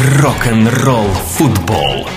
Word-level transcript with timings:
Рок-н-ролл 0.00 1.08
футбол. 1.08 2.08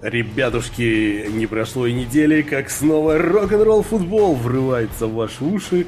Ребятушки, 0.00 1.26
не 1.28 1.46
прошло 1.46 1.86
и 1.86 1.92
недели, 1.92 2.40
как 2.40 2.70
снова 2.70 3.18
рок-н-ролл 3.18 3.82
футбол 3.82 4.36
врывается 4.36 5.06
в 5.06 5.12
ваши 5.12 5.44
уши. 5.44 5.86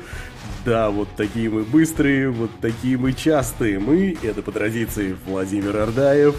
Да, 0.67 0.91
вот 0.91 1.09
такие 1.17 1.49
мы 1.49 1.63
быстрые, 1.63 2.29
вот 2.29 2.51
такие 2.61 2.99
мы 2.99 3.15
частые. 3.15 3.79
Мы, 3.79 4.15
это 4.23 4.43
по 4.43 4.53
традиции, 4.53 5.17
Владимир 5.25 5.75
Ордаев. 5.75 6.35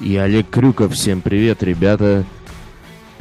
И 0.00 0.16
Олег 0.16 0.50
Крюков. 0.50 0.92
Всем 0.92 1.20
привет, 1.20 1.62
ребята. 1.62 2.24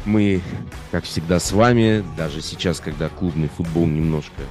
Мы, 0.06 0.42
как 0.90 1.04
всегда, 1.04 1.40
с 1.40 1.52
вами. 1.52 2.04
Даже 2.18 2.42
сейчас, 2.42 2.80
когда 2.80 3.10
клубный 3.10 3.50
футбол 3.56 3.86
немножко 3.86 4.42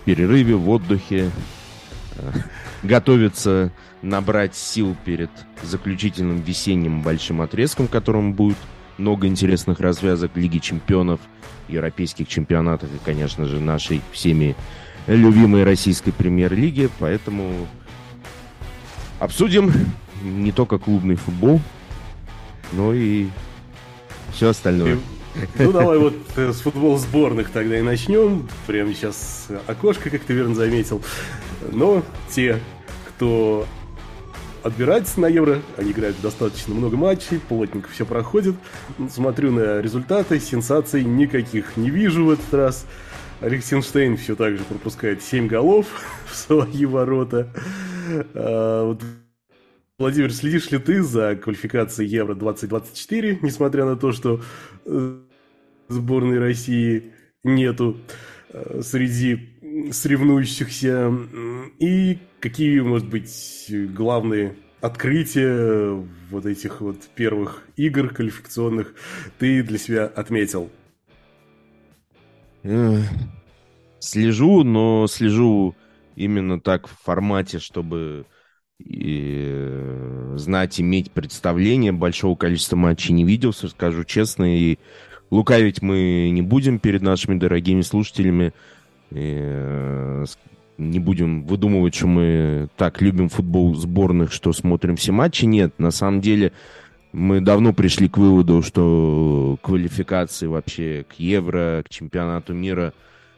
в 0.00 0.04
перерыве, 0.04 0.54
в 0.54 0.70
отдыхе, 0.70 1.32
готовится 2.82 3.72
набрать 4.02 4.54
сил 4.54 4.96
перед 5.04 5.30
заключительным 5.62 6.40
весенним 6.40 7.02
большим 7.02 7.40
отрезком, 7.40 7.88
в 7.88 7.90
котором 7.90 8.32
будет 8.32 8.58
много 8.98 9.26
интересных 9.26 9.80
развязок 9.80 10.32
Лиги 10.36 10.58
чемпионов, 10.58 11.20
европейских 11.68 12.28
чемпионатов 12.28 12.88
и, 12.94 12.98
конечно 13.04 13.46
же, 13.46 13.60
нашей 13.60 14.00
всеми 14.12 14.54
любимой 15.06 15.64
российской 15.64 16.12
премьер-лиги. 16.12 16.88
Поэтому 16.98 17.66
обсудим 19.18 19.72
не 20.22 20.52
только 20.52 20.78
клубный 20.78 21.16
футбол, 21.16 21.60
но 22.72 22.92
и 22.94 23.28
все 24.32 24.50
остальное. 24.50 24.98
Ну, 25.58 25.72
давай 25.72 25.98
вот 25.98 26.14
э, 26.36 26.52
с 26.52 26.60
футбол 26.60 26.96
сборных 26.98 27.50
тогда 27.50 27.78
и 27.78 27.82
начнем. 27.82 28.48
Прямо 28.66 28.94
сейчас 28.94 29.48
окошко, 29.66 30.08
как 30.08 30.22
ты 30.22 30.32
верно 30.32 30.54
заметил. 30.54 31.02
Но 31.72 32.02
те, 32.30 32.60
кто 33.08 33.66
отбирается 34.66 35.20
на 35.20 35.26
Евро. 35.26 35.62
Они 35.76 35.92
играют 35.92 36.20
достаточно 36.20 36.74
много 36.74 36.96
матчей, 36.96 37.38
плотненько 37.38 37.88
все 37.88 38.04
проходит. 38.04 38.56
Смотрю 39.08 39.52
на 39.52 39.80
результаты, 39.80 40.40
сенсаций 40.40 41.04
никаких 41.04 41.76
не 41.76 41.90
вижу 41.90 42.24
в 42.24 42.30
этот 42.30 42.52
раз. 42.52 42.86
Лихтенштейн 43.40 44.16
все 44.16 44.34
так 44.34 44.56
же 44.56 44.64
пропускает 44.64 45.22
7 45.22 45.46
голов 45.46 45.86
в 46.26 46.34
свои 46.34 46.84
ворота. 46.84 47.52
А, 48.34 48.84
вот, 48.84 49.02
Владимир, 49.98 50.32
следишь 50.32 50.70
ли 50.70 50.78
ты 50.78 51.02
за 51.02 51.36
квалификацией 51.36 52.10
Евро 52.10 52.34
2024, 52.34 53.38
несмотря 53.42 53.84
на 53.84 53.96
то, 53.96 54.12
что 54.12 54.42
э, 54.84 55.18
сборной 55.88 56.38
России 56.38 57.12
нету 57.44 57.96
э, 58.50 58.80
среди 58.82 59.90
соревнующихся? 59.92 61.12
И 61.78 62.18
какие, 62.40 62.80
может 62.80 63.08
быть, 63.08 63.70
главные 63.94 64.56
открытия 64.80 65.92
вот 66.30 66.46
этих 66.46 66.80
вот 66.80 66.98
первых 67.14 67.62
игр 67.76 68.08
квалификационных 68.08 68.94
ты 69.38 69.62
для 69.62 69.78
себя 69.78 70.06
отметил? 70.06 70.70
Слежу, 73.98 74.64
но 74.64 75.06
слежу 75.06 75.74
именно 76.16 76.60
так 76.60 76.88
в 76.88 77.02
формате, 77.02 77.58
чтобы 77.58 78.26
и 78.78 79.44
э, 79.48 80.34
знать, 80.36 80.80
иметь 80.80 81.10
представление. 81.10 81.92
Большого 81.92 82.36
количества 82.36 82.76
матчей 82.76 83.14
не 83.14 83.24
видел, 83.24 83.52
скажу 83.52 84.04
честно. 84.04 84.56
И 84.56 84.78
лукавить 85.30 85.82
мы 85.82 86.28
не 86.30 86.42
будем 86.42 86.78
перед 86.78 87.02
нашими 87.02 87.38
дорогими 87.38 87.80
слушателями. 87.80 88.52
И, 89.10 89.38
э, 89.38 90.24
не 90.78 90.98
будем 90.98 91.44
выдумывать, 91.44 91.94
что 91.94 92.06
мы 92.06 92.68
так 92.76 93.00
любим 93.00 93.28
футбол 93.28 93.74
сборных, 93.74 94.32
что 94.32 94.52
смотрим 94.52 94.96
все 94.96 95.12
матчи. 95.12 95.44
Нет, 95.44 95.74
на 95.78 95.90
самом 95.90 96.20
деле 96.20 96.52
мы 97.12 97.40
давно 97.40 97.72
пришли 97.72 98.08
к 98.08 98.18
выводу, 98.18 98.62
что 98.62 99.58
квалификации 99.62 100.46
вообще 100.46 101.04
к 101.08 101.14
Евро, 101.14 101.82
к 101.84 101.88
чемпионату 101.88 102.52
мира 102.52 102.92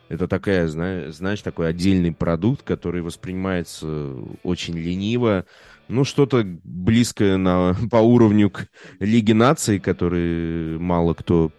это 0.09 0.27
такая, 0.27 0.69
знаешь, 0.69 1.43
такой 1.43 1.69
отдельный 1.69 2.13
продукт, 2.13 2.63
который 2.63 3.03
воспринимается 3.03 4.15
очень 4.43 4.77
лениво. 4.77 5.45
Ну, 5.89 6.05
что-то 6.05 6.45
близкое 6.65 7.37
на, 7.37 7.77
по 7.91 7.99
уровню 7.99 8.51
к 8.51 8.69
Лиге 9.01 9.35
наций, 9.35 9.79
который 9.79 10.79
мало 10.79 11.15
кто 11.15 11.53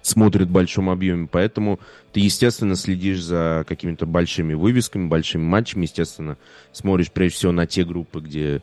смотрит 0.00 0.48
в 0.48 0.52
большом 0.52 0.90
объеме. 0.90 1.28
Поэтому 1.30 1.80
ты, 2.12 2.20
естественно, 2.20 2.76
следишь 2.76 3.22
за 3.22 3.64
какими-то 3.66 4.06
большими 4.06 4.54
вывесками, 4.54 5.08
большими 5.08 5.42
матчами. 5.42 5.84
Естественно, 5.84 6.36
смотришь 6.72 7.10
прежде 7.10 7.38
всего 7.38 7.52
на 7.52 7.66
те 7.66 7.84
группы, 7.84 8.20
где 8.20 8.62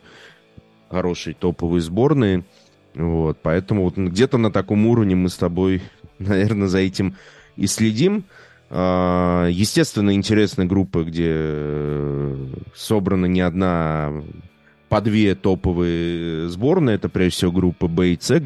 хорошие 0.88 1.34
топовые 1.34 1.82
сборные. 1.82 2.44
Вот, 2.94 3.38
поэтому 3.42 3.84
вот 3.84 3.96
где-то 3.96 4.38
на 4.38 4.50
таком 4.50 4.86
уровне 4.86 5.14
мы 5.14 5.28
с 5.28 5.36
тобой, 5.36 5.82
наверное, 6.18 6.68
за 6.68 6.78
этим 6.78 7.16
и 7.56 7.66
следим. 7.66 8.24
А, 8.68 9.48
естественно, 9.48 10.14
интересные 10.14 10.68
группы, 10.68 11.02
где 11.02 11.28
э, 11.28 12.46
собрана 12.74 13.26
не 13.26 13.40
одна, 13.40 14.22
по 14.88 15.00
две 15.00 15.34
топовые 15.34 16.48
сборные. 16.48 16.96
Это, 16.96 17.08
прежде 17.08 17.36
всего, 17.36 17.52
группа 17.52 17.88
Б 17.88 18.10
и 18.10 18.18
С, 18.20 18.40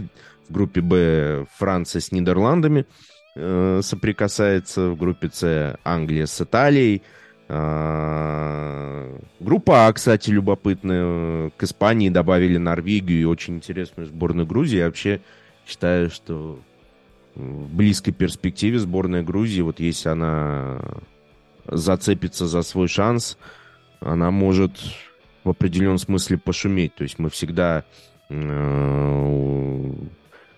в 0.49 0.53
группе 0.53 0.81
Б 0.81 1.47
Франция 1.59 2.01
с 2.01 2.11
Нидерландами 2.11 2.87
э, 3.35 3.81
соприкасается. 3.83 4.91
В 4.91 4.97
группе 4.97 5.31
С 5.33 5.79
Англия 5.85 6.27
с 6.27 6.41
Италией. 6.41 7.03
Э, 7.49 9.19
группа 9.41 9.87
А, 9.87 9.93
кстати, 9.93 10.31
любопытная. 10.31 11.51
К 11.51 11.63
Испании 11.63 12.09
добавили 12.09 12.57
Норвегию 12.57 13.21
и 13.21 13.25
очень 13.25 13.57
интересную 13.57 14.07
сборную 14.07 14.47
Грузии. 14.47 14.79
Я 14.79 14.87
вообще 14.87 15.21
считаю, 15.67 16.11
что 16.11 16.59
в 17.35 17.75
близкой 17.75 18.13
перспективе 18.13 18.79
сборная 18.79 19.23
Грузии, 19.23 19.61
вот 19.61 19.81
если 19.81 20.09
она 20.09 20.81
зацепится 21.67 22.47
за 22.47 22.63
свой 22.63 22.89
шанс, 22.89 23.39
она 24.01 24.31
может 24.31 24.73
в 25.43 25.51
определенном 25.51 25.99
смысле 25.99 26.39
пошуметь. 26.39 26.95
То 26.95 27.03
есть 27.03 27.19
мы 27.19 27.31
всегда 27.31 27.85
э, 28.29 29.93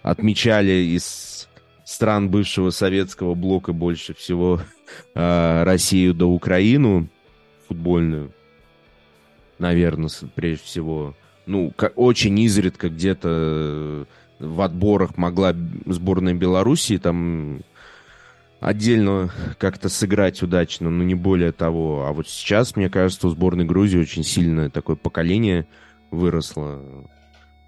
отмечали 0.03 0.95
из 0.95 1.49
стран 1.87 2.29
бывшего 2.29 2.71
советского 2.71 3.35
блока 3.35 3.73
больше 3.73 4.13
всего 4.13 4.61
э, 5.15 5.63
Россию 5.63 6.15
да 6.15 6.27
Украину 6.27 7.09
футбольную, 7.69 8.33
наверное, 9.59 10.11
прежде 10.35 10.65
всего. 10.65 11.15
Ну, 11.47 11.73
очень 11.95 12.39
изредка 12.41 12.89
где-то 12.89 13.29
э, 13.31 14.05
в 14.41 14.61
отборах 14.61 15.17
могла 15.17 15.55
сборная 15.87 16.35
Белоруссии 16.35 16.99
там 16.99 17.61
отдельно 18.59 19.31
как-то 19.59 19.89
сыграть 19.89 20.43
удачно, 20.43 20.91
но 20.91 21.05
не 21.05 21.15
более 21.15 21.53
того. 21.53 22.05
А 22.07 22.13
вот 22.13 22.29
сейчас, 22.29 22.75
мне 22.75 22.91
кажется, 22.91 23.29
у 23.29 23.31
сборной 23.31 23.65
Грузии 23.65 23.99
очень 23.99 24.25
сильное 24.25 24.71
такое 24.71 24.97
поколение 24.97 25.69
выросло. 26.11 26.83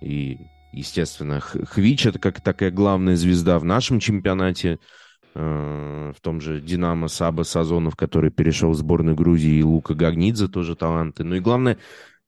И 0.01 0.41
естественно, 0.79 1.41
Хвич 1.41 2.07
это 2.07 2.19
как 2.19 2.41
такая 2.41 2.71
главная 2.71 3.17
звезда 3.17 3.59
в 3.59 3.65
нашем 3.65 4.01
чемпионате, 4.01 4.79
э, 5.35 6.13
в 6.17 6.21
том 6.21 6.41
же 6.41 6.61
Динамо 6.61 7.09
Саба 7.09 7.43
Сазонов, 7.43 7.97
который 7.97 8.31
перешел 8.31 8.71
в 8.71 8.77
сборную 8.77 9.17
Грузии, 9.17 9.59
и 9.59 9.63
Лука 9.63 9.95
Гагнидзе 9.95 10.49
тоже 10.49 10.77
таланты. 10.77 11.25
Ну 11.25 11.37
и 11.37 11.41
главное, 11.41 11.79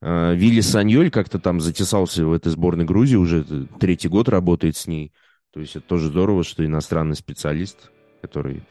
э, 0.01 0.35
Вилли 0.35 0.61
Саньоль 0.61 1.09
как-то 1.09 1.39
там 1.39 1.61
затесался 1.61 2.25
в 2.25 2.33
этой 2.33 2.51
сборной 2.51 2.85
Грузии, 2.85 3.15
уже 3.15 3.45
третий 3.79 4.09
год 4.09 4.29
работает 4.29 4.75
с 4.75 4.87
ней. 4.87 5.11
То 5.53 5.59
есть 5.59 5.75
это 5.75 5.85
тоже 5.87 6.07
здорово, 6.07 6.43
что 6.43 6.65
иностранный 6.65 7.15
специалист, 7.15 7.91
который 8.21 8.63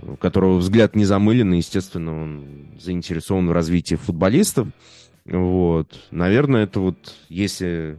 у 0.00 0.16
которого 0.16 0.58
взгляд 0.58 0.94
не 0.94 1.04
замылен, 1.04 1.52
и, 1.54 1.56
естественно, 1.56 2.22
он 2.22 2.68
заинтересован 2.78 3.48
в 3.48 3.52
развитии 3.52 3.96
футболистов. 3.96 4.68
Вот. 5.24 5.98
Наверное, 6.12 6.64
это 6.64 6.78
вот, 6.78 7.16
если 7.28 7.98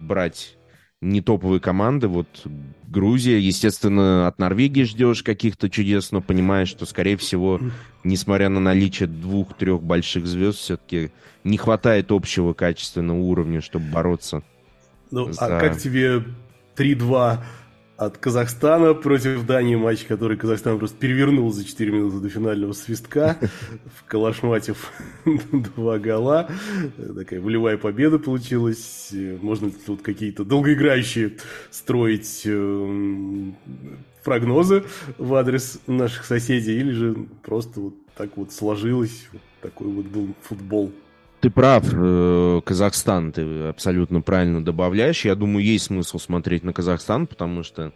брать 0.00 0.56
не 1.00 1.20
топовые 1.20 1.60
команды. 1.60 2.08
Вот 2.08 2.26
Грузия, 2.88 3.38
естественно, 3.38 4.26
от 4.26 4.38
Норвегии 4.38 4.84
ждешь 4.84 5.22
каких-то 5.22 5.68
чудес, 5.68 6.10
но 6.10 6.20
понимаешь, 6.20 6.68
что, 6.68 6.86
скорее 6.86 7.16
всего, 7.16 7.60
несмотря 8.04 8.48
на 8.48 8.60
наличие 8.60 9.08
двух-трех 9.08 9.82
больших 9.82 10.26
звезд, 10.26 10.58
все-таки 10.58 11.10
не 11.44 11.58
хватает 11.58 12.10
общего 12.12 12.54
качественного 12.54 13.18
уровня, 13.18 13.60
чтобы 13.60 13.86
бороться. 13.90 14.42
Ну, 15.10 15.28
а 15.28 15.32
за... 15.32 15.58
а 15.58 15.60
как 15.60 15.78
тебе 15.78 16.24
3-2 16.76 17.38
от 17.96 18.18
Казахстана 18.18 18.94
против 18.94 19.46
Дании 19.46 19.74
матч, 19.74 20.04
который 20.04 20.36
Казахстан 20.36 20.78
просто 20.78 20.98
перевернул 20.98 21.50
за 21.52 21.64
4 21.64 21.92
минуты 21.92 22.20
до 22.20 22.28
финального 22.28 22.72
свистка, 22.72 23.38
в 23.96 24.04
Калашматев 24.04 24.92
два 25.76 25.98
гола. 25.98 26.50
Такая 27.16 27.40
волевая 27.40 27.78
победа 27.78 28.18
получилась. 28.18 29.10
Можно 29.40 29.70
тут 29.70 30.02
какие-то 30.02 30.44
долгоиграющие 30.44 31.38
строить 31.70 32.42
э, 32.44 33.52
прогнозы 34.24 34.84
в 35.16 35.34
адрес 35.34 35.80
наших 35.86 36.26
соседей, 36.26 36.78
или 36.78 36.92
же 36.92 37.16
просто 37.42 37.80
вот 37.80 37.94
так 38.14 38.36
вот 38.36 38.52
сложилось, 38.52 39.26
вот 39.32 39.42
такой 39.62 39.88
вот 39.88 40.06
был 40.06 40.34
футбол. 40.42 40.92
Ты 41.46 41.50
прав, 41.50 41.84
э, 41.92 42.60
Казахстан, 42.64 43.30
ты 43.30 43.68
абсолютно 43.68 44.20
правильно 44.20 44.64
добавляешь. 44.64 45.24
Я 45.24 45.36
думаю, 45.36 45.64
есть 45.64 45.84
смысл 45.84 46.18
смотреть 46.18 46.64
на 46.64 46.72
Казахстан, 46.72 47.28
потому 47.28 47.62
что 47.62 47.92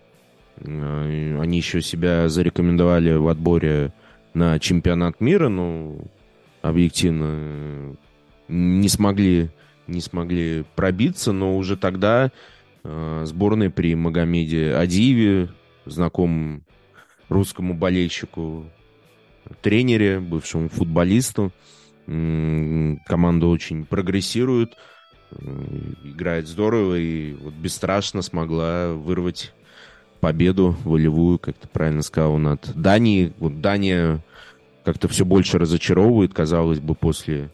э, 0.58 1.38
они 1.40 1.56
еще 1.56 1.82
себя 1.82 2.28
зарекомендовали 2.28 3.12
в 3.14 3.26
отборе 3.26 3.92
на 4.34 4.60
чемпионат 4.60 5.20
мира, 5.20 5.48
но 5.48 5.96
объективно 6.62 7.96
не 8.46 8.88
смогли, 8.88 9.50
не 9.88 10.00
смогли 10.00 10.64
пробиться, 10.76 11.32
но 11.32 11.56
уже 11.56 11.76
тогда 11.76 12.30
э, 12.84 13.22
сборная 13.26 13.70
при 13.70 13.96
Магомеде 13.96 14.74
Адиеве, 14.74 15.48
знакомому 15.86 16.60
русскому 17.28 17.74
болельщику, 17.74 18.66
тренере, 19.60 20.20
бывшему 20.20 20.68
футболисту, 20.68 21.50
команда 23.06 23.46
очень 23.46 23.84
прогрессирует, 23.86 24.76
играет 26.02 26.48
здорово 26.48 26.98
и 26.98 27.34
вот 27.34 27.54
бесстрашно 27.54 28.20
смогла 28.22 28.94
вырвать 28.94 29.52
победу 30.18 30.76
волевую, 30.84 31.38
как 31.38 31.56
ты 31.56 31.68
правильно 31.68 32.02
сказал, 32.02 32.36
над 32.38 32.72
Данией. 32.74 33.32
Вот 33.38 33.60
Дания 33.60 34.24
как-то 34.84 35.06
все 35.06 35.24
больше 35.24 35.58
разочаровывает, 35.58 36.34
казалось 36.34 36.80
бы, 36.80 36.94
после 36.94 37.50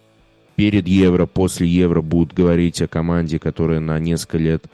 перед 0.55 0.89
Евро, 0.89 1.27
после 1.27 1.69
Евро 1.69 2.01
будут 2.01 2.33
говорить 2.33 2.81
о 2.81 2.89
команде, 2.89 3.39
которая 3.39 3.81
на 3.81 3.99
несколько 3.99 4.39
лет 4.39 4.65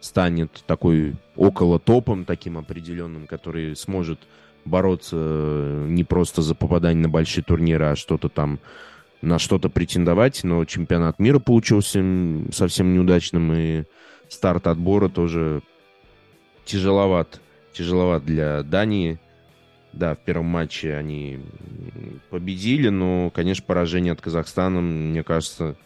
станет 0.00 0.64
такой 0.66 1.14
около 1.36 1.78
топом 1.78 2.24
таким 2.24 2.56
определенным, 2.56 3.26
который 3.26 3.76
сможет 3.76 4.18
бороться 4.64 5.84
не 5.86 6.04
просто 6.04 6.42
за 6.42 6.54
попадание 6.54 7.02
на 7.02 7.08
большие 7.08 7.44
турниры, 7.44 7.84
а 7.84 7.96
что-то 7.96 8.28
там 8.28 8.58
на 9.26 9.38
что-то 9.38 9.68
претендовать, 9.68 10.44
но 10.44 10.64
чемпионат 10.64 11.18
мира 11.18 11.38
получился 11.38 12.02
совсем 12.52 12.94
неудачным, 12.94 13.52
и 13.52 13.84
старт 14.28 14.66
отбора 14.66 15.08
тоже 15.08 15.62
тяжеловат. 16.64 17.40
Тяжеловат 17.72 18.24
для 18.24 18.62
Дании. 18.62 19.18
Да, 19.92 20.14
в 20.14 20.18
первом 20.18 20.46
матче 20.46 20.94
они 20.94 21.40
победили, 22.30 22.88
но, 22.88 23.30
конечно, 23.30 23.64
поражение 23.66 24.12
от 24.12 24.20
Казахстана, 24.20 24.80
мне 24.80 25.22
кажется, 25.22 25.76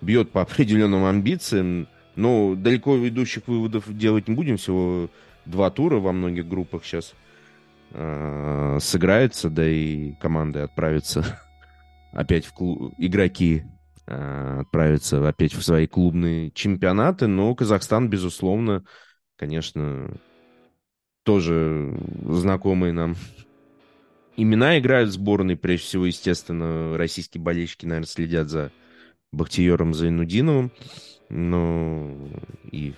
бьет 0.00 0.30
по 0.30 0.42
определенным 0.42 1.04
амбициям. 1.04 1.88
Но 2.14 2.54
далеко 2.54 2.96
идущих 3.06 3.46
выводов 3.46 3.84
делать 3.94 4.26
не 4.26 4.34
будем. 4.34 4.56
Всего 4.56 5.10
два 5.44 5.70
тура 5.70 5.96
во 5.96 6.12
многих 6.12 6.48
группах 6.48 6.84
сейчас 6.84 7.14
э, 7.90 8.78
сыграются, 8.80 9.50
да 9.50 9.68
и 9.68 10.12
команды 10.14 10.60
отправятся 10.60 11.40
опять 12.16 12.46
в 12.46 12.52
клуб... 12.54 12.94
игроки 12.96 13.64
э, 14.06 14.60
отправятся 14.60 15.28
опять 15.28 15.52
в 15.54 15.62
свои 15.62 15.86
клубные 15.86 16.50
чемпионаты. 16.52 17.26
Но 17.26 17.54
Казахстан, 17.54 18.08
безусловно, 18.08 18.84
конечно, 19.36 20.18
тоже 21.24 21.98
знакомые 22.22 22.92
нам 22.92 23.16
имена 24.36 24.78
играют 24.78 25.10
в 25.10 25.12
сборной. 25.12 25.56
Прежде 25.56 25.86
всего, 25.86 26.06
естественно, 26.06 26.96
российские 26.96 27.42
болельщики, 27.42 27.84
наверное, 27.84 28.08
следят 28.08 28.48
за 28.48 28.72
Бахтиером 29.32 29.92
Зайнудиновым. 29.92 30.72
Но 31.28 32.16
и 32.70 32.94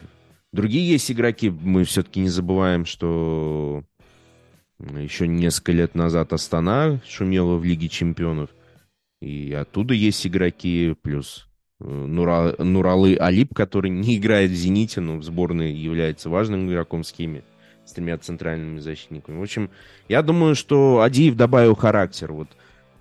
другие 0.52 0.88
есть 0.88 1.10
игроки. 1.10 1.50
Мы 1.50 1.82
все-таки 1.82 2.20
не 2.20 2.28
забываем, 2.28 2.84
что 2.84 3.82
еще 4.78 5.26
несколько 5.26 5.72
лет 5.72 5.96
назад 5.96 6.32
Астана 6.32 7.00
шумела 7.04 7.56
в 7.56 7.64
Лиге 7.64 7.88
чемпионов. 7.88 8.50
И 9.20 9.52
оттуда 9.52 9.94
есть 9.94 10.26
игроки, 10.26 10.94
плюс 11.02 11.48
э, 11.80 11.84
Нура, 11.84 12.54
Нуралы 12.58 13.16
Алип, 13.16 13.54
который 13.54 13.90
не 13.90 14.16
играет 14.16 14.50
в 14.50 14.54
«Зените», 14.54 15.00
но 15.00 15.16
в 15.16 15.24
сборной 15.24 15.72
является 15.72 16.30
важным 16.30 16.68
игроком 16.68 17.04
с 17.04 17.12
кеми, 17.12 17.42
с 17.84 17.92
тремя 17.92 18.18
центральными 18.18 18.78
защитниками. 18.78 19.38
В 19.38 19.42
общем, 19.42 19.70
я 20.08 20.22
думаю, 20.22 20.54
что 20.54 21.00
Адиев 21.00 21.36
добавил 21.36 21.74
характер. 21.74 22.32
Вот 22.32 22.48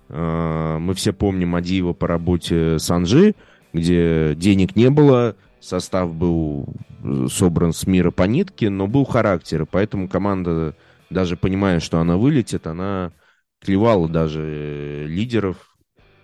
э, 0.08 0.78
мы 0.80 0.94
все 0.94 1.12
помним 1.12 1.54
Адиева 1.54 1.92
по 1.92 2.08
работе 2.08 2.78
с 2.78 2.90
Анжи, 2.90 3.34
где 3.72 4.34
денег 4.34 4.74
не 4.74 4.90
было, 4.90 5.36
состав 5.60 6.12
был 6.14 6.66
э, 7.04 7.26
собран 7.30 7.72
с 7.72 7.86
мира 7.86 8.10
по 8.10 8.24
нитке, 8.24 8.70
но 8.70 8.86
был 8.86 9.04
характер, 9.04 9.62
и 9.62 9.66
поэтому 9.66 10.08
команда, 10.08 10.74
даже 11.10 11.36
понимая, 11.36 11.78
что 11.80 12.00
она 12.00 12.16
вылетит, 12.16 12.66
она 12.66 13.12
клевала 13.60 14.08
даже 14.08 14.42
э, 14.44 15.06
лидеров, 15.06 15.67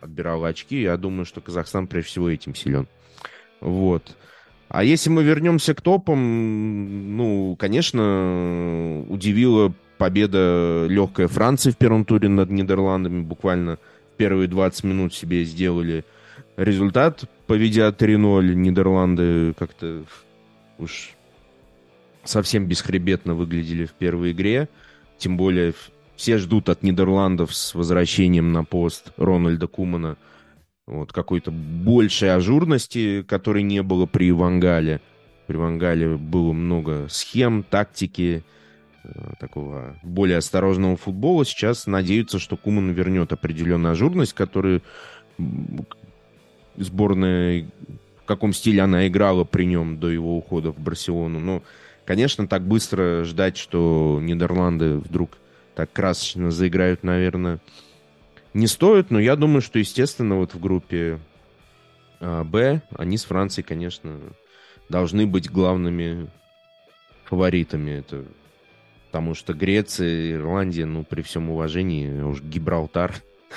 отбирал 0.05 0.45
очки. 0.45 0.83
Я 0.83 0.97
думаю, 0.97 1.25
что 1.25 1.41
Казахстан 1.41 1.87
прежде 1.87 2.11
всего 2.11 2.31
этим 2.31 2.55
силен. 2.55 2.87
Вот. 3.61 4.17
А 4.69 4.85
если 4.85 5.11
мы 5.11 5.23
вернемся 5.23 5.75
к 5.75 5.81
топам, 5.81 7.17
ну, 7.17 7.56
конечно, 7.56 9.05
удивила 9.09 9.73
победа 9.99 10.87
легкая 10.89 11.29
Франции 11.29 11.71
в 11.71 11.77
первом 11.77 12.05
туре 12.05 12.29
над 12.29 12.51
Нидерландами. 12.51 13.23
Буквально 13.23 13.79
первые 14.17 14.49
20 14.49 14.85
минут 14.85 15.15
себе 15.15 15.45
сделали 15.45 16.05
результат, 16.56 17.25
поведя 17.47 17.89
3-0. 17.89 18.55
Нидерланды 18.55 19.55
как-то 19.55 20.05
уж 20.79 21.12
совсем 22.25 22.67
бесхребетно 22.67 23.35
выглядели 23.35 23.87
в 23.87 23.93
первой 23.93 24.33
игре. 24.33 24.69
Тем 25.19 25.37
более 25.37 25.73
все 26.17 26.39
ждут 26.39 26.69
от 26.69 26.83
Нидерландов 26.83 27.55
с 27.55 27.75
возвращением 27.75 28.53
на 28.53 28.65
пост 28.65 29.13
Рональда 29.17 29.67
Кумана 29.67 30.17
вот, 30.87 31.13
какой-то 31.13 31.51
большей 31.51 32.35
ажурности, 32.35 33.23
которой 33.23 33.63
не 33.63 33.83
было 33.83 34.07
при 34.07 34.33
Вангале. 34.33 35.01
При 35.47 35.57
Вангале 35.57 36.17
было 36.17 36.53
много 36.53 37.07
схем, 37.09 37.63
тактики, 37.63 38.45
э, 39.03 39.09
такого 39.41 39.97
более 40.03 40.39
осторожного 40.39 40.97
футбола. 40.97 41.45
Сейчас 41.45 41.87
надеются, 41.87 42.39
что 42.39 42.57
Куман 42.57 42.91
вернет 42.93 43.33
определенную 43.33 43.93
ажурность, 43.93 44.35
которую 44.35 44.83
сборная, 46.77 47.67
в 48.23 48.25
каком 48.27 48.53
стиле 48.53 48.83
она 48.83 49.07
играла 49.07 49.45
при 49.45 49.65
нем 49.65 49.99
до 49.99 50.09
его 50.11 50.37
ухода 50.37 50.71
в 50.73 50.79
Барселону. 50.79 51.41
Но, 51.41 51.63
конечно, 52.05 52.47
так 52.47 52.67
быстро 52.67 53.25
ждать, 53.25 53.57
что 53.57 54.19
Нидерланды 54.23 54.97
вдруг 54.99 55.39
так 55.75 55.93
красочно 55.93 56.50
заиграют, 56.50 57.03
наверное, 57.03 57.60
не 58.53 58.67
стоит. 58.67 59.10
Но 59.10 59.19
я 59.19 59.37
думаю, 59.37 59.60
что, 59.60 59.79
естественно, 59.79 60.37
вот 60.37 60.55
в 60.55 60.60
группе 60.60 61.19
а, 62.20 62.44
Б 62.44 62.82
они 62.96 63.19
с 63.19 63.25
Францией, 63.25 63.67
конечно, 63.67 64.20
должны 64.89 65.27
быть 65.27 65.51
главными 65.51 66.31
фаворитами. 67.25 67.91
Это 67.91 68.25
потому 69.15 69.34
что 69.34 69.55
Греция, 69.55 70.32
Ирландия, 70.32 70.87
ну, 70.87 71.05
при 71.05 71.22
всем 71.22 71.49
уважении, 71.49 72.20
уж 72.20 72.43
Гибралтар, 72.43 73.15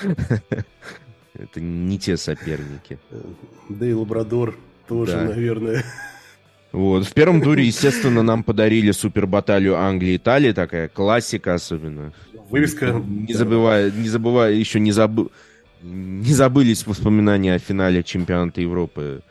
это 1.34 1.60
не 1.60 1.98
те 1.98 2.16
соперники. 2.16 3.00
Да 3.68 3.84
и 3.84 3.92
Лабрадор 3.92 4.56
тоже, 4.86 5.16
наверное. 5.16 5.84
Вот. 6.72 7.06
В 7.06 7.14
первом 7.14 7.40
туре, 7.40 7.64
естественно, 7.64 8.22
нам 8.22 8.42
подарили 8.42 8.90
супер 8.90 9.26
баталию 9.26 9.76
Англии 9.76 10.12
и 10.12 10.16
Италии, 10.16 10.52
такая 10.52 10.88
классика 10.88 11.54
особенно. 11.54 12.12
Вывеска. 12.50 12.92
Не 12.92 13.32
забывая, 13.32 13.90
не 13.90 14.08
забывая, 14.08 14.52
еще 14.52 14.80
не 14.80 14.92
забыл, 14.92 15.32
не 15.82 16.32
забылись 16.32 16.86
воспоминания 16.86 17.54
о 17.54 17.58
финале 17.58 18.02
чемпионата 18.02 18.60
Европы 18.60 19.22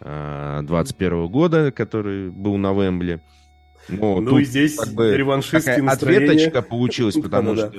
21 0.00 1.12
а, 1.12 1.26
года, 1.26 1.72
который 1.72 2.30
был 2.30 2.56
на 2.56 2.72
Вембле. 2.72 3.20
Но 3.88 4.20
ну 4.20 4.38
и 4.38 4.44
здесь 4.44 4.76
как 4.76 4.92
бы 4.94 5.16
реваншистские 5.16 5.82
настроения. 5.82 6.32
Ответочка 6.32 6.62
получилась, 6.62 7.14
потому 7.22 7.56
что 7.56 7.72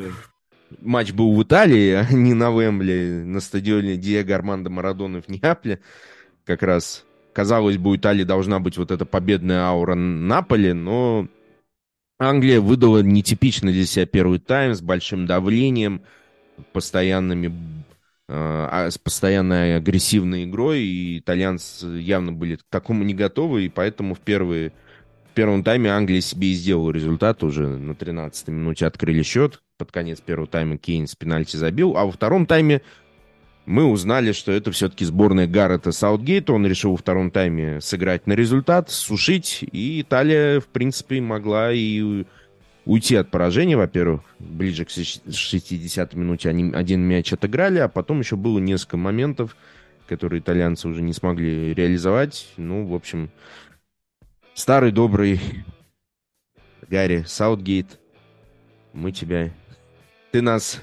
матч 0.81 1.11
был 1.11 1.35
в 1.35 1.43
Италии, 1.43 1.91
а 1.91 2.07
не 2.11 2.33
на 2.33 2.49
Вембле, 2.49 3.23
на 3.23 3.39
стадионе 3.39 3.97
Диего 3.97 4.35
Армандо 4.35 4.69
Марадоны 4.69 5.21
в 5.21 5.27
Неаполе. 5.27 5.79
Как 6.45 6.63
раз 6.63 7.05
Казалось 7.37 7.77
бы, 7.77 7.91
у 7.91 7.95
Италии 7.95 8.23
должна 8.23 8.57
быть 8.57 8.77
вот 8.77 8.89
эта 8.89 9.05
победная 9.05 9.65
аура 9.65 9.93
Наполи, 9.93 10.73
но 10.73 11.27
Англия 12.17 12.59
выдала 12.59 13.03
нетипичный 13.03 13.73
для 13.73 13.85
себя 13.85 14.07
первый 14.07 14.39
тайм 14.39 14.73
с 14.73 14.81
большим 14.81 15.27
давлением, 15.27 16.01
постоянными 16.73 17.53
э, 18.27 18.87
с 18.89 18.97
постоянной 18.97 19.75
агрессивной 19.75 20.45
игрой, 20.45 20.79
и 20.79 21.19
итальянцы 21.19 21.85
явно 21.85 22.33
были 22.33 22.55
к 22.55 22.63
такому 22.71 23.03
не 23.03 23.13
готовы, 23.13 23.65
и 23.65 23.69
поэтому 23.69 24.15
в, 24.15 24.19
первые, 24.19 24.71
в 25.29 25.35
первом 25.35 25.63
тайме 25.63 25.91
Англия 25.91 26.21
себе 26.21 26.47
и 26.47 26.53
сделала 26.55 26.89
результат, 26.89 27.43
уже 27.43 27.67
на 27.67 27.91
13-й 27.91 28.51
минуте 28.51 28.87
открыли 28.87 29.21
счет, 29.21 29.61
под 29.77 29.91
конец 29.91 30.21
первого 30.21 30.47
тайма 30.47 30.79
Кейн 30.79 31.05
с 31.05 31.15
пенальти 31.15 31.55
забил, 31.55 31.97
а 31.97 32.05
во 32.05 32.11
втором 32.11 32.47
тайме 32.47 32.81
мы 33.67 33.83
узнали, 33.83 34.31
что 34.31 34.53
это 34.53 34.71
все-таки 34.71 35.03
сборная 35.03 35.45
Гаррета 35.45 35.91
Саутгейта. 35.91 36.53
Он 36.53 36.65
решил 36.65 36.91
во 36.91 36.97
втором 36.97 37.29
тайме 37.29 37.81
сыграть 37.81 38.25
на 38.25 38.31
результат, 38.31 38.89
сушить. 38.89 39.59
И 39.73 40.01
Италия, 40.01 40.61
в 40.61 40.67
принципе, 40.67 41.19
могла 41.19 41.73
и 41.73 42.23
уйти 42.85 43.17
от 43.17 43.29
поражения. 43.29 43.75
Во-первых, 43.75 44.21
ближе 44.39 44.85
к 44.85 44.87
60-й 44.87 46.17
минуте 46.17 46.47
они 46.47 46.71
один 46.73 47.01
мяч 47.01 47.33
отыграли, 47.33 47.79
а 47.79 47.89
потом 47.89 48.19
еще 48.19 48.37
было 48.37 48.59
несколько 48.59 48.95
моментов, 48.95 49.57
которые 50.07 50.39
итальянцы 50.39 50.87
уже 50.87 51.01
не 51.01 51.11
смогли 51.11 51.73
реализовать. 51.73 52.47
Ну, 52.55 52.85
в 52.87 52.95
общем, 52.95 53.29
старый 54.53 54.93
добрый 54.93 55.41
Гарри 56.89 57.25
Саутгейт, 57.27 57.99
мы 58.93 59.11
тебя... 59.11 59.51
Ты 60.31 60.41
нас 60.41 60.79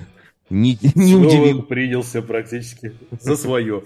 не, 0.51 0.79
не 0.95 1.15
удивил. 1.15 1.63
принялся 1.63 2.23
практически 2.23 2.93
за 3.21 3.37
свое. 3.37 3.83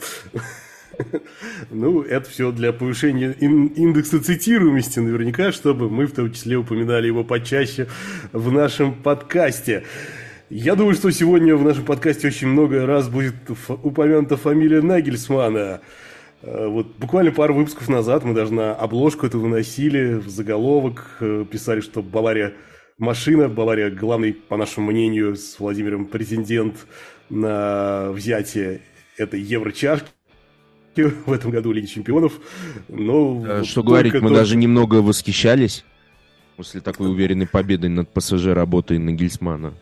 Ну, 1.70 2.02
это 2.02 2.28
все 2.28 2.50
для 2.50 2.72
повышения 2.72 3.30
индекса 3.30 4.20
цитируемости 4.20 4.98
наверняка, 4.98 5.52
чтобы 5.52 5.88
мы 5.88 6.06
в 6.06 6.12
том 6.12 6.32
числе 6.32 6.56
упоминали 6.56 7.06
его 7.06 7.22
почаще 7.22 7.86
в 8.32 8.50
нашем 8.50 8.94
подкасте. 8.94 9.84
Я 10.50 10.74
думаю, 10.74 10.94
что 10.94 11.10
сегодня 11.10 11.54
в 11.56 11.62
нашем 11.62 11.84
подкасте 11.84 12.28
очень 12.28 12.48
много 12.48 12.86
раз 12.86 13.08
будет 13.08 13.34
упомянута 13.68 14.36
фамилия 14.36 14.80
Нагельсмана. 14.80 15.82
Э, 16.42 16.66
вот 16.66 16.96
буквально 16.96 17.32
пару 17.32 17.54
выпусков 17.54 17.88
назад 17.88 18.24
мы 18.24 18.34
даже 18.34 18.54
на 18.54 18.74
обложку 18.74 19.26
это 19.26 19.38
выносили, 19.38 20.14
в 20.14 20.28
заголовок 20.28 21.18
э, 21.20 21.44
писали, 21.50 21.80
что 21.80 22.02
Бавария 22.02 22.54
машина, 22.98 23.48
Бавария 23.48 23.90
главный, 23.90 24.32
по 24.32 24.56
нашему 24.56 24.90
мнению, 24.90 25.36
с 25.36 25.58
Владимиром 25.58 26.06
претендент 26.06 26.86
на 27.30 28.10
взятие 28.12 28.80
этой 29.16 29.40
еврочашки 29.40 30.08
в 31.26 31.32
этом 31.32 31.50
году 31.50 31.72
Лиги 31.72 31.86
Чемпионов. 31.86 32.40
Но 32.88 33.44
э, 33.46 33.64
что 33.64 33.82
говорить, 33.82 34.14
мы 34.14 34.20
только... 34.20 34.34
даже 34.34 34.56
немного 34.56 34.96
восхищались 34.96 35.84
после 36.56 36.80
такой 36.80 37.08
уверенной 37.10 37.46
победы 37.46 37.88
над 37.88 38.12
ПСЖ 38.12 38.46
работой 38.46 38.98
Нагельсмана 38.98 39.74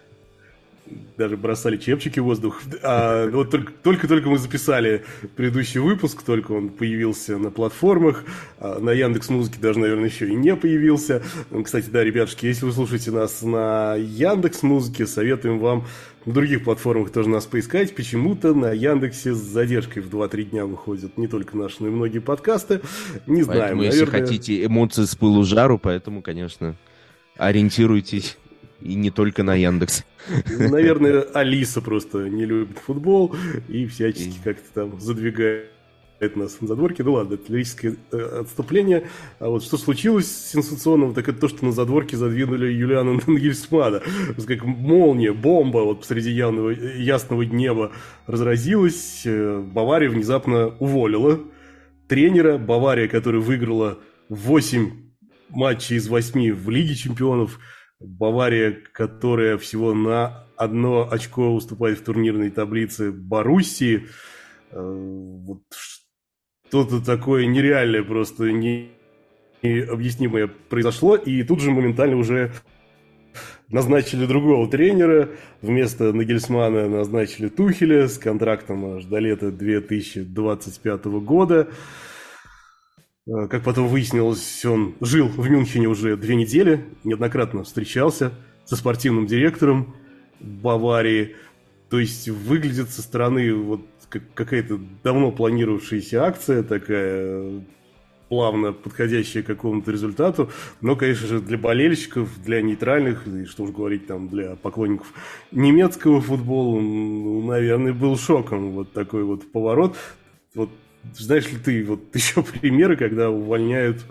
даже 1.16 1.36
бросали 1.36 1.76
чепчики 1.76 2.20
в 2.20 2.24
воздух. 2.24 2.62
А, 2.82 3.28
вот 3.30 3.54
только-только 3.82 4.28
мы 4.28 4.38
записали 4.38 5.04
предыдущий 5.34 5.80
выпуск, 5.80 6.22
только 6.22 6.52
он 6.52 6.68
появился 6.68 7.38
на 7.38 7.50
платформах. 7.50 8.24
А, 8.58 8.78
на 8.78 8.90
Яндекс 8.90 9.28
Музыке 9.28 9.58
даже, 9.60 9.78
наверное, 9.78 10.08
еще 10.08 10.28
и 10.28 10.34
не 10.34 10.54
появился. 10.56 11.22
Кстати, 11.64 11.88
да, 11.90 12.04
ребятушки, 12.04 12.46
если 12.46 12.66
вы 12.66 12.72
слушаете 12.72 13.10
нас 13.10 13.42
на 13.42 13.94
Яндекс 13.96 14.62
Музыке, 14.62 15.06
советуем 15.06 15.58
вам 15.58 15.84
на 16.26 16.32
других 16.32 16.64
платформах 16.64 17.10
тоже 17.10 17.28
нас 17.28 17.46
поискать. 17.46 17.94
Почему-то 17.94 18.52
на 18.52 18.72
Яндексе 18.72 19.32
с 19.32 19.38
задержкой 19.38 20.02
в 20.02 20.08
2-3 20.12 20.42
дня 20.44 20.66
выходят 20.66 21.16
не 21.16 21.28
только 21.28 21.56
наши, 21.56 21.76
но 21.80 21.86
и 21.86 21.90
многие 21.90 22.18
подкасты. 22.18 22.80
Не 23.26 23.42
знаю, 23.42 23.60
Поэтому, 23.60 23.82
наверное... 23.82 24.00
если 24.00 24.04
хотите 24.04 24.64
эмоции 24.64 25.04
с 25.04 25.14
пылу 25.14 25.44
жару, 25.44 25.78
поэтому, 25.78 26.22
конечно, 26.22 26.74
ориентируйтесь 27.36 28.38
и 28.80 28.94
не 28.94 29.10
только 29.10 29.42
на 29.42 29.54
Яндекс. 29.54 30.04
Ну, 30.50 30.68
наверное, 30.68 31.22
Алиса 31.22 31.80
просто 31.80 32.28
не 32.28 32.44
любит 32.44 32.78
футбол 32.78 33.34
и 33.68 33.86
всячески 33.86 34.38
как-то 34.42 34.72
там 34.74 35.00
задвигает 35.00 35.70
нас 36.34 36.60
на 36.60 36.66
задворке. 36.66 37.02
Ну 37.04 37.12
ладно, 37.12 37.34
это 37.34 37.52
лирическое 37.52 37.96
э, 38.10 38.40
отступление. 38.40 39.08
А 39.38 39.48
вот 39.48 39.62
что 39.62 39.76
случилось 39.76 40.30
сенсационного, 40.50 41.14
так 41.14 41.28
это 41.28 41.40
то, 41.40 41.48
что 41.48 41.64
на 41.64 41.72
задворке 41.72 42.16
задвинули 42.16 42.72
Юлиана 42.72 43.20
Нангельсмана. 43.26 44.02
Как 44.46 44.64
молния, 44.64 45.32
бомба 45.32 45.78
вот 45.78 46.04
среди 46.04 46.30
явного, 46.30 46.70
ясного 46.70 47.42
неба 47.42 47.92
разразилась. 48.26 49.22
Э, 49.24 49.60
Бавария 49.60 50.10
внезапно 50.10 50.68
уволила 50.78 51.40
тренера. 52.08 52.58
Бавария, 52.58 53.08
которая 53.08 53.40
выиграла 53.40 53.98
8 54.28 54.90
матчей 55.50 55.96
из 55.96 56.08
8 56.08 56.52
в 56.52 56.70
Лиге 56.70 56.94
чемпионов– 56.94 57.58
Бавария, 58.00 58.76
которая 58.92 59.56
всего 59.58 59.94
на 59.94 60.46
одно 60.56 61.08
очко 61.10 61.52
уступает 61.54 61.98
в 61.98 62.04
турнирной 62.04 62.50
таблице 62.50 63.10
Боруссии. 63.10 64.06
Э, 64.70 64.80
вот 64.80 65.62
что-то 66.66 67.04
такое 67.04 67.46
нереальное, 67.46 68.02
просто 68.02 68.50
не, 68.50 68.90
необъяснимое 69.62 70.46
произошло. 70.46 71.16
И 71.16 71.42
тут 71.42 71.60
же 71.60 71.70
моментально 71.70 72.16
уже 72.16 72.52
назначили 73.68 74.26
другого 74.26 74.68
тренера. 74.68 75.30
Вместо 75.62 76.12
Нагельсмана 76.12 76.88
назначили 76.88 77.48
Тухеля 77.48 78.08
с 78.08 78.18
контрактом 78.18 78.96
аж 78.96 79.04
до 79.04 79.18
лета 79.18 79.50
2025 79.50 81.04
года. 81.06 81.68
Э, 83.26 83.48
как 83.48 83.64
потом 83.64 83.88
выяснилось, 83.88 84.64
он 84.64 84.94
жил 85.00 85.28
в 85.28 85.48
Мюнхене 85.48 85.88
уже 85.88 86.16
две 86.16 86.36
недели, 86.36 86.84
неоднократно 87.04 87.64
встречался 87.64 88.32
со 88.64 88.76
спортивным 88.76 89.26
директором 89.26 89.94
Баварии. 90.40 91.36
То 91.90 91.98
есть 91.98 92.28
выглядит 92.28 92.90
со 92.90 93.02
стороны 93.02 93.54
вот 93.54 93.80
как 94.08 94.22
какая-то 94.34 94.78
давно 95.02 95.32
планировавшаяся 95.32 96.24
акция 96.24 96.62
такая, 96.62 97.64
плавно 98.28 98.72
подходящая 98.72 99.42
к 99.42 99.46
какому-то 99.46 99.90
результату. 99.90 100.50
Но, 100.80 100.94
конечно 100.94 101.26
же, 101.26 101.40
для 101.40 101.58
болельщиков, 101.58 102.28
для 102.42 102.62
нейтральных, 102.62 103.26
и 103.26 103.46
что 103.46 103.64
уж 103.64 103.70
говорить 103.70 104.06
там 104.06 104.28
для 104.28 104.54
поклонников 104.54 105.12
немецкого 105.50 106.20
футбола, 106.20 106.80
ну, 106.80 107.44
наверное, 107.46 107.92
был 107.92 108.16
шоком 108.16 108.72
вот 108.72 108.92
такой 108.92 109.24
вот 109.24 109.50
поворот. 109.50 109.96
Вот 110.54 110.70
знаешь 111.14 111.50
ли 111.50 111.58
ты 111.58 111.84
вот 111.84 112.00
еще 112.14 112.42
примеры, 112.42 112.96
когда 112.96 113.30
увольняют 113.30 114.04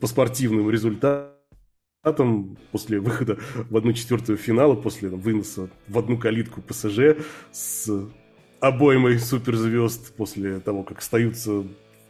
по 0.00 0.06
спортивным 0.06 0.70
результатам 0.70 2.58
после 2.70 3.00
выхода 3.00 3.38
в 3.70 3.76
одну 3.76 3.92
четвертую 3.92 4.36
финала, 4.36 4.74
после 4.74 5.10
там, 5.10 5.20
выноса 5.20 5.70
в 5.88 5.98
одну 5.98 6.18
калитку 6.18 6.60
ПСЖ 6.60 7.16
с 7.50 7.90
обоймой 8.60 9.18
суперзвезд, 9.18 10.14
после 10.16 10.60
того, 10.60 10.82
как 10.82 10.98
остаются 10.98 11.64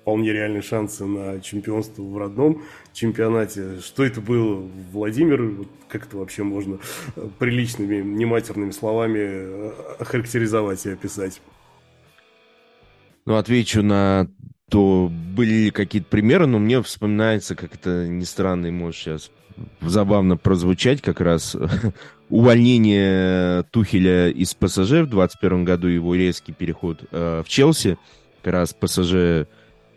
вполне 0.05 0.35
реальные 0.35 0.61
шансы 0.61 1.07
на 1.07 1.41
чемпионство 1.41 2.03
в 2.03 2.19
родном 2.19 2.63
чемпионате. 2.93 3.81
Что 3.81 4.05
это 4.05 4.21
было, 4.21 4.69
Владимир? 4.93 5.67
Как 5.89 6.07
это 6.07 6.19
вообще 6.19 6.43
можно 6.43 6.79
приличными, 7.39 8.03
нематерными 8.03 8.71
словами 8.71 9.73
охарактеризовать 9.99 10.85
и 10.85 10.91
описать? 10.91 11.41
Ну, 13.27 13.37
отвечу 13.37 13.83
на 13.83 14.29
то, 14.69 15.11
были 15.11 15.65
ли 15.65 15.71
какие-то 15.71 16.09
примеры, 16.09 16.47
но 16.47 16.59
мне 16.59 16.83
вспоминается, 16.83 17.55
как 17.55 17.75
это 17.75 18.07
ни 18.09 18.25
странно 18.25 18.67
и 18.67 18.71
может 18.71 19.01
сейчас 19.01 19.31
забавно 19.81 20.37
прозвучать, 20.37 21.01
как 21.01 21.21
раз 21.21 21.57
увольнение 22.29 23.63
Тухеля 23.71 24.29
из 24.31 24.55
ПСЖ 24.55 25.03
в 25.03 25.11
2021 25.11 25.65
году, 25.65 25.89
его 25.89 26.15
резкий 26.15 26.53
переход 26.53 27.05
э, 27.11 27.43
в 27.45 27.49
Челси. 27.49 27.99
Как 28.43 28.53
раз 28.53 28.75
ПСЖ 28.75 29.15
э, 29.15 29.45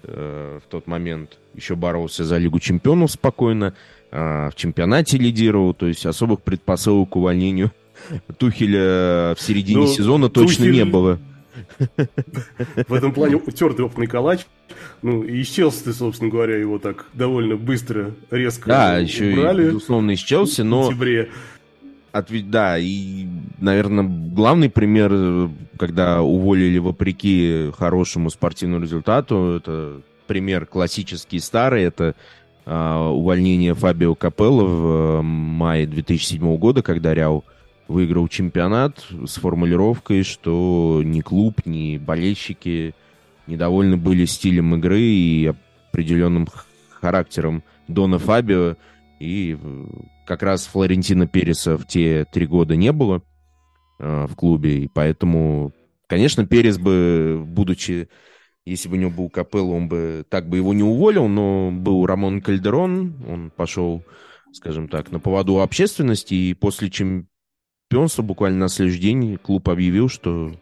в 0.03 0.69
тот 0.69 0.88
момент 0.88 1.38
еще 1.53 1.75
боролся 1.75 2.24
за 2.24 2.38
Лигу 2.38 2.60
Чемпионов 2.60 3.12
спокойно, 3.12 3.74
э, 4.12 4.50
в 4.50 4.55
чемпионате 4.55 5.17
лидировал, 5.17 5.74
то 5.74 5.88
есть 5.88 6.05
особых 6.05 6.43
предпосылок 6.43 7.10
к 7.10 7.15
увольнению 7.15 7.72
Тухеля 8.38 9.36
в 9.36 9.38
середине 9.39 9.81
ну, 9.81 9.88
сезона 9.88 10.29
точно 10.29 10.65
Тухель... 10.65 10.72
не 10.72 10.86
было. 10.86 11.19
В 12.87 12.93
этом 12.93 13.13
плане 13.13 13.35
утертый 13.35 13.85
опытный 13.85 14.07
калач. 14.07 14.45
Ну, 15.01 15.23
и 15.23 15.39
из 15.41 15.47
Челси, 15.47 15.91
собственно 15.91 16.29
говоря, 16.29 16.57
его 16.57 16.79
так 16.79 17.05
довольно 17.13 17.55
быстро, 17.55 18.11
резко 18.31 18.67
Да, 18.67 18.97
еще 18.97 19.31
убрали, 19.31 19.63
и, 19.63 19.67
безусловно, 19.67 20.11
из 20.11 20.19
Челси, 20.19 20.61
но... 20.61 20.83
В 20.83 20.85
сентябре. 20.85 21.29
От, 22.11 22.29
да, 22.49 22.77
и, 22.79 23.27
наверное, 23.59 24.03
главный 24.03 24.69
пример, 24.69 25.49
когда 25.77 26.21
уволили 26.21 26.79
вопреки 26.79 27.71
хорошему 27.77 28.29
спортивному 28.29 28.81
результату, 28.81 29.57
это 29.57 30.01
пример 30.25 30.65
классический 30.65 31.39
старый, 31.39 31.83
это 31.83 32.15
э, 32.65 32.95
увольнение 33.11 33.73
Фабио 33.73 34.15
Капелло 34.15 34.63
в 34.63 35.19
э, 35.19 35.21
мае 35.21 35.85
2007 35.85 36.57
года, 36.57 36.81
когда 36.81 37.13
Реал 37.13 37.43
выиграл 37.88 38.27
чемпионат 38.27 39.06
с 39.25 39.36
формулировкой, 39.36 40.24
что 40.24 41.01
ни 41.03 41.22
клуб, 41.22 41.62
ни 41.65 41.98
болельщики 41.98 42.94
недовольны 43.48 43.98
были 43.98 44.25
стилем 44.25 44.75
игры 44.75 45.01
и 45.01 45.53
определенным 45.91 46.48
характером 46.89 47.63
Дона 47.88 48.20
Фабио. 48.20 48.75
И 49.20 49.58
как 50.25 50.44
раз 50.44 50.67
Флорентина 50.67 51.27
Переса 51.27 51.77
в 51.77 51.88
те 51.88 52.25
три 52.25 52.46
года 52.46 52.75
не 52.75 52.91
было 52.91 53.24
э, 54.00 54.27
в 54.27 54.36
клубе. 54.36 54.84
И 54.84 54.88
поэтому, 54.94 55.72
конечно, 56.08 56.46
Перес 56.46 56.77
бы, 56.77 57.44
будучи, 57.48 58.10
если 58.65 58.89
бы 58.89 58.98
у 58.98 59.00
него 59.00 59.12
был 59.12 59.29
Капелло, 59.29 59.74
он 59.74 59.88
бы 59.88 60.25
так 60.29 60.48
бы 60.50 60.58
его 60.58 60.74
не 60.74 60.84
уволил, 60.84 61.27
но 61.27 61.72
был 61.72 62.06
Рамон 62.06 62.41
Кальдерон, 62.41 63.15
он 63.27 63.50
пошел, 63.50 64.03
скажем 64.51 64.89
так, 64.89 65.12
на 65.12 65.20
поводу 65.20 65.62
общественности, 65.62 66.34
и 66.34 66.53
после 66.53 66.91
чем 66.91 67.27
чемпионства 67.89 68.22
буквально 68.22 68.60
на 68.60 68.70
следующий 68.70 69.00
день 69.00 69.38
клуб 69.38 69.70
объявил, 69.70 70.10
что 70.10 70.53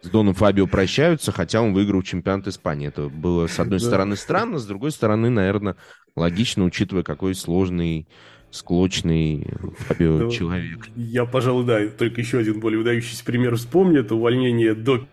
с 0.00 0.08
Доном 0.08 0.34
Фабио 0.34 0.66
прощаются, 0.66 1.30
хотя 1.30 1.60
он 1.60 1.74
выиграл 1.74 2.02
чемпионат 2.02 2.48
Испании. 2.48 2.88
Это 2.88 3.08
было, 3.08 3.46
с 3.46 3.60
одной 3.60 3.78
стороны, 3.78 4.16
странно, 4.16 4.58
с 4.58 4.66
другой 4.66 4.90
стороны, 4.90 5.30
наверное, 5.30 5.76
логично, 6.16 6.64
учитывая, 6.64 7.02
какой 7.02 7.34
сложный 7.34 8.08
склочный 8.50 9.46
Фабио 9.78 10.18
ну, 10.18 10.30
человек. 10.30 10.88
Я, 10.96 11.24
пожалуй, 11.24 11.64
да, 11.64 11.86
только 11.88 12.20
еще 12.20 12.38
один 12.38 12.60
более 12.60 12.78
выдающийся 12.78 13.24
пример 13.24 13.56
вспомню. 13.56 14.00
Это 14.00 14.14
увольнение 14.14 14.74
до 14.74 15.06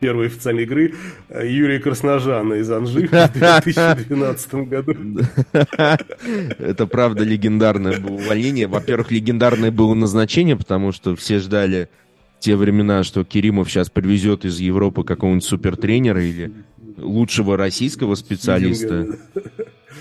первой 0.00 0.26
официальной 0.26 0.64
игры 0.64 0.94
э, 1.28 1.46
Юрия 1.46 1.78
Красножана 1.78 2.54
из 2.54 2.70
Анжи 2.70 3.06
в 3.06 3.10
2012 3.32 4.54
году. 4.54 4.94
Это 6.58 6.86
правда 6.86 7.22
легендарное 7.22 8.00
было 8.00 8.14
увольнение. 8.14 8.66
Во-первых, 8.66 9.10
легендарное 9.10 9.70
было 9.70 9.94
назначение, 9.94 10.56
потому 10.56 10.92
что 10.92 11.14
все 11.14 11.38
ждали 11.38 11.88
те 12.40 12.56
времена, 12.56 13.04
что 13.04 13.22
Керимов 13.22 13.70
сейчас 13.70 13.90
привезет 13.90 14.44
из 14.44 14.58
Европы 14.58 15.04
какого-нибудь 15.04 15.44
супертренера 15.44 16.24
или 16.24 16.52
лучшего 16.96 17.56
российского 17.56 18.14
специалиста. 18.14 19.18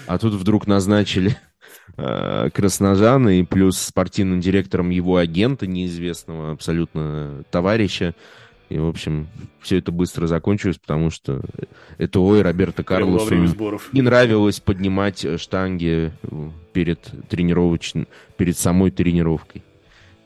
А 0.08 0.18
тут 0.18 0.34
вдруг 0.34 0.66
назначили 0.66 1.38
э, 1.98 2.50
Красножана 2.54 3.40
и 3.40 3.44
плюс 3.44 3.78
спортивным 3.78 4.40
директором 4.40 4.90
его 4.90 5.18
агента, 5.18 5.68
неизвестного 5.68 6.52
абсолютно 6.54 7.44
товарища. 7.52 8.16
И, 8.70 8.78
в 8.78 8.88
общем, 8.88 9.28
все 9.62 9.80
это 9.80 9.92
быстро 9.92 10.28
закончилось, 10.28 10.78
потому 10.78 11.10
что 11.10 11.42
это 11.98 12.20
ой 12.20 12.42
Роберто 12.44 12.84
Карлосу 12.84 13.36
не 13.94 14.02
нравилось 14.02 14.60
поднимать 14.60 15.26
штанги 15.40 16.14
перед 16.72 17.00
тренировочным, 17.30 18.08
перед 18.38 18.58
самой 18.58 18.92
тренировкой. 18.92 19.64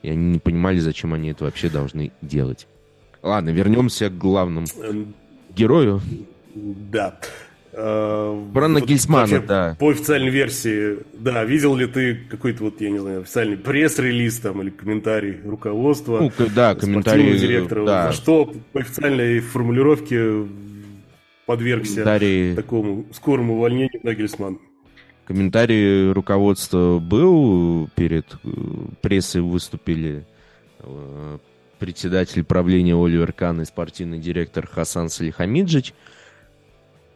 И 0.02 0.10
они 0.10 0.32
не 0.32 0.38
понимали, 0.38 0.78
зачем 0.78 1.14
они 1.14 1.30
это 1.30 1.44
вообще 1.44 1.70
должны 1.70 2.12
делать. 2.20 2.66
Ладно, 3.22 3.48
вернемся 3.48 4.10
к 4.10 4.18
главному 4.18 4.66
эм, 4.82 5.14
герою. 5.56 6.02
Да. 6.54 7.18
Э, 7.76 8.50
Про 8.52 8.68
Нагельсмана, 8.68 9.40
да. 9.40 9.76
По 9.80 9.90
официальной 9.90 10.30
версии, 10.30 10.98
да, 11.12 11.44
видел 11.44 11.74
ли 11.74 11.86
ты 11.86 12.14
какой-то 12.14 12.64
вот, 12.64 12.80
я 12.80 12.90
не 12.90 12.98
знаю, 12.98 13.22
официальный 13.22 13.56
пресс-релиз 13.56 14.38
там 14.38 14.62
или 14.62 14.70
комментарий 14.70 15.40
руководства? 15.44 16.20
Ну, 16.20 16.46
да, 16.54 16.74
комментарий 16.74 17.36
директора. 17.36 17.84
Да. 17.84 18.06
За 18.08 18.12
что 18.12 18.52
по 18.72 18.80
официальной 18.80 19.40
формулировке 19.40 20.46
подвергся 21.46 21.94
комментарий... 22.02 22.54
такому 22.54 23.06
скорому 23.12 23.54
увольнению 23.54 24.00
Нагельсман? 24.02 24.58
Комментарий 25.26 26.12
руководства 26.12 26.98
был 27.00 27.88
перед 27.96 28.26
э, 28.44 28.48
прессой 29.00 29.40
выступили 29.40 30.26
э, 30.80 31.38
председатель 31.78 32.44
правления 32.44 32.94
Оливер 32.94 33.32
Кан 33.32 33.62
и 33.62 33.64
спортивный 33.64 34.18
директор 34.18 34.66
Хасан 34.66 35.08
Салихамиджич. 35.08 35.92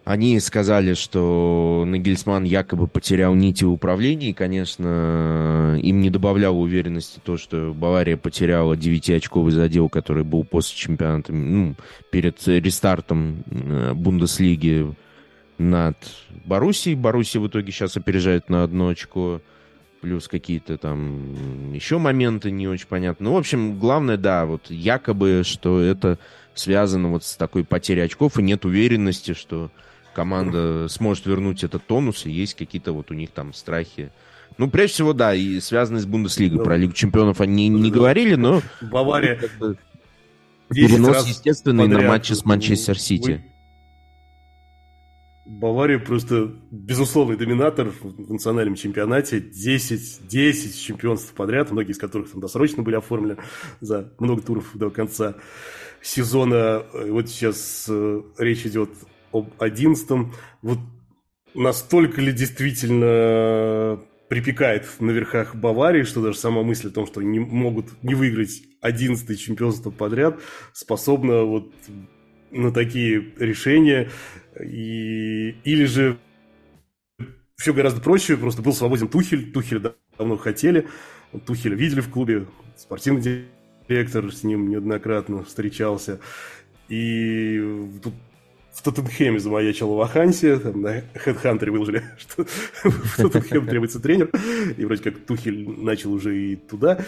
Они 0.08 0.40
сказали, 0.40 0.94
что 0.94 1.84
Нагельсман 1.86 2.44
якобы 2.44 2.86
потерял 2.86 3.34
нити 3.34 3.64
управления, 3.64 4.30
и, 4.30 4.32
конечно, 4.32 5.78
им 5.82 6.00
не 6.00 6.08
добавляло 6.08 6.56
уверенности 6.56 7.20
то, 7.22 7.36
что 7.36 7.74
Бавария 7.74 8.16
потеряла 8.16 8.72
9-очковый 8.72 9.50
задел, 9.50 9.90
который 9.90 10.24
был 10.24 10.44
после 10.44 10.78
чемпионата, 10.78 11.30
ну, 11.34 11.74
перед 12.10 12.48
рестартом 12.48 13.44
э, 13.50 13.92
Бундеслиги 13.92 14.94
над 15.58 15.98
Боруссией. 16.46 16.96
Боруссия 16.96 17.38
в 17.38 17.48
итоге 17.48 17.70
сейчас 17.70 17.98
опережает 17.98 18.48
на 18.48 18.62
одно 18.62 18.88
очко. 18.88 19.42
Плюс 20.00 20.26
какие-то 20.26 20.78
там 20.78 21.74
еще 21.74 21.98
моменты 21.98 22.50
не 22.50 22.66
очень 22.66 22.86
понятны. 22.86 23.24
Ну, 23.24 23.34
в 23.34 23.36
общем, 23.36 23.78
главное, 23.78 24.16
да, 24.16 24.46
вот 24.46 24.70
якобы, 24.70 25.42
что 25.44 25.82
это 25.82 26.18
связано 26.54 27.10
вот 27.10 27.24
с 27.24 27.36
такой 27.36 27.62
потерей 27.62 28.06
очков, 28.06 28.38
и 28.38 28.42
нет 28.42 28.64
уверенности, 28.64 29.34
что 29.34 29.70
команда 30.18 30.88
сможет 30.88 31.26
вернуть 31.26 31.62
этот 31.62 31.86
тонус, 31.86 32.26
и 32.26 32.32
есть 32.32 32.54
какие-то 32.54 32.90
вот 32.90 33.12
у 33.12 33.14
них 33.14 33.30
там 33.30 33.54
страхи. 33.54 34.10
Ну, 34.56 34.68
прежде 34.68 34.94
всего, 34.94 35.12
да, 35.12 35.32
и 35.32 35.60
связанные 35.60 36.00
с 36.00 36.06
Бундеслигой. 36.06 36.58
Ну, 36.58 36.64
Про 36.64 36.76
Лигу 36.76 36.92
чемпионов 36.92 37.40
они 37.40 37.68
не 37.68 37.92
говорили, 37.92 38.34
но... 38.34 38.60
Бавария... 38.80 39.38
Перенос, 40.70 41.24
естественный, 41.28 41.86
на 41.86 42.00
матче 42.00 42.34
с 42.34 42.44
Манчестер 42.44 42.98
Сити. 42.98 43.44
Бавария 45.46 46.00
просто 46.00 46.52
безусловный 46.72 47.36
доминатор 47.36 47.92
в 48.02 48.32
национальном 48.32 48.74
чемпионате. 48.74 49.40
10, 49.40 50.26
10 50.26 50.82
чемпионств 50.82 51.32
подряд, 51.32 51.70
многие 51.70 51.92
из 51.92 51.98
которых 51.98 52.32
там 52.32 52.40
досрочно 52.40 52.82
были 52.82 52.96
оформлены 52.96 53.36
за 53.80 54.12
много 54.18 54.42
туров 54.42 54.70
до 54.74 54.90
конца 54.90 55.36
сезона. 56.02 56.82
Вот 56.92 57.28
сейчас 57.28 57.86
э, 57.88 58.22
речь 58.38 58.66
идет 58.66 58.90
об 59.32 59.52
одиннадцатом. 59.58 60.32
Вот 60.62 60.78
настолько 61.54 62.20
ли 62.20 62.32
действительно 62.32 64.00
припекает 64.28 64.86
на 65.00 65.10
верхах 65.10 65.54
Баварии, 65.54 66.02
что 66.02 66.22
даже 66.22 66.38
сама 66.38 66.62
мысль 66.62 66.88
о 66.88 66.92
том, 66.92 67.06
что 67.06 67.20
они 67.20 67.30
не 67.30 67.40
могут 67.40 68.02
не 68.02 68.14
выиграть 68.14 68.62
одиннадцатое 68.80 69.36
чемпионство 69.36 69.90
подряд, 69.90 70.38
способна 70.72 71.44
вот 71.44 71.72
на 72.50 72.70
такие 72.72 73.32
решения. 73.38 74.10
И... 74.62 75.56
Или 75.64 75.84
же 75.84 76.18
все 77.56 77.72
гораздо 77.72 78.00
проще, 78.00 78.36
просто 78.36 78.62
был 78.62 78.72
свободен 78.72 79.08
Тухель, 79.08 79.50
Тухель 79.50 79.82
давно 80.16 80.36
хотели, 80.36 80.86
Тухеля 81.46 81.74
видели 81.74 82.00
в 82.00 82.10
клубе, 82.10 82.46
спортивный 82.76 83.46
директор 83.88 84.30
с 84.32 84.44
ним 84.44 84.68
неоднократно 84.68 85.42
встречался. 85.42 86.20
И 86.88 87.60
тут 88.02 88.14
в 88.78 88.82
Тоттенхеме 88.82 89.40
замаячила 89.40 89.94
вакансия, 89.94 90.56
там 90.56 90.82
на 90.82 91.00
HeadHunter 91.00 91.70
выложили, 91.72 92.04
что 92.16 92.44
в 92.84 93.16
Тоттенхем 93.16 93.66
требуется 93.66 93.98
тренер, 93.98 94.30
и 94.76 94.84
вроде 94.84 95.02
как 95.02 95.18
Тухель 95.18 95.68
начал 95.68 96.12
уже 96.12 96.38
и 96.38 96.54
туда 96.54 97.04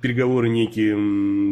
переговоры 0.00 0.48
некие 0.48 0.94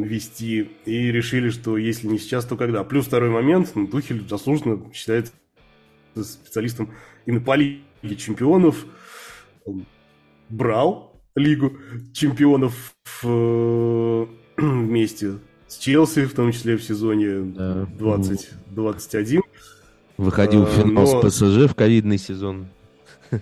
вести, 0.03 0.71
и 0.87 1.13
решили, 1.13 1.51
что 1.51 1.77
если 1.77 2.07
не 2.07 2.19
сейчас, 2.19 2.47
то 2.47 2.57
когда. 2.57 2.85
Плюс 2.85 3.05
второй 3.05 3.29
момент, 3.29 3.73
ну, 3.75 3.87
Тухель 3.87 4.27
заслуженно 4.27 4.81
считается 4.95 5.33
специалистом 6.15 6.91
именно 7.27 7.43
по 7.43 7.55
Лиге 7.55 8.17
чемпионов, 8.17 8.87
Он 9.67 9.85
брал 10.49 11.21
Лигу 11.35 11.77
чемпионов 12.15 12.95
э, 13.23 14.27
вместе 14.57 15.35
с 15.69 15.79
Челси, 15.79 16.27
в 16.27 16.35
том 16.35 16.53
числе 16.53 16.77
в 16.77 16.83
сезоне 16.83 17.41
да. 17.41 17.87
2021. 17.99 19.43
Выходил 20.17 20.65
в 20.65 20.71
финал 20.71 21.23
Но... 21.23 21.31
с 21.31 21.35
ПСЖ 21.35 21.71
в 21.71 21.75
ковидный 21.75 22.19
сезон. 22.19 22.69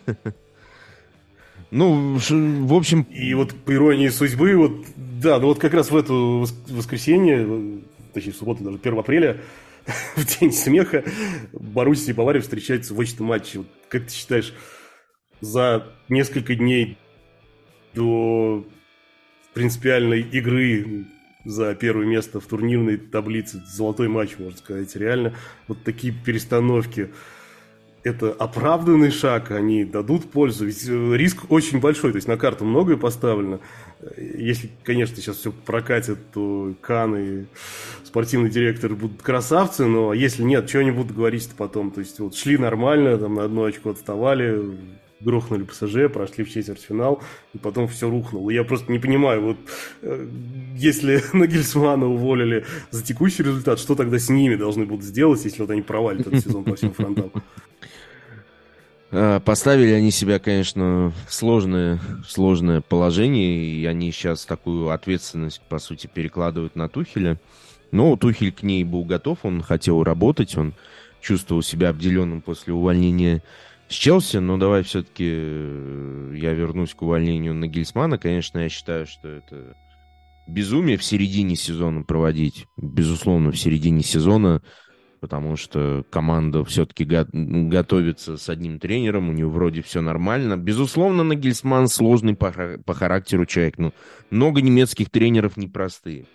Ну, 1.70 2.16
в 2.16 2.74
общем... 2.74 3.02
И 3.10 3.34
вот 3.34 3.52
по 3.52 3.74
иронии 3.74 4.08
судьбы, 4.08 4.54
вот, 4.54 4.86
да, 4.96 5.40
ну 5.40 5.48
вот 5.48 5.58
как 5.58 5.74
раз 5.74 5.90
в 5.90 5.96
это 5.96 6.12
воскресенье, 6.12 7.80
точнее, 8.12 8.32
в 8.32 8.36
субботу, 8.36 8.62
даже 8.62 8.78
1 8.80 8.96
апреля, 8.96 9.40
в 10.16 10.38
день 10.38 10.52
смеха, 10.52 11.02
Боруссия 11.52 12.12
и 12.12 12.16
Бавария 12.16 12.40
встречаются 12.40 12.94
в 12.94 13.00
очном 13.00 13.28
матче. 13.28 13.58
Вот, 13.58 13.66
как 13.88 14.06
ты 14.06 14.12
считаешь, 14.12 14.54
за 15.40 15.88
несколько 16.08 16.54
дней 16.54 16.96
до 17.92 18.64
принципиальной 19.52 20.20
игры 20.20 21.06
за 21.44 21.74
первое 21.74 22.06
место 22.06 22.40
в 22.40 22.46
турнирной 22.46 22.96
таблице. 22.96 23.62
Золотой 23.66 24.08
матч, 24.08 24.38
можно 24.38 24.56
сказать. 24.56 24.94
Реально 24.96 25.34
вот 25.68 25.82
такие 25.84 26.12
перестановки. 26.12 27.10
Это 28.02 28.32
оправданный 28.32 29.10
шаг, 29.10 29.50
они 29.50 29.84
дадут 29.84 30.30
пользу. 30.30 30.66
Ведь 30.66 30.86
э, 30.86 31.16
риск 31.16 31.50
очень 31.50 31.80
большой, 31.80 32.12
то 32.12 32.16
есть 32.16 32.28
на 32.28 32.36
карту 32.36 32.66
многое 32.66 32.98
поставлено. 32.98 33.60
Если, 34.18 34.70
конечно, 34.82 35.16
сейчас 35.16 35.36
все 35.36 35.52
прокатит, 35.52 36.18
то 36.32 36.74
Кан 36.82 37.16
и 37.16 37.44
спортивный 38.04 38.50
директор 38.50 38.94
будут 38.94 39.22
красавцы, 39.22 39.86
но 39.86 40.12
если 40.12 40.42
нет, 40.42 40.68
что 40.68 40.80
они 40.80 40.90
будут 40.90 41.16
говорить-то 41.16 41.54
потом? 41.56 41.90
То 41.90 42.00
есть 42.00 42.18
вот 42.20 42.36
шли 42.36 42.58
нормально, 42.58 43.16
там 43.16 43.34
на 43.36 43.44
одно 43.44 43.64
очко 43.64 43.90
отставали, 43.90 44.76
грохнули 45.24 45.64
ПСЖ, 45.64 46.12
прошли 46.12 46.44
в 46.44 46.50
четвертьфинал, 46.50 47.22
и 47.54 47.58
потом 47.58 47.88
все 47.88 48.08
рухнуло. 48.08 48.50
Я 48.50 48.64
просто 48.64 48.92
не 48.92 48.98
понимаю, 48.98 49.42
вот 49.42 49.56
э, 50.02 50.28
если 50.76 51.22
Нагельсмана 51.32 52.06
уволили 52.06 52.64
за 52.90 53.02
текущий 53.02 53.42
результат, 53.42 53.78
что 53.78 53.94
тогда 53.94 54.18
с 54.18 54.28
ними 54.28 54.54
должны 54.54 54.84
будут 54.84 55.04
сделать, 55.04 55.44
если 55.44 55.62
вот 55.62 55.70
они 55.70 55.82
провалят 55.82 56.26
этот 56.26 56.44
сезон 56.44 56.64
по 56.64 56.76
всем 56.76 56.92
фронтам? 56.92 57.32
А, 59.16 59.38
поставили 59.38 59.92
они 59.92 60.10
себя, 60.10 60.40
конечно, 60.40 61.12
в 61.28 61.32
сложное, 61.32 62.00
сложное 62.26 62.80
положение, 62.80 63.64
и 63.64 63.86
они 63.86 64.10
сейчас 64.10 64.44
такую 64.44 64.88
ответственность, 64.88 65.60
по 65.68 65.78
сути, 65.78 66.10
перекладывают 66.12 66.74
на 66.74 66.88
Тухеля. 66.88 67.38
Но 67.92 68.16
Тухель 68.16 68.50
к 68.50 68.64
ней 68.64 68.82
был 68.82 69.04
готов, 69.04 69.38
он 69.44 69.62
хотел 69.62 70.02
работать, 70.02 70.56
он 70.56 70.74
чувствовал 71.20 71.62
себя 71.62 71.90
обделенным 71.90 72.40
после 72.40 72.72
увольнения 72.72 73.42
с 73.88 73.94
Челси, 73.94 74.38
но 74.38 74.56
давай 74.56 74.82
все-таки 74.82 75.24
э, 75.28 76.34
я 76.36 76.52
вернусь 76.52 76.94
к 76.94 77.02
увольнению 77.02 77.54
Нагельсмана. 77.54 78.18
Конечно, 78.18 78.58
я 78.58 78.68
считаю, 78.68 79.06
что 79.06 79.28
это 79.28 79.76
безумие 80.48 80.96
в 80.96 81.04
середине 81.04 81.56
сезона 81.56 82.02
проводить. 82.02 82.66
Безусловно, 82.76 83.50
в 83.50 83.58
середине 83.58 84.02
сезона, 84.02 84.62
потому 85.20 85.56
что 85.56 86.04
команда 86.10 86.64
все-таки 86.64 87.04
го- 87.04 87.26
готовится 87.32 88.36
с 88.36 88.48
одним 88.48 88.78
тренером, 88.78 89.28
у 89.28 89.32
него 89.32 89.50
вроде 89.50 89.82
все 89.82 90.00
нормально. 90.00 90.56
Безусловно, 90.56 91.22
Нагельсман 91.22 91.88
сложный 91.88 92.34
по, 92.34 92.52
по 92.84 92.94
характеру 92.94 93.46
человек. 93.46 93.78
но 93.78 93.92
много 94.30 94.60
немецких 94.60 95.10
тренеров 95.10 95.56
непростые. 95.56 96.26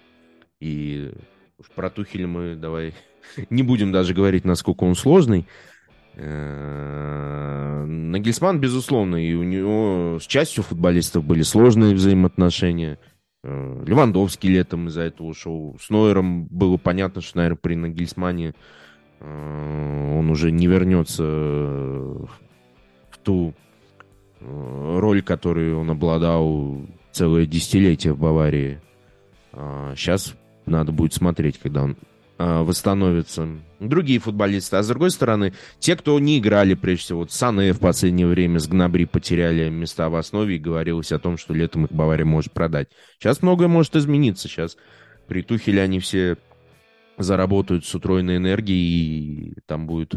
И 0.60 1.12
Уж 1.60 1.68
про 1.76 1.90
Тухеля 1.90 2.26
мы 2.28 2.56
давай 2.56 2.94
не 3.50 3.64
будем 3.64 3.92
даже 3.92 4.14
говорить, 4.14 4.46
насколько 4.46 4.86
он 4.86 4.96
сложный. 4.96 5.46
Э, 6.22 7.86
Нагельсман, 7.86 8.60
безусловно, 8.60 9.16
и 9.16 9.34
у 9.34 9.44
него 9.44 10.20
с 10.20 10.28
частью 10.28 10.64
футболистов 10.64 11.24
были 11.24 11.44
сложные 11.44 11.96
взаимоотношения. 11.96 13.00
Э, 13.44 13.84
Левандовский 13.86 14.50
летом 14.50 14.90
из-за 14.90 15.04
этого 15.04 15.28
ушел. 15.28 15.78
С 15.80 15.90
Нойером 15.90 16.46
было 16.48 16.76
понятно, 16.76 17.22
что, 17.22 17.38
наверное, 17.38 17.58
при 17.58 17.76
Нагельсмане 17.76 18.54
э, 19.22 20.18
он 20.20 20.30
уже 20.30 20.52
не 20.52 20.68
вернется 20.68 21.24
в 21.24 22.30
ту 23.24 23.54
роль, 24.42 25.22
которую 25.22 25.80
он 25.80 25.90
обладал 25.92 26.82
целое 27.12 27.46
десятилетие 27.46 28.14
в 28.14 28.20
Баварии. 28.20 28.80
Сейчас 29.52 30.34
а 30.66 30.70
надо 30.70 30.94
будет 30.94 31.14
смотреть, 31.14 31.58
когда 31.60 31.84
он 31.84 31.98
а, 32.42 32.64
восстановится. 32.64 33.50
Другие 33.82 34.20
футболисты. 34.20 34.78
А 34.78 34.84
с 34.84 34.88
другой 34.88 35.12
стороны, 35.12 35.54
те, 35.80 35.98
кто 35.98 36.18
не 36.22 36.40
играли, 36.40 36.74
прежде 36.74 37.04
всего, 37.04 37.20
вот 37.20 37.34
Сане 37.34 37.74
в 37.74 37.80
последнее 37.80 38.28
время 38.28 38.60
с 38.60 38.68
Гнабри 38.70 39.04
потеряли 39.06 39.70
места 39.70 40.08
в 40.08 40.16
основе 40.16 40.56
и 40.56 40.60
говорилось 40.60 41.12
о 41.12 41.20
том, 41.20 41.38
что 41.38 41.54
летом 41.54 41.84
их 41.84 41.92
Бавария 41.92 42.24
может 42.24 42.54
продать. 42.54 42.88
Сейчас 43.20 43.42
многое 43.42 43.68
может 43.68 43.98
измениться. 43.98 44.48
Сейчас 44.48 44.78
при 45.28 45.42
Тухеле 45.42 45.82
они 45.82 46.00
все 46.00 46.38
заработают 47.18 47.86
с 47.86 47.94
утроенной 47.94 48.38
энергией, 48.38 49.50
и 49.50 49.56
там 49.66 49.86
будет 49.86 50.14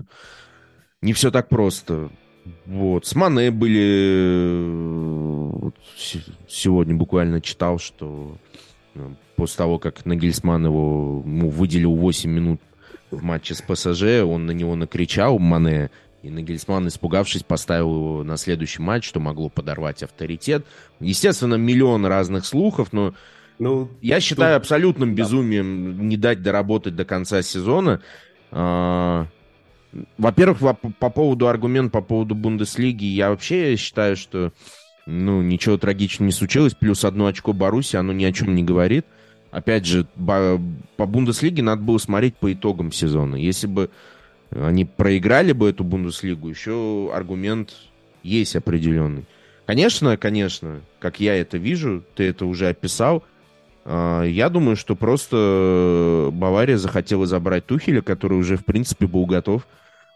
не 1.00 1.14
все 1.14 1.32
так 1.32 1.48
просто. 1.48 2.10
Вот. 2.66 3.04
С 3.04 3.16
Мане 3.16 3.50
были... 3.50 4.60
Вот, 5.54 5.74
сегодня 6.46 6.94
буквально 6.94 7.40
читал, 7.40 7.80
что 7.80 8.38
ну, 8.94 9.16
после 9.42 9.58
того, 9.58 9.80
как 9.80 10.06
Нагельсман 10.06 10.66
его 10.66 11.20
ему 11.26 11.50
выделил 11.50 11.96
8 11.96 12.30
минут 12.30 12.60
в 13.10 13.24
матче 13.24 13.56
с 13.56 13.60
ПСЖ, 13.60 14.22
он 14.24 14.46
на 14.46 14.52
него 14.52 14.76
накричал, 14.76 15.40
Мане, 15.40 15.90
и 16.22 16.30
Нагельсман, 16.30 16.86
испугавшись, 16.86 17.42
поставил 17.42 17.92
его 17.92 18.22
на 18.22 18.36
следующий 18.36 18.80
матч, 18.80 19.04
что 19.04 19.18
могло 19.18 19.48
подорвать 19.48 20.04
авторитет. 20.04 20.64
Естественно, 21.00 21.56
миллион 21.56 22.06
разных 22.06 22.46
слухов, 22.46 22.92
но 22.92 23.14
ну, 23.58 23.90
я 24.00 24.20
считаю 24.20 24.54
тут... 24.54 24.62
абсолютным 24.62 25.16
безумием 25.16 25.96
да. 25.96 26.04
не 26.04 26.16
дать 26.16 26.40
доработать 26.40 26.94
до 26.94 27.04
конца 27.04 27.42
сезона. 27.42 28.00
А, 28.52 29.26
во-первых, 30.18 30.60
по, 30.60 30.74
по 30.74 31.10
поводу 31.10 31.48
аргумента 31.48 31.90
по 31.90 32.00
поводу 32.00 32.36
Бундеслиги, 32.36 33.06
я 33.06 33.30
вообще 33.30 33.74
считаю, 33.74 34.16
что 34.16 34.52
ну, 35.04 35.42
ничего 35.42 35.78
трагичного 35.78 36.26
не 36.26 36.32
случилось. 36.32 36.74
Плюс 36.74 37.04
одно 37.04 37.26
очко 37.26 37.52
Баруси, 37.52 37.96
оно 37.96 38.12
ни 38.12 38.24
о 38.24 38.32
чем 38.32 38.54
не 38.54 38.62
говорит. 38.62 39.04
Опять 39.52 39.84
же, 39.84 40.06
по 40.16 41.06
Бундеслиге 41.06 41.62
надо 41.62 41.82
было 41.82 41.98
смотреть 41.98 42.36
по 42.36 42.52
итогам 42.52 42.90
сезона. 42.90 43.36
Если 43.36 43.66
бы 43.66 43.90
они 44.50 44.86
проиграли 44.86 45.52
бы 45.52 45.68
эту 45.68 45.84
Бундеслигу, 45.84 46.48
еще 46.48 47.10
аргумент 47.14 47.74
есть 48.22 48.56
определенный. 48.56 49.26
Конечно, 49.66 50.16
конечно, 50.16 50.80
как 50.98 51.20
я 51.20 51.36
это 51.36 51.58
вижу, 51.58 52.02
ты 52.14 52.24
это 52.24 52.46
уже 52.46 52.68
описал. 52.68 53.24
А, 53.84 54.22
я 54.22 54.48
думаю, 54.48 54.74
что 54.74 54.96
просто 54.96 56.30
Бавария 56.32 56.78
захотела 56.78 57.26
забрать 57.26 57.66
Тухеля, 57.66 58.00
который 58.00 58.38
уже, 58.38 58.56
в 58.56 58.64
принципе, 58.64 59.06
был 59.06 59.26
готов 59.26 59.66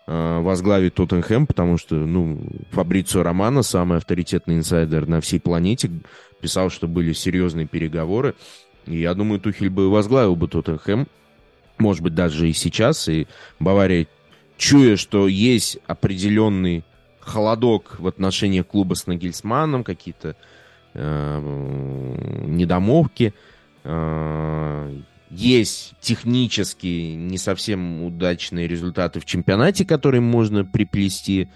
а, 0.06 0.40
возглавить 0.40 0.94
Тоттенхэм, 0.94 1.46
потому 1.46 1.76
что, 1.76 1.94
ну, 1.94 2.40
Фабрицио 2.72 3.22
Романо, 3.22 3.62
самый 3.62 3.98
авторитетный 3.98 4.56
инсайдер 4.56 5.06
на 5.06 5.20
всей 5.20 5.40
планете, 5.40 5.90
писал, 6.40 6.70
что 6.70 6.86
были 6.88 7.12
серьезные 7.12 7.66
переговоры. 7.66 8.34
Я 8.86 9.14
думаю, 9.14 9.40
Тухель 9.40 9.70
бы 9.70 9.90
возглавил 9.90 10.36
бы 10.36 10.48
Тоттенхэм, 10.48 11.08
может 11.78 12.02
быть, 12.02 12.14
даже 12.14 12.48
и 12.48 12.52
сейчас. 12.52 13.08
И 13.08 13.26
Бавария, 13.58 14.06
чуя, 14.56 14.96
что 14.96 15.28
есть 15.28 15.78
определенный 15.86 16.84
холодок 17.20 17.96
в 17.98 18.06
отношении 18.06 18.62
клуба 18.62 18.94
с 18.94 19.06
Нагельсманом, 19.06 19.84
какие-то 19.84 20.36
э, 20.94 21.40
недомовки, 22.46 23.34
э, 23.84 25.00
есть 25.30 25.94
технически 26.00 27.14
не 27.16 27.36
совсем 27.36 28.04
удачные 28.04 28.68
результаты 28.68 29.18
в 29.18 29.24
чемпионате, 29.24 29.84
которые 29.84 30.20
можно 30.20 30.64
приплести. 30.64 31.48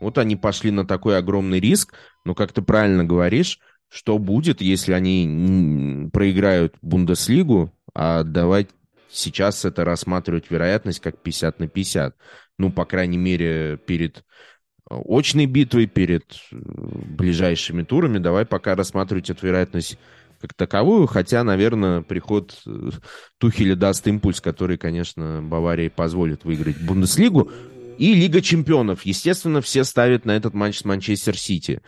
Вот 0.00 0.16
они 0.16 0.36
пошли 0.36 0.70
на 0.70 0.86
такой 0.86 1.18
огромный 1.18 1.60
риск, 1.60 1.94
но, 2.24 2.34
как 2.34 2.52
ты 2.52 2.62
правильно 2.62 3.04
говоришь, 3.04 3.60
что 3.88 4.18
будет, 4.18 4.60
если 4.60 4.92
они 4.92 6.08
проиграют 6.12 6.74
Бундеслигу, 6.82 7.72
а 7.94 8.22
давать 8.22 8.68
сейчас 9.10 9.64
это 9.64 9.84
рассматривать 9.84 10.50
вероятность 10.50 11.00
как 11.00 11.18
50 11.18 11.60
на 11.60 11.68
50. 11.68 12.16
Ну, 12.58 12.70
по 12.70 12.84
крайней 12.84 13.18
мере, 13.18 13.78
перед 13.78 14.24
э, 14.90 14.94
очной 15.06 15.46
битвой, 15.46 15.86
перед 15.86 16.24
э, 16.52 16.56
ближайшими 16.56 17.82
турами, 17.82 18.18
давай 18.18 18.44
пока 18.44 18.74
рассматривать 18.74 19.30
эту 19.30 19.46
вероятность 19.46 19.98
как 20.40 20.54
таковую, 20.54 21.06
хотя, 21.06 21.42
наверное, 21.42 22.02
приход 22.02 22.60
э, 22.66 22.90
Тухеля 23.38 23.74
даст 23.74 24.06
импульс, 24.06 24.40
который, 24.40 24.76
конечно, 24.76 25.40
Баварии 25.42 25.88
позволит 25.88 26.44
выиграть 26.44 26.80
Бундеслигу. 26.80 27.50
И 27.98 28.14
Лига 28.14 28.40
чемпионов. 28.40 29.02
Естественно, 29.02 29.60
все 29.60 29.82
ставят 29.82 30.24
на 30.24 30.36
этот 30.36 30.54
матч 30.54 30.78
с 30.78 30.84
Манчестер 30.84 31.36
Сити. 31.36 31.82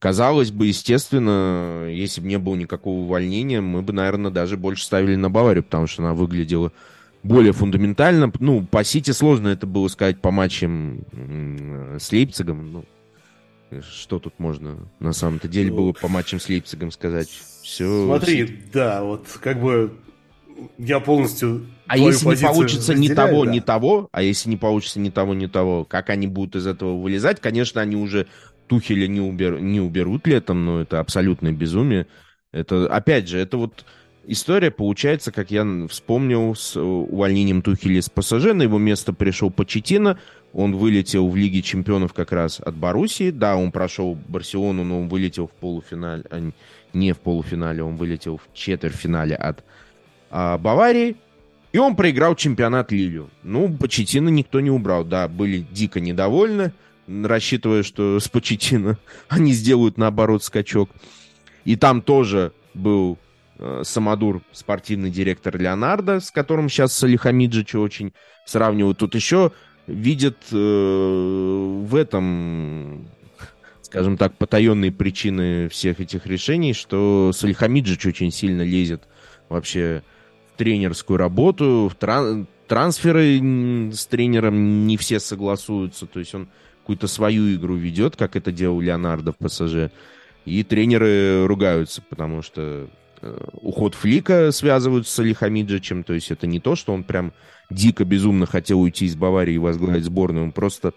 Казалось 0.00 0.50
бы, 0.50 0.66
естественно, 0.66 1.86
если 1.90 2.22
бы 2.22 2.26
не 2.26 2.38
было 2.38 2.56
никакого 2.56 3.00
увольнения, 3.00 3.60
мы 3.60 3.82
бы, 3.82 3.92
наверное, 3.92 4.30
даже 4.30 4.56
больше 4.56 4.82
ставили 4.82 5.14
на 5.14 5.28
Баварию, 5.28 5.62
потому 5.62 5.86
что 5.86 6.02
она 6.02 6.14
выглядела 6.14 6.72
более 7.22 7.52
фундаментально. 7.52 8.32
Ну, 8.38 8.64
по 8.64 8.82
Сити 8.82 9.10
сложно 9.10 9.48
это 9.48 9.66
было 9.66 9.88
сказать 9.88 10.18
по 10.18 10.30
матчам 10.30 11.04
с 12.00 12.12
Лейпцигом. 12.12 12.72
Ну, 12.72 12.84
что 13.82 14.18
тут 14.18 14.32
можно 14.38 14.78
на 15.00 15.12
самом-то 15.12 15.48
деле 15.48 15.70
было 15.70 15.92
по 15.92 16.08
матчам 16.08 16.40
с 16.40 16.48
Лейпцигом 16.48 16.92
сказать? 16.92 17.28
Все. 17.62 18.06
Смотри, 18.06 18.62
да, 18.72 19.02
вот 19.02 19.26
как 19.42 19.60
бы 19.60 19.92
я 20.78 21.00
полностью. 21.00 21.66
А 21.86 21.98
если 21.98 22.26
не 22.26 22.36
получится 22.36 22.94
ни 22.94 23.08
того, 23.08 23.44
да. 23.44 23.50
ни 23.50 23.60
того, 23.60 24.08
а 24.12 24.22
если 24.22 24.48
не 24.48 24.56
получится 24.56 24.98
ни 24.98 25.10
того, 25.10 25.34
ни 25.34 25.46
того, 25.46 25.84
как 25.84 26.08
они 26.10 26.26
будут 26.26 26.56
из 26.56 26.66
этого 26.66 26.96
вылезать, 26.96 27.40
конечно, 27.40 27.80
они 27.80 27.96
уже 27.96 28.28
Тухеля 28.70 29.08
не, 29.08 29.20
убер, 29.20 29.58
не 29.60 29.80
уберут 29.80 30.28
летом, 30.28 30.64
но 30.64 30.80
это 30.80 31.00
абсолютное 31.00 31.50
безумие. 31.50 32.06
Это, 32.52 32.86
опять 32.86 33.28
же, 33.28 33.36
это 33.36 33.56
вот 33.56 33.84
история 34.28 34.70
получается, 34.70 35.32
как 35.32 35.50
я 35.50 35.66
вспомнил, 35.88 36.54
с 36.54 36.80
увольнением 36.80 37.62
Тухеля 37.62 38.00
с 38.00 38.08
ПСЖ. 38.08 38.52
На 38.54 38.62
его 38.62 38.78
место 38.78 39.12
пришел 39.12 39.50
Почетина. 39.50 40.20
Он 40.52 40.76
вылетел 40.76 41.28
в 41.28 41.34
Лиге 41.34 41.62
чемпионов 41.62 42.12
как 42.12 42.30
раз 42.30 42.60
от 42.60 42.76
Боруссии. 42.76 43.32
Да, 43.32 43.56
он 43.56 43.72
прошел 43.72 44.16
Барселону, 44.28 44.84
но 44.84 45.00
он 45.00 45.08
вылетел 45.08 45.48
в 45.48 45.50
полуфинале, 45.50 46.22
а 46.30 46.52
не 46.92 47.12
в 47.12 47.18
полуфинале, 47.18 47.82
он 47.82 47.96
вылетел 47.96 48.36
в 48.36 48.54
четвертьфинале 48.54 49.34
от 49.34 49.64
а, 50.30 50.58
Баварии. 50.58 51.16
И 51.72 51.78
он 51.78 51.96
проиграл 51.96 52.36
чемпионат 52.36 52.92
Лилю. 52.92 53.30
Ну, 53.42 53.76
Почетина 53.76 54.28
никто 54.28 54.60
не 54.60 54.70
убрал. 54.70 55.04
Да, 55.04 55.26
были 55.26 55.66
дико 55.72 55.98
недовольны 55.98 56.72
рассчитывая, 57.24 57.82
что 57.82 58.18
с 58.20 58.28
Почетина 58.28 58.98
они 59.28 59.52
сделают, 59.52 59.98
наоборот, 59.98 60.44
скачок. 60.44 60.90
И 61.64 61.76
там 61.76 62.02
тоже 62.02 62.52
был 62.74 63.18
э, 63.58 63.82
Самодур, 63.84 64.42
спортивный 64.52 65.10
директор 65.10 65.56
Леонардо, 65.58 66.20
с 66.20 66.30
которым 66.30 66.68
сейчас 66.68 66.92
Салихамиджича 66.94 67.78
очень 67.78 68.12
сравнивают. 68.46 68.98
Тут 68.98 69.14
еще 69.14 69.52
видят 69.86 70.38
э, 70.52 70.56
в 70.56 71.94
этом, 71.94 73.08
скажем 73.82 74.16
так, 74.16 74.36
потаенные 74.36 74.92
причины 74.92 75.68
всех 75.68 76.00
этих 76.00 76.26
решений, 76.26 76.72
что 76.72 77.32
Салихамиджич 77.34 78.06
очень 78.06 78.30
сильно 78.30 78.62
лезет 78.62 79.02
вообще 79.48 80.02
в 80.54 80.58
тренерскую 80.58 81.16
работу, 81.16 81.90
в 81.92 81.96
тран 81.96 82.46
трансферы 82.70 83.40
с 83.92 84.06
тренером 84.06 84.86
не 84.86 84.96
все 84.96 85.18
согласуются, 85.18 86.06
то 86.06 86.20
есть 86.20 86.32
он 86.36 86.48
какую-то 86.90 87.06
свою 87.06 87.54
игру 87.54 87.76
ведет, 87.76 88.16
как 88.16 88.34
это 88.34 88.50
делал 88.50 88.80
Леонардо 88.80 89.32
в 89.32 89.36
ПСЖ. 89.36 89.92
И 90.44 90.64
тренеры 90.64 91.46
ругаются, 91.46 92.02
потому 92.02 92.42
что 92.42 92.88
э, 93.22 93.46
уход 93.52 93.94
Флика 93.94 94.50
связывают 94.50 95.06
с 95.06 95.16
Алихамиджичем, 95.20 96.02
то 96.02 96.14
есть 96.14 96.32
это 96.32 96.48
не 96.48 96.58
то, 96.58 96.74
что 96.74 96.92
он 96.92 97.04
прям 97.04 97.32
дико 97.70 98.04
безумно 98.04 98.46
хотел 98.46 98.80
уйти 98.80 99.06
из 99.06 99.14
Баварии 99.14 99.54
и 99.54 99.58
возглавить 99.58 100.04
сборную, 100.04 100.46
он 100.46 100.50
просто 100.50 100.92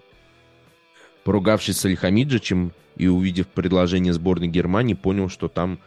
поругавшись 1.26 1.78
с 1.78 1.86
Алихамиджичем 1.86 2.72
и 2.96 3.06
увидев 3.06 3.46
предложение 3.46 4.14
сборной 4.14 4.48
Германии, 4.48 4.96
понял, 4.96 5.30
что 5.30 5.48
там 5.48 5.78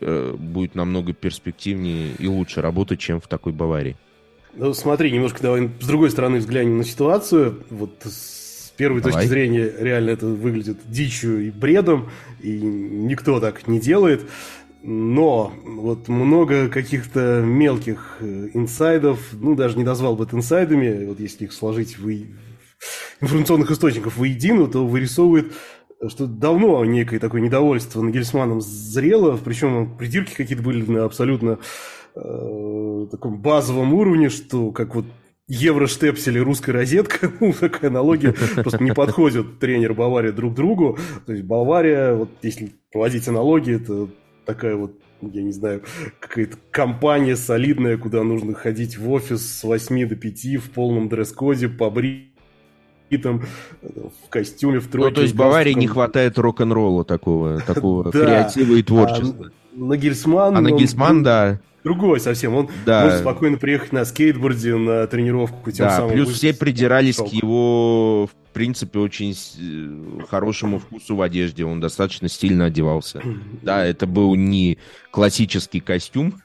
э, 0.00 0.36
будет 0.38 0.76
намного 0.76 1.14
перспективнее 1.14 2.12
и 2.16 2.28
лучше 2.28 2.60
работать, 2.60 3.00
чем 3.00 3.20
в 3.20 3.26
такой 3.26 3.52
Баварии. 3.52 3.96
Ну, 4.54 4.72
смотри, 4.74 5.10
немножко 5.10 5.42
давай 5.42 5.68
с 5.80 5.86
другой 5.86 6.10
стороны 6.10 6.38
взглянем 6.38 6.78
на 6.78 6.84
ситуацию. 6.84 7.64
Вот 7.70 7.94
первой 8.76 9.00
Давай. 9.00 9.14
точки 9.14 9.28
зрения 9.28 9.72
реально 9.78 10.10
это 10.10 10.26
выглядит 10.26 10.78
дичью 10.86 11.46
и 11.46 11.50
бредом, 11.50 12.10
и 12.40 12.60
никто 12.60 13.40
так 13.40 13.68
не 13.68 13.80
делает. 13.80 14.22
Но 14.84 15.52
вот 15.64 16.08
много 16.08 16.68
каких-то 16.68 17.40
мелких 17.40 18.16
э, 18.20 18.48
инсайдов, 18.54 19.20
ну, 19.32 19.54
даже 19.54 19.78
не 19.78 19.84
назвал 19.84 20.16
бы 20.16 20.24
это 20.24 20.36
инсайдами, 20.36 21.06
вот 21.06 21.20
если 21.20 21.44
их 21.44 21.52
сложить 21.52 21.98
в 21.98 22.10
информационных 23.20 23.70
источников 23.70 24.16
воедино, 24.16 24.66
то 24.66 24.84
вырисовывает, 24.84 25.52
что 26.08 26.26
давно 26.26 26.84
некое 26.84 27.20
такое 27.20 27.40
недовольство 27.40 28.02
Нагельсманом 28.02 28.60
зрело, 28.60 29.38
причем 29.42 29.96
придирки 29.96 30.34
какие-то 30.34 30.64
были 30.64 30.84
на 30.90 31.04
абсолютно 31.04 31.58
э, 32.16 33.06
таком 33.10 33.40
базовом 33.40 33.94
уровне, 33.94 34.30
что 34.30 34.72
как 34.72 34.96
вот 34.96 35.04
евроштепсель 35.52 36.38
и 36.38 36.40
русская 36.40 36.72
розетка, 36.72 37.30
ну, 37.40 37.52
такая 37.52 37.90
аналогия 37.90 38.34
просто 38.54 38.82
не 38.82 38.92
подходит 38.92 39.58
тренер 39.58 39.94
Бавария 39.94 40.32
друг 40.32 40.54
другу. 40.54 40.98
То 41.26 41.32
есть 41.32 41.44
Бавария, 41.44 42.14
вот 42.14 42.30
если 42.42 42.72
проводить 42.90 43.28
аналогии, 43.28 43.76
это 43.76 44.08
такая 44.46 44.76
вот 44.76 44.98
я 45.20 45.42
не 45.42 45.52
знаю, 45.52 45.82
какая-то 46.18 46.56
компания 46.72 47.36
солидная, 47.36 47.96
куда 47.96 48.24
нужно 48.24 48.54
ходить 48.54 48.98
в 48.98 49.08
офис 49.12 49.60
с 49.60 49.62
8 49.62 50.08
до 50.08 50.16
5 50.16 50.44
в 50.56 50.70
полном 50.70 51.08
дресс-коде, 51.08 51.68
побритым, 51.68 53.44
в 53.80 54.28
костюме, 54.28 54.80
в 54.80 54.88
тройке. 54.88 55.10
Ну, 55.10 55.14
то 55.14 55.22
есть 55.22 55.36
Баварии 55.36 55.74
не 55.74 55.86
хватает 55.86 56.40
рок-н-ролла 56.40 57.04
такого, 57.04 57.60
такого 57.66 58.10
креатива 58.10 58.74
и 58.74 58.82
творчества. 58.82 59.52
А 59.76 59.78
Нагельсман... 59.78 60.56
А 60.56 60.60
Нагельсман, 60.60 61.22
да, 61.22 61.60
другой 61.84 62.20
совсем. 62.20 62.54
Он 62.54 62.68
да. 62.86 63.04
может 63.04 63.20
спокойно 63.20 63.58
приехать 63.58 63.92
на 63.92 64.04
скейтборде 64.04 64.76
на 64.76 65.06
тренировку. 65.06 65.70
Тем 65.70 65.86
да, 65.86 65.96
самым 65.96 66.12
плюс 66.12 66.30
все 66.30 66.54
придирались 66.54 67.16
к 67.16 67.26
его, 67.26 68.26
в 68.26 68.52
принципе, 68.52 68.98
очень 68.98 69.34
э, 69.34 70.24
хорошему 70.28 70.78
вкусу 70.78 71.16
в 71.16 71.22
одежде. 71.22 71.64
Он 71.64 71.80
достаточно 71.80 72.28
стильно 72.28 72.66
одевался. 72.66 73.22
Да, 73.62 73.84
это 73.84 74.06
был 74.06 74.34
не 74.34 74.78
классический 75.10 75.80
костюм, 75.80 76.40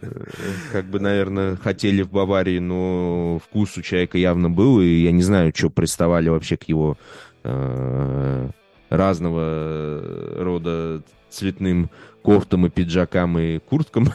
э, 0.00 0.24
как 0.72 0.86
бы, 0.86 1.00
наверное, 1.00 1.56
хотели 1.56 2.02
в 2.02 2.10
Баварии, 2.10 2.58
но 2.58 3.40
вкус 3.44 3.76
у 3.76 3.82
человека 3.82 4.18
явно 4.18 4.50
был, 4.50 4.80
и 4.80 4.86
я 4.86 5.12
не 5.12 5.22
знаю, 5.22 5.52
что 5.54 5.70
приставали 5.70 6.28
вообще 6.28 6.56
к 6.56 6.64
его 6.64 6.98
э, 7.44 8.50
разного 8.88 10.02
рода 10.36 11.02
цветным 11.30 11.90
кофтам 12.22 12.66
и 12.66 12.70
пиджакам 12.70 13.38
и 13.38 13.58
курткам. 13.58 14.08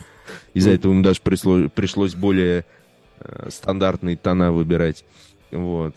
Из-за 0.53 0.71
этого 0.71 0.91
ему 0.91 1.03
даже 1.03 1.21
пришло, 1.21 1.69
пришлось 1.69 2.15
более 2.15 2.65
э, 3.19 3.49
стандартные 3.49 4.17
тона 4.17 4.51
выбирать. 4.51 5.05
Вот. 5.51 5.95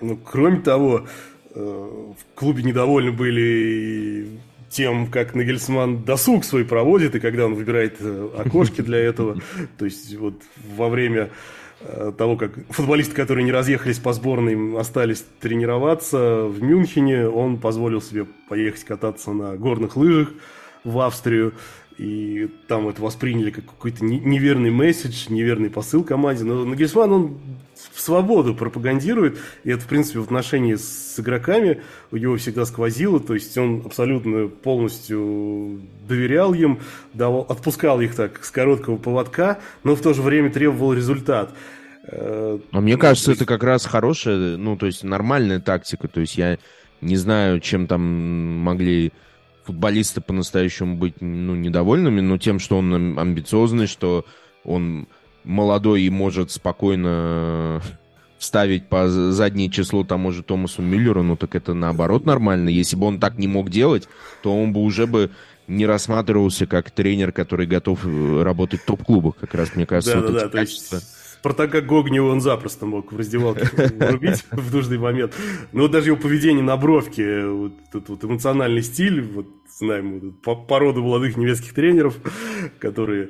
Ну, 0.00 0.16
кроме 0.16 0.60
того, 0.60 1.06
э, 1.54 1.60
в 1.60 2.34
клубе 2.34 2.62
недовольны 2.62 3.12
были 3.12 4.38
тем, 4.70 5.06
как 5.06 5.34
Нагельсман 5.34 6.02
досуг 6.02 6.44
свой 6.44 6.64
проводит, 6.64 7.14
и 7.14 7.20
когда 7.20 7.46
он 7.46 7.54
выбирает 7.54 7.96
э, 8.00 8.28
окошки 8.36 8.80
для 8.80 8.98
этого. 8.98 9.38
То 9.78 9.84
есть 9.84 10.14
вот 10.16 10.34
во 10.76 10.88
время 10.88 11.30
того, 12.16 12.36
как 12.36 12.52
футболисты, 12.70 13.14
которые 13.14 13.44
не 13.44 13.52
разъехались 13.52 13.98
по 13.98 14.14
сборной, 14.14 14.80
остались 14.80 15.22
тренироваться 15.40 16.44
в 16.44 16.62
Мюнхене, 16.62 17.28
он 17.28 17.58
позволил 17.58 18.00
себе 18.00 18.24
поехать 18.48 18.84
кататься 18.84 19.32
на 19.32 19.56
горных 19.56 19.96
лыжах 19.96 20.30
в 20.84 20.98
Австрию 21.00 21.52
и 21.98 22.48
там 22.66 22.88
это 22.88 23.00
восприняли 23.00 23.50
как 23.50 23.66
какой-то 23.66 24.04
неверный 24.04 24.70
месседж, 24.70 25.26
неверный 25.28 25.70
посыл 25.70 26.02
команде. 26.02 26.44
Но 26.44 26.64
Нагельсман, 26.64 27.12
он 27.12 27.38
в 27.92 28.00
свободу 28.00 28.54
пропагандирует, 28.54 29.38
и 29.62 29.70
это, 29.70 29.82
в 29.82 29.86
принципе, 29.86 30.18
в 30.18 30.24
отношении 30.24 30.74
с 30.74 31.14
игроками 31.18 31.82
у 32.10 32.16
него 32.16 32.36
всегда 32.36 32.64
сквозило, 32.64 33.20
то 33.20 33.34
есть 33.34 33.56
он 33.56 33.82
абсолютно 33.84 34.48
полностью 34.48 35.80
доверял 36.08 36.52
им, 36.54 36.80
давал, 37.12 37.42
отпускал 37.48 38.00
их 38.00 38.14
так 38.14 38.44
с 38.44 38.50
короткого 38.50 38.96
поводка, 38.96 39.60
но 39.84 39.94
в 39.94 40.00
то 40.00 40.14
же 40.14 40.22
время 40.22 40.50
требовал 40.50 40.94
результат. 40.94 41.54
А 42.06 42.58
мне 42.72 42.96
кажется, 42.96 43.30
есть... 43.30 43.40
это 43.40 43.48
как 43.48 43.62
раз 43.62 43.86
хорошая, 43.86 44.56
ну, 44.56 44.76
то 44.76 44.86
есть 44.86 45.04
нормальная 45.04 45.60
тактика, 45.60 46.08
то 46.08 46.20
есть 46.20 46.36
я 46.36 46.58
не 47.00 47.16
знаю, 47.16 47.60
чем 47.60 47.86
там 47.86 48.02
могли 48.02 49.12
футболисты 49.64 50.20
по-настоящему 50.20 50.96
быть 50.96 51.20
ну, 51.20 51.54
недовольными, 51.54 52.20
но 52.20 52.38
тем, 52.38 52.58
что 52.58 52.78
он 52.78 53.18
амбициозный, 53.18 53.86
что 53.86 54.24
он 54.64 55.08
молодой 55.44 56.02
и 56.02 56.10
может 56.10 56.50
спокойно 56.50 57.82
вставить 58.38 58.88
по 58.88 59.08
заднее 59.08 59.70
число 59.70 60.04
тому 60.04 60.30
же 60.30 60.42
Томасу 60.42 60.82
Мюллеру, 60.82 61.22
ну 61.22 61.36
так 61.36 61.54
это 61.54 61.72
наоборот 61.72 62.26
нормально. 62.26 62.68
Если 62.68 62.96
бы 62.96 63.06
он 63.06 63.18
так 63.18 63.38
не 63.38 63.48
мог 63.48 63.70
делать, 63.70 64.08
то 64.42 64.54
он 64.54 64.72
бы 64.72 64.82
уже 64.82 65.06
бы 65.06 65.30
не 65.66 65.86
рассматривался 65.86 66.66
как 66.66 66.90
тренер, 66.90 67.32
который 67.32 67.66
готов 67.66 68.04
э, 68.04 68.42
работать 68.42 68.82
в 68.82 68.84
топ-клубах, 68.84 69.36
как 69.36 69.54
раз, 69.54 69.74
мне 69.74 69.86
кажется, 69.86 70.16
да, 70.16 70.20
вот 70.20 70.32
да, 70.32 70.38
эти 70.38 70.44
да, 70.44 70.50
качества. 70.50 70.98
То 70.98 71.04
есть 71.04 71.23
Спартака 71.44 71.82
Гогнева 71.82 72.28
он 72.28 72.40
запросто 72.40 72.86
мог 72.86 73.12
в 73.12 73.18
раздевалке 73.18 73.68
врубить 73.98 74.46
в 74.50 74.74
нужный 74.74 74.96
момент. 74.96 75.36
Но 75.72 75.82
вот 75.82 75.90
даже 75.90 76.08
его 76.08 76.16
поведение 76.16 76.62
на 76.62 76.74
бровке, 76.78 77.44
вот 77.44 77.74
этот 77.90 78.08
вот 78.08 78.24
эмоциональный 78.24 78.82
стиль, 78.82 79.20
вот 79.20 79.46
знаем 79.68 80.20
вот, 80.42 80.66
породу 80.66 81.02
молодых 81.02 81.36
немецких 81.36 81.74
тренеров, 81.74 82.16
которые 82.78 83.28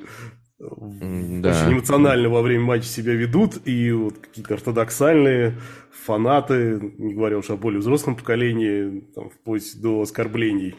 да. 0.60 1.50
очень 1.50 1.72
эмоционально 1.72 2.28
во 2.28 2.40
время 2.40 2.62
матча 2.62 2.86
себя 2.86 3.14
ведут, 3.14 3.66
и 3.66 3.90
вот 3.90 4.16
какие-то 4.18 4.54
ортодоксальные 4.54 5.58
фанаты, 5.90 6.94
не 6.98 7.14
говоря 7.14 7.38
уж 7.38 7.50
о 7.50 7.56
более 7.56 7.80
взрослом 7.80 8.14
поколении, 8.14 9.08
там, 9.12 9.30
вплоть 9.30 9.80
до 9.80 10.02
оскорблений. 10.02 10.76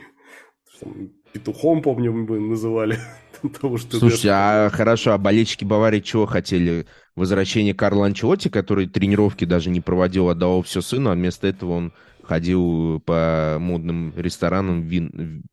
Там, 0.79 1.09
петухом, 1.33 1.81
помню, 1.81 2.13
мы 2.13 2.39
называли. 2.39 2.97
Того, 3.61 3.77
что 3.77 3.97
Слушайте, 3.97 4.29
а 4.31 4.69
хорошо, 4.71 5.13
а 5.13 5.17
болельщики 5.17 5.63
Баварии 5.63 5.99
чего 5.99 6.25
хотели? 6.25 6.85
Возвращение 7.15 7.73
Карла 7.73 8.07
Анчелотти, 8.07 8.49
который 8.49 8.87
тренировки 8.87 9.45
даже 9.45 9.69
не 9.69 9.79
проводил, 9.79 10.29
отдавал 10.29 10.63
все 10.63 10.81
сыну, 10.81 11.11
а 11.11 11.13
вместо 11.13 11.47
этого 11.47 11.71
он 11.71 11.93
ходил 12.23 13.01
по 13.05 13.57
модным 13.59 14.13
ресторанам, 14.17 14.81
вин, 14.81 15.43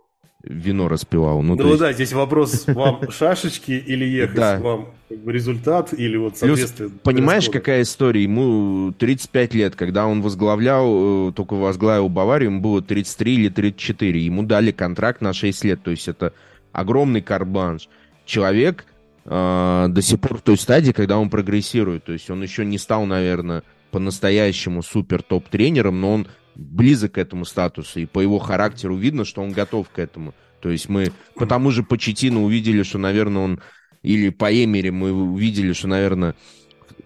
вино 0.42 0.88
распивал. 0.88 1.42
Ну, 1.42 1.54
ну 1.54 1.68
есть... 1.68 1.80
да, 1.80 1.92
здесь 1.92 2.12
вопрос, 2.12 2.66
вам 2.66 3.00
шашечки 3.10 3.72
или 3.72 4.04
ехать, 4.04 4.36
да. 4.36 4.58
вам 4.58 4.88
результат 5.08 5.92
или 5.92 6.16
вот 6.16 6.36
соответствие. 6.36 6.88
Плюс, 6.88 7.00
понимаешь, 7.02 7.48
какая 7.48 7.82
история? 7.82 8.22
Ему 8.22 8.92
35 8.98 9.54
лет, 9.54 9.76
когда 9.76 10.06
он 10.06 10.22
возглавлял, 10.22 11.28
э, 11.28 11.32
только 11.32 11.54
возглавил 11.54 12.08
Баварию, 12.08 12.50
ему 12.50 12.60
было 12.60 12.82
33 12.82 13.34
или 13.34 13.48
34. 13.48 14.20
Ему 14.20 14.42
дали 14.42 14.72
контракт 14.72 15.20
на 15.20 15.32
6 15.32 15.64
лет, 15.64 15.82
то 15.82 15.90
есть 15.90 16.08
это 16.08 16.32
огромный 16.72 17.22
карбанж. 17.22 17.88
Человек 18.24 18.86
э, 19.24 19.86
до 19.88 20.02
сих 20.02 20.20
пор 20.20 20.38
в 20.38 20.42
той 20.42 20.56
стадии, 20.56 20.92
когда 20.92 21.18
он 21.18 21.30
прогрессирует, 21.30 22.04
то 22.04 22.12
есть 22.12 22.30
он 22.30 22.42
еще 22.42 22.64
не 22.64 22.78
стал, 22.78 23.06
наверное, 23.06 23.62
по-настоящему 23.90 24.82
супер 24.82 25.22
топ-тренером, 25.22 26.00
но 26.00 26.12
он 26.14 26.26
близок 26.54 27.12
к 27.12 27.18
этому 27.18 27.44
статусу, 27.44 28.00
и 28.00 28.06
по 28.06 28.20
его 28.20 28.38
характеру 28.38 28.96
видно, 28.96 29.24
что 29.24 29.42
он 29.42 29.52
готов 29.52 29.88
к 29.88 29.98
этому. 29.98 30.34
То 30.60 30.70
есть 30.70 30.88
мы 30.88 31.12
по 31.34 31.46
тому 31.46 31.70
же 31.70 31.82
Почетину 31.82 32.44
увидели, 32.44 32.82
что, 32.82 32.98
наверное, 32.98 33.42
он... 33.42 33.60
Или 34.02 34.30
по 34.30 34.52
Эмере 34.52 34.90
мы 34.90 35.12
увидели, 35.12 35.72
что, 35.72 35.86
наверное, 35.88 36.34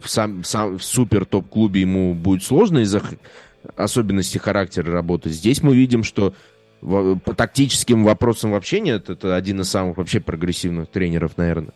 в, 0.00 0.08
сам, 0.08 0.44
сам, 0.44 0.78
в 0.78 0.84
супер 0.84 1.26
топ-клубе 1.26 1.82
ему 1.82 2.14
будет 2.14 2.42
сложно 2.42 2.78
из-за 2.78 3.02
особенностей 3.76 4.38
характера 4.38 4.92
работать. 4.92 5.32
Здесь 5.32 5.62
мы 5.62 5.76
видим, 5.76 6.04
что 6.04 6.34
по 6.86 7.34
тактическим 7.34 8.04
вопросам 8.04 8.52
вообще 8.52 8.80
нет. 8.80 9.10
Это 9.10 9.34
один 9.34 9.60
из 9.60 9.68
самых 9.68 9.96
вообще 9.96 10.20
прогрессивных 10.20 10.88
тренеров, 10.88 11.36
наверное. 11.36 11.74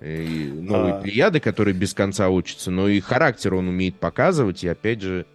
И 0.00 0.50
новые 0.52 0.94
а... 0.94 1.00
плеяды, 1.00 1.40
которые 1.40 1.74
без 1.74 1.94
конца 1.94 2.28
учатся, 2.28 2.70
но 2.70 2.88
и 2.88 3.00
характер 3.00 3.54
он 3.54 3.68
умеет 3.68 3.96
показывать, 3.96 4.64
и 4.64 4.68
опять 4.68 5.00
же, 5.00 5.26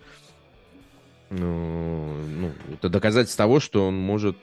ну, 1.30 2.16
ну, 2.38 2.52
это 2.74 2.90
доказательство 2.90 3.46
того, 3.46 3.60
что 3.60 3.88
он 3.88 3.98
может, 3.98 4.38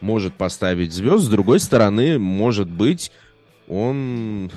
может 0.00 0.34
поставить 0.34 0.92
звезд. 0.92 1.24
С 1.24 1.28
другой 1.28 1.60
стороны, 1.60 2.18
может 2.18 2.70
быть, 2.70 3.10
он, 3.68 4.50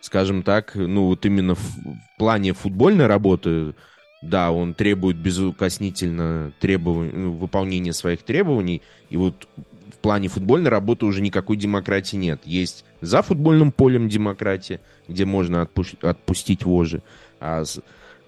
скажем 0.00 0.42
так, 0.42 0.74
ну 0.74 1.06
вот 1.06 1.26
именно 1.26 1.54
в, 1.54 1.60
в 1.60 2.18
плане 2.18 2.52
футбольной 2.52 3.06
работы, 3.06 3.74
да, 4.22 4.52
он 4.52 4.72
требует 4.72 5.16
безукоснительно 5.16 6.52
требов... 6.60 7.12
Ну, 7.12 7.32
выполнения 7.32 7.92
своих 7.92 8.22
требований. 8.22 8.80
И 9.10 9.16
вот 9.16 9.48
в 9.92 9.98
плане 9.98 10.28
футбольной 10.28 10.70
работы 10.70 11.06
уже 11.06 11.20
никакой 11.20 11.56
демократии 11.56 12.16
нет. 12.16 12.40
Есть 12.44 12.84
за 13.00 13.22
футбольным 13.22 13.72
полем 13.72 14.08
демократия, 14.08 14.80
где 15.08 15.24
можно 15.24 15.62
отпу... 15.62 15.84
отпустить 16.02 16.64
вожи. 16.64 17.02
А 17.40 17.64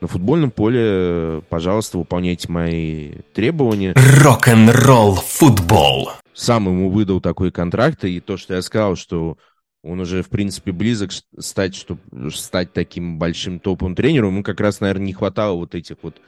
на 0.00 0.08
футбольном 0.08 0.50
поле, 0.50 1.42
пожалуйста, 1.48 1.98
выполняйте 1.98 2.50
мои 2.50 3.12
требования. 3.32 3.94
Рок-н-ролл 4.22 5.14
футбол. 5.14 6.10
Сам 6.34 6.66
ему 6.66 6.90
выдал 6.90 7.20
такой 7.20 7.52
контракт, 7.52 8.04
и 8.04 8.18
то, 8.18 8.36
что 8.36 8.54
я 8.54 8.62
сказал, 8.62 8.96
что 8.96 9.38
он 9.84 10.00
уже, 10.00 10.22
в 10.22 10.30
принципе, 10.30 10.72
близок 10.72 11.10
стать, 11.38 11.74
чтобы 11.74 12.00
стать 12.32 12.72
таким 12.72 13.18
большим 13.18 13.60
топом 13.60 13.94
тренером. 13.94 14.32
Ему 14.32 14.42
как 14.42 14.58
раз, 14.60 14.80
наверное, 14.80 15.06
не 15.06 15.12
хватало 15.12 15.56
вот 15.56 15.74
этих 15.74 15.96
вот 16.02 16.20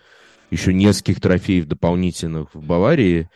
еще 0.50 0.74
нескольких 0.74 1.20
трофеев 1.20 1.66
дополнительных 1.66 2.54
в 2.54 2.62
Баварии. 2.62 3.30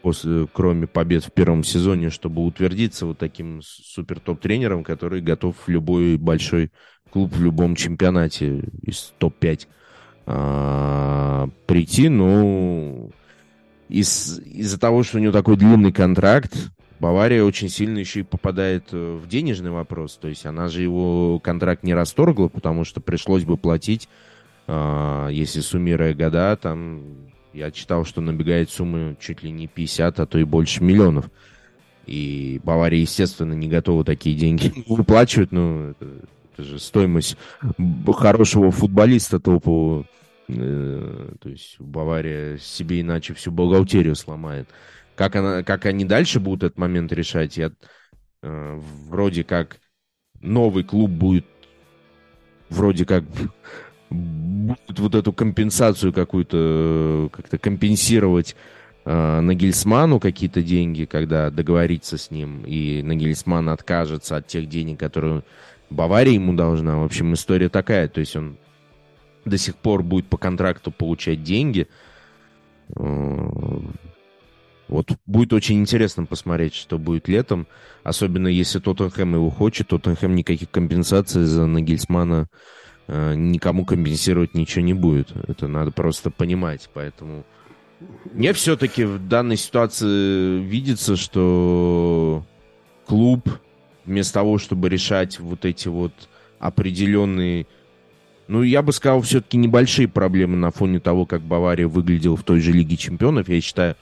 после, 0.00 0.46
кроме 0.52 0.86
побед 0.86 1.24
в 1.24 1.32
первом 1.32 1.64
сезоне, 1.64 2.10
чтобы 2.10 2.46
утвердиться 2.46 3.04
вот 3.04 3.18
таким 3.18 3.60
супер 3.62 4.20
топ-тренером, 4.20 4.84
который 4.84 5.20
готов 5.20 5.56
в 5.66 5.68
любой 5.68 6.16
большой 6.16 6.70
клуб 7.10 7.34
в 7.34 7.42
любом 7.42 7.74
чемпионате 7.74 8.62
из 8.82 9.12
топ-5 9.18 9.66
а, 10.26 11.48
прийти, 11.66 12.08
но 12.08 13.10
из, 13.88 14.38
из-за 14.38 14.78
того, 14.78 15.02
что 15.02 15.16
у 15.16 15.20
него 15.20 15.32
такой 15.32 15.56
длинный 15.56 15.92
контракт, 15.92 16.54
Бавария 17.00 17.44
очень 17.44 17.68
сильно 17.68 17.98
еще 17.98 18.20
и 18.20 18.24
попадает 18.24 18.88
э, 18.92 19.18
в 19.22 19.28
денежный 19.28 19.70
вопрос. 19.70 20.16
То 20.16 20.28
есть 20.28 20.46
она 20.46 20.68
же 20.68 20.82
его 20.82 21.38
контракт 21.38 21.82
не 21.82 21.94
расторгла, 21.94 22.48
потому 22.48 22.84
что 22.84 23.00
пришлось 23.00 23.44
бы 23.44 23.56
платить, 23.56 24.08
э, 24.66 25.28
если 25.30 25.60
суммируя 25.60 26.14
года, 26.14 26.56
там 26.60 27.02
я 27.52 27.70
читал, 27.70 28.04
что 28.04 28.20
набегает 28.20 28.70
сумма 28.70 29.16
чуть 29.20 29.42
ли 29.42 29.50
не 29.50 29.66
50, 29.66 30.20
а 30.20 30.26
то 30.26 30.38
и 30.38 30.44
больше 30.44 30.82
миллионов. 30.82 31.30
И 32.06 32.60
Бавария, 32.64 33.00
естественно, 33.00 33.52
не 33.52 33.68
готова 33.68 34.04
такие 34.04 34.34
деньги 34.34 34.72
выплачивать. 34.88 35.52
Это, 35.52 35.94
это 36.54 36.62
же 36.62 36.78
стоимость 36.78 37.36
хорошего 38.08 38.70
футболиста 38.70 39.38
топового. 39.38 40.06
Э, 40.48 41.32
то 41.40 41.48
есть 41.48 41.76
Бавария 41.78 42.58
себе 42.58 43.02
иначе 43.02 43.34
всю 43.34 43.52
бухгалтерию 43.52 44.16
сломает. 44.16 44.68
Как, 45.18 45.34
она, 45.34 45.64
как 45.64 45.84
они 45.86 46.04
дальше 46.04 46.38
будут 46.38 46.62
этот 46.62 46.78
момент 46.78 47.12
решать, 47.12 47.56
я 47.56 47.72
э, 48.42 48.80
вроде 49.08 49.42
как 49.42 49.80
новый 50.40 50.84
клуб 50.84 51.10
будет 51.10 51.44
вроде 52.70 53.04
как 53.04 53.24
будет 54.10 55.00
вот 55.00 55.16
эту 55.16 55.32
компенсацию 55.32 56.12
какую-то 56.12 57.30
как-то 57.32 57.58
компенсировать 57.58 58.54
э, 59.06 59.40
Нагельсману 59.40 60.20
какие-то 60.20 60.62
деньги, 60.62 61.04
когда 61.04 61.50
договориться 61.50 62.16
с 62.16 62.30
ним, 62.30 62.62
и 62.64 63.02
Нагельсман 63.02 63.70
откажется 63.70 64.36
от 64.36 64.46
тех 64.46 64.68
денег, 64.68 65.00
которые 65.00 65.42
Бавария 65.90 66.34
ему 66.34 66.52
должна. 66.52 66.96
В 66.96 67.04
общем, 67.04 67.34
история 67.34 67.68
такая. 67.68 68.06
То 68.06 68.20
есть 68.20 68.36
он 68.36 68.56
до 69.44 69.58
сих 69.58 69.74
пор 69.74 70.04
будет 70.04 70.28
по 70.28 70.36
контракту 70.36 70.92
получать 70.92 71.42
деньги. 71.42 71.88
Вот 74.88 75.12
будет 75.26 75.52
очень 75.52 75.78
интересно 75.78 76.24
посмотреть, 76.24 76.74
что 76.74 76.98
будет 76.98 77.28
летом. 77.28 77.66
Особенно 78.04 78.48
если 78.48 78.78
Тоттенхэм 78.78 79.34
его 79.34 79.50
хочет. 79.50 79.88
Тоттенхэм 79.88 80.34
никаких 80.34 80.70
компенсаций 80.70 81.44
за 81.44 81.66
Нагельсмана 81.66 82.48
э, 83.06 83.34
никому 83.34 83.84
компенсировать 83.84 84.54
ничего 84.54 84.84
не 84.84 84.94
будет. 84.94 85.32
Это 85.46 85.68
надо 85.68 85.90
просто 85.90 86.30
понимать. 86.30 86.88
Поэтому 86.94 87.44
мне 88.32 88.52
все-таки 88.52 89.04
в 89.04 89.28
данной 89.28 89.56
ситуации 89.56 90.60
видится, 90.60 91.16
что 91.16 92.44
клуб 93.06 93.48
вместо 94.06 94.34
того, 94.34 94.58
чтобы 94.58 94.88
решать 94.88 95.38
вот 95.38 95.64
эти 95.64 95.88
вот 95.88 96.12
определенные 96.58 97.66
ну, 98.48 98.62
я 98.62 98.80
бы 98.80 98.92
сказал, 98.92 99.20
все-таки 99.20 99.58
небольшие 99.58 100.08
проблемы 100.08 100.56
на 100.56 100.70
фоне 100.70 101.00
того, 101.00 101.26
как 101.26 101.42
Бавария 101.42 101.86
выглядела 101.86 102.34
в 102.34 102.42
той 102.42 102.60
же 102.60 102.72
Лиге 102.72 102.96
Чемпионов. 102.96 103.50
Я 103.50 103.60
считаю, 103.60 103.94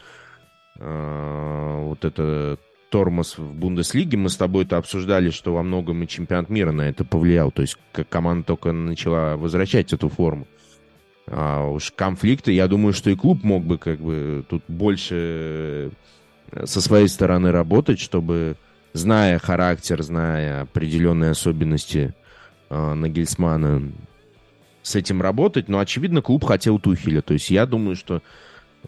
вот 0.79 2.05
это 2.05 2.59
тормоз 2.91 3.39
в 3.39 3.53
Бундеслиге. 3.55 4.17
Мы 4.17 4.29
с 4.29 4.37
тобой 4.37 4.65
это 4.65 4.77
обсуждали, 4.77 5.31
что 5.31 5.55
во 5.55 5.63
многом 5.63 6.03
и 6.03 6.09
чемпионат 6.09 6.51
мира 6.51 6.73
на 6.73 6.83
это 6.83 7.05
повлиял. 7.05 7.51
То 7.51 7.63
есть 7.63 7.77
команда 8.09 8.47
только 8.47 8.73
начала 8.73 9.37
возвращать 9.37 9.93
эту 9.93 10.09
форму. 10.09 10.47
А 11.29 11.69
уж 11.69 11.91
конфликты, 11.91 12.53
я 12.53 12.69
думаю, 12.69 12.93
что 12.93 13.11
и 13.11 13.17
клуб 13.17 13.43
мог 13.43 13.65
бы 13.65 13.79
как 13.79 13.99
бы 13.99 14.45
тут 14.49 14.63
больше 14.69 15.91
э, 16.53 16.67
со 16.67 16.81
своей 16.81 17.09
стороны 17.09 17.51
работать, 17.51 17.99
чтобы, 17.99 18.57
зная 18.93 19.41
характер, 19.41 20.03
зная 20.03 20.63
определенные 20.63 21.33
особенности 21.33 22.15
э, 22.71 22.95
Нагельсмана, 22.95 23.91
с 24.83 24.95
этим 24.95 25.21
работать. 25.21 25.69
Но, 25.69 25.81
очевидно, 25.81 26.23
клуб 26.23 26.45
хотел 26.45 26.79
Тухеля. 26.79 27.23
То 27.23 27.35
есть 27.35 27.51
я 27.51 27.67
думаю, 27.67 27.97
что 27.97 28.23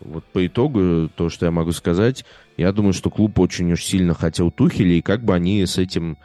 вот 0.00 0.24
по 0.24 0.46
итогу, 0.46 1.08
то, 1.14 1.28
что 1.28 1.46
я 1.46 1.52
могу 1.52 1.72
сказать, 1.72 2.24
я 2.56 2.72
думаю, 2.72 2.92
что 2.92 3.10
клуб 3.10 3.38
очень 3.38 3.72
уж 3.72 3.84
сильно 3.84 4.14
хотел 4.14 4.50
Тухеля, 4.50 4.94
и 4.94 5.02
как 5.02 5.22
бы 5.22 5.34
они 5.34 5.64
с 5.64 5.78
этим 5.78 6.18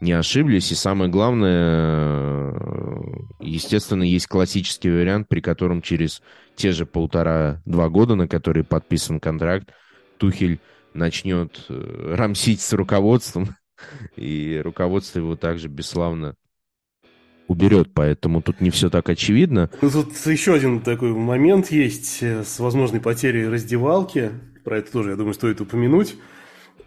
не 0.00 0.12
ошиблись. 0.12 0.70
И 0.72 0.74
самое 0.74 1.10
главное, 1.10 2.54
естественно, 3.40 4.02
есть 4.02 4.26
классический 4.26 4.90
вариант, 4.90 5.28
при 5.28 5.40
котором 5.40 5.82
через 5.82 6.22
те 6.56 6.72
же 6.72 6.86
полтора-два 6.86 7.88
года, 7.88 8.14
на 8.14 8.28
которые 8.28 8.64
подписан 8.64 9.20
контракт, 9.20 9.70
Тухель 10.18 10.60
начнет 10.94 11.64
э, 11.68 12.14
рамсить 12.16 12.60
с 12.60 12.72
руководством, 12.72 13.56
и 14.16 14.60
руководство 14.62 15.20
его 15.20 15.36
также 15.36 15.68
бесславно 15.68 16.34
уберет, 17.48 17.88
поэтому 17.92 18.40
тут 18.42 18.60
не 18.60 18.70
все 18.70 18.90
так 18.90 19.08
очевидно. 19.08 19.70
Ну, 19.82 19.90
тут 19.90 20.14
еще 20.26 20.54
один 20.54 20.80
такой 20.80 21.12
момент 21.12 21.72
есть 21.72 22.18
э, 22.20 22.44
с 22.44 22.60
возможной 22.60 23.00
потерей 23.00 23.48
раздевалки. 23.48 24.30
Про 24.62 24.78
это 24.78 24.92
тоже, 24.92 25.10
я 25.10 25.16
думаю, 25.16 25.34
стоит 25.34 25.60
упомянуть 25.60 26.14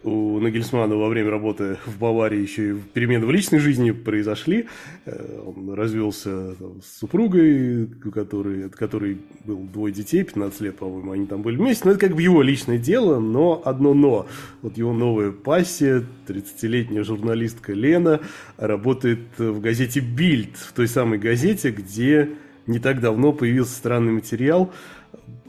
у 0.04 0.40
Нагельсмана 0.40 0.96
во 0.96 1.08
время 1.08 1.30
работы 1.30 1.78
в 1.86 1.98
Баварии 1.98 2.40
еще 2.40 2.70
и 2.70 2.74
перемены 2.74 3.26
в 3.26 3.30
личной 3.30 3.58
жизни 3.58 3.92
произошли. 3.92 4.66
Э, 5.04 5.40
он 5.46 5.72
развелся 5.74 6.54
там, 6.58 6.82
с 6.82 6.98
супругой, 6.98 7.84
у 7.84 8.66
от 8.66 8.74
которой 8.74 9.18
был 9.44 9.58
двое 9.58 9.94
детей, 9.94 10.24
15 10.24 10.60
лет, 10.62 10.76
по-моему, 10.76 11.12
они 11.12 11.26
там 11.26 11.42
были 11.42 11.56
вместе. 11.56 11.84
Но 11.84 11.92
это 11.92 12.00
как 12.00 12.14
бы 12.14 12.22
его 12.22 12.42
личное 12.42 12.78
дело, 12.78 13.20
но 13.20 13.62
одно 13.64 13.94
но. 13.94 14.26
Вот 14.62 14.76
его 14.76 14.92
новая 14.92 15.30
пассия, 15.30 16.04
30-летняя 16.26 17.04
журналистка 17.04 17.72
Лена, 17.72 18.20
работает 18.56 19.20
в 19.38 19.60
газете 19.60 20.00
«Бильд», 20.00 20.56
в 20.56 20.72
той 20.72 20.88
самой 20.88 21.18
газете, 21.18 21.70
где 21.70 22.30
не 22.66 22.78
так 22.78 23.00
давно 23.00 23.32
появился 23.32 23.74
странный 23.74 24.12
материал 24.12 24.72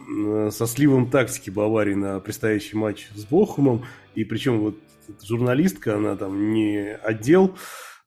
э, 0.07 0.49
со 0.51 0.67
сливом 0.67 1.09
тактики 1.09 1.49
Баварии 1.49 1.95
на 1.95 2.19
предстоящий 2.19 2.77
матч 2.77 3.07
с 3.15 3.25
Бохумом. 3.25 3.83
И 4.15 4.23
причем 4.23 4.60
вот 4.60 4.78
журналистка, 5.23 5.97
она 5.97 6.15
там 6.15 6.54
не 6.54 6.95
отдел 6.95 7.56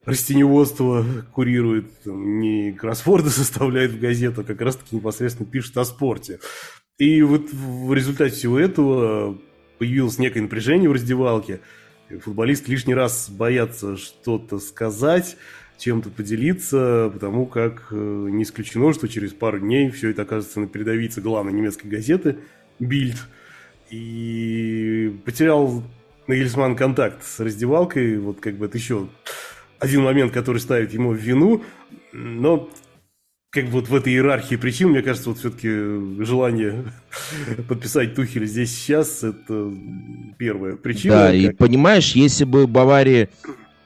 растеневодства 0.05 1.05
курирует, 1.33 2.03
там, 2.05 2.39
не 2.39 2.73
кроссворды 2.73 3.31
составляет 3.31 3.91
в 3.91 4.01
газету, 4.01 4.43
а 4.43 4.45
как 4.45 4.61
раз-таки 4.61 4.97
непосредственно 4.97 5.49
пишет 5.49 5.77
о 5.77 5.85
спорте. 5.85 6.39
И 6.99 7.21
вот 7.23 7.53
в 7.53 7.93
результате 7.93 8.35
всего 8.35 8.59
этого 8.59 9.39
появилось 9.79 10.19
некое 10.19 10.43
напряжение 10.43 10.89
в 10.89 10.93
раздевалке. 10.93 11.61
Футболисты 12.21 12.71
лишний 12.71 12.95
раз 12.95 13.29
боятся 13.29 13.97
что-то 13.97 14.61
сказать, 14.61 15.37
чем-то 15.77 16.09
поделиться, 16.09 17.11
потому 17.13 17.45
как 17.47 17.89
э, 17.91 17.95
не 17.97 18.45
исключено, 18.45 18.95
что 18.95 19.09
через 19.09 19.33
пару 19.33 19.59
дней 19.59 19.91
все 19.91 20.11
это 20.11 20.23
окажется 20.23 20.61
на 20.61 20.69
передовице 20.69 21.21
главной 21.21 21.53
немецкой 21.53 21.89
газеты 21.89 22.39
«Бильд», 22.79 23.17
и 23.91 25.17
потерял 25.25 25.85
Нагельсман 26.27 26.77
контакт 26.77 27.25
с 27.25 27.41
раздевалкой. 27.41 28.19
Вот 28.19 28.41
как 28.41 28.57
бы 28.57 28.67
это 28.67 28.79
еще 28.79 29.09
один 29.79 30.03
момент, 30.03 30.33
который 30.33 30.59
ставит 30.59 30.93
ему 30.93 31.11
в 31.11 31.17
вину. 31.17 31.63
Но 32.13 32.71
как 33.51 33.67
бы 33.67 33.73
вот 33.73 33.89
в 33.89 33.95
этой 33.95 34.13
иерархии 34.13 34.57
причин, 34.57 34.91
мне 34.91 35.03
кажется, 35.03 35.31
вот 35.31 35.39
все-таки 35.39 35.69
желание 36.25 36.85
подписать 37.69 38.15
Тухеля 38.15 38.47
здесь 38.47 38.71
сейчас, 38.71 39.25
это 39.25 39.73
первая 40.37 40.77
причина. 40.77 41.15
Да, 41.15 41.27
как... 41.29 41.37
и 41.37 41.51
понимаешь, 41.51 42.13
если 42.13 42.45
бы 42.45 42.67
Бавария 42.67 43.31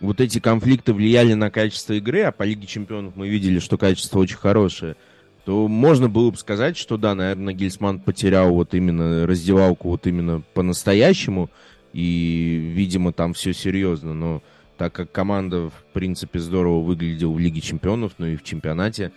вот 0.00 0.20
эти 0.20 0.40
конфликты 0.40 0.92
влияли 0.92 1.34
на 1.34 1.50
качество 1.50 1.92
игры, 1.92 2.22
а 2.22 2.32
по 2.32 2.42
Лиге 2.42 2.66
Чемпионов 2.66 3.14
мы 3.16 3.28
видели, 3.28 3.58
что 3.58 3.78
качество 3.78 4.18
очень 4.18 4.38
хорошее, 4.38 4.96
то 5.44 5.68
можно 5.68 6.08
было 6.08 6.30
бы 6.30 6.36
сказать, 6.36 6.76
что 6.76 6.96
да, 6.96 7.14
наверное, 7.14 7.54
Гельсман 7.54 8.00
потерял 8.00 8.52
вот 8.52 8.74
именно 8.74 9.26
раздевалку 9.26 9.90
вот 9.90 10.06
именно 10.06 10.42
по-настоящему, 10.54 11.50
и, 11.92 12.72
видимо, 12.74 13.12
там 13.12 13.32
все 13.34 13.52
серьезно, 13.52 14.14
но 14.14 14.42
так 14.76 14.92
как 14.94 15.12
команда, 15.12 15.68
в 15.68 15.84
принципе, 15.92 16.38
здорово 16.38 16.80
выглядела 16.80 17.32
в 17.32 17.38
Лиге 17.38 17.60
Чемпионов, 17.60 18.12
но 18.18 18.28
и 18.28 18.36
в 18.36 18.42
чемпионате, 18.42 19.12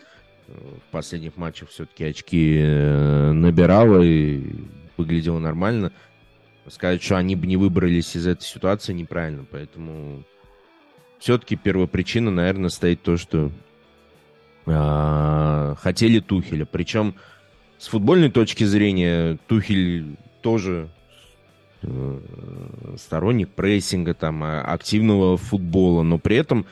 э, 0.48 0.52
в 0.52 0.92
последних 0.92 1.38
матчах 1.38 1.70
все-таки 1.70 2.04
очки 2.04 2.58
э, 2.60 3.32
набирала 3.32 4.02
и 4.02 4.44
выглядела 4.98 5.40
нормально. 5.40 5.92
Сказать, 6.68 7.02
что 7.02 7.18
они 7.18 7.36
бы 7.36 7.48
не 7.48 7.58
выбрались 7.58 8.16
из 8.16 8.28
этой 8.28 8.44
ситуации, 8.44 8.94
неправильно. 8.94 9.46
Поэтому 9.50 10.24
все-таки 11.20 11.56
первопричина, 11.56 12.32
наверное, 12.32 12.70
стоит 12.70 13.02
то, 13.02 13.16
что 13.16 13.52
э, 14.66 15.76
хотели 15.80 16.20
Тухеля. 16.20 16.66
Причем 16.66 17.16
с 17.78 17.88
футбольной 17.88 18.32
точки 18.32 18.64
зрения 18.66 19.38
Тухель 19.48 20.18
тоже 20.42 20.90
сторонник 22.98 23.50
прессинга, 23.50 24.14
там, 24.14 24.44
а, 24.44 24.62
активного 24.62 25.38
футбола, 25.38 26.04
но 26.04 26.18
при 26.18 26.38
этом 26.38 26.66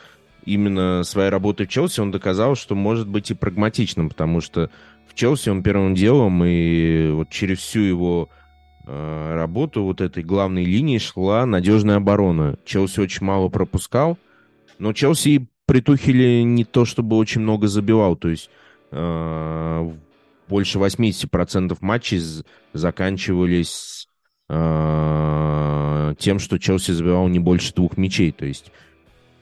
именно 0.45 1.03
своей 1.03 1.30
работой 1.30 1.66
в 1.66 1.70
Челси 1.70 1.99
он 1.99 2.12
доказал, 2.12 2.55
что 2.55 2.76
может 2.76 3.07
быть 3.07 3.32
и 3.32 3.34
прагматичным, 3.34 4.09
потому 4.09 4.41
что 4.41 4.70
в 5.07 5.14
Челси 5.14 5.49
он 5.49 5.64
первым 5.64 5.93
делом 5.93 6.43
и 6.45 7.12
вот 7.12 7.30
через 7.30 7.59
всю 7.59 7.82
его 7.82 8.30
э, 8.30 8.41
э, 8.88 9.36
работу 9.36 9.84
вот 9.84 10.01
этой 10.01 10.24
главной 10.24 10.64
линии 10.64 10.97
шла 10.97 11.45
надежная 11.45 11.97
оборона. 11.97 12.57
Челси 12.66 12.99
очень 12.99 13.26
мало 13.26 13.49
пропускал, 13.49 14.18
но 14.80 14.93
Челси 14.93 15.47
при 15.66 15.82
Тухеле 15.82 16.43
не 16.43 16.66
то 16.66 16.86
чтобы 16.86 17.18
очень 17.18 17.41
много 17.41 17.68
забивал, 17.68 18.16
то 18.16 18.30
есть 18.30 18.49
э, 18.91 19.91
больше 20.47 20.80
80% 20.80 21.78
матчей 21.82 22.22
заканчивались 22.74 24.01
э, 24.52 26.16
тем, 26.20 26.39
что 26.39 26.60
Челси 26.60 26.91
забивал 26.91 27.28
не 27.28 27.39
больше 27.39 27.74
двух 27.74 27.97
мячей, 27.97 28.32
то 28.32 28.45
есть 28.45 28.72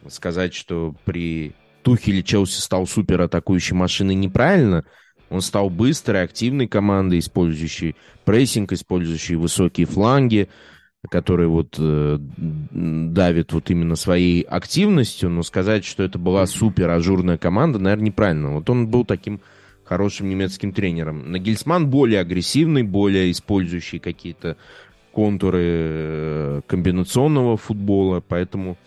сказать, 0.07 0.53
что 0.53 0.95
при 1.03 1.53
Тухеле 1.81 2.23
Челси 2.23 2.59
стал 2.59 2.85
супер 2.87 3.21
атакующей 3.21 3.75
машиной 3.75 4.15
неправильно, 4.15 4.85
он 5.29 5.41
стал 5.41 5.69
быстрой, 5.69 6.23
активной 6.23 6.67
командой, 6.67 7.19
использующей 7.19 7.95
прессинг, 8.25 8.71
использующей 8.71 9.35
высокие 9.35 9.85
фланги, 9.85 10.49
которые 11.09 11.47
вот 11.47 11.75
э, 11.77 12.17
давит 12.19 13.53
вот 13.53 13.69
именно 13.69 13.95
своей 13.95 14.41
активностью, 14.41 15.29
но 15.29 15.43
сказать, 15.43 15.85
что 15.85 16.03
это 16.03 16.19
была 16.19 16.45
супер 16.45 16.89
ажурная 16.89 17.37
команда, 17.37 17.79
наверное, 17.79 18.07
неправильно. 18.07 18.53
Вот 18.55 18.69
он 18.69 18.87
был 18.87 19.05
таким 19.05 19.39
хорошим 19.85 20.29
немецким 20.29 20.71
тренером. 20.71 21.31
Нагельсман 21.31 21.89
более 21.89 22.19
агрессивный, 22.19 22.83
более 22.83 23.31
использующий 23.31 23.99
какие-то 23.99 24.55
контуры 25.19 25.61
э, 25.61 26.61
комбинационного 26.65 27.57
футбола, 27.57 28.23
поэтому 28.25 28.77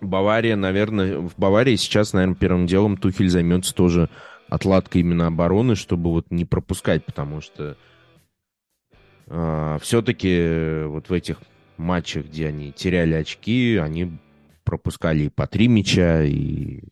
Бавария, 0.00 0.54
наверное, 0.54 1.18
в 1.18 1.32
Баварии 1.36 1.74
сейчас, 1.74 2.12
наверное, 2.12 2.36
первым 2.36 2.66
делом 2.68 2.96
Тухель 2.96 3.28
займется 3.28 3.74
тоже 3.74 4.08
отладкой 4.48 5.00
именно 5.00 5.26
обороны, 5.26 5.74
чтобы 5.74 6.12
вот 6.12 6.26
не 6.30 6.44
пропускать, 6.44 7.04
потому 7.04 7.40
что 7.40 7.70
э, 7.70 8.94
а, 9.26 9.78
все-таки 9.80 10.84
вот 10.84 11.08
в 11.08 11.12
этих 11.12 11.38
матчах, 11.76 12.26
где 12.26 12.46
они 12.46 12.70
теряли 12.70 13.14
очки, 13.14 13.80
они 13.82 14.18
пропускали 14.62 15.24
и 15.24 15.28
по 15.28 15.48
три 15.48 15.66
мяча, 15.66 16.22
и, 16.22 16.82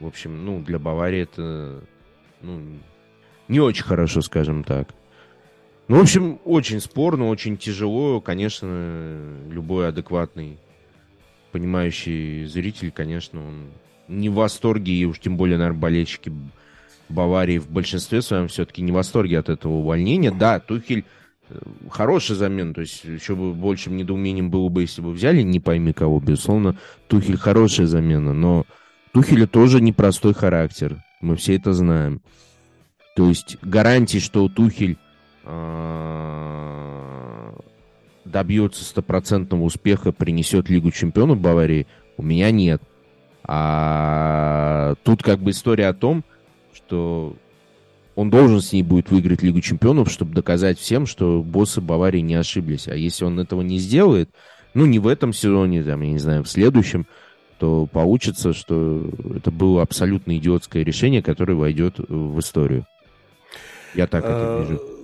в 0.00 0.06
общем, 0.08 0.44
ну, 0.44 0.64
для 0.64 0.80
Баварии 0.80 1.20
это, 1.20 1.84
ну, 2.40 2.60
не 3.46 3.60
очень 3.60 3.84
хорошо, 3.84 4.20
скажем 4.20 4.64
так. 4.64 4.97
Ну, 5.88 5.96
в 5.96 6.02
общем, 6.02 6.38
очень 6.44 6.80
спорно, 6.80 7.28
очень 7.28 7.56
тяжело. 7.56 8.20
Конечно, 8.20 9.16
любой 9.50 9.88
адекватный, 9.88 10.58
понимающий 11.50 12.44
зритель, 12.44 12.90
конечно, 12.90 13.40
он 13.40 13.70
не 14.06 14.28
в 14.28 14.34
восторге, 14.34 14.92
и 14.92 15.04
уж 15.06 15.18
тем 15.18 15.38
более, 15.38 15.56
наверное, 15.56 15.80
болельщики 15.80 16.30
Баварии 17.08 17.58
в 17.58 17.70
большинстве 17.70 18.20
своем 18.20 18.48
все-таки 18.48 18.82
не 18.82 18.92
в 18.92 18.96
восторге 18.96 19.38
от 19.38 19.48
этого 19.48 19.74
увольнения. 19.74 20.30
Да, 20.30 20.60
Тухель 20.60 21.04
э, 21.48 21.58
хороший 21.90 22.36
замен, 22.36 22.74
то 22.74 22.82
есть 22.82 23.04
еще 23.04 23.34
бы 23.34 23.54
большим 23.54 23.96
недоумением 23.96 24.50
было 24.50 24.68
бы, 24.68 24.82
если 24.82 25.00
бы 25.00 25.12
взяли, 25.12 25.40
не 25.40 25.58
пойми 25.58 25.94
кого, 25.94 26.20
безусловно, 26.20 26.76
Тухель 27.06 27.38
хорошая 27.38 27.86
замена, 27.86 28.34
но 28.34 28.66
Тухеля 29.12 29.46
тоже 29.46 29.80
непростой 29.80 30.34
характер, 30.34 31.02
мы 31.22 31.36
все 31.36 31.56
это 31.56 31.72
знаем. 31.72 32.20
То 33.16 33.28
есть 33.28 33.56
гарантии, 33.62 34.18
что 34.18 34.50
Тухель 34.50 34.98
добьется 38.24 38.84
стопроцентного 38.84 39.62
успеха, 39.62 40.12
принесет 40.12 40.68
Лигу 40.68 40.90
Чемпионов 40.90 41.40
Баварии, 41.40 41.86
у 42.16 42.22
меня 42.22 42.50
нет. 42.50 42.82
А 43.44 44.94
тут 45.04 45.22
как 45.22 45.40
бы 45.40 45.52
история 45.52 45.88
о 45.88 45.94
том, 45.94 46.24
что 46.74 47.36
он 48.14 48.30
должен 48.30 48.60
с 48.60 48.72
ней 48.72 48.82
будет 48.82 49.10
выиграть 49.10 49.42
Лигу 49.42 49.60
Чемпионов, 49.60 50.10
чтобы 50.10 50.34
доказать 50.34 50.78
всем, 50.78 51.06
что 51.06 51.42
боссы 51.42 51.80
Баварии 51.80 52.20
не 52.20 52.34
ошиблись. 52.34 52.88
А 52.88 52.94
если 52.94 53.24
он 53.24 53.40
этого 53.40 53.62
не 53.62 53.78
сделает, 53.78 54.30
ну, 54.74 54.86
не 54.86 54.98
в 54.98 55.06
этом 55.06 55.32
сезоне, 55.32 55.82
там, 55.82 56.02
я 56.02 56.10
не 56.10 56.18
знаю, 56.18 56.44
в 56.44 56.48
следующем, 56.48 57.06
то 57.58 57.86
получится, 57.86 58.52
что 58.52 59.10
это 59.34 59.50
было 59.50 59.82
абсолютно 59.82 60.36
идиотское 60.36 60.82
решение, 60.82 61.22
которое 61.22 61.54
войдет 61.54 61.98
в 61.98 62.38
историю. 62.38 62.86
Я 63.94 64.06
так 64.06 64.24
это 64.24 64.32
а, 64.34 64.60
вижу. 64.62 64.97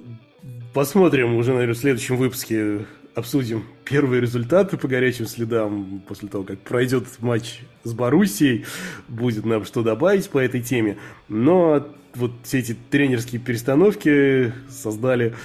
Посмотрим 0.75 1.37
уже, 1.37 1.53
наверное, 1.53 1.77
в 1.77 1.79
следующем 1.79 2.17
выпуске 2.17 2.85
обсудим 3.15 3.63
первые 3.85 4.21
результаты 4.21 4.77
по 4.77 4.89
горячим 4.89 5.25
следам 5.25 6.03
после 6.09 6.29
того, 6.29 6.43
как 6.43 6.59
пройдет 6.59 7.05
матч 7.21 7.61
с 7.85 7.93
Боруссией. 7.93 8.65
Будет 9.07 9.45
нам 9.45 9.65
что 9.65 9.83
добавить 9.85 10.29
по 10.29 10.39
этой 10.39 10.61
теме. 10.61 10.99
Но 11.29 11.87
вот 12.17 12.33
все 12.43 12.59
эти 12.59 12.77
тренерские 12.91 13.41
перестановки 13.41 14.53
создали 14.69 15.37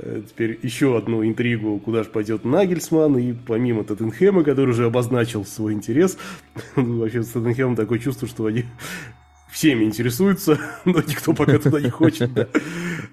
э, 0.00 0.22
теперь 0.28 0.58
еще 0.64 0.98
одну 0.98 1.24
интригу, 1.24 1.78
куда 1.78 2.02
же 2.02 2.08
пойдет 2.08 2.44
Нагельсман, 2.44 3.16
и 3.18 3.34
помимо 3.34 3.84
Тоттенхэма, 3.84 4.42
который 4.42 4.70
уже 4.70 4.86
обозначил 4.86 5.44
свой 5.44 5.74
интерес, 5.74 6.18
вообще 6.74 7.22
с 7.22 7.28
Тоттенхэмом 7.28 7.76
такое 7.76 8.00
чувство, 8.00 8.26
что 8.26 8.46
они 8.46 8.64
всеми 9.52 9.84
интересуются, 9.84 10.58
но 10.84 11.00
никто 11.00 11.34
пока 11.34 11.58
туда 11.58 11.80
не 11.80 11.90
хочет. 11.90 12.32
Да. 12.32 12.48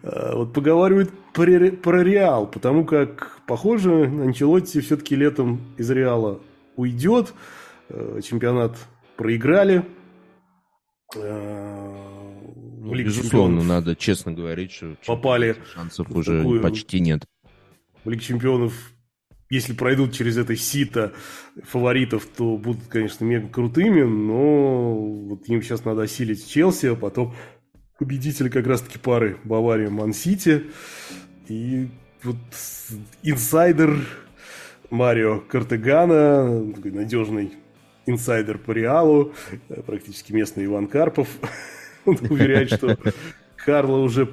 А, 0.01 0.35
вот 0.37 0.53
поговаривают 0.53 1.11
про, 1.33 1.71
про 1.71 2.03
Реал, 2.03 2.47
потому 2.47 2.85
как, 2.85 3.41
похоже, 3.45 4.05
Анчелотти 4.05 4.79
все-таки 4.79 5.15
летом 5.15 5.61
из 5.77 5.89
Реала 5.91 6.39
уйдет. 6.75 7.33
Э, 7.89 8.21
чемпионат 8.23 8.77
проиграли. 9.17 9.83
Ну, 11.15 12.95
безусловно, 12.95 13.63
надо 13.63 13.95
честно 13.95 14.31
говорить, 14.31 14.71
что 14.71 14.95
попали 15.05 15.57
шансов 15.73 16.09
уже 16.11 16.37
такую... 16.37 16.61
почти 16.61 16.99
нет. 16.99 17.25
В 18.03 18.09
Лиге 18.09 18.21
чемпионов 18.21 18.73
если 19.49 19.73
пройдут 19.73 20.13
через 20.13 20.37
это 20.37 20.55
сито 20.55 21.13
фаворитов, 21.63 22.25
то 22.25 22.57
будут, 22.57 22.87
конечно, 22.87 23.25
мега 23.25 23.47
крутыми, 23.47 24.03
но 24.03 24.95
вот 24.95 25.47
им 25.49 25.61
сейчас 25.61 25.85
надо 25.85 26.03
осилить 26.03 26.47
Челси, 26.47 26.87
а 26.87 26.95
потом 26.95 27.33
победитель 27.97 28.49
как 28.49 28.67
раз-таки 28.67 28.99
пары 28.99 29.37
Бавария 29.43 29.89
Ман-Сити. 29.89 30.65
И 31.47 31.89
вот 32.23 32.37
инсайдер 33.23 34.05
Марио 34.91 35.39
Картегана, 35.39 36.73
такой 36.73 36.91
надежный 36.91 37.53
инсайдер 38.05 38.59
по 38.59 38.71
Реалу, 38.71 39.33
практически 39.85 40.31
местный 40.31 40.65
Иван 40.65 40.87
Карпов, 40.87 41.27
он 42.05 42.17
уверяет, 42.29 42.71
что 42.71 42.97
Карло 43.55 43.97
уже 43.97 44.29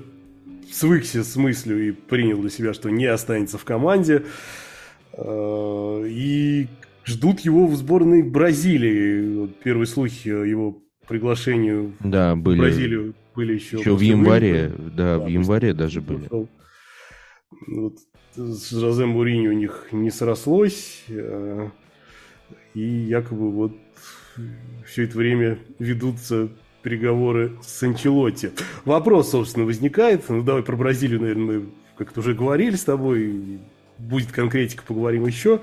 свыкся 0.70 1.24
с 1.24 1.36
мыслью 1.36 1.88
и 1.88 1.90
принял 1.92 2.38
для 2.38 2.50
себя, 2.50 2.74
что 2.74 2.90
не 2.90 3.06
останется 3.06 3.56
в 3.56 3.64
команде. 3.64 4.24
Э, 5.16 6.04
и 6.06 6.68
ждут 7.04 7.40
его 7.40 7.66
в 7.66 7.76
сборной 7.76 8.22
Бразилии. 8.22 9.48
Первые 9.62 9.86
слухи 9.86 10.28
о 10.28 10.44
его 10.44 10.82
приглашению 11.08 11.94
да, 12.00 12.36
были, 12.36 12.58
в 12.58 12.60
Бразилию 12.60 13.14
были 13.34 13.54
еще... 13.54 13.78
Еще 13.78 13.94
в 13.94 14.00
январе, 14.00 14.72
да, 14.76 15.18
да, 15.18 15.24
в 15.24 15.28
январе 15.28 15.72
даже 15.72 16.00
были. 16.00 16.28
Вот, 17.68 17.94
с 18.34 18.70
Жозе 18.70 19.06
Мурини 19.06 19.48
у 19.48 19.52
них 19.52 19.88
не 19.92 20.10
срослось, 20.10 21.04
э, 21.08 21.68
и 22.74 22.80
якобы 22.80 23.50
вот 23.50 23.72
все 24.84 25.04
это 25.04 25.16
время 25.16 25.58
ведутся 25.78 26.48
переговоры 26.82 27.56
с 27.62 27.82
Анчелотти. 27.82 28.50
Вопрос, 28.84 29.30
собственно, 29.30 29.64
возникает. 29.64 30.28
Ну, 30.28 30.42
давай 30.42 30.62
про 30.62 30.76
Бразилию, 30.76 31.20
наверное, 31.20 31.58
мы 31.60 31.66
как-то 31.96 32.20
уже 32.20 32.34
говорили 32.34 32.76
с 32.76 32.84
тобой 32.84 33.60
будет 33.98 34.32
конкретика, 34.32 34.82
поговорим 34.82 35.26
еще. 35.26 35.60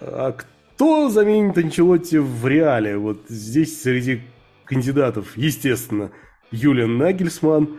А 0.00 0.32
кто 0.32 1.08
заменит 1.08 1.56
Анчелотти 1.58 2.16
в 2.16 2.46
реале? 2.46 2.96
Вот 2.96 3.22
здесь 3.28 3.82
среди 3.82 4.22
кандидатов, 4.64 5.36
естественно, 5.36 6.10
Юлиан 6.50 6.96
Нагельсман, 6.98 7.78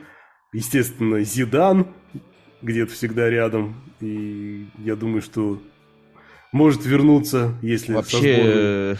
естественно, 0.54 1.22
Зидан, 1.22 1.88
где-то 2.62 2.94
всегда 2.94 3.30
рядом. 3.30 3.76
И 4.00 4.68
я 4.78 4.96
думаю, 4.96 5.22
что 5.22 5.62
может 6.52 6.86
вернуться, 6.86 7.56
если 7.62 7.94
Вообще, 7.94 8.96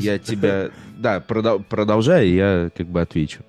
я 0.00 0.18
тебя... 0.18 0.70
Да, 0.98 1.20
продолжай, 1.20 2.28
я 2.28 2.70
как 2.76 2.88
бы 2.88 3.00
отвечу. 3.00 3.42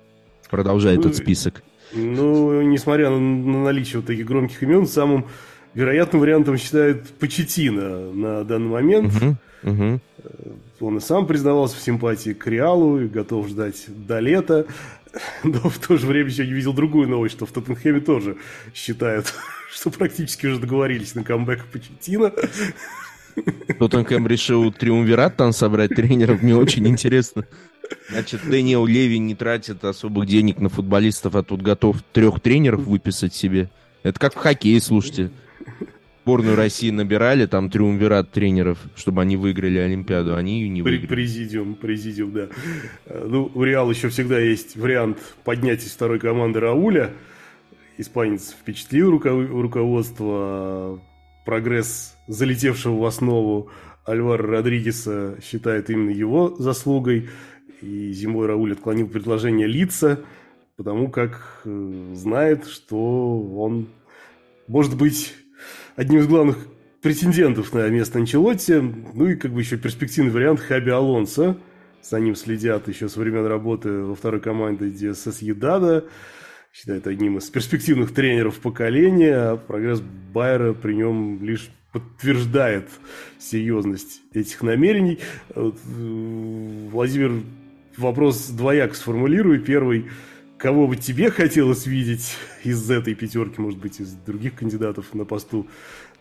Продолжай 0.50 0.94
ну, 0.94 1.00
этот 1.00 1.16
список. 1.16 1.62
Ну, 1.92 2.62
несмотря 2.62 3.10
на 3.10 3.64
наличие 3.64 3.98
вот 3.98 4.06
таких 4.06 4.26
громких 4.26 4.62
имен, 4.62 4.86
самым 4.86 5.26
вероятным 5.76 6.22
вариантом 6.22 6.56
считают 6.56 7.08
Почетина 7.20 8.10
на 8.12 8.44
данный 8.44 8.68
момент. 8.68 9.12
Угу, 9.14 9.70
угу. 9.70 10.00
Он 10.80 10.96
и 10.96 11.00
сам 11.00 11.26
признавался 11.26 11.76
в 11.76 11.80
симпатии 11.80 12.32
к 12.32 12.46
Реалу 12.46 13.00
и 13.00 13.06
готов 13.06 13.48
ждать 13.48 13.84
до 13.88 14.18
лета. 14.18 14.66
Но 15.44 15.68
в 15.68 15.78
то 15.78 15.96
же 15.96 16.06
время 16.06 16.30
сегодня 16.30 16.54
видел 16.54 16.72
другую 16.72 17.08
новость, 17.08 17.36
что 17.36 17.46
в 17.46 17.52
Тоттенхэме 17.52 18.00
тоже 18.00 18.36
считают, 18.74 19.32
что 19.70 19.90
практически 19.90 20.46
уже 20.46 20.58
договорились 20.58 21.14
на 21.14 21.22
камбэк 21.22 21.66
Почетина. 21.66 22.32
Тоттенхэм 23.78 24.26
решил 24.26 24.72
триумвират 24.72 25.36
там 25.36 25.52
собрать 25.52 25.94
тренеров, 25.94 26.42
мне 26.42 26.56
очень 26.56 26.88
интересно. 26.88 27.44
Значит, 28.08 28.40
Дэниел 28.48 28.86
Леви 28.86 29.18
не 29.18 29.34
тратит 29.34 29.84
особых 29.84 30.26
денег 30.26 30.58
на 30.58 30.70
футболистов, 30.70 31.36
а 31.36 31.42
тут 31.42 31.60
готов 31.60 31.98
трех 32.12 32.40
тренеров 32.40 32.80
выписать 32.80 33.34
себе. 33.34 33.68
Это 34.02 34.18
как 34.18 34.34
в 34.34 34.38
хоккее, 34.38 34.80
слушайте. 34.80 35.30
Сборную 36.26 36.56
России 36.56 36.90
набирали, 36.90 37.46
там 37.46 37.70
триумвират 37.70 38.32
тренеров, 38.32 38.78
чтобы 38.96 39.22
они 39.22 39.36
выиграли 39.36 39.78
Олимпиаду, 39.78 40.34
они 40.34 40.60
ее 40.60 40.68
не 40.68 40.82
выиграли. 40.82 41.06
Президиум, 41.06 41.76
президиум, 41.76 42.32
да. 42.32 42.48
Ну, 43.08 43.48
у 43.54 43.62
Реала 43.62 43.92
еще 43.92 44.08
всегда 44.08 44.40
есть 44.40 44.76
вариант 44.76 45.18
поднять 45.44 45.84
из 45.84 45.92
второй 45.92 46.18
команды 46.18 46.58
Рауля. 46.58 47.12
Испанец 47.96 48.56
впечатлил 48.60 49.12
руководство. 49.12 51.00
Прогресс 51.44 52.16
залетевшего 52.26 52.96
в 52.96 53.04
основу 53.04 53.70
Альвара 54.04 54.44
Родригеса 54.48 55.38
считает 55.40 55.90
именно 55.90 56.10
его 56.10 56.56
заслугой. 56.58 57.28
И 57.82 58.10
зимой 58.10 58.48
Рауль 58.48 58.72
отклонил 58.72 59.06
предложение 59.06 59.68
лица, 59.68 60.18
потому 60.76 61.08
как 61.08 61.60
э, 61.64 62.12
знает, 62.14 62.66
что 62.66 63.40
он 63.40 63.86
может 64.66 64.96
быть 64.96 65.36
одним 65.96 66.20
из 66.20 66.26
главных 66.26 66.58
претендентов 67.02 67.72
на 67.72 67.88
место 67.88 68.18
Анчелотти. 68.18 68.74
Ну 69.14 69.26
и 69.26 69.34
как 69.34 69.52
бы 69.52 69.60
еще 69.60 69.76
перспективный 69.76 70.30
вариант 70.30 70.60
Хаби 70.60 70.90
Алонсо. 70.90 71.58
За 72.02 72.20
ним 72.20 72.36
следят 72.36 72.86
еще 72.86 73.08
со 73.08 73.18
времен 73.18 73.46
работы 73.46 73.90
во 74.02 74.14
второй 74.14 74.40
команде 74.40 74.90
ДСС 74.90 75.40
Едада. 75.40 76.04
Считает 76.72 77.06
одним 77.06 77.38
из 77.38 77.48
перспективных 77.48 78.14
тренеров 78.14 78.60
поколения. 78.60 79.34
А 79.34 79.56
прогресс 79.56 80.00
Байера 80.00 80.72
при 80.74 80.94
нем 80.94 81.42
лишь 81.42 81.70
подтверждает 81.92 82.88
серьезность 83.38 84.20
этих 84.34 84.62
намерений. 84.62 85.18
Э, 85.54 85.70
Владимир 86.92 87.42
вопрос 87.96 88.48
двояк 88.48 88.94
сформулирую. 88.94 89.60
Первый– 89.62 90.06
кого 90.58 90.86
бы 90.86 90.96
тебе 90.96 91.30
хотелось 91.30 91.86
видеть 91.86 92.36
из 92.64 92.90
этой 92.90 93.14
пятерки, 93.14 93.60
может 93.60 93.78
быть, 93.78 94.00
из 94.00 94.12
других 94.12 94.54
кандидатов 94.54 95.14
на 95.14 95.24
посту 95.24 95.66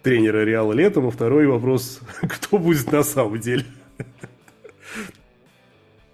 тренера 0.04 0.44
Реала 0.44 0.74
летом? 0.74 1.08
А 1.08 1.12
второй 1.12 1.48
вопрос, 1.48 2.00
кто 2.22 2.58
будет 2.58 2.92
на 2.92 3.04
самом 3.04 3.40
деле? 3.40 3.66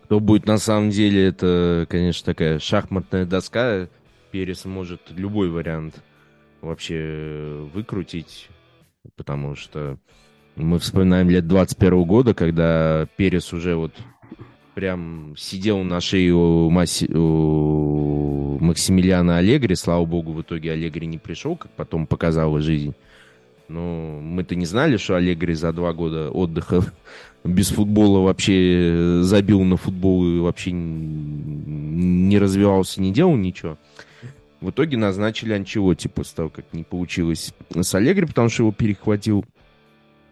Кто 0.04 0.20
будет 0.20 0.46
на 0.46 0.58
самом 0.58 0.90
деле, 0.90 1.26
это, 1.26 1.88
конечно, 1.90 2.26
такая 2.26 2.60
шахматная 2.60 3.26
доска. 3.26 3.88
Перес 4.32 4.66
может 4.66 5.02
любой 5.10 5.50
вариант 5.50 6.02
вообще 6.62 7.68
выкрутить, 7.74 8.50
потому 9.16 9.56
что 9.56 9.98
мы 10.56 10.80
вспоминаем 10.80 11.30
лет 11.30 11.48
21 11.48 12.04
года, 12.04 12.34
когда 12.34 13.08
Перес 13.18 13.52
уже 13.54 13.76
вот 13.76 13.94
прям 14.74 15.36
сидел 15.38 15.84
на 15.84 16.02
шее 16.02 16.34
у, 16.34 16.70
Маси, 16.70 17.06
у 17.14 18.58
Максимилиана 18.60 19.38
Аллегри. 19.38 19.76
Слава 19.76 20.06
богу, 20.06 20.34
в 20.34 20.42
итоге 20.42 20.72
Аллегри 20.72 21.08
не 21.08 21.18
пришел, 21.18 21.56
как 21.56 21.72
потом 21.72 22.08
показала 22.08 22.62
жизнь. 22.62 22.94
Но 23.68 24.20
мы-то 24.22 24.56
не 24.56 24.66
знали, 24.66 24.98
что 24.98 25.16
Аллегри 25.16 25.54
за 25.54 25.72
два 25.72 25.94
года 25.94 26.30
отдыха 26.30 26.84
без 27.44 27.70
футбола 27.70 28.20
вообще 28.20 29.20
забил 29.24 29.62
на 29.64 29.78
футбол 29.78 30.26
и 30.26 30.40
вообще 30.40 30.72
не 30.72 32.38
развивался, 32.38 33.02
не 33.02 33.14
делал 33.14 33.36
ничего. 33.36 33.78
В 34.60 34.70
итоге 34.70 34.98
назначили 34.98 35.54
Анчелоти 35.54 36.08
после 36.08 36.36
того, 36.36 36.50
как 36.50 36.66
не 36.74 36.84
получилось 36.84 37.54
с 37.74 37.96
Аллегри, 37.96 38.26
потому 38.26 38.50
что 38.50 38.64
его 38.64 38.72
перехватил 38.72 39.44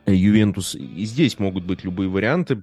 Ювентус. 0.05 0.75
И 0.75 1.05
здесь 1.05 1.39
могут 1.39 1.63
быть 1.63 1.83
любые 1.83 2.09
варианты. 2.09 2.61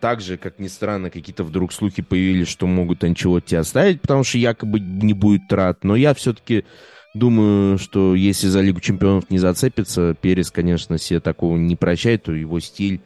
Также, 0.00 0.38
как 0.38 0.58
ни 0.58 0.66
странно, 0.66 1.10
какие-то 1.10 1.44
вдруг 1.44 1.72
слухи 1.72 2.00
появились, 2.00 2.48
что 2.48 2.66
могут 2.66 3.04
Анчелотти 3.04 3.54
оставить, 3.54 4.00
потому 4.00 4.24
что 4.24 4.38
якобы 4.38 4.80
не 4.80 5.12
будет 5.12 5.46
трат. 5.46 5.84
Но 5.84 5.94
я 5.94 6.14
все-таки 6.14 6.64
думаю, 7.14 7.78
что 7.78 8.14
если 8.14 8.48
за 8.48 8.62
Лигу 8.62 8.80
Чемпионов 8.80 9.28
не 9.30 9.38
зацепится, 9.38 10.16
Перес, 10.20 10.50
конечно, 10.50 10.96
себе 10.96 11.20
такого 11.20 11.58
не 11.58 11.76
прощает, 11.76 12.22
то 12.22 12.32
его 12.32 12.60
стиль, 12.60 13.02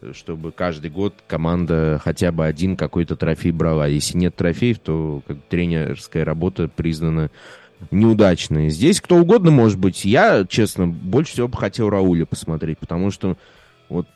э, 0.00 0.12
чтобы 0.14 0.52
каждый 0.52 0.90
год 0.90 1.16
команда 1.26 2.00
хотя 2.02 2.30
бы 2.30 2.46
один 2.46 2.76
какой-то 2.76 3.16
трофей 3.16 3.50
брала. 3.50 3.88
Если 3.88 4.16
нет 4.16 4.36
трофеев, 4.36 4.78
то 4.78 5.22
как 5.26 5.38
тренерская 5.48 6.24
работа 6.24 6.68
признана 6.68 7.30
неудачной. 7.90 8.70
Здесь 8.70 9.00
кто 9.00 9.16
угодно 9.16 9.50
может 9.50 9.80
быть. 9.80 10.04
Я, 10.04 10.46
честно, 10.48 10.86
больше 10.86 11.32
всего 11.32 11.48
бы 11.48 11.58
хотел 11.58 11.90
Рауля 11.90 12.24
посмотреть, 12.24 12.78
потому 12.78 13.10
что 13.10 13.36
вот 13.88 14.06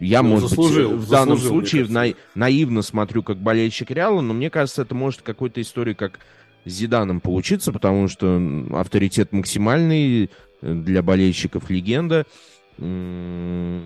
я, 0.00 0.22
ну, 0.22 0.30
может 0.30 0.50
заслужил, 0.50 0.90
быть, 0.92 1.00
в 1.00 1.10
данном 1.10 1.38
случае 1.38 1.86
на, 1.86 2.06
наивно 2.34 2.82
смотрю 2.82 3.22
как 3.22 3.38
болельщик 3.38 3.90
Реала, 3.90 4.20
но 4.20 4.32
мне 4.32 4.48
кажется, 4.48 4.82
это 4.82 4.94
может 4.94 5.22
какой-то 5.22 5.60
истории 5.60 5.94
как 5.94 6.20
с 6.64 6.70
Зиданом 6.70 7.20
получиться, 7.20 7.72
потому 7.72 8.08
что 8.08 8.40
авторитет 8.72 9.32
максимальный 9.32 10.30
э, 10.62 10.74
для 10.74 11.02
болельщиков 11.02 11.68
легенда. 11.70 12.26
Ну, 12.76 13.82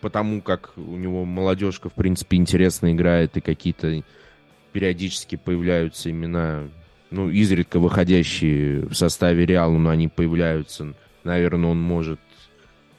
потому 0.00 0.42
как 0.42 0.72
у 0.76 0.96
него 0.96 1.24
молодежка, 1.24 1.88
в 1.88 1.92
принципе, 1.92 2.36
интересно 2.36 2.92
играет, 2.92 3.36
и 3.36 3.40
какие-то 3.40 4.02
периодически 4.72 5.36
появляются 5.36 6.10
имена, 6.10 6.64
ну, 7.12 7.30
изредка 7.30 7.78
выходящие 7.78 8.86
в 8.86 8.94
составе 8.94 9.46
Реала, 9.46 9.78
но 9.78 9.90
они 9.90 10.08
появляются. 10.08 10.94
Наверное, 11.22 11.70
он 11.70 11.80
может 11.80 12.18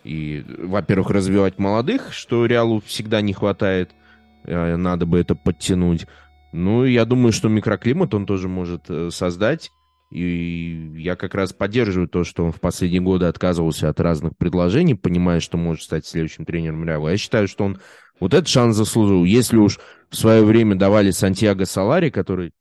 и, 0.06 0.46
во-первых, 0.60 1.10
развивать 1.10 1.58
молодых, 1.58 2.14
что 2.14 2.46
Реалу 2.46 2.80
всегда 2.80 3.22
не 3.22 3.34
хватает. 3.34 3.96
Э, 4.44 4.76
надо 4.76 5.08
бы 5.08 5.20
это 5.20 5.34
подтянуть. 5.34 6.06
Ну, 6.54 6.86
я 6.86 7.06
думаю, 7.06 7.32
что 7.32 7.50
микроклимат 7.50 8.14
он 8.14 8.28
тоже 8.28 8.48
может 8.48 8.84
э, 8.88 9.10
создать. 9.12 9.72
И 10.12 10.94
я 10.98 11.16
как 11.16 11.34
раз 11.34 11.54
поддерживаю 11.54 12.08
то, 12.08 12.24
что 12.24 12.46
он 12.46 12.52
в 12.52 12.62
последние 12.62 13.02
годы 13.02 13.26
отказывался 13.26 13.90
от 13.90 14.00
разных 14.00 14.38
предложений, 14.38 14.94
понимая, 14.96 15.40
что 15.40 15.58
может 15.58 15.84
стать 15.84 16.06
следующим 16.06 16.46
тренером 16.46 16.86
Реала. 16.86 17.10
Я 17.10 17.18
считаю, 17.18 17.48
что 17.48 17.66
он 17.66 17.80
вот 18.20 18.36
этот 18.36 18.48
шанс 18.48 18.76
заслужил. 18.76 19.26
Если 19.26 19.58
уж 19.58 19.80
в 20.10 20.16
свое 20.16 20.46
время 20.46 20.76
давали 20.76 21.10
Сантьяго 21.10 21.66
Салари, 21.66 22.12
который 22.12 22.52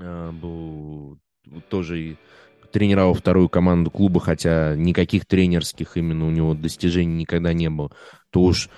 э, 0.00 0.30
был 0.32 1.20
тоже 1.68 2.16
тренировал 2.72 3.14
вторую 3.14 3.48
команду 3.48 3.90
клуба, 3.90 4.20
хотя 4.20 4.74
никаких 4.76 5.26
тренерских 5.26 5.96
именно 5.96 6.26
у 6.26 6.30
него 6.30 6.54
достижений 6.54 7.14
никогда 7.14 7.52
не 7.52 7.70
было, 7.70 7.90
то 8.30 8.42
уж 8.42 8.68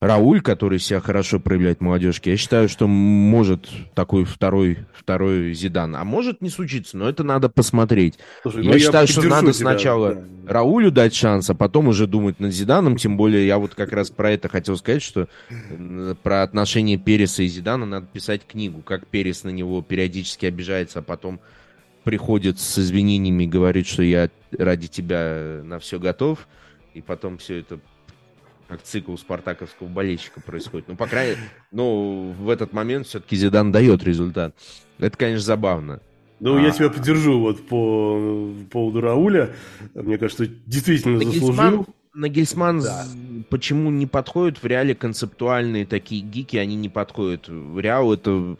Рауль, 0.00 0.42
который 0.42 0.78
себя 0.78 1.00
хорошо 1.00 1.40
проявляет 1.40 1.80
молодежки, 1.80 2.28
я 2.28 2.36
считаю, 2.36 2.68
что 2.68 2.86
может 2.86 3.68
такой 3.94 4.24
второй, 4.24 4.86
второй 4.94 5.52
Зидан. 5.54 5.96
А 5.96 6.04
может 6.04 6.40
не 6.40 6.50
случиться, 6.50 6.96
но 6.96 7.08
это 7.08 7.24
надо 7.24 7.48
посмотреть. 7.48 8.16
Слушай, 8.42 8.64
я 8.64 8.72
ну 8.72 8.78
считаю, 8.78 9.06
я 9.08 9.12
что 9.12 9.22
надо 9.22 9.52
тебя, 9.52 9.54
сначала 9.54 10.14
да. 10.14 10.52
Раулю 10.52 10.92
дать 10.92 11.16
шанс, 11.16 11.50
а 11.50 11.54
потом 11.54 11.88
уже 11.88 12.06
думать 12.06 12.38
над 12.38 12.52
Зиданом. 12.52 12.96
Тем 12.96 13.16
более, 13.16 13.44
я 13.44 13.58
вот 13.58 13.74
как 13.74 13.90
раз 13.90 14.10
про 14.10 14.30
это 14.30 14.48
хотел 14.48 14.76
сказать, 14.76 15.02
что 15.02 15.26
про 16.22 16.44
отношения 16.44 16.96
Переса 16.96 17.42
и 17.42 17.48
Зидана 17.48 17.84
надо 17.84 18.06
писать 18.06 18.42
книгу. 18.46 18.82
Как 18.82 19.08
Перес 19.08 19.42
на 19.42 19.50
него 19.50 19.82
периодически 19.82 20.46
обижается, 20.46 21.00
а 21.00 21.02
потом 21.02 21.40
приходит 22.08 22.58
с 22.58 22.78
извинениями, 22.78 23.44
говорит, 23.44 23.86
что 23.86 24.02
я 24.02 24.30
ради 24.56 24.88
тебя 24.88 25.60
на 25.62 25.78
все 25.78 25.98
готов, 25.98 26.48
и 26.94 27.02
потом 27.02 27.36
все 27.36 27.58
это 27.58 27.80
как 28.66 28.80
цикл 28.80 29.14
спартаковского 29.16 29.88
болельщика 29.88 30.40
происходит. 30.40 30.88
Ну, 30.88 30.96
по 30.96 31.06
крайней 31.06 31.32
мере, 31.32 31.50
ну, 31.70 32.34
в 32.38 32.48
этот 32.48 32.72
момент 32.72 33.08
все-таки 33.08 33.36
Зидан 33.36 33.72
дает 33.72 34.04
результат. 34.04 34.54
Это, 34.98 35.18
конечно, 35.18 35.44
забавно. 35.44 36.00
Ну, 36.40 36.56
а... 36.56 36.62
я 36.62 36.70
тебя 36.70 36.88
поддержу 36.88 37.40
вот 37.40 37.66
по 37.66 38.54
поводу 38.70 39.02
Рауля. 39.02 39.54
Мне 39.92 40.16
кажется, 40.16 40.46
действительно 40.64 41.18
Нагельсман, 41.18 41.40
заслужил. 41.42 41.86
Нагельсман 42.14 42.80
да. 42.80 43.04
почему 43.50 43.90
не 43.90 44.06
подходит 44.06 44.62
в 44.62 44.66
реале 44.66 44.94
концептуальные 44.94 45.84
такие 45.84 46.22
гики, 46.22 46.56
они 46.56 46.74
не 46.74 46.88
подходят. 46.88 47.48
В 47.48 47.78
реал 47.78 48.14
это 48.14 48.56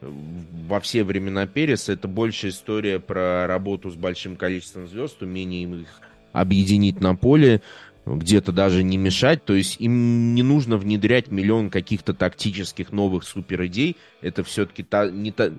во 0.00 0.80
все 0.80 1.04
времена 1.04 1.46
Переса. 1.46 1.92
Это 1.92 2.08
больше 2.08 2.48
история 2.48 3.00
про 3.00 3.46
работу 3.46 3.90
с 3.90 3.94
большим 3.94 4.36
количеством 4.36 4.88
звезд, 4.88 5.22
умение 5.22 5.62
их 5.62 6.00
объединить 6.32 7.00
на 7.00 7.14
поле, 7.14 7.62
где-то 8.04 8.52
даже 8.52 8.82
не 8.82 8.98
мешать. 8.98 9.44
То 9.44 9.54
есть 9.54 9.80
им 9.80 10.34
не 10.34 10.42
нужно 10.42 10.76
внедрять 10.76 11.30
миллион 11.30 11.70
каких-то 11.70 12.12
тактических 12.12 12.92
новых 12.92 13.24
супер 13.24 13.64
идей. 13.66 13.96
Это 14.20 14.44
все-таки 14.44 14.82
та, 14.82 15.10
не, 15.10 15.32
та, 15.32 15.50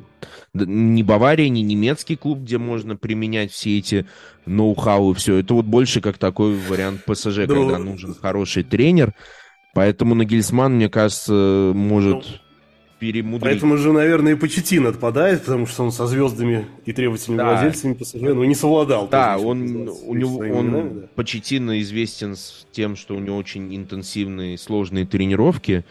не 0.54 1.04
Бавария, 1.04 1.50
не 1.50 1.64
немецкий 1.64 2.16
клуб, 2.16 2.40
где 2.40 2.58
можно 2.58 2.96
применять 2.96 3.52
все 3.52 3.78
эти 3.78 4.06
ноу-хау 4.46 5.12
и 5.12 5.16
все. 5.16 5.38
Это 5.38 5.56
вот 5.56 5.66
больше 5.66 6.00
как 6.00 6.18
такой 6.18 6.56
вариант 6.56 7.04
ПСЖ, 7.06 7.40
ну, 7.48 7.68
когда 7.68 7.80
нужен 7.80 8.14
хороший 8.14 8.64
тренер. 8.64 9.14
Поэтому 9.74 10.16
Нагельсман, 10.16 10.76
мне 10.76 10.90
кажется, 10.90 11.72
может... 11.74 12.16
Ну 12.16 12.47
перемудрить. 13.00 13.44
Поэтому 13.44 13.78
же, 13.78 13.92
наверное, 13.92 14.34
и 14.34 14.36
Почетин 14.36 14.88
отпадает, 14.88 15.42
потому 15.42 15.66
что 15.66 15.84
он 15.84 15.92
со 15.92 16.08
звездами 16.08 16.68
и 16.86 16.94
требовательными 16.94 17.38
да. 17.38 17.54
владельцами 17.54 17.94
ПСЖ, 17.94 18.16
ну, 18.16 18.44
не 18.44 18.56
совладал. 18.56 19.08
Да, 19.08 19.38
он, 19.38 19.88
у 19.88 20.14
него, 20.14 20.38
он 20.38 20.48
именами, 20.48 21.00
да. 21.02 21.08
Почетин 21.16 21.72
известен 21.80 22.36
с 22.36 22.66
тем, 22.72 22.96
что 22.96 23.16
у 23.16 23.20
него 23.20 23.38
очень 23.38 23.76
интенсивные, 23.76 24.58
сложные 24.58 25.06
тренировки. 25.06 25.86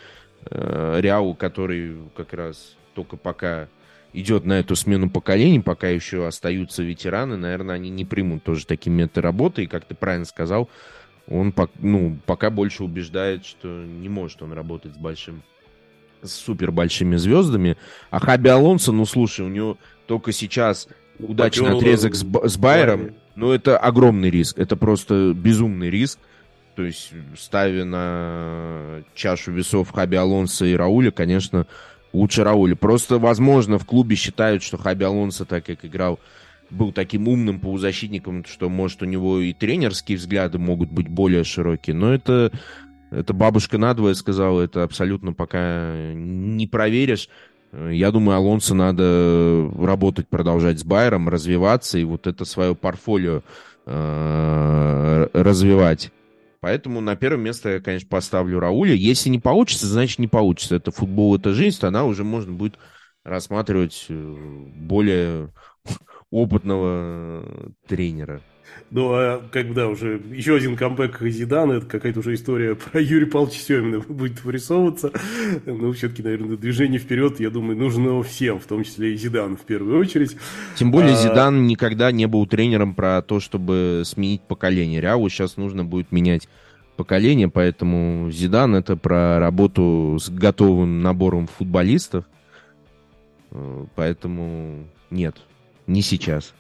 Э, 0.51 0.99
Реал, 1.01 1.35
который 1.35 1.97
как 2.17 2.33
раз 2.33 2.77
только 2.95 3.17
пока 3.17 3.69
идет 4.13 4.45
на 4.45 4.55
эту 4.61 4.77
смену 4.77 5.11
поколений, 5.11 5.61
пока 5.61 5.89
еще 5.89 6.27
остаются 6.27 6.83
ветераны, 6.83 7.37
наверное, 7.37 7.75
они 7.75 7.91
не 7.91 8.05
примут 8.05 8.45
тоже 8.45 8.67
такие 8.67 8.91
методы 8.91 9.21
работы. 9.21 9.65
И, 9.65 9.67
как 9.67 9.85
ты 9.85 9.95
правильно 9.95 10.25
сказал, 10.25 10.69
он 11.29 11.53
ну, 11.81 12.17
пока 12.25 12.51
больше 12.51 12.85
убеждает, 12.85 13.45
что 13.45 13.69
не 13.69 14.09
может 14.09 14.43
он 14.43 14.53
работать 14.53 14.95
с 14.95 14.97
большим 14.97 15.43
с 16.23 16.33
супер 16.33 16.73
большими 16.73 17.17
звездами. 17.17 17.77
А 18.11 18.19
Хаби 18.21 18.49
Алонсо, 18.49 18.93
ну 18.93 19.07
слушай, 19.07 19.45
у 19.45 19.49
него 19.49 19.79
только 20.07 20.33
сейчас 20.33 20.89
удачный 21.19 21.67
Попёл 21.67 21.79
отрезок 21.79 22.14
с, 22.14 22.25
с 22.25 22.57
Байером, 22.57 23.14
но 23.35 23.55
это 23.55 23.79
огромный 23.79 24.31
риск. 24.31 24.59
Это 24.59 24.77
просто 24.77 25.33
безумный 25.35 25.91
риск. 25.91 26.19
То 26.75 26.83
есть, 26.83 27.12
ставя 27.39 27.87
на 27.87 29.03
чашу 29.14 29.51
весов 29.51 29.91
Хаби 29.91 30.17
Алонсо 30.17 30.67
и 30.67 30.75
Рауля, 30.75 31.11
конечно, 31.11 31.67
лучше 32.12 32.45
Рауля. 32.45 32.77
Просто, 32.77 33.19
возможно, 33.19 33.79
в 33.79 33.87
клубе 33.87 34.14
считают, 34.14 34.62
что 34.62 34.77
Хаби 34.77 35.05
Алонсо, 35.05 35.47
так 35.47 35.64
как 35.64 35.87
играл, 35.87 36.21
был 36.69 36.93
таким 36.93 37.29
умным 37.29 37.61
полузащитником, 37.61 38.45
что, 38.45 38.69
может, 38.69 39.03
у 39.03 39.07
него 39.07 39.41
и 39.41 39.55
тренерские 39.55 40.19
взгляды 40.19 40.59
могут 40.59 40.91
быть 40.91 41.09
более 41.09 41.45
широкие. 41.45 41.97
Но 41.97 42.12
это, 42.12 42.53
это 43.17 43.33
бабушка 43.33 43.79
надвое 43.79 44.12
сказала, 44.14 44.61
это 44.61 44.83
абсолютно 44.83 45.33
пока 45.33 46.12
не 46.14 46.67
проверишь. 46.67 47.31
Я 47.73 48.11
думаю, 48.11 48.37
Алонсо 48.37 48.75
надо 48.75 49.71
работать, 49.79 50.29
продолжать 50.29 50.79
с 50.79 50.85
Байером, 50.85 51.29
развиваться 51.29 51.99
и 51.99 52.05
вот 52.05 52.27
это 52.27 52.45
свое 52.45 52.75
портфолио 52.75 53.43
э, 53.87 55.29
развивать. 55.33 56.11
Поэтому 56.61 57.01
на 57.01 57.17
первое 57.17 57.43
место 57.43 57.71
я, 57.71 57.81
конечно, 57.81 58.09
поставлю 58.09 58.61
Рауля. 58.61 58.95
Если 58.95 59.31
не 59.31 59.39
получится, 59.39 59.87
значит 59.87 60.19
не 60.19 60.29
получится. 60.29 60.77
Это 60.77 60.91
футбол, 60.91 61.37
это 61.37 61.53
жизнь, 61.53 61.79
тогда 61.81 62.05
уже 62.05 62.23
можно 62.23 62.53
будет 62.53 62.79
рассматривать 63.25 64.07
э, 64.11 64.35
более 64.77 65.53
опытного 66.31 67.73
тренера. 67.87 68.43
Ну, 68.91 69.12
а 69.12 69.43
как 69.51 69.69
бы, 69.69 69.75
да, 69.75 69.89
уже 69.89 70.21
еще 70.31 70.55
один 70.55 70.77
камбэк 70.77 71.21
Зидана, 71.23 71.73
это 71.73 71.87
какая-то 71.87 72.21
уже 72.21 72.35
история 72.35 72.77
про 72.77 73.01
Юрия 73.01 73.27
Павловича 73.27 73.59
Семина 73.59 73.99
будет 74.09 74.45
вырисовываться. 74.45 75.12
Ну, 75.64 75.93
все-таки, 75.93 76.23
наверное, 76.23 76.57
движение 76.57 77.01
вперед, 77.01 77.41
я 77.41 77.51
думаю, 77.51 77.77
нужно 77.77 78.23
всем, 78.23 78.61
в 78.61 78.67
том 78.67 78.85
числе 78.85 79.14
и 79.14 79.17
Зидан 79.17 79.57
в 79.57 79.62
первую 79.62 79.99
очередь. 79.99 80.37
Тем 80.77 80.93
более 80.93 81.14
а... 81.14 81.17
Зидан 81.17 81.67
никогда 81.67 82.12
не 82.12 82.27
был 82.27 82.47
тренером 82.47 82.95
про 82.95 83.23
то, 83.23 83.41
чтобы 83.41 84.03
сменить 84.05 84.43
поколение. 84.43 85.01
Реалу 85.01 85.29
сейчас 85.29 85.57
нужно 85.57 85.85
будет 85.85 86.12
менять 86.12 86.49
поколение, 86.97 87.49
поэтому 87.49 88.31
Зидан 88.31 88.77
это 88.77 88.97
про 88.97 89.39
работу 89.41 90.19
с 90.21 90.31
готовым 90.31 91.03
набором 91.03 91.49
футболистов. 91.49 92.25
Э, 93.51 93.85
поэтому 93.95 94.85
нет, 95.11 95.37
не 95.87 96.03
сейчас. 96.03 96.55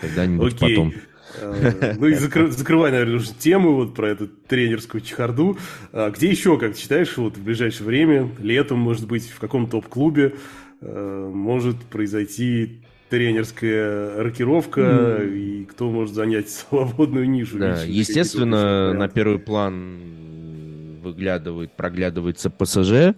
Когда-нибудь 0.00 0.54
Окей. 0.54 0.76
потом. 0.76 0.92
Э, 1.36 1.94
ну 1.98 2.06
и 2.06 2.14
закрывай, 2.14 2.90
наверное, 2.90 3.16
уже 3.16 3.32
тему 3.32 3.74
вот 3.74 3.94
про 3.94 4.10
эту 4.10 4.28
тренерскую 4.28 5.00
чехарду. 5.00 5.58
А 5.92 6.10
где 6.10 6.28
еще, 6.28 6.58
как 6.58 6.76
считаешь, 6.76 7.16
вот 7.16 7.36
в 7.36 7.42
ближайшее 7.42 7.86
время, 7.86 8.30
летом, 8.38 8.78
может 8.78 9.06
быть, 9.06 9.28
в 9.28 9.38
каком 9.38 9.68
топ-клубе 9.68 10.34
э, 10.80 11.30
может 11.32 11.76
произойти 11.84 12.82
тренерская 13.08 14.22
рокировка, 14.22 14.80
mm. 14.80 15.34
и 15.34 15.64
кто 15.64 15.90
может 15.90 16.14
занять 16.14 16.50
свободную 16.50 17.28
нишу. 17.28 17.58
Да, 17.58 17.82
естественно, 17.82 18.92
на 18.92 19.08
первый 19.08 19.38
план 19.38 21.00
выглядывает, 21.02 21.72
проглядывается 21.72 22.50
ПСЖ, 22.50 23.14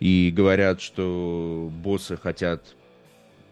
и 0.00 0.32
говорят, 0.34 0.80
что 0.80 1.70
боссы 1.82 2.16
хотят 2.16 2.76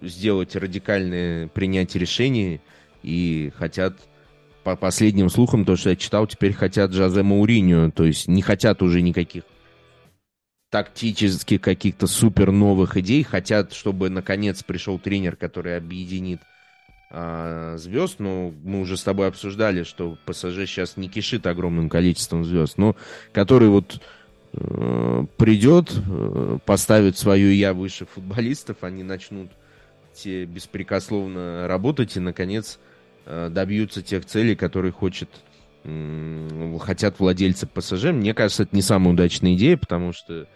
сделать 0.01 0.55
радикальное 0.55 1.49
принятие 1.49 2.01
решений 2.01 2.61
и 3.07 3.53
хотят, 3.57 3.95
по 4.65 4.75
последним 4.75 5.31
слухам, 5.31 5.65
то, 5.65 5.77
что 5.77 5.91
я 5.91 5.97
читал, 5.97 6.27
теперь 6.27 6.53
хотят 6.53 6.91
Джазе 6.91 7.23
Мауриню, 7.23 7.93
то 7.93 8.05
есть 8.05 8.27
не 8.27 8.43
хотят 8.43 8.83
уже 8.83 9.01
никаких 9.01 9.45
тактических 10.71 11.61
каких-то 11.61 12.09
супер 12.09 12.51
новых 12.51 12.97
идей, 12.97 13.23
хотят, 13.23 13.73
чтобы 13.73 14.11
наконец 14.11 14.65
пришел 14.65 14.99
тренер, 14.99 15.37
который 15.37 15.77
объединит 15.77 16.41
а, 17.11 17.77
звезд, 17.79 18.17
но 18.19 18.53
мы 18.65 18.81
уже 18.81 18.97
с 18.97 19.05
тобой 19.05 19.29
обсуждали, 19.29 19.85
что 19.85 20.19
ПСЖ 20.27 20.67
сейчас 20.67 20.97
не 20.97 21.09
кишит 21.09 21.47
огромным 21.47 21.89
количеством 21.89 22.45
звезд, 22.45 22.77
но 22.77 22.97
который 23.33 23.69
вот 23.69 24.03
э, 24.53 25.27
придет, 25.37 25.93
э, 25.95 26.59
поставит 26.67 27.17
свое 27.17 27.57
я 27.57 27.73
выше 27.73 28.05
футболистов, 28.05 28.79
они 28.81 29.05
начнут 29.05 29.53
те 30.13 30.45
беспрекословно 30.45 31.69
работать 31.69 32.17
и, 32.17 32.21
наконец, 32.21 32.81
э, 32.81 32.96
добьются 33.27 34.03
тех 34.03 34.25
целей, 34.25 34.55
которые 34.55 34.93
хочет, 34.93 35.29
хотят 36.81 37.19
владельцы 37.19 37.67
ПСЖ. 37.67 38.07
Мне 38.13 38.35
кажется, 38.35 38.63
это 38.63 38.77
не 38.77 38.83
самая 38.83 39.15
удачная 39.15 39.55
идея, 39.55 39.77
потому 39.77 40.13
что 40.13 40.47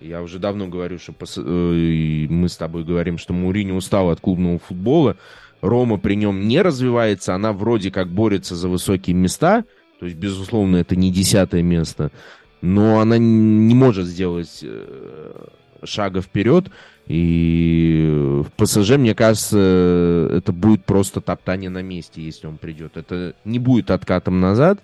я 0.00 0.22
уже 0.22 0.38
давно 0.38 0.68
говорю, 0.68 0.98
что 0.98 1.12
ПС... 1.12 1.38
Э, 1.38 1.40
мы 1.42 2.48
с 2.48 2.56
тобой 2.56 2.84
говорим, 2.84 3.18
что 3.18 3.32
Мурини 3.32 3.72
устал 3.72 4.10
от 4.10 4.20
клубного 4.20 4.58
футбола. 4.58 5.16
Рома 5.62 5.96
при 5.96 6.14
нем 6.14 6.46
не 6.48 6.60
развивается, 6.60 7.34
она 7.34 7.52
вроде 7.52 7.90
как 7.90 8.08
борется 8.08 8.54
за 8.54 8.68
высокие 8.68 9.16
места, 9.16 9.64
то 9.98 10.04
есть, 10.04 10.18
безусловно, 10.18 10.76
это 10.76 10.96
не 10.96 11.10
десятое 11.10 11.62
место, 11.62 12.12
но 12.60 13.00
она 13.00 13.16
не 13.16 13.74
может 13.74 14.06
сделать 14.06 14.60
э, 14.62 15.46
шага 15.84 16.20
вперед. 16.20 16.70
И 17.06 18.42
в 18.44 18.50
ПСЖ, 18.56 18.96
мне 18.96 19.14
кажется, 19.14 20.28
это 20.32 20.52
будет 20.52 20.84
просто 20.84 21.20
топтание 21.20 21.70
на 21.70 21.82
месте, 21.82 22.20
если 22.20 22.46
он 22.46 22.58
придет. 22.58 22.96
Это 22.96 23.34
не 23.44 23.58
будет 23.58 23.90
откатом 23.90 24.40
назад, 24.40 24.80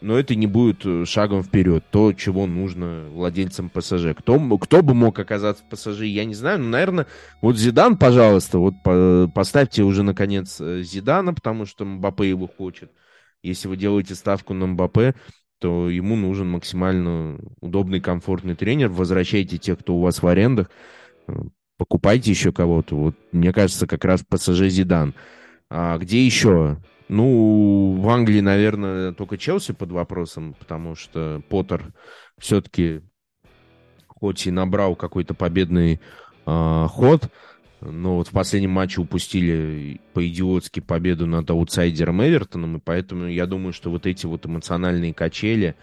но 0.00 0.18
это 0.18 0.34
не 0.34 0.46
будет 0.46 1.08
шагом 1.08 1.42
вперед. 1.42 1.84
То, 1.90 2.12
чего 2.12 2.46
нужно 2.46 3.04
владельцам 3.10 3.68
ПСЖ. 3.68 4.14
Кто, 4.18 4.38
кто 4.58 4.82
бы 4.82 4.94
мог 4.94 5.18
оказаться 5.18 5.62
в 5.64 5.68
ПСЖ, 5.68 6.02
я 6.02 6.24
не 6.24 6.34
знаю. 6.34 6.60
Но, 6.60 6.68
наверное, 6.68 7.06
вот 7.42 7.56
Зидан, 7.56 7.96
пожалуйста, 7.98 8.58
вот 8.58 8.74
по, 8.82 9.30
поставьте 9.34 9.82
уже, 9.82 10.02
наконец, 10.02 10.58
Зидана, 10.58 11.34
потому 11.34 11.66
что 11.66 11.84
Мбаппе 11.84 12.28
его 12.28 12.46
хочет. 12.46 12.90
Если 13.42 13.68
вы 13.68 13.76
делаете 13.76 14.14
ставку 14.14 14.54
на 14.54 14.66
Мбаппе, 14.66 15.14
то 15.58 15.88
ему 15.88 16.16
нужен 16.16 16.48
максимально 16.48 17.38
удобный, 17.60 18.00
комфортный 18.00 18.54
тренер. 18.54 18.88
Возвращайте 18.88 19.58
тех, 19.58 19.78
кто 19.78 19.96
у 19.96 20.00
вас 20.00 20.22
в 20.22 20.26
арендах 20.26 20.68
покупайте 21.76 22.30
еще 22.30 22.52
кого-то. 22.52 22.96
Вот, 22.96 23.14
мне 23.32 23.52
кажется, 23.52 23.86
как 23.86 24.04
раз 24.04 24.24
ПСЖ 24.28 24.68
Зидан. 24.68 25.14
А 25.70 25.98
где 25.98 26.24
еще? 26.24 26.78
Ну, 27.08 27.96
в 28.00 28.08
Англии, 28.08 28.40
наверное, 28.40 29.12
только 29.12 29.38
Челси 29.38 29.72
под 29.72 29.92
вопросом, 29.92 30.54
потому 30.58 30.94
что 30.94 31.42
Поттер 31.48 31.92
все-таки 32.38 33.02
хоть 34.08 34.46
и 34.46 34.50
набрал 34.50 34.96
какой-то 34.96 35.34
победный 35.34 36.00
э, 36.46 36.86
ход, 36.88 37.28
но 37.80 38.16
вот 38.16 38.28
в 38.28 38.30
последнем 38.30 38.70
матче 38.70 39.00
упустили 39.00 40.00
по-идиотски 40.14 40.80
победу 40.80 41.26
над 41.26 41.50
аутсайдером 41.50 42.22
Эвертоном, 42.22 42.76
и 42.78 42.80
поэтому 42.80 43.26
я 43.26 43.46
думаю, 43.46 43.72
что 43.72 43.90
вот 43.90 44.06
эти 44.06 44.26
вот 44.26 44.46
эмоциональные 44.46 45.12
качели, 45.12 45.74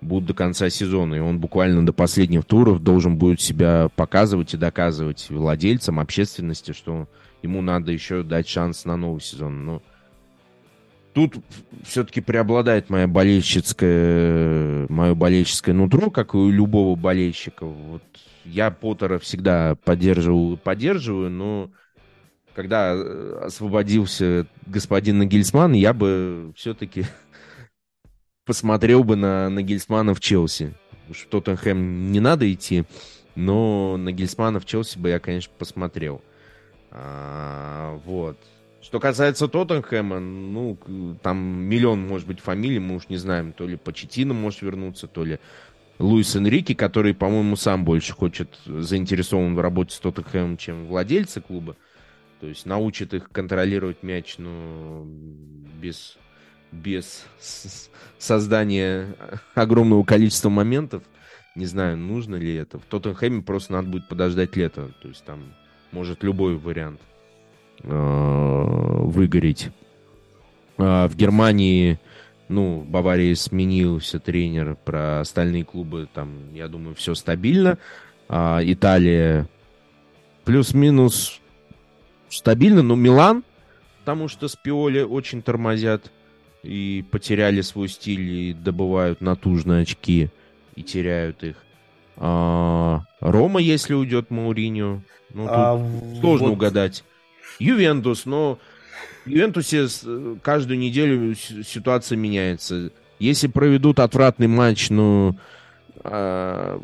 будут 0.00 0.28
до 0.28 0.34
конца 0.34 0.70
сезона, 0.70 1.14
и 1.14 1.18
он 1.20 1.38
буквально 1.38 1.84
до 1.84 1.92
последних 1.92 2.44
туров 2.44 2.82
должен 2.82 3.16
будет 3.16 3.40
себя 3.40 3.88
показывать 3.96 4.54
и 4.54 4.56
доказывать 4.56 5.28
владельцам, 5.30 6.00
общественности, 6.00 6.72
что 6.72 7.06
ему 7.42 7.60
надо 7.62 7.92
еще 7.92 8.22
дать 8.22 8.48
шанс 8.48 8.84
на 8.84 8.96
новый 8.96 9.20
сезон. 9.20 9.64
Но 9.64 9.82
тут 11.12 11.36
все-таки 11.84 12.20
преобладает 12.20 12.90
моя 12.90 13.06
болельщицкая, 13.06 14.86
мое 14.88 15.14
болельческое 15.14 15.74
нутро, 15.74 16.10
как 16.10 16.34
и 16.34 16.38
у 16.38 16.50
любого 16.50 16.96
болельщика. 16.96 17.66
Вот 17.66 18.02
я 18.44 18.70
Поттера 18.70 19.18
всегда 19.18 19.76
поддерживаю, 19.84 20.56
поддерживаю, 20.56 21.30
но 21.30 21.70
когда 22.54 22.92
освободился 23.44 24.46
господин 24.66 25.18
Нагельсман, 25.18 25.72
я 25.72 25.92
бы 25.92 26.52
все-таки 26.56 27.04
посмотрел 28.44 29.04
бы 29.04 29.16
на, 29.16 29.48
на 29.48 29.62
Гельсмана 29.62 30.14
в 30.14 30.20
Челси. 30.20 30.74
Уж 31.08 31.18
в 31.18 31.28
Тоттенхэм 31.28 32.12
не 32.12 32.20
надо 32.20 32.52
идти, 32.52 32.84
но 33.34 33.96
на 33.96 34.12
Гельсмана 34.12 34.60
в 34.60 34.64
Челси 34.64 34.98
бы 34.98 35.08
я, 35.08 35.18
конечно, 35.18 35.52
посмотрел. 35.56 36.22
А, 36.90 38.00
вот. 38.04 38.36
Что 38.82 38.98
касается 38.98 39.46
Тоттенхэма, 39.46 40.20
ну, 40.20 40.78
там 41.22 41.38
миллион, 41.38 42.06
может 42.06 42.26
быть, 42.26 42.40
фамилий, 42.40 42.78
мы 42.78 42.96
уж 42.96 43.08
не 43.08 43.18
знаем, 43.18 43.52
то 43.52 43.66
ли 43.66 43.76
Почетина 43.76 44.32
может 44.32 44.62
вернуться, 44.62 45.06
то 45.06 45.22
ли 45.22 45.38
Луис 46.00 46.34
Энрике, 46.34 46.74
который, 46.74 47.14
по-моему, 47.14 47.56
сам 47.56 47.84
больше 47.84 48.14
хочет, 48.14 48.58
заинтересован 48.64 49.54
в 49.54 49.60
работе 49.60 49.94
с 49.94 49.98
Тоттенхэмом, 50.00 50.56
чем 50.56 50.86
владельцы 50.86 51.40
клуба. 51.40 51.76
То 52.40 52.46
есть 52.46 52.64
научит 52.64 53.12
их 53.12 53.30
контролировать 53.30 54.02
мяч, 54.02 54.38
но 54.38 55.06
без 55.80 56.16
без 56.72 57.26
создания 58.18 59.14
огромного 59.54 60.04
количества 60.04 60.48
моментов. 60.50 61.02
Не 61.56 61.66
знаю, 61.66 61.96
нужно 61.96 62.36
ли 62.36 62.54
это. 62.54 62.78
В 62.78 62.84
Тоттенхэме 62.84 63.42
просто 63.42 63.72
надо 63.72 63.88
будет 63.88 64.08
подождать 64.08 64.56
лето. 64.56 64.90
То 65.02 65.08
есть 65.08 65.24
там 65.24 65.52
может 65.92 66.22
любой 66.22 66.56
вариант 66.56 67.00
выгореть. 67.82 69.70
А 70.78 71.08
в 71.08 71.16
Германии, 71.16 71.98
ну, 72.50 72.80
в 72.80 72.86
Баварии 72.86 73.32
сменился 73.34 74.18
тренер, 74.18 74.76
про 74.84 75.20
остальные 75.20 75.64
клубы 75.64 76.08
там, 76.12 76.52
я 76.52 76.66
думаю, 76.66 76.96
все 76.96 77.14
стабильно. 77.14 77.78
А 78.28 78.60
Италия 78.62 79.48
плюс-минус 80.44 81.40
стабильно, 82.28 82.82
но 82.82 82.96
Милан, 82.96 83.44
потому 84.00 84.26
что 84.26 84.48
Спиоли 84.48 85.02
очень 85.02 85.42
тормозят 85.42 86.10
и 86.64 87.04
потеряли 87.10 87.60
свой 87.60 87.88
стиль 87.88 88.28
и 88.30 88.52
добывают 88.52 89.20
натужные 89.20 89.82
очки 89.82 90.28
и 90.74 90.82
теряют 90.82 91.44
их. 91.44 91.56
А, 92.16 93.02
Рома, 93.20 93.60
если 93.60 93.94
уйдет 93.94 94.30
Мауриню, 94.30 95.02
ну, 95.32 95.46
а 95.48 95.78
сложно 96.20 96.48
вот... 96.48 96.54
угадать. 96.54 97.04
Ювентус, 97.60 98.26
но 98.26 98.56
в 98.56 98.58
Ювентусе 99.30 99.86
каждую 100.42 100.78
неделю 100.78 101.34
ситуация 101.34 102.16
меняется. 102.16 102.92
Если 103.18 103.48
проведут 103.48 104.00
отвратный 104.00 104.46
матч, 104.46 104.90
ну, 104.90 105.36
а, 106.02 106.80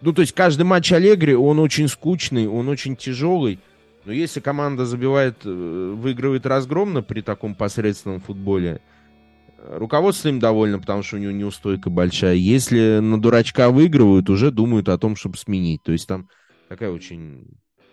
ну, 0.00 0.12
то 0.12 0.22
есть 0.22 0.32
каждый 0.32 0.62
матч 0.62 0.92
Аллегри, 0.92 1.34
он 1.34 1.58
очень 1.58 1.88
скучный, 1.88 2.46
он 2.46 2.68
очень 2.68 2.96
тяжелый. 2.96 3.58
Но 4.04 4.12
если 4.12 4.40
команда 4.40 4.86
забивает, 4.86 5.38
э, 5.44 5.94
выигрывает 5.96 6.46
разгромно 6.46 7.02
при 7.02 7.20
таком 7.20 7.54
посредственном 7.54 8.20
футболе, 8.20 8.80
руководство 9.58 10.28
им 10.28 10.38
довольно, 10.38 10.78
потому 10.78 11.02
что 11.02 11.16
у 11.16 11.18
него 11.18 11.32
неустойка 11.32 11.90
большая. 11.90 12.34
Если 12.34 13.00
на 13.00 13.20
дурачка 13.20 13.70
выигрывают, 13.70 14.30
уже 14.30 14.50
думают 14.50 14.88
о 14.88 14.98
том, 14.98 15.16
чтобы 15.16 15.36
сменить. 15.36 15.82
То 15.82 15.92
есть 15.92 16.06
там 16.06 16.28
такая 16.68 16.90
очень 16.90 17.46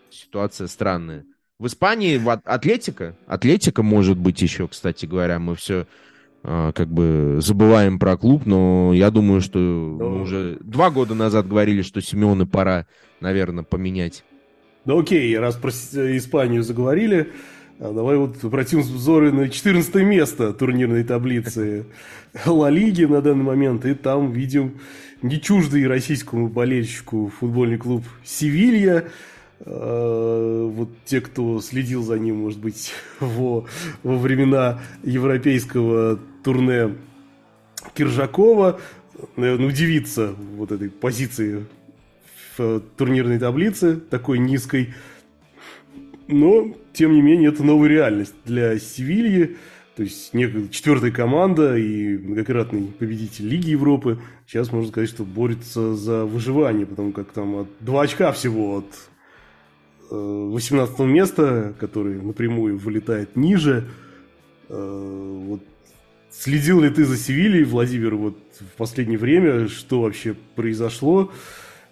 ситуация 0.09 0.67
странная. 0.67 1.25
В 1.57 1.67
Испании 1.67 2.17
в 2.17 2.29
Атлетика, 2.29 3.15
Атлетика 3.27 3.81
может 3.81 4.17
быть 4.17 4.41
еще, 4.41 4.67
кстати 4.67 5.05
говоря, 5.05 5.39
мы 5.39 5.55
все 5.55 5.87
а, 6.43 6.73
как 6.73 6.89
бы 6.89 7.37
забываем 7.39 7.97
про 7.97 8.17
клуб, 8.17 8.45
но 8.45 8.91
я 8.93 9.09
думаю, 9.09 9.39
что 9.39 9.57
но... 9.57 10.09
мы 10.09 10.21
уже 10.23 10.57
два 10.59 10.89
года 10.89 11.15
назад 11.15 11.47
говорили, 11.47 11.81
что 11.81 12.01
Симеоны 12.01 12.45
пора, 12.45 12.87
наверное, 13.21 13.63
поменять. 13.63 14.25
Ну 14.83 14.99
окей, 14.99 15.37
раз 15.39 15.55
про 15.55 15.69
Испанию 15.69 16.61
заговорили, 16.61 17.31
а 17.79 17.93
давай 17.93 18.17
вот 18.17 18.43
обратим 18.43 18.81
взоры 18.81 19.31
на 19.31 19.47
14 19.47 19.95
место 19.95 20.51
турнирной 20.51 21.05
таблицы 21.05 21.85
Ла 22.45 22.69
Лиги 22.69 23.05
на 23.05 23.21
данный 23.21 23.45
момент, 23.45 23.85
и 23.85 23.93
там 23.93 24.33
видим 24.33 24.81
не 25.21 25.39
чуждый 25.39 25.87
российскому 25.87 26.49
болельщику 26.49 27.31
футбольный 27.39 27.77
клуб 27.77 28.03
«Севилья», 28.25 29.05
вот 29.63 30.89
те, 31.05 31.21
кто 31.21 31.61
следил 31.61 32.03
за 32.03 32.19
ним, 32.19 32.37
может 32.41 32.59
быть, 32.59 32.93
во, 33.19 33.65
во 34.03 34.17
времена 34.17 34.81
европейского 35.03 36.19
турне 36.43 36.95
Киржакова, 37.93 38.79
наверное, 39.35 39.67
удивится 39.67 40.33
вот 40.57 40.71
этой 40.71 40.89
позиции 40.89 41.65
в 42.57 42.81
турнирной 42.97 43.39
таблице, 43.39 43.97
такой 43.97 44.39
низкой. 44.39 44.93
Но, 46.27 46.75
тем 46.93 47.13
не 47.13 47.21
менее, 47.21 47.49
это 47.49 47.63
новая 47.63 47.89
реальность 47.89 48.35
для 48.45 48.79
Севильи. 48.79 49.57
То 49.95 50.03
есть 50.03 50.33
некая 50.33 50.67
четвертая 50.67 51.11
команда 51.11 51.77
и 51.77 52.17
многократный 52.17 52.87
победитель 52.87 53.47
Лиги 53.47 53.69
Европы 53.69 54.19
сейчас 54.45 54.73
можно 54.73 54.89
сказать, 54.89 55.09
что 55.09 55.23
борется 55.23 55.95
за 55.95 56.25
выживание, 56.25 56.85
потому 56.85 57.13
как 57.13 57.31
там 57.31 57.65
два 57.79 58.01
очка 58.01 58.33
всего 58.33 58.79
от 58.79 58.85
18 60.09 60.99
место, 60.99 61.73
который 61.79 62.21
напрямую 62.21 62.77
вылетает 62.77 63.35
ниже. 63.35 63.89
Э, 64.69 65.41
вот 65.47 65.61
следил 66.31 66.81
ли 66.81 66.89
ты 66.89 67.05
за 67.05 67.17
Севильей, 67.17 67.63
Владимир, 67.63 68.15
вот 68.15 68.37
в 68.59 68.77
последнее 68.77 69.17
время, 69.17 69.67
что 69.67 70.01
вообще 70.01 70.35
произошло? 70.55 71.31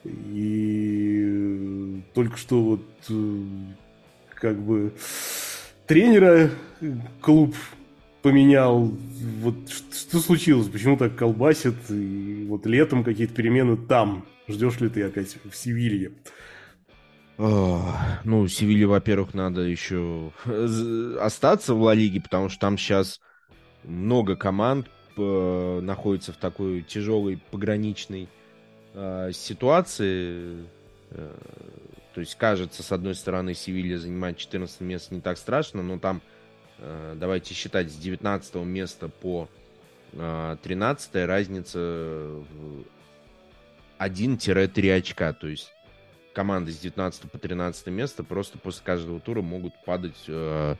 И 0.05 2.01
только 2.13 2.37
что 2.37 2.61
вот 2.61 2.85
э, 3.09 3.43
как 4.35 4.59
бы 4.59 4.93
тренера 5.87 6.49
клуб 7.21 7.55
поменял. 8.21 8.91
Вот 9.41 9.55
что 9.69 10.19
случилось? 10.19 10.67
Почему 10.67 10.97
так 10.97 11.15
колбасит? 11.15 11.75
И 11.89 12.45
вот 12.47 12.65
летом 12.65 13.03
какие-то 13.03 13.33
перемены 13.33 13.77
там. 13.77 14.25
Ждешь 14.47 14.79
ли 14.81 14.89
ты 14.89 15.03
опять 15.03 15.37
в 15.49 15.55
Севилье? 15.55 16.11
Ну, 17.37 18.47
Севиле, 18.47 18.85
во-первых, 18.85 19.33
надо 19.33 19.61
еще 19.61 20.31
остаться 21.19 21.73
в 21.73 21.81
Ла 21.81 21.93
Лиге, 21.93 22.21
потому 22.21 22.49
что 22.49 22.59
там 22.59 22.77
сейчас 22.77 23.19
много 23.83 24.35
команд 24.35 24.87
э, 25.17 25.79
находится 25.81 26.31
в 26.31 26.37
такой 26.37 26.81
тяжелой 26.81 27.37
пограничной 27.51 28.29
э, 28.93 29.31
ситуации. 29.33 30.65
Э, 31.11 31.35
то 32.13 32.21
есть, 32.21 32.35
кажется, 32.35 32.83
с 32.83 32.91
одной 32.91 33.15
стороны, 33.15 33.53
Севилья 33.53 33.97
занимает 33.97 34.37
14 34.37 34.81
место 34.81 35.15
не 35.15 35.21
так 35.21 35.37
страшно, 35.37 35.81
но 35.81 35.97
там, 35.97 36.21
давайте 37.15 37.55
считать, 37.55 37.91
с 37.91 37.95
19 37.95 38.55
места 38.55 39.07
по 39.09 39.49
э, 40.11 40.57
13 40.61 41.15
разница 41.25 41.79
в 41.79 42.83
1-3 43.97 44.95
очка. 44.95 45.33
То 45.33 45.47
есть 45.47 45.73
команды 46.33 46.71
с 46.71 46.79
19 46.79 47.31
по 47.31 47.37
13 47.37 47.87
место 47.87 48.23
просто 48.23 48.57
после 48.57 48.81
каждого 48.83 49.19
тура 49.19 49.41
могут 49.41 49.73
падать 49.85 50.23
э, 50.27 50.75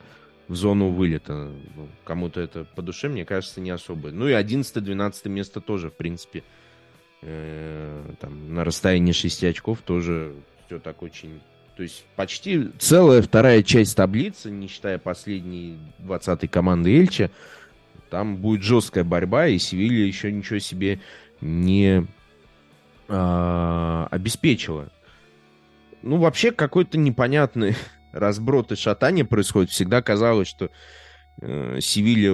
в 0.48 0.54
зону 0.54 0.90
вылета. 0.90 1.50
Ну, 1.76 1.88
кому-то 2.04 2.40
это 2.40 2.64
по 2.64 2.82
душе, 2.82 3.08
мне 3.08 3.24
кажется, 3.24 3.60
не 3.60 3.70
особо. 3.70 4.10
Ну 4.10 4.28
и 4.28 4.32
11-12 4.32 5.28
место 5.28 5.60
тоже, 5.60 5.90
в 5.90 5.94
принципе, 5.94 6.42
э, 7.22 8.12
там, 8.20 8.54
на 8.54 8.64
расстоянии 8.64 9.12
6 9.12 9.44
очков 9.44 9.80
тоже 9.84 10.34
все 10.66 10.78
так 10.78 11.02
очень... 11.02 11.40
То 11.76 11.82
есть 11.82 12.04
почти 12.14 12.70
целая 12.78 13.20
вторая 13.20 13.62
часть 13.64 13.96
таблицы, 13.96 14.48
не 14.50 14.68
считая 14.68 14.98
последней 14.98 15.78
20-й 16.00 16.46
команды 16.46 16.96
Эльча, 16.96 17.30
там 18.10 18.36
будет 18.36 18.62
жесткая 18.62 19.02
борьба, 19.02 19.48
и 19.48 19.58
Севилья 19.58 20.06
еще 20.06 20.30
ничего 20.30 20.60
себе 20.60 21.00
не 21.40 22.06
э, 23.08 24.06
обеспечила 24.10 24.88
ну, 26.04 26.18
вообще 26.18 26.52
какой-то 26.52 26.98
непонятный 26.98 27.74
разброд 28.12 28.72
и 28.72 28.76
шатание 28.76 29.24
происходит. 29.24 29.70
Всегда 29.70 30.02
казалось, 30.02 30.48
что 30.48 30.70
э, 31.40 31.78
Севилья 31.80 32.32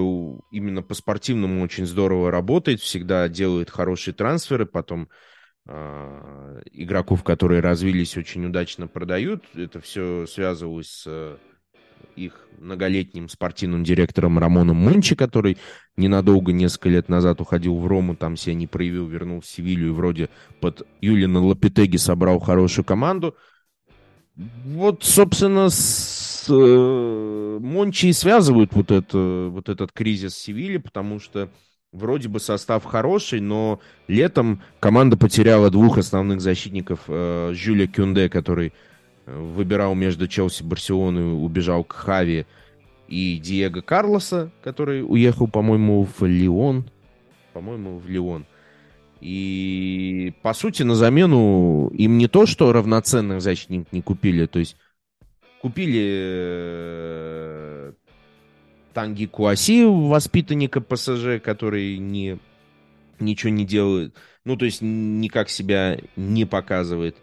именно 0.50 0.82
по 0.82 0.94
спортивному 0.94 1.62
очень 1.62 1.86
здорово 1.86 2.30
работает, 2.30 2.80
всегда 2.80 3.28
делает 3.28 3.70
хорошие 3.70 4.12
трансферы, 4.12 4.66
потом 4.66 5.08
э, 5.66 6.62
игроков, 6.72 7.22
которые 7.22 7.60
развились, 7.60 8.16
очень 8.16 8.44
удачно 8.44 8.88
продают. 8.88 9.44
Это 9.54 9.80
все 9.80 10.26
связывалось 10.26 10.88
с 10.88 11.04
э, 11.06 11.36
их 12.16 12.48
многолетним 12.58 13.28
спортивным 13.28 13.84
директором 13.84 14.40
Рамоном 14.40 14.78
Мончи, 14.78 15.14
который 15.14 15.58
ненадолго, 15.96 16.52
несколько 16.52 16.88
лет 16.88 17.08
назад 17.08 17.40
уходил 17.40 17.76
в 17.76 17.86
Рому, 17.86 18.16
там 18.16 18.36
себя 18.36 18.54
не 18.54 18.66
проявил, 18.66 19.06
вернул 19.06 19.42
в 19.42 19.46
Севилью 19.46 19.88
и 19.88 19.92
вроде 19.92 20.28
под 20.60 20.86
Юлина 21.00 21.40
Лапитеги 21.40 21.98
собрал 21.98 22.40
хорошую 22.40 22.84
команду– 22.84 23.36
вот, 24.64 25.04
собственно, 25.04 25.68
с 25.68 26.46
э, 26.48 27.58
Мончи 27.60 28.12
связывают 28.12 28.72
вот, 28.72 28.90
это, 28.90 29.48
вот 29.50 29.68
этот 29.68 29.92
кризис 29.92 30.36
Севильи, 30.36 30.78
потому 30.78 31.20
что 31.20 31.50
вроде 31.92 32.28
бы 32.28 32.40
состав 32.40 32.84
хороший, 32.84 33.40
но 33.40 33.80
летом 34.08 34.62
команда 34.78 35.16
потеряла 35.16 35.70
двух 35.70 35.98
основных 35.98 36.40
защитников. 36.40 37.00
Э, 37.08 37.52
Жюля 37.54 37.86
Кюнде, 37.86 38.30
который 38.30 38.72
э, 39.26 39.38
выбирал 39.38 39.94
между 39.94 40.26
Челси 40.26 40.62
и 40.62 40.66
Барселоной, 40.66 41.44
убежал 41.44 41.84
к 41.84 41.92
Хави, 41.92 42.46
и 43.08 43.38
Диего 43.38 43.80
Карлоса, 43.82 44.50
который 44.62 45.02
уехал, 45.02 45.48
по-моему, 45.48 46.06
в 46.18 46.24
Лион. 46.24 46.88
По-моему, 47.52 47.98
в 47.98 48.08
Лион. 48.08 48.46
И, 49.20 50.32
по 50.42 50.54
сути, 50.54 50.82
на 50.82 50.94
замену 50.94 51.88
им 51.88 52.16
не 52.18 52.26
то, 52.26 52.46
что 52.46 52.72
равноценных 52.72 53.42
защитников 53.42 53.92
не 53.92 54.00
купили, 54.02 54.46
то 54.46 54.58
есть 54.58 54.76
купили 55.60 56.02
э, 56.10 57.92
Танги 58.94 59.26
Куаси, 59.26 59.84
воспитанника 59.84 60.80
ПСЖ, 60.80 61.40
который 61.42 61.98
не, 61.98 62.38
ничего 63.18 63.52
не 63.52 63.66
делает, 63.66 64.14
ну, 64.44 64.56
то 64.56 64.64
есть 64.64 64.80
никак 64.80 65.50
себя 65.50 65.98
не 66.16 66.46
показывает. 66.46 67.16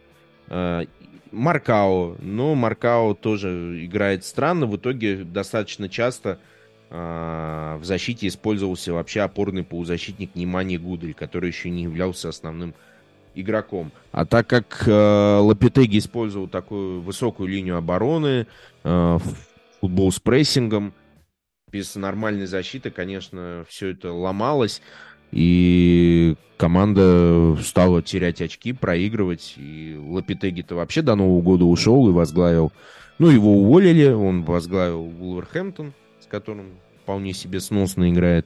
Э, 0.48 0.86
Маркао, 1.32 2.16
но 2.20 2.56
Маркао 2.56 3.14
тоже 3.14 3.84
играет 3.86 4.24
странно, 4.24 4.66
в 4.66 4.78
итоге 4.78 5.24
достаточно 5.24 5.90
часто 5.90 6.40
в 6.90 7.82
защите 7.84 8.28
использовался 8.28 8.94
вообще 8.94 9.22
опорный 9.22 9.64
полузащитник 9.64 10.36
Немани 10.36 10.78
Гудель, 10.78 11.14
который 11.14 11.50
еще 11.50 11.70
не 11.70 11.84
являлся 11.84 12.30
основным 12.30 12.74
игроком. 13.36 13.92
А 14.12 14.26
так 14.26 14.48
как 14.48 14.84
э, 14.88 15.40
Лапитеги 15.40 16.00
использовал 16.00 16.48
такую 16.48 17.02
высокую 17.02 17.50
линию 17.50 17.78
обороны, 17.78 18.48
э, 18.84 19.20
футбол 19.80 20.12
с 20.12 20.20
прессингом, 20.20 20.94
без 21.72 21.96
нормальной 21.96 22.46
защиты, 22.46 22.92
конечно, 22.92 23.66
все 23.68 23.90
это 23.90 24.14
ломалось. 24.14 24.82
И 25.32 26.36
команда 26.56 27.58
стала 27.62 28.02
терять 28.02 28.42
очки, 28.42 28.72
проигрывать. 28.72 29.56
И 29.58 29.98
Лапитеги-то 30.00 30.76
вообще 30.76 31.02
до 31.02 31.16
Нового 31.16 31.42
года 31.42 31.66
ушел 31.66 32.08
и 32.08 32.14
возглавил. 32.14 32.72
Ну, 33.20 33.30
его 33.30 33.58
уволили, 33.58 34.08
он 34.08 34.44
возглавил 34.44 35.04
Вулверхэмптон, 35.04 35.94
которым 36.30 36.72
вполне 37.04 37.34
себе 37.34 37.60
сносно 37.60 38.10
играет. 38.12 38.46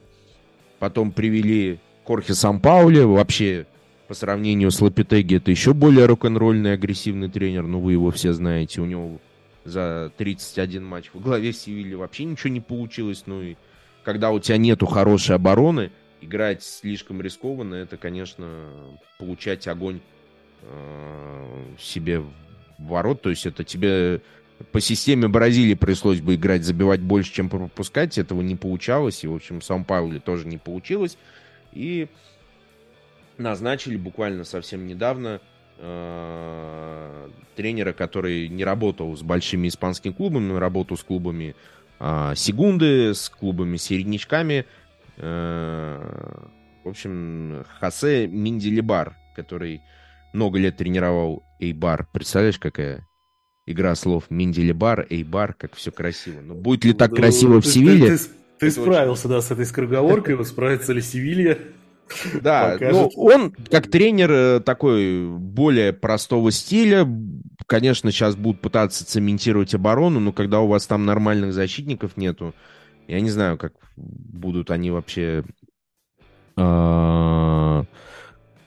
Потом 0.80 1.12
привели 1.12 1.80
Корхе 2.04 2.34
Сан-Паули, 2.34 3.02
вообще 3.02 3.66
по 4.08 4.14
сравнению 4.14 4.72
с 4.72 4.82
Лапитеги 4.82 5.38
это 5.38 5.52
еще 5.52 5.74
более 5.74 6.06
рок-н-ролльный, 6.06 6.74
агрессивный 6.74 7.30
тренер, 7.30 7.64
ну 7.64 7.80
вы 7.80 7.94
его 7.94 8.12
все 8.12 8.34
знаете, 8.34 8.82
у 8.82 8.86
него 8.86 9.20
за 9.64 10.12
31 10.18 10.84
матч 10.84 11.12
в 11.14 11.22
главе 11.22 11.54
Севильи 11.54 11.96
вообще 11.96 12.26
ничего 12.26 12.52
не 12.52 12.60
получилось, 12.60 13.24
ну 13.26 13.42
и 13.42 13.56
когда 14.04 14.32
у 14.32 14.40
тебя 14.40 14.58
нету 14.58 14.86
хорошей 14.86 15.36
обороны, 15.36 15.92
играть 16.20 16.64
слишком 16.64 17.22
рискованно, 17.22 17.76
это, 17.76 17.98
конечно, 17.98 18.70
получать 19.18 19.68
огонь 19.68 20.02
э, 20.64 21.64
себе 21.80 22.20
в 22.20 22.32
ворот, 22.80 23.22
то 23.22 23.30
есть 23.30 23.46
это 23.46 23.64
тебе 23.64 24.22
по 24.72 24.80
системе 24.80 25.28
Бразилии 25.28 25.74
пришлось 25.74 26.22
бы 26.22 26.36
играть, 26.36 26.64
забивать 26.64 27.02
больше, 27.02 27.34
чем 27.34 27.50
пропускать, 27.50 28.18
этого 28.18 28.42
не 28.42 28.56
получалось, 28.56 29.24
и, 29.24 29.28
в 29.28 29.36
общем, 29.36 29.62
Сан-Пауле 29.62 30.20
тоже 30.20 30.48
не 30.48 30.58
получилось, 30.58 31.18
и 31.72 32.08
назначили 33.38 33.98
буквально 33.98 34.44
совсем 34.44 34.88
недавно 34.88 35.42
э, 35.78 37.30
тренера, 37.56 37.94
который 37.94 38.48
не 38.48 38.64
работал 38.64 39.16
с 39.16 39.22
большими 39.22 39.68
испанскими 39.68 40.14
клубами, 40.14 40.58
работал 40.58 40.98
с 40.98 41.04
клубами 41.04 41.56
э, 42.00 42.34
Сегунды, 42.36 43.14
с 43.14 43.30
клубами 43.30 43.78
середнячками. 43.78 44.66
Э, 45.18 46.48
в 46.84 46.90
общем, 46.90 47.66
Хосе 47.80 48.28
Миндилибар, 48.28 49.16
который 49.36 49.82
много 50.34 50.60
лет 50.60 50.78
тренировал 50.78 51.44
Эйбар. 51.60 52.08
Представляешь, 52.12 52.58
какая 52.58 53.08
игра 53.66 53.96
слов 53.96 54.26
Миндилибар, 54.30 55.08
Эйбар, 55.10 55.54
как 55.54 55.76
все 55.76 55.92
красиво. 55.92 56.42
Но 56.42 56.56
будет 56.56 56.86
ли 56.86 56.94
так 56.94 57.12
ну, 57.12 57.18
красиво 57.18 57.62
в 57.62 57.66
Севиле? 57.66 58.18
Ты, 58.18 58.18
ты, 58.18 58.24
ты 58.60 58.72
справился, 58.72 59.28
очень... 59.28 59.36
да, 59.36 59.42
с 59.42 59.52
этой 59.52 59.66
скороговоркой, 59.66 60.44
справится 60.46 60.94
ли 60.94 61.02
Севилья? 61.02 61.58
Да, 62.42 62.78
ну 62.80 63.10
он 63.16 63.52
как 63.70 63.90
тренер 63.90 64.32
э, 64.32 64.60
такой 64.60 65.28
более 65.28 65.94
простого 65.94 66.52
стиля. 66.52 67.08
Конечно, 67.68 68.12
сейчас 68.12 68.36
будут 68.36 68.62
пытаться 68.62 69.06
цементировать 69.06 69.74
оборону, 69.74 70.20
но 70.20 70.34
когда 70.34 70.60
у 70.60 70.68
вас 70.68 70.88
там 70.88 71.06
нормальных 71.06 71.54
защитников 71.54 72.18
нету, 72.18 72.54
я 73.08 73.22
не 73.22 73.30
знаю, 73.30 73.58
как 73.58 73.74
будут 73.96 74.72
они 74.72 74.92
вообще 74.92 75.44
э, 76.58 77.84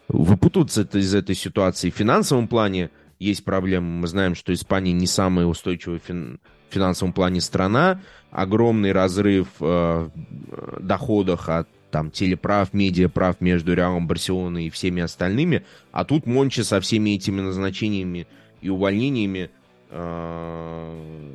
выпутываться 0.08 0.88
из 0.92 1.14
этой 1.14 1.34
ситуации. 1.34 1.90
В 1.90 1.96
финансовом 1.96 2.48
плане 2.48 2.90
есть 3.24 3.44
проблемы. 3.44 3.86
Мы 4.00 4.06
знаем, 4.06 4.34
что 4.34 4.52
Испания 4.52 4.92
не 4.92 5.06
самая 5.06 5.46
устойчивая 5.46 6.00
в 6.00 6.38
финансовом 6.70 7.12
плане 7.12 7.40
страна. 7.40 8.00
Огромный 8.30 8.92
разрыв 8.92 9.48
э, 9.60 9.64
в 9.64 10.80
доходах 10.80 11.48
от 11.48 11.68
там 11.94 12.10
телеправ, 12.10 12.72
медиаправ 12.72 13.40
между 13.40 13.72
Реалом 13.72 14.08
Барселоной 14.08 14.66
и 14.66 14.70
всеми 14.70 15.00
остальными, 15.00 15.64
а 15.92 16.04
тут 16.04 16.26
Мончи 16.26 16.62
со 16.62 16.80
всеми 16.80 17.10
этими 17.10 17.40
назначениями 17.40 18.26
и 18.62 18.68
увольнениями 18.68 19.48
э, 19.90 21.34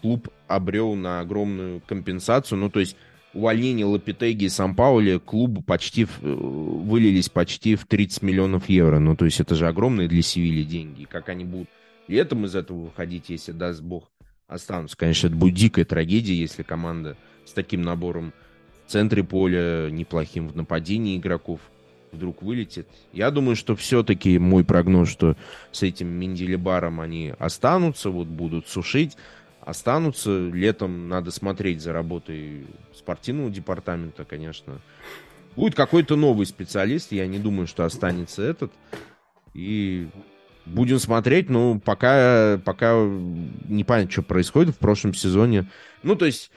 клуб 0.00 0.28
обрел 0.46 0.94
на 0.94 1.18
огромную 1.18 1.80
компенсацию, 1.80 2.58
ну 2.58 2.70
то 2.70 2.78
есть 2.78 2.96
увольнение 3.36 3.84
Лапитеги 3.84 4.44
и 4.44 4.48
Сан-Паули 4.48 5.18
клубу 5.18 5.62
почти 5.62 6.04
в, 6.04 6.22
э, 6.22 6.32
вылились 6.32 7.28
почти 7.28 7.76
в 7.76 7.84
30 7.84 8.22
миллионов 8.22 8.68
евро. 8.68 8.98
Ну, 8.98 9.14
то 9.14 9.24
есть 9.24 9.40
это 9.40 9.54
же 9.54 9.68
огромные 9.68 10.08
для 10.08 10.22
Севильи 10.22 10.64
деньги. 10.64 11.04
Как 11.04 11.28
они 11.28 11.44
будут 11.44 11.68
летом 12.08 12.46
из 12.46 12.54
этого 12.54 12.84
выходить, 12.84 13.28
если, 13.28 13.52
даст 13.52 13.82
бог, 13.82 14.10
останутся. 14.48 14.96
Конечно, 14.96 15.26
это 15.28 15.36
будет 15.36 15.54
дикая 15.54 15.84
трагедия, 15.84 16.34
если 16.34 16.62
команда 16.62 17.16
с 17.44 17.52
таким 17.52 17.82
набором 17.82 18.32
в 18.86 18.90
центре 18.90 19.22
поля, 19.22 19.90
неплохим 19.90 20.48
в 20.48 20.56
нападении 20.56 21.16
игроков 21.16 21.60
вдруг 22.12 22.42
вылетит. 22.42 22.86
Я 23.12 23.30
думаю, 23.30 23.56
что 23.56 23.76
все-таки 23.76 24.38
мой 24.38 24.64
прогноз, 24.64 25.10
что 25.10 25.36
с 25.72 25.82
этим 25.82 26.08
Менделебаром 26.08 27.00
они 27.00 27.34
останутся, 27.38 28.10
вот 28.10 28.26
будут 28.26 28.68
сушить, 28.68 29.16
останутся. 29.66 30.48
Летом 30.48 31.08
надо 31.08 31.30
смотреть 31.30 31.82
за 31.82 31.92
работой 31.92 32.66
спортивного 32.94 33.50
департамента, 33.50 34.24
конечно. 34.24 34.80
Будет 35.56 35.74
какой-то 35.74 36.16
новый 36.16 36.46
специалист, 36.46 37.12
я 37.12 37.26
не 37.26 37.38
думаю, 37.38 37.66
что 37.66 37.84
останется 37.84 38.42
этот. 38.42 38.72
И 39.54 40.08
будем 40.64 40.98
смотреть, 40.98 41.50
но 41.50 41.80
пока, 41.80 42.58
пока 42.64 42.94
не 42.94 43.82
понятно, 43.84 44.10
что 44.10 44.22
происходит 44.22 44.74
в 44.74 44.78
прошлом 44.78 45.14
сезоне. 45.14 45.68
Ну, 46.02 46.14
то 46.14 46.26
есть 46.26 46.50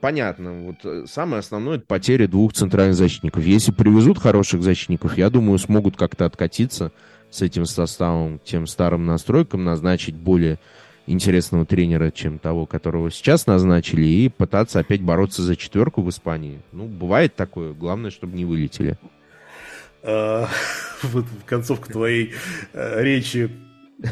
понятно. 0.00 0.62
Вот 0.62 0.76
э, 0.84 1.04
самое 1.06 1.40
основное 1.40 1.76
это 1.76 1.86
потеря 1.86 2.26
двух 2.26 2.52
центральных 2.52 2.96
защитников. 2.96 3.44
Если 3.44 3.70
привезут 3.70 4.18
хороших 4.18 4.62
защитников, 4.62 5.16
я 5.16 5.30
думаю, 5.30 5.58
смогут 5.58 5.96
как-то 5.96 6.24
откатиться 6.24 6.90
с 7.30 7.42
этим 7.42 7.64
составом, 7.64 8.40
тем 8.44 8.66
старым 8.66 9.06
настройкам, 9.06 9.64
назначить 9.64 10.16
более 10.16 10.58
интересного 11.06 11.64
тренера, 11.64 12.10
чем 12.10 12.38
того, 12.38 12.66
которого 12.66 13.10
сейчас 13.10 13.46
назначили, 13.46 14.04
и 14.06 14.28
пытаться 14.28 14.80
опять 14.80 15.02
бороться 15.02 15.42
за 15.42 15.56
четверку 15.56 16.02
в 16.02 16.10
Испании. 16.10 16.60
Ну, 16.72 16.86
бывает 16.86 17.34
такое. 17.34 17.72
Главное, 17.72 18.10
чтобы 18.10 18.36
не 18.36 18.44
вылетели. 18.44 18.98
А, 20.02 20.48
вот 21.02 21.24
концовка 21.46 21.90
твоей 21.90 22.32
э, 22.72 23.02
речи 23.02 23.50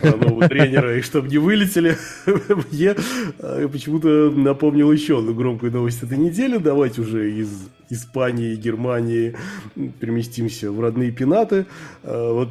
нового 0.03 0.49
тренера, 0.49 0.99
и 0.99 1.03
чтобы 1.03 1.29
не 1.29 1.39
вылетели, 1.39 1.97
мне 2.27 2.95
э, 3.39 3.69
почему-то 3.71 4.31
напомнил 4.31 4.91
еще 4.91 5.19
одну 5.19 5.35
громкую 5.35 5.73
новость 5.73 6.03
этой 6.03 6.19
недели. 6.19 6.57
Давайте 6.57 7.03
уже 7.03 7.33
из 7.33 7.69
Испании 7.91 8.55
и 8.55 8.57
Германии 8.57 9.37
переместимся 9.75 10.73
в 10.73 10.81
родные 10.81 11.11
пенаты. 11.11 11.67
Э, 12.03 12.33
вот 12.33 12.49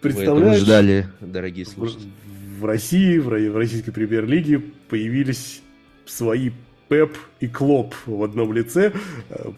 представляешь... 0.00 0.60
Вы 0.60 0.64
ждали, 0.64 1.06
дорогие 1.20 1.64
слушатели. 1.64 2.10
В 2.58 2.64
России, 2.66 3.18
в 3.18 3.28
российской 3.56 3.90
премьер-лиге 3.90 4.60
появились 4.88 5.62
свои 6.06 6.50
Пеп 6.88 7.16
и 7.40 7.48
Клоп 7.48 7.94
в 8.06 8.22
одном 8.22 8.52
лице. 8.52 8.92
Э, 9.30 9.50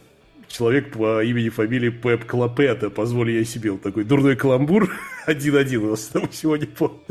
человек 0.48 0.92
по 0.92 1.22
имени 1.22 1.48
фамилии 1.48 1.90
Пеп 1.90 2.24
Клопета. 2.24 2.88
Позволю 2.88 3.32
я 3.32 3.44
себе 3.44 3.72
вот 3.72 3.82
такой 3.82 4.04
дурной 4.04 4.36
каламбур. 4.36 4.90
1-1 5.26 5.76
у 5.76 5.90
нас 5.90 6.06
там 6.06 6.28
сегодня 6.32 6.66
по 6.66 7.02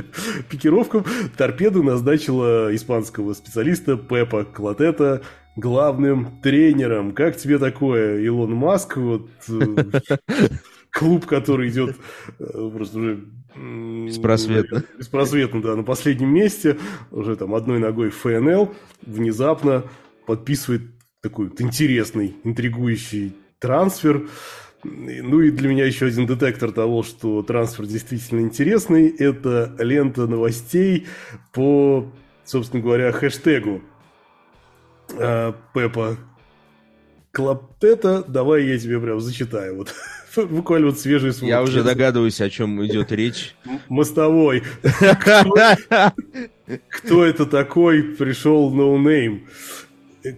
пикировкам. 0.49 1.05
Торпеду 1.37 1.83
назначила 1.83 2.73
испанского 2.73 3.33
специалиста 3.33 3.97
Пепа 3.97 4.45
Клотета 4.45 5.21
главным 5.55 6.39
тренером. 6.41 7.13
Как 7.13 7.37
тебе 7.37 7.59
такое, 7.59 8.21
Илон 8.21 8.53
Маск? 8.53 8.97
Вот, 8.97 9.29
э, 9.49 10.01
клуб, 10.95 11.25
который 11.25 11.69
идет 11.69 11.97
э, 12.39 12.71
просто 12.73 12.97
уже 12.97 13.25
Беспросветно. 13.55 14.83
Беспросветно, 14.97 15.61
да, 15.61 15.75
на 15.75 15.83
последнем 15.83 16.33
месте, 16.33 16.77
уже 17.11 17.37
там 17.37 17.55
одной 17.55 17.79
ногой 17.79 18.09
ФНЛ, 18.09 18.73
внезапно 19.01 19.85
подписывает 20.25 20.81
такой 21.21 21.47
вот 21.47 21.61
интересный, 21.61 22.35
интригующий 22.43 23.33
трансфер. 23.59 24.27
Ну 24.83 25.39
и 25.39 25.51
для 25.51 25.69
меня 25.69 25.85
еще 25.85 26.07
один 26.07 26.25
детектор 26.27 26.71
того, 26.71 27.01
что 27.01 27.43
трансфер 27.43 27.85
действительно 27.85 28.41
интересный, 28.41 29.07
это 29.07 29.73
лента 29.79 30.27
новостей 30.27 31.07
по, 31.53 32.11
собственно 32.43 32.83
говоря, 32.83 33.11
хэштегу 33.13 33.81
э, 35.17 35.53
Пепа 35.73 36.17
Клаптета. 37.31 38.23
Давай 38.27 38.65
я 38.65 38.77
тебе 38.77 38.99
прям 38.99 39.21
зачитаю. 39.21 39.77
Вот 39.77 39.93
буквально 40.49 40.87
вот 40.87 40.99
свежий 40.99 41.31
звук. 41.31 41.49
Я 41.49 41.61
уже 41.61 41.83
догадываюсь, 41.83 42.41
о 42.41 42.49
чем 42.49 42.85
идет 42.85 43.11
речь. 43.11 43.55
Мостовой. 43.89 44.63
Кто 46.89 47.23
это 47.23 47.45
такой? 47.45 48.03
Пришел 48.03 48.73
no 48.73 48.97
name. 48.97 49.41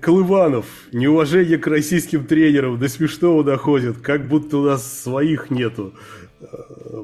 Колыванов, 0.01 0.65
неуважение 0.91 1.57
к 1.57 1.67
российским 1.67 2.25
тренерам 2.25 2.77
до 2.77 2.89
смешного 2.89 3.43
доходит, 3.43 3.99
как 3.99 4.27
будто 4.27 4.57
у 4.57 4.63
нас 4.63 5.01
своих 5.01 5.49
нету. 5.49 5.93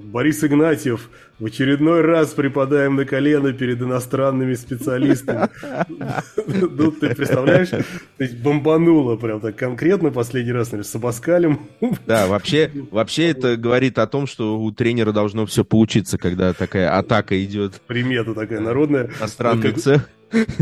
Борис 0.04 0.44
Игнатьев, 0.44 1.10
в 1.40 1.46
очередной 1.46 2.02
раз 2.02 2.30
припадаем 2.30 2.96
на 2.96 3.06
колено 3.06 3.54
перед 3.54 3.82
иностранными 3.82 4.54
специалистами. 4.54 5.50
Ну, 6.46 6.92
ты 6.92 7.16
представляешь, 7.16 7.70
есть 8.20 8.38
бомбануло 8.38 9.16
прям 9.16 9.40
так 9.40 9.56
конкретно 9.56 10.12
последний 10.12 10.52
раз, 10.52 10.72
наверное, 10.72 10.90
с 10.90 10.96
Абаскалем. 10.96 11.60
Да, 12.06 12.28
вообще, 12.28 12.72
вообще 12.92 13.30
это 13.30 13.56
говорит 13.58 13.98
о 13.98 14.08
том, 14.08 14.28
что 14.28 14.60
у 14.60 14.72
тренера 14.72 15.12
должно 15.12 15.46
все 15.46 15.64
получиться, 15.64 16.18
когда 16.18 16.54
такая 16.54 16.98
атака 16.98 17.42
идет. 17.44 17.82
Примета 17.88 18.34
такая 18.34 18.60
народная. 18.60 19.10
Иностранный 19.20 19.72
цех 19.74 20.10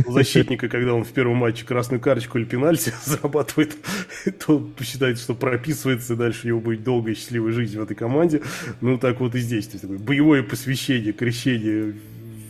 защитника, 0.07 0.67
когда 0.67 0.93
он 0.93 1.03
в 1.03 1.09
первом 1.09 1.37
матче 1.37 1.65
красную 1.65 1.99
карточку 1.99 2.37
или 2.37 2.45
пенальти 2.45 2.93
зарабатывает, 3.05 3.75
то 4.45 4.69
считается, 4.81 5.23
что 5.23 5.33
прописывается, 5.33 6.13
и 6.13 6.17
дальше 6.17 6.41
у 6.43 6.47
него 6.47 6.59
будет 6.59 6.83
долгая 6.83 7.15
счастливая 7.15 7.53
жизнь 7.53 7.77
в 7.77 7.81
этой 7.81 7.95
команде. 7.95 8.41
Ну, 8.81 8.97
так 8.97 9.19
вот 9.19 9.35
и 9.35 9.39
здесь. 9.39 9.67
То 9.67 9.73
есть, 9.73 9.81
такое 9.81 9.99
боевое 9.99 10.43
посвящение, 10.61 11.11
крещение 11.11 11.95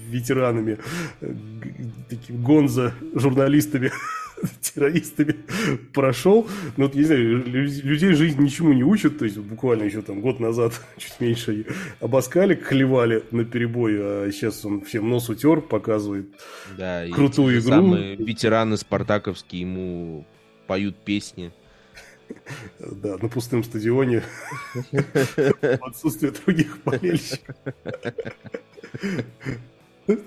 ветеранами, 0.10 0.78
таким 2.10 2.44
гонза 2.44 2.94
журналистами 3.16 3.90
террористами 4.62 5.38
прошел. 5.94 6.46
Но 6.76 6.86
вот, 6.86 6.96
не 6.96 7.04
знаю, 7.04 7.46
людей 7.46 8.12
жизнь 8.14 8.42
ничему 8.42 8.74
не 8.74 8.84
учат. 8.84 9.18
То 9.18 9.24
есть 9.24 9.38
буквально 9.38 9.84
еще 9.84 10.02
там 10.02 10.20
год 10.20 10.42
назад, 10.42 10.74
чуть 10.98 11.22
меньше, 11.22 11.66
обоскали, 12.02 12.56
клевали 12.56 13.24
на 13.32 13.46
перебой, 13.46 13.94
а 13.98 14.30
сейчас 14.34 14.66
он 14.66 14.82
всем 14.82 15.10
нос 15.10 15.30
утер, 15.30 15.62
показывает 15.62 16.28
да, 16.78 17.08
крутую 17.14 17.62
игру. 17.62 17.70
Самые 17.70 18.18
ветераны 18.18 18.76
спартаковские 18.76 19.62
ему 19.62 20.26
поют 20.68 20.98
песни. 20.98 21.54
Да, 22.80 23.18
на 23.18 23.30
пустом 23.30 23.64
стадионе 23.64 24.24
в 24.92 25.84
отсутствие 25.84 26.32
других 26.32 26.78
болельщиков. 26.84 27.56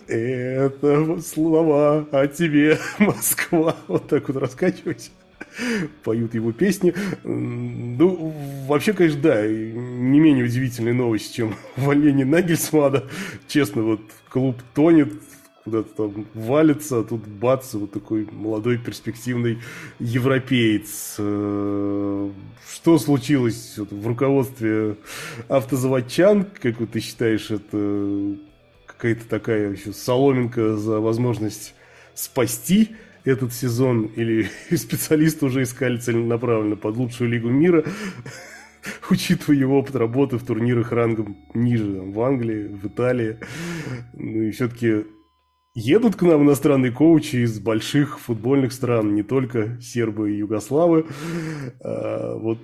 Это 0.09 1.21
слова 1.21 2.07
о 2.11 2.27
тебе, 2.27 2.79
Москва. 2.99 3.77
Вот 3.89 4.09
так 4.09 4.29
вот 4.29 4.37
раскачивайся. 4.37 5.11
Поют 6.03 6.35
его 6.35 6.53
песни. 6.53 6.95
Ну, 7.23 8.35
вообще, 8.67 8.93
конечно, 8.93 9.21
да, 9.21 9.47
не 9.47 10.21
менее 10.21 10.45
удивительная 10.45 10.93
новость, 10.93 11.35
чем 11.35 11.55
увольнение 11.77 12.27
Нагельсмана. 12.27 13.05
Честно, 13.47 13.83
вот 13.83 14.01
клуб 14.29 14.57
тонет, 14.75 15.13
куда-то 15.65 16.09
там 16.09 16.27
валится, 16.35 17.01
а 17.01 17.05
тут 17.05 17.27
бац, 17.27 17.73
вот 17.75 17.91
такой 17.91 18.29
молодой 18.31 18.77
перспективный 18.77 19.59
европеец. 19.99 21.17
Э, 21.19 22.31
что 22.71 22.99
случилось 22.99 23.79
в 23.79 24.07
руководстве 24.07 24.97
автозаводчан? 25.49 26.47
Как 26.61 26.79
вот 26.81 26.91
ты 26.91 27.01
считаешь, 27.01 27.51
это 27.51 28.37
какая-то 28.87 29.27
такая 29.27 29.73
еще 29.73 29.93
соломинка 29.93 30.77
за 30.77 31.01
возможность 31.01 31.75
спасти 32.15 32.91
этот 33.25 33.55
сезон, 33.55 34.11
или 34.17 34.51
специалисты 34.77 35.47
уже 35.47 35.62
искали 35.62 35.97
целенаправленно 35.97 36.77
под 36.77 36.97
лучшую 36.99 37.31
лигу 37.31 37.49
мира, 37.49 37.85
учитывая 39.11 39.57
его 39.57 39.79
опыт 39.79 39.97
работы 39.97 40.37
в 40.37 40.45
турнирах 40.45 40.93
рангом 40.93 41.39
ниже, 41.55 41.91
там, 41.91 42.12
в 42.12 42.21
Англии, 42.21 42.67
в 42.67 42.87
Италии. 42.87 43.39
Ну 44.12 44.43
и 44.43 44.51
все-таки 44.51 45.05
едут 45.75 46.16
к 46.16 46.22
нам 46.22 46.45
иностранные 46.45 46.93
коучи 46.93 47.37
из 47.37 47.59
больших 47.59 48.20
футбольных 48.20 48.72
стран, 48.72 49.14
не 49.14 49.22
только 49.22 49.81
сербы 49.81 50.33
и 50.33 50.39
югославы. 50.39 51.07
А, 51.81 52.37
вот 52.37 52.59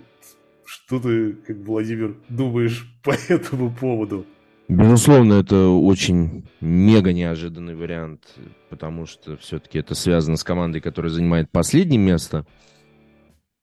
что 0.64 1.00
ты, 1.00 1.32
как 1.32 1.56
Владимир, 1.58 2.16
думаешь 2.28 2.88
по 3.02 3.14
этому 3.28 3.70
поводу? 3.72 4.26
Безусловно, 4.68 5.34
это 5.34 5.66
очень 5.66 6.44
мега 6.60 7.12
неожиданный 7.12 7.74
вариант, 7.74 8.36
потому 8.68 9.04
что 9.04 9.36
все-таки 9.36 9.80
это 9.80 9.96
связано 9.96 10.36
с 10.36 10.44
командой, 10.44 10.80
которая 10.80 11.10
занимает 11.10 11.50
последнее 11.50 11.98
место. 11.98 12.46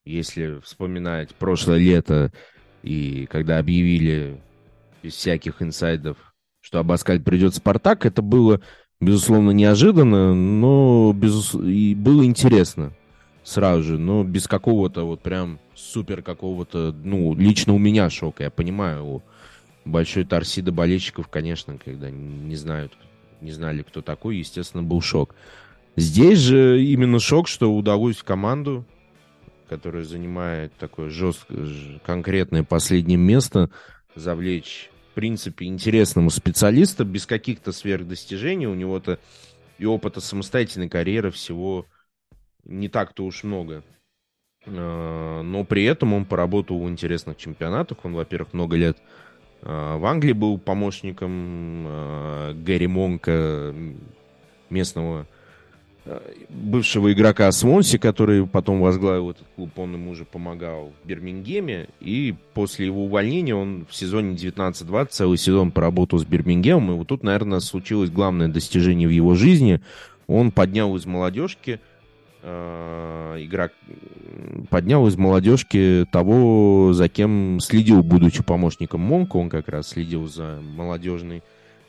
Если 0.03 0.59
вспоминать 0.59 1.33
прошлое 1.35 1.77
лето 1.77 2.33
и 2.83 3.25
когда 3.27 3.57
объявили 3.57 4.41
без 5.01 5.13
всяких 5.13 5.61
инсайдов, 5.61 6.17
что 6.59 6.79
Абаскаль 6.79 7.21
придет 7.21 7.53
в 7.53 7.57
Спартак, 7.57 8.05
это 8.05 8.21
было, 8.21 8.61
безусловно, 8.99 9.51
неожиданно, 9.51 10.33
но 10.33 11.13
безус... 11.13 11.55
и 11.55 11.95
было 11.95 12.25
интересно 12.25 12.93
сразу 13.43 13.83
же, 13.83 13.97
но 13.97 14.23
без 14.23 14.47
какого-то 14.47 15.05
вот 15.05 15.21
прям 15.21 15.59
супер 15.73 16.21
какого-то, 16.21 16.93
ну, 17.03 17.33
лично 17.33 17.73
у 17.73 17.77
меня 17.77 18.09
шока, 18.09 18.43
я 18.43 18.49
понимаю 18.49 18.99
его 18.99 19.23
большой 19.85 20.25
торсида 20.25 20.71
болельщиков, 20.71 21.29
конечно, 21.29 21.77
когда 21.77 22.09
не 22.09 22.55
знают, 22.55 22.91
не 23.39 23.51
знали, 23.51 23.83
кто 23.83 24.01
такой, 24.01 24.37
естественно, 24.37 24.83
был 24.83 25.01
шок. 25.01 25.33
Здесь 25.95 26.39
же 26.39 26.83
именно 26.83 27.19
шок, 27.19 27.47
что 27.47 27.73
удалось 27.73 28.21
команду, 28.21 28.85
которая 29.69 30.03
занимает 30.03 30.73
такое 30.77 31.09
жесткое, 31.09 31.99
конкретное 32.05 32.63
последнее 32.63 33.17
место, 33.17 33.69
завлечь, 34.13 34.89
в 34.91 34.96
принципе, 35.17 35.65
интересному 35.65 36.29
специалиста 36.29 37.03
без 37.03 37.25
каких-то 37.25 37.71
сверхдостижений. 37.71 38.67
У 38.67 38.75
него-то 38.75 39.17
и 39.79 39.85
опыта 39.85 40.21
самостоятельной 40.21 40.89
карьеры 40.89 41.31
всего 41.31 41.87
не 42.65 42.87
так-то 42.87 43.25
уж 43.25 43.43
много. 43.43 43.83
А, 44.67 45.41
но 45.41 45.63
при 45.63 45.85
этом 45.85 46.13
он 46.13 46.25
поработал 46.25 46.79
в 46.79 46.87
интересных 46.87 47.37
чемпионатах. 47.37 48.05
Он, 48.05 48.13
во-первых, 48.13 48.53
много 48.53 48.75
лет 48.75 48.99
а, 49.63 49.97
в 49.97 50.05
Англии 50.05 50.33
был 50.33 50.59
помощником 50.59 51.85
а, 51.87 52.53
Гэри 52.53 52.85
Монка, 52.85 53.73
местного 54.69 55.25
бывшего 56.49 57.11
игрока 57.11 57.51
Свонси, 57.51 57.97
который 57.97 58.45
потом 58.47 58.81
возглавил 58.81 59.31
этот 59.31 59.45
клуб, 59.55 59.77
он 59.77 59.93
ему 59.93 60.11
уже 60.11 60.25
помогал 60.25 60.91
в 61.03 61.07
Бирмингеме, 61.07 61.87
и 61.99 62.35
после 62.53 62.85
его 62.85 63.05
увольнения 63.05 63.55
он 63.55 63.85
в 63.89 63.95
сезоне 63.95 64.35
19-20 64.35 65.07
целый 65.11 65.37
сезон 65.37 65.71
поработал 65.71 66.19
с 66.19 66.25
Бирмингемом, 66.25 66.91
и 66.91 66.95
вот 66.95 67.07
тут, 67.07 67.23
наверное, 67.23 67.59
случилось 67.59 68.09
главное 68.09 68.47
достижение 68.47 69.07
в 69.07 69.11
его 69.11 69.35
жизни. 69.35 69.81
Он 70.27 70.51
поднял 70.51 70.95
из 70.95 71.05
молодежки 71.05 71.79
Э, 72.49 73.35
игрок 73.39 73.71
поднял 74.69 75.05
из 75.07 75.17
молодежки 75.17 76.05
того, 76.11 76.93
за 76.93 77.09
кем 77.09 77.59
следил, 77.59 78.03
будучи 78.03 78.41
помощником 78.41 79.01
Монка. 79.01 79.35
Он 79.35 79.49
как 79.49 79.67
раз 79.67 79.89
следил 79.89 80.27
за 80.27 80.59
молодежной 80.61 81.43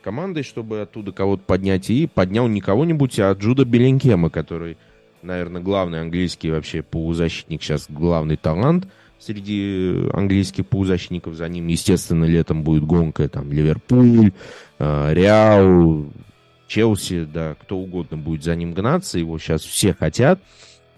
командой, 0.08 0.42
чтобы 0.42 0.80
оттуда 0.80 1.12
кого-то 1.12 1.42
поднять. 1.44 1.90
И 1.90 2.06
поднял 2.06 2.48
не 2.48 2.62
кого-нибудь, 2.62 3.20
а 3.20 3.30
Джуда 3.34 3.66
Беленкема, 3.66 4.30
который, 4.30 4.78
наверное, 5.20 5.60
главный 5.60 6.00
английский 6.00 6.50
вообще 6.50 6.82
полузащитник, 6.82 7.62
сейчас 7.62 7.90
главный 7.90 8.38
талант 8.38 8.88
среди 9.18 10.08
английских 10.14 10.66
полузащитников. 10.66 11.34
За 11.34 11.46
ним, 11.46 11.66
естественно, 11.66 12.24
летом 12.24 12.62
будет 12.62 12.84
гонка 12.84 13.28
там 13.28 13.52
Ливерпуль, 13.52 14.32
э, 14.78 15.12
Реал, 15.12 16.06
Челси, 16.68 17.24
да, 17.24 17.54
кто 17.60 17.76
угодно 17.76 18.16
будет 18.16 18.44
за 18.44 18.56
ним 18.56 18.72
гнаться, 18.72 19.18
его 19.18 19.38
сейчас 19.38 19.60
все 19.62 19.92
хотят. 19.92 20.40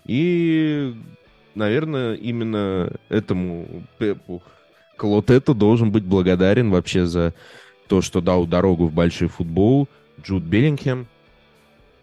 И, 0.07 0.95
наверное, 1.57 2.15
именно 2.15 2.93
этому 3.09 3.67
Пепу 3.99 4.41
Клотету 4.97 5.53
должен 5.53 5.91
быть 5.91 6.05
благодарен 6.05 6.71
вообще 6.71 7.07
за 7.07 7.35
то, 7.91 8.03
что 8.03 8.21
дал 8.21 8.47
дорогу 8.47 8.87
в 8.87 8.93
большой 8.93 9.27
футбол 9.27 9.89
Джуд 10.23 10.45
Беллингем. 10.45 11.09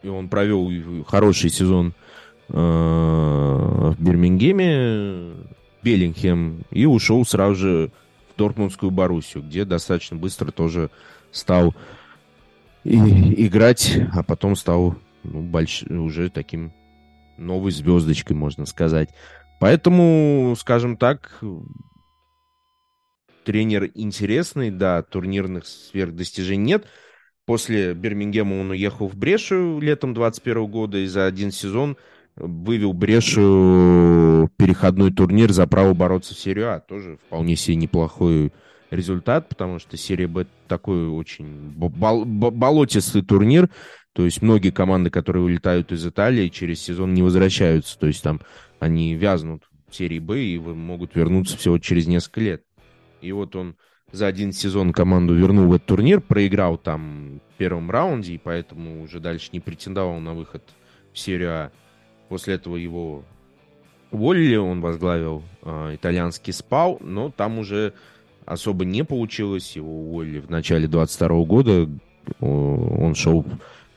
И 0.03 0.09
он 0.09 0.27
провел 0.27 0.69
хороший 1.05 1.49
сезон 1.49 1.93
э, 2.49 2.53
в 2.53 3.95
Бирмингеме, 3.97 5.31
Беллингем, 5.81 6.65
и 6.71 6.85
ушел 6.85 7.25
сразу 7.25 7.55
же 7.55 7.91
в 8.33 8.37
Дортмундскую 8.37 8.91
Боруссию, 8.91 9.43
где 9.43 9.63
достаточно 9.63 10.17
быстро 10.17 10.51
тоже 10.51 10.89
стал 11.31 11.73
и 12.83 13.45
играть, 13.47 13.97
а 14.13 14.23
потом 14.23 14.57
стал 14.57 14.97
ну, 15.23 15.41
больш... 15.41 15.83
уже 15.83 16.29
таким 16.29 16.73
новой 17.37 17.71
звездочкой, 17.71 18.35
можно 18.35 18.65
сказать. 18.65 19.09
Поэтому, 19.61 20.53
скажем 20.59 20.97
так, 20.97 21.39
тренер 23.47 23.89
интересный, 23.93 24.71
да, 24.71 25.01
турнирных 25.03 25.65
сверхдостижений 25.65 26.65
нет. 26.65 26.85
После 27.45 27.93
Бирмингема 27.93 28.59
он 28.59 28.71
уехал 28.71 29.07
в 29.07 29.15
Брешу 29.15 29.79
летом 29.79 30.13
21 30.13 30.65
года 30.65 30.97
и 30.97 31.05
за 31.05 31.25
один 31.25 31.53
сезон 31.53 31.95
вывел 32.35 32.91
Брешу 32.91 34.49
переходной 34.57 35.13
турнир 35.13 35.53
за 35.53 35.65
право 35.65 35.93
бороться 35.93 36.35
в 36.35 36.37
серию 36.37 36.73
А. 36.73 36.81
Тоже 36.81 37.19
вполне 37.25 37.55
себе 37.55 37.77
неплохой 37.77 38.51
результат, 38.91 39.47
потому 39.47 39.79
что 39.79 39.95
серия 39.95 40.27
Б 40.27 40.45
такой 40.67 41.07
очень 41.07 41.71
бол 41.71 42.25
болотистый 42.25 43.21
турнир. 43.21 43.69
То 44.11 44.25
есть 44.25 44.41
многие 44.41 44.71
команды, 44.71 45.09
которые 45.09 45.45
улетают 45.45 45.93
из 45.93 46.05
Италии, 46.05 46.49
через 46.49 46.81
сезон 46.81 47.13
не 47.13 47.23
возвращаются. 47.23 47.97
То 47.97 48.07
есть 48.07 48.21
там 48.21 48.41
они 48.81 49.15
вязнут 49.15 49.63
в 49.89 49.95
серии 49.95 50.19
Б 50.19 50.37
и 50.37 50.59
могут 50.59 51.15
вернуться 51.15 51.57
всего 51.57 51.79
через 51.79 52.07
несколько 52.07 52.41
лет. 52.41 52.63
И 53.21 53.31
вот 53.31 53.55
он 53.55 53.75
за 54.11 54.27
один 54.27 54.53
сезон 54.53 54.93
команду 54.93 55.33
вернул 55.35 55.67
в 55.67 55.73
этот 55.73 55.87
турнир, 55.87 56.21
проиграл 56.21 56.77
там 56.77 57.41
в 57.53 57.57
первом 57.57 57.91
раунде, 57.91 58.33
и 58.33 58.37
поэтому 58.37 59.03
уже 59.03 59.19
дальше 59.19 59.49
не 59.51 59.59
претендовал 59.59 60.19
на 60.19 60.33
выход 60.33 60.63
в 61.13 61.19
серию 61.19 61.51
А. 61.51 61.71
После 62.29 62.55
этого 62.55 62.75
его 62.75 63.23
уволили, 64.11 64.55
он 64.55 64.81
возглавил 64.81 65.43
э, 65.61 65.95
итальянский 65.95 66.53
СПАЛ, 66.53 66.97
но 67.01 67.29
там 67.29 67.59
уже 67.59 67.93
особо 68.45 68.85
не 68.85 69.03
получилось. 69.03 69.75
Его 69.75 70.01
уволили 70.01 70.39
в 70.39 70.49
начале 70.49 70.87
22 70.87 71.43
года. 71.43 71.89
Он 72.39 73.15
шел 73.15 73.45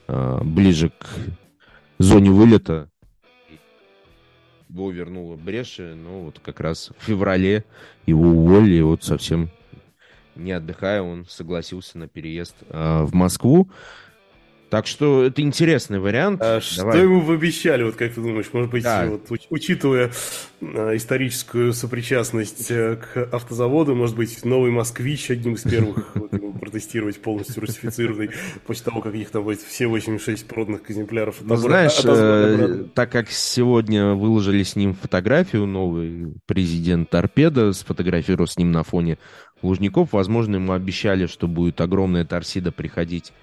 э, 0.07 0.39
ближе 0.43 0.89
к 0.89 1.07
зоне 1.99 2.31
вылета. 2.31 2.90
Его 4.71 4.89
вернуло 4.89 5.35
Бреши, 5.35 5.95
но 5.95 6.21
вот 6.21 6.39
как 6.39 6.61
раз 6.61 6.91
в 6.97 7.03
феврале 7.03 7.65
его 8.05 8.23
уволили, 8.23 8.75
и 8.75 8.81
вот 8.81 9.03
совсем 9.03 9.49
не 10.35 10.53
отдыхая, 10.53 11.01
он 11.01 11.25
согласился 11.27 11.97
на 11.97 12.07
переезд 12.07 12.55
э, 12.69 13.03
в 13.03 13.13
Москву. 13.13 13.69
Так 14.71 14.87
что 14.87 15.25
это 15.25 15.41
интересный 15.41 15.99
вариант. 15.99 16.39
А 16.41 16.61
Давай. 16.77 16.93
что 16.93 17.03
ему 17.03 17.29
обещали, 17.29 17.83
вот 17.83 17.95
как 17.95 18.13
ты 18.13 18.21
думаешь, 18.21 18.45
может 18.53 18.71
быть, 18.71 18.83
да. 18.83 19.05
вот, 19.05 19.27
учитывая 19.49 20.11
э, 20.61 20.95
историческую 20.95 21.73
сопричастность 21.73 22.71
э, 22.71 22.95
к 22.95 23.17
автозаводу, 23.33 23.95
может 23.95 24.15
быть, 24.15 24.45
новый 24.45 24.71
москвич 24.71 25.29
одним 25.29 25.55
из 25.55 25.63
первых 25.63 26.13
протестировать 26.61 27.21
полностью 27.21 27.59
русифицированный 27.59 28.29
после 28.65 28.85
того, 28.85 29.01
как 29.01 29.13
их 29.13 29.29
там 29.29 29.43
будет 29.43 29.59
все 29.59 29.87
86 29.87 30.47
проданных 30.47 30.89
экземпляров. 30.89 31.35
Ну, 31.41 31.57
знаешь, 31.57 31.99
э, 32.05 32.85
так 32.95 33.11
как 33.11 33.29
сегодня 33.29 34.13
выложили 34.13 34.63
с 34.63 34.77
ним 34.77 34.93
фотографию, 34.93 35.65
новый 35.65 36.33
президент 36.45 37.09
Торпеда 37.09 37.73
сфотографировал 37.73 38.47
с 38.47 38.57
ним 38.57 38.71
на 38.71 38.83
фоне 38.83 39.17
Лужников, 39.61 40.13
возможно, 40.13 40.55
ему 40.55 40.71
обещали, 40.71 41.25
что 41.25 41.49
будет 41.49 41.81
огромная 41.81 42.23
торсида 42.23 42.71
приходить 42.71 43.33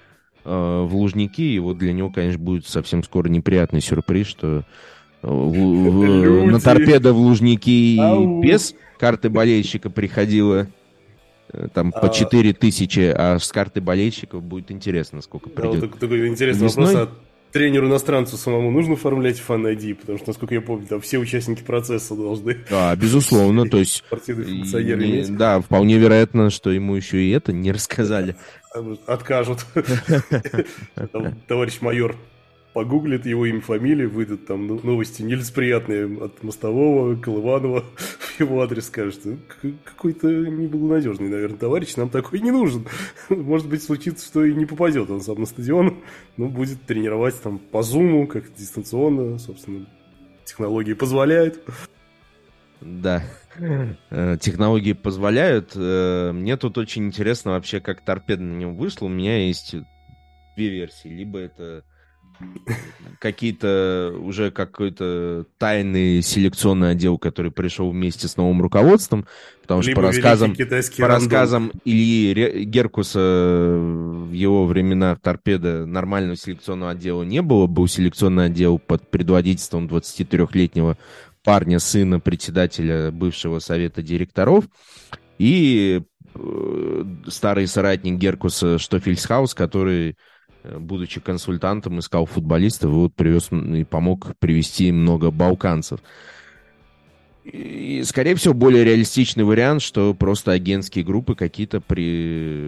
в 0.45 0.95
Лужники, 0.95 1.43
и 1.43 1.59
вот 1.59 1.79
для 1.79 1.93
него, 1.93 2.11
конечно, 2.11 2.39
будет 2.39 2.67
совсем 2.67 3.03
скоро 3.03 3.29
неприятный 3.29 3.81
сюрприз, 3.81 4.27
что 4.27 4.65
э, 5.23 5.27
в, 5.27 5.53
в, 5.53 6.47
на 6.51 6.61
торпедо 6.61 7.13
в 7.13 7.19
Лужники 7.19 7.99
Ау. 7.99 8.41
без 8.41 8.75
карты 8.99 9.29
болельщика 9.31 9.91
приходило 9.91 10.69
э, 11.53 11.69
там 11.73 11.93
по 11.93 12.09
4 12.09 12.51
а. 12.51 12.55
тысячи, 12.55 13.13
а 13.15 13.39
с 13.39 13.51
карты 13.53 13.81
болельщиков 13.81 14.43
будет 14.43 14.71
интересно, 14.71 15.21
сколько 15.23 15.51
придет. 15.51 15.81
Да, 15.81 15.87
вот 15.87 15.99
такой 15.99 16.29
интересный 16.29 16.65
Весной... 16.65 16.95
вопрос, 16.95 17.09
а 17.09 17.29
тренеру-иностранцу 17.53 18.37
самому 18.37 18.71
нужно 18.71 18.95
оформлять 18.95 19.39
фан 19.39 19.67
ID, 19.67 19.95
потому 19.95 20.19
что, 20.19 20.29
насколько 20.29 20.55
я 20.55 20.61
помню, 20.61 20.87
там 20.87 21.01
все 21.01 21.19
участники 21.19 21.63
процесса 21.63 22.15
должны... 22.15 22.59
Да, 22.69 22.95
безусловно, 22.97 23.65
то 23.71 23.79
есть... 23.79 24.05
Да, 25.37 25.61
вполне 25.61 25.97
вероятно, 25.99 26.51
что 26.51 26.71
ему 26.71 26.95
еще 26.95 27.23
и 27.23 27.31
это 27.31 27.53
не 27.53 27.73
рассказали. 27.73 28.37
Откажут. 29.07 29.67
Товарищ 31.47 31.81
майор 31.81 32.17
погуглит 32.79 33.27
его 33.27 33.47
имя, 33.47 33.61
фамилию, 33.61 34.11
выйдут 34.11 34.47
там 34.47 34.67
новости 34.67 35.23
нелицеприятные 35.23 36.07
от 36.25 36.43
Мостового, 36.45 37.17
Колыванова 37.17 37.85
его 38.39 38.63
адрес 38.63 38.87
скажет, 38.87 39.21
какой-то 39.85 40.29
неблагонадежный, 40.29 41.29
наверное, 41.29 41.59
товарищ, 41.59 41.97
нам 41.97 42.09
такой 42.09 42.41
не 42.41 42.53
нужен. 42.53 42.87
Может 43.29 43.69
быть, 43.69 43.83
случится, 43.83 44.25
что 44.25 44.45
и 44.45 44.55
не 44.55 44.65
попадет 44.65 45.11
он 45.11 45.21
сам 45.21 45.41
на 45.41 45.47
стадион, 45.47 45.97
но 46.37 46.47
будет 46.47 46.83
тренировать 46.83 47.41
там 47.43 47.59
по 47.59 47.83
зуму, 47.83 48.27
как 48.29 48.55
дистанционно, 48.55 49.39
собственно, 49.39 49.87
технологии 50.45 50.93
позволяют. 50.93 51.61
Да, 52.81 53.25
технологии 54.41 54.93
позволяют. 54.93 55.73
Э, 55.75 56.33
мне 56.33 56.57
тут 56.57 56.79
очень 56.79 57.07
интересно 57.07 57.53
вообще, 57.53 57.81
как 57.81 58.05
торпеда 58.05 58.43
на 58.43 58.57
него 58.57 58.73
вышла. 58.73 59.07
У 59.07 59.11
меня 59.11 59.47
есть 59.47 59.75
две 60.57 60.69
версии. 60.69 61.09
Либо 61.09 61.39
это 61.39 61.85
какие-то 63.19 64.15
уже 64.21 64.51
какой-то 64.51 65.45
тайный 65.59 66.23
селекционный 66.23 66.91
отдел, 66.91 67.19
который 67.19 67.51
пришел 67.51 67.91
вместе 67.91 68.29
с 68.29 68.37
новым 68.37 68.63
руководством, 68.63 69.27
потому 69.63 69.83
что 69.83 69.91
Либо 69.91 70.03
по 70.03 70.07
рассказам, 70.07 70.55
по 70.99 71.09
рассказам 71.09 71.73
Ильи 71.85 72.65
Геркуса 72.65 73.19
в 73.19 74.33
его 74.33 74.67
времена 74.67 75.17
в 75.17 75.21
торпедо 75.21 75.85
нормального 75.85 76.37
селекционного 76.37 76.93
отдела 76.93 77.25
не 77.25 77.43
было, 77.43 77.67
был 77.67 77.89
селекционный 77.89 78.47
отдел 78.47 78.79
под 78.79 79.11
предводительством 79.11 79.87
23-летнего 79.87 80.97
парня, 81.49 81.79
сына 81.79 82.21
председателя 82.21 83.11
бывшего 83.11 83.59
совета 83.59 84.03
директоров, 84.03 84.67
и 85.39 86.03
э, 86.35 87.05
старый 87.29 87.67
соратник 87.67 88.19
Геркуса 88.19 88.77
Штофельсхаус, 88.77 89.55
который, 89.55 90.19
э, 90.63 90.79
будучи 90.79 91.23
консультантом, 91.23 92.01
искал 92.01 92.27
футболистов 92.27 92.91
вот 92.91 93.15
привез 93.15 93.51
и 93.51 93.85
помог 93.85 94.37
привести 94.39 94.93
много 94.93 95.31
балканцев. 95.31 96.01
И, 97.45 98.03
скорее 98.05 98.35
всего, 98.35 98.53
более 98.53 98.85
реалистичный 98.85 99.45
вариант, 99.45 99.81
что 99.81 100.13
просто 100.13 100.53
агентские 100.53 101.03
группы 101.03 101.35
какие-то 101.35 101.81
при... 101.81 102.61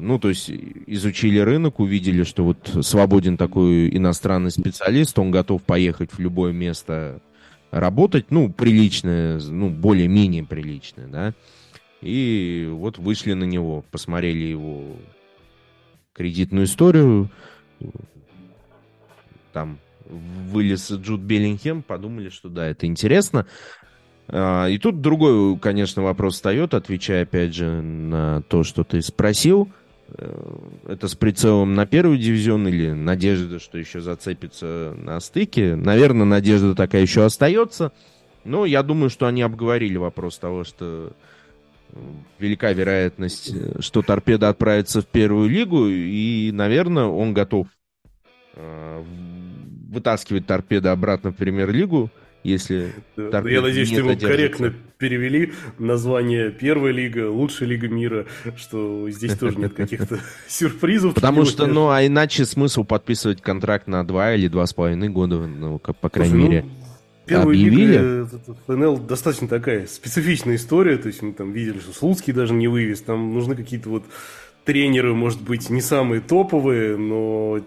Ну, 0.00 0.18
то 0.18 0.30
есть 0.30 0.50
изучили 0.86 1.40
рынок, 1.40 1.78
увидели, 1.78 2.22
что 2.22 2.42
вот 2.42 2.74
свободен 2.86 3.36
такой 3.36 3.94
иностранный 3.94 4.50
специалист, 4.50 5.18
он 5.18 5.30
готов 5.30 5.62
поехать 5.62 6.10
в 6.14 6.18
любое 6.20 6.54
место 6.54 7.20
работать, 7.74 8.30
ну, 8.30 8.52
приличное, 8.52 9.40
ну, 9.40 9.68
более-менее 9.68 10.44
приличное, 10.44 11.08
да. 11.08 11.34
И 12.00 12.68
вот 12.70 12.98
вышли 12.98 13.32
на 13.32 13.44
него, 13.44 13.84
посмотрели 13.90 14.44
его 14.44 14.96
кредитную 16.12 16.66
историю, 16.66 17.30
там 19.52 19.78
вылез 20.06 20.90
Джуд 20.90 21.20
Беллингем, 21.20 21.82
подумали, 21.82 22.28
что 22.28 22.48
да, 22.48 22.66
это 22.66 22.86
интересно. 22.86 23.46
А, 24.28 24.66
и 24.66 24.78
тут 24.78 25.00
другой, 25.00 25.58
конечно, 25.58 26.02
вопрос 26.02 26.34
встает, 26.34 26.74
отвечая 26.74 27.22
опять 27.22 27.54
же 27.54 27.82
на 27.82 28.42
то, 28.42 28.62
что 28.62 28.84
ты 28.84 29.02
спросил– 29.02 29.68
это 30.86 31.08
с 31.08 31.14
прицелом 31.14 31.74
на 31.74 31.86
первый 31.86 32.18
дивизион 32.18 32.68
или 32.68 32.90
надежда, 32.90 33.58
что 33.58 33.78
еще 33.78 34.00
зацепится 34.00 34.94
на 34.96 35.18
стыке. 35.20 35.76
Наверное, 35.76 36.26
надежда 36.26 36.74
такая 36.74 37.02
еще 37.02 37.24
остается. 37.24 37.92
Но 38.44 38.66
я 38.66 38.82
думаю, 38.82 39.10
что 39.10 39.26
они 39.26 39.42
обговорили 39.42 39.96
вопрос 39.96 40.38
того, 40.38 40.64
что 40.64 41.12
э, 41.90 41.96
велика 42.38 42.72
вероятность, 42.72 43.50
э, 43.54 43.80
что 43.80 44.02
торпеда 44.02 44.50
отправится 44.50 45.00
в 45.00 45.06
первую 45.06 45.48
лигу, 45.48 45.86
и, 45.88 46.50
наверное, 46.52 47.04
он 47.04 47.32
готов 47.32 47.68
вытаскивать 49.94 50.46
торпеда 50.46 50.92
обратно 50.92 51.32
в 51.32 51.36
премьер-лигу 51.36 52.10
если 52.44 52.92
да, 53.16 53.42
Я 53.48 53.62
надеюсь, 53.62 53.88
что 53.88 53.98
его 53.98 54.14
корректно 54.16 54.72
перевели 54.98 55.52
название 55.78 56.50
Первая 56.50 56.92
лига, 56.92 57.30
Лучшая 57.30 57.68
лига 57.68 57.88
мира, 57.88 58.26
что 58.56 59.10
здесь 59.10 59.36
тоже 59.36 59.58
нет 59.58 59.74
каких-то 59.74 60.20
сюрпризов. 60.48 61.14
Потому 61.14 61.44
что, 61.44 61.66
ну, 61.66 61.90
а 61.90 62.06
иначе 62.06 62.44
смысл 62.44 62.84
подписывать 62.84 63.40
контракт 63.40 63.88
на 63.88 64.06
два 64.06 64.34
или 64.34 64.48
два 64.48 64.66
с 64.66 64.74
половиной 64.74 65.08
года, 65.08 65.38
ну, 65.46 65.78
по 65.78 66.08
крайней 66.08 66.34
ну, 66.34 66.48
мере. 66.48 66.64
Первая 67.26 67.56
лига 67.56 68.28
ФНЛ 68.66 68.98
достаточно 68.98 69.48
такая 69.48 69.86
специфичная 69.86 70.56
история, 70.56 70.98
то 70.98 71.08
есть 71.08 71.22
мы 71.22 71.32
там 71.32 71.52
видели, 71.52 71.78
что 71.78 71.92
Слуцкий 71.92 72.34
даже 72.34 72.52
не 72.52 72.68
вывез, 72.68 73.00
там 73.00 73.32
нужны 73.32 73.56
какие-то 73.56 73.88
вот 73.88 74.04
тренеры, 74.64 75.14
может 75.14 75.40
быть, 75.40 75.70
не 75.70 75.80
самые 75.80 76.20
топовые, 76.20 76.96
но 76.96 77.60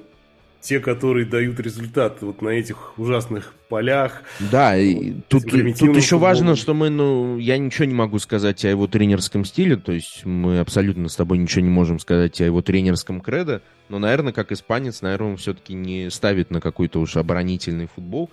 те, 0.67 0.81
которые 0.81 1.25
дают 1.25 1.61
результат 1.61 2.21
вот 2.21 2.41
на 2.41 2.49
этих 2.49 2.99
ужасных 2.99 3.53
полях. 3.69 4.21
Да, 4.51 4.77
и 4.77 5.13
тут, 5.29 5.43
тут 5.43 5.95
еще 5.95 6.17
важно, 6.17 6.57
что 6.57 6.73
мы, 6.73 6.89
ну, 6.89 7.37
я 7.37 7.57
ничего 7.57 7.85
не 7.85 7.93
могу 7.93 8.19
сказать 8.19 8.65
о 8.65 8.67
его 8.67 8.85
тренерском 8.87 9.45
стиле, 9.45 9.77
то 9.77 9.93
есть 9.93 10.25
мы 10.25 10.59
абсолютно 10.59 11.07
с 11.07 11.15
тобой 11.15 11.37
ничего 11.37 11.61
не 11.61 11.69
можем 11.69 11.99
сказать 11.99 12.41
о 12.41 12.43
его 12.43 12.61
тренерском 12.61 13.21
кредо, 13.21 13.61
но, 13.87 13.97
наверное, 13.97 14.33
как 14.33 14.51
испанец, 14.51 15.01
наверное, 15.01 15.31
он 15.31 15.37
все-таки 15.37 15.73
не 15.73 16.09
ставит 16.09 16.51
на 16.51 16.59
какой-то 16.59 16.99
уж 16.99 17.15
оборонительный 17.15 17.87
футбол. 17.87 18.29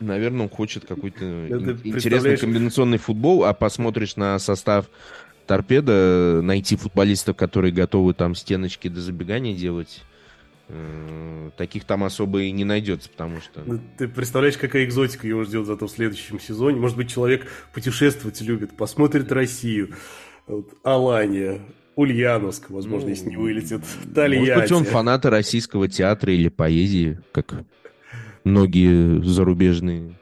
Наверное, 0.00 0.44
он 0.44 0.48
хочет 0.48 0.86
какой-то 0.86 1.24
интересный 1.84 2.38
комбинационный 2.38 2.98
футбол, 2.98 3.44
а 3.44 3.52
посмотришь 3.52 4.16
на 4.16 4.38
состав 4.38 4.86
торпеда, 5.46 6.40
найти 6.42 6.76
футболистов, 6.76 7.36
которые 7.36 7.72
готовы 7.72 8.14
там 8.14 8.34
стеночки 8.34 8.88
до 8.88 9.02
забегания 9.02 9.54
делать 9.54 10.02
таких 11.56 11.84
там 11.84 12.04
особо 12.04 12.42
и 12.42 12.50
не 12.50 12.64
найдется, 12.64 13.08
потому 13.08 13.40
что... 13.40 13.62
Ну, 13.64 13.80
ты 13.98 14.08
представляешь, 14.08 14.56
какая 14.56 14.84
экзотика 14.84 15.26
его 15.26 15.44
ждет 15.44 15.66
зато 15.66 15.86
в 15.86 15.90
следующем 15.90 16.40
сезоне? 16.40 16.78
Может 16.78 16.96
быть, 16.96 17.10
человек 17.10 17.46
путешествовать 17.72 18.40
любит, 18.40 18.76
посмотрит 18.76 19.30
Россию, 19.30 19.94
вот, 20.46 20.74
Алания, 20.82 21.60
Ульяновск, 21.94 22.70
возможно, 22.70 23.08
ну, 23.08 23.14
если 23.14 23.30
не 23.30 23.36
вылетит, 23.36 23.80
Тольятти. 24.14 24.50
Может 24.50 24.62
быть, 24.62 24.72
он 24.72 24.84
фанат 24.84 25.24
российского 25.24 25.88
театра 25.88 26.32
или 26.32 26.48
поэзии, 26.48 27.20
как 27.32 27.64
многие 28.44 29.22
зарубежные 29.24 30.18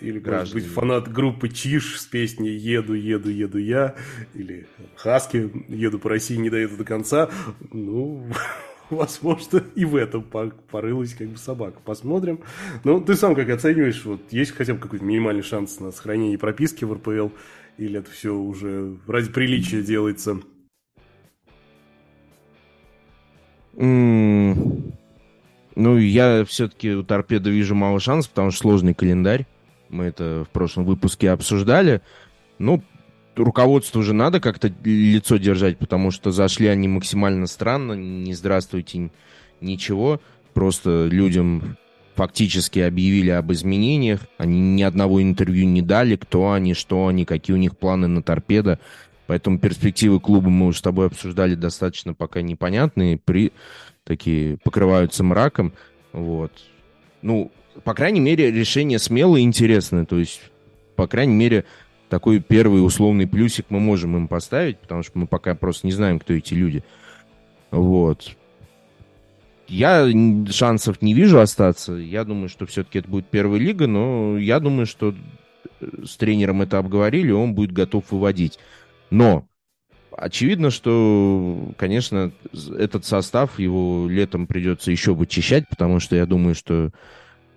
Или, 0.00 0.18
может 0.18 0.54
быть, 0.54 0.66
фанат 0.66 1.12
группы 1.12 1.48
Чиш 1.48 2.00
с 2.00 2.06
песней 2.06 2.54
«Еду, 2.54 2.94
еду, 2.94 3.28
еду 3.28 3.58
я», 3.58 3.96
или 4.34 4.66
Хаски 4.94 5.50
«Еду 5.68 5.98
по 5.98 6.10
России, 6.10 6.36
не 6.36 6.50
доеду 6.50 6.76
до 6.76 6.84
конца». 6.84 7.28
Ну, 7.72 8.26
возможно, 8.90 9.62
и 9.74 9.84
в 9.84 9.96
этом 9.96 10.22
порылась 10.22 11.14
как 11.14 11.28
бы 11.28 11.38
собака. 11.38 11.80
Посмотрим. 11.84 12.40
Ну, 12.84 13.00
ты 13.00 13.14
сам 13.16 13.34
как 13.34 13.48
оцениваешь, 13.50 14.04
вот 14.04 14.20
есть 14.30 14.52
хотя 14.52 14.74
бы 14.74 14.80
какой-то 14.80 15.04
минимальный 15.04 15.42
шанс 15.42 15.80
на 15.80 15.92
сохранение 15.92 16.38
прописки 16.38 16.84
в 16.84 16.92
РПЛ, 16.92 17.28
или 17.78 17.98
это 17.98 18.10
все 18.10 18.34
уже 18.34 18.96
ради 19.06 19.30
приличия 19.30 19.82
делается? 19.82 20.40
Mm. 23.74 24.92
Ну, 25.74 25.98
я 25.98 26.44
все-таки 26.46 26.94
у 26.94 27.02
торпеда 27.02 27.50
вижу 27.50 27.74
мало 27.74 28.00
шансов, 28.00 28.30
потому 28.30 28.50
что 28.50 28.62
сложный 28.62 28.94
календарь. 28.94 29.46
Мы 29.90 30.04
это 30.04 30.46
в 30.48 30.52
прошлом 30.52 30.86
выпуске 30.86 31.30
обсуждали. 31.30 32.00
Ну, 32.58 32.82
руководству 33.36 34.00
уже 34.00 34.12
надо 34.12 34.40
как-то 34.40 34.72
лицо 34.84 35.36
держать, 35.36 35.78
потому 35.78 36.10
что 36.10 36.30
зашли 36.30 36.66
они 36.66 36.88
максимально 36.88 37.46
странно, 37.46 37.92
не 37.92 38.34
здравствуйте, 38.34 39.10
ничего. 39.60 40.20
Просто 40.54 41.06
людям 41.10 41.76
фактически 42.14 42.78
объявили 42.78 43.30
об 43.30 43.52
изменениях. 43.52 44.20
Они 44.38 44.58
ни 44.58 44.82
одного 44.82 45.22
интервью 45.22 45.66
не 45.66 45.82
дали, 45.82 46.16
кто 46.16 46.52
они, 46.52 46.74
что 46.74 47.06
они, 47.06 47.24
какие 47.24 47.54
у 47.54 47.58
них 47.58 47.76
планы 47.76 48.08
на 48.08 48.22
торпедо. 48.22 48.78
Поэтому 49.26 49.58
перспективы 49.58 50.20
клуба 50.20 50.48
мы 50.48 50.66
уже 50.66 50.78
с 50.78 50.82
тобой 50.82 51.06
обсуждали 51.06 51.54
достаточно 51.54 52.14
пока 52.14 52.42
непонятные, 52.42 53.18
при... 53.18 53.52
такие 54.04 54.56
покрываются 54.58 55.24
мраком. 55.24 55.72
Вот. 56.12 56.52
Ну, 57.22 57.50
по 57.84 57.92
крайней 57.92 58.20
мере, 58.20 58.50
решение 58.50 58.98
смелое 58.98 59.40
и 59.40 59.44
интересное. 59.44 60.04
То 60.06 60.18
есть, 60.18 60.40
по 60.94 61.06
крайней 61.06 61.34
мере, 61.34 61.64
такой 62.08 62.40
первый 62.40 62.84
условный 62.84 63.26
плюсик 63.26 63.66
мы 63.68 63.80
можем 63.80 64.16
им 64.16 64.28
поставить, 64.28 64.78
потому 64.78 65.02
что 65.02 65.18
мы 65.18 65.26
пока 65.26 65.54
просто 65.54 65.86
не 65.86 65.92
знаем, 65.92 66.18
кто 66.18 66.34
эти 66.34 66.54
люди. 66.54 66.84
Вот. 67.70 68.36
Я 69.68 70.08
шансов 70.50 71.02
не 71.02 71.12
вижу 71.14 71.40
остаться. 71.40 71.94
Я 71.94 72.24
думаю, 72.24 72.48
что 72.48 72.66
все-таки 72.66 73.00
это 73.00 73.08
будет 73.08 73.26
первая 73.26 73.60
лига, 73.60 73.86
но 73.86 74.38
я 74.38 74.60
думаю, 74.60 74.86
что 74.86 75.14
э, 75.80 75.86
с 76.04 76.16
тренером 76.16 76.62
это 76.62 76.78
обговорили, 76.78 77.32
он 77.32 77.54
будет 77.54 77.72
готов 77.72 78.04
выводить. 78.10 78.58
Но 79.10 79.46
очевидно, 80.16 80.70
что, 80.70 81.72
конечно, 81.76 82.32
этот 82.78 83.04
состав 83.04 83.58
его 83.58 84.06
летом 84.08 84.46
придется 84.46 84.90
еще 84.90 85.14
вычищать, 85.14 85.68
потому 85.68 85.98
что 86.00 86.14
я 86.14 86.26
думаю, 86.26 86.54
что 86.54 86.92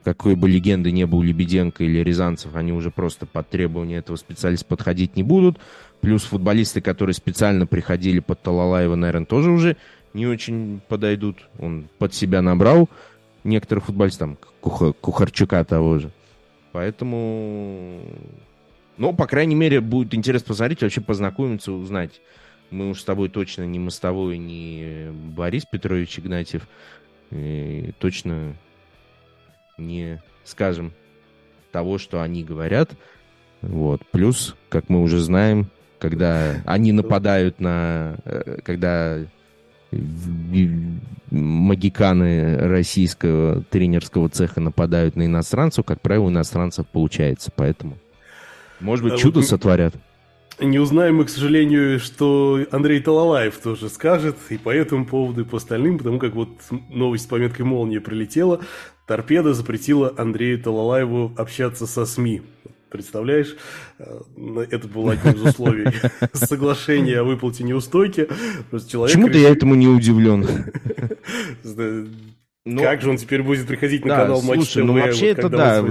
какой 0.04 0.36
бы 0.36 0.50
легенды 0.50 0.92
не 0.92 1.06
был 1.06 1.22
Лебеденко 1.22 1.84
или 1.84 2.00
Рязанцев, 2.00 2.56
они 2.56 2.72
уже 2.72 2.92
просто 2.92 3.26
под 3.26 3.50
требования 3.50 3.98
этого 3.98 4.16
специалиста 4.16 4.66
подходить 4.66 5.16
не 5.16 5.24
будут. 5.24 5.60
Плюс 6.02 6.24
футболисты, 6.24 6.82
которые 6.82 7.14
специально 7.14 7.68
приходили 7.68 8.20
под 8.20 8.42
Талалаева, 8.42 8.96
наверное, 8.96 9.26
тоже 9.26 9.52
уже 9.52 9.78
не 10.14 10.26
очень 10.28 10.82
подойдут. 10.88 11.38
Он 11.60 11.90
под 11.98 12.14
себя 12.14 12.42
набрал 12.42 12.90
некоторых 13.44 13.86
футболистов, 13.86 14.20
там, 14.20 14.38
Куха, 14.62 14.94
Кухарчука 14.94 15.64
того 15.66 16.00
же. 16.00 16.12
Поэтому... 16.72 18.02
Ну, 18.98 19.14
по 19.14 19.28
крайней 19.28 19.56
мере, 19.56 19.80
будет 19.80 20.14
интересно 20.14 20.48
посмотреть, 20.50 20.82
вообще 20.82 21.02
познакомиться, 21.02 21.72
узнать. 21.72 22.22
Мы 22.70 22.90
уж 22.90 23.00
с 23.00 23.04
тобой 23.04 23.30
точно 23.30 23.64
не 23.64 23.80
Мостовой, 23.80 24.38
не 24.38 25.12
Борис 25.36 25.66
Петрович 25.66 26.20
Игнатьев. 26.20 26.68
И 27.32 27.92
точно 28.00 28.56
не 29.80 30.22
скажем 30.44 30.94
того, 31.72 31.98
что 31.98 32.22
они 32.22 32.44
говорят. 32.44 32.92
Вот. 33.62 34.02
Плюс, 34.12 34.56
как 34.70 34.90
мы 34.90 35.02
уже 35.02 35.20
знаем, 35.20 35.70
когда 36.00 36.56
они 36.66 36.92
нападают 36.92 37.60
на... 37.60 38.18
Э, 38.26 38.60
когда 38.64 39.20
магиканы 41.32 42.58
российского 42.58 43.64
тренерского 43.64 44.30
цеха 44.30 44.62
нападают 44.62 45.16
на 45.16 45.26
иностранцев, 45.26 45.84
как 45.84 46.00
правило, 46.00 46.26
у 46.26 46.30
иностранцев 46.30 46.86
получается. 46.88 47.52
Поэтому, 47.56 47.98
может 48.80 49.04
быть, 49.04 49.14
а 49.14 49.18
чудо 49.18 49.42
сотворят. 49.42 49.96
Не 50.60 50.78
узнаем 50.78 51.18
мы, 51.18 51.26
к 51.26 51.30
сожалению, 51.30 52.00
что 52.00 52.60
Андрей 52.72 53.00
Талалаев 53.00 53.58
тоже 53.58 53.90
скажет, 53.90 54.36
и 54.50 54.58
по 54.58 54.70
этому 54.70 55.06
поводу, 55.06 55.42
и 55.42 55.46
по 55.46 55.58
остальным, 55.58 55.98
потому 55.98 56.20
как 56.20 56.36
вот 56.36 56.50
новость 56.90 57.24
с 57.24 57.28
пометкой 57.28 57.66
«Молния» 57.66 58.02
прилетела, 58.02 58.60
торпеда 59.10 59.56
запретила 59.56 60.14
Андрею 60.18 60.62
Талалаеву 60.62 61.34
общаться 61.36 61.88
со 61.88 62.06
СМИ. 62.06 62.44
Представляешь, 62.92 63.56
э, 63.98 64.20
это 64.70 64.88
было 64.88 65.14
одним 65.14 65.34
из 65.34 65.42
условий 65.42 65.88
соглашения 66.34 67.20
о 67.20 67.24
выплате 67.24 67.64
неустойки. 67.64 68.28
Почему-то 68.70 69.40
я 69.40 69.50
этому 69.50 69.74
не 69.74 69.88
удивлен. 69.88 70.46
Но... 72.66 72.84
Как 72.84 73.02
же 73.02 73.10
он 73.10 73.18
теперь 73.18 73.42
будет 73.42 73.66
приходить 73.66 74.06
на 74.06 74.10
да, 74.10 74.22
канал 74.22 74.44
Матч 74.44 74.58
слушай, 74.58 74.84
ну 74.84 74.94
вообще 74.94 75.30
вот, 75.30 75.40
это 75.40 75.50
да, 75.50 75.84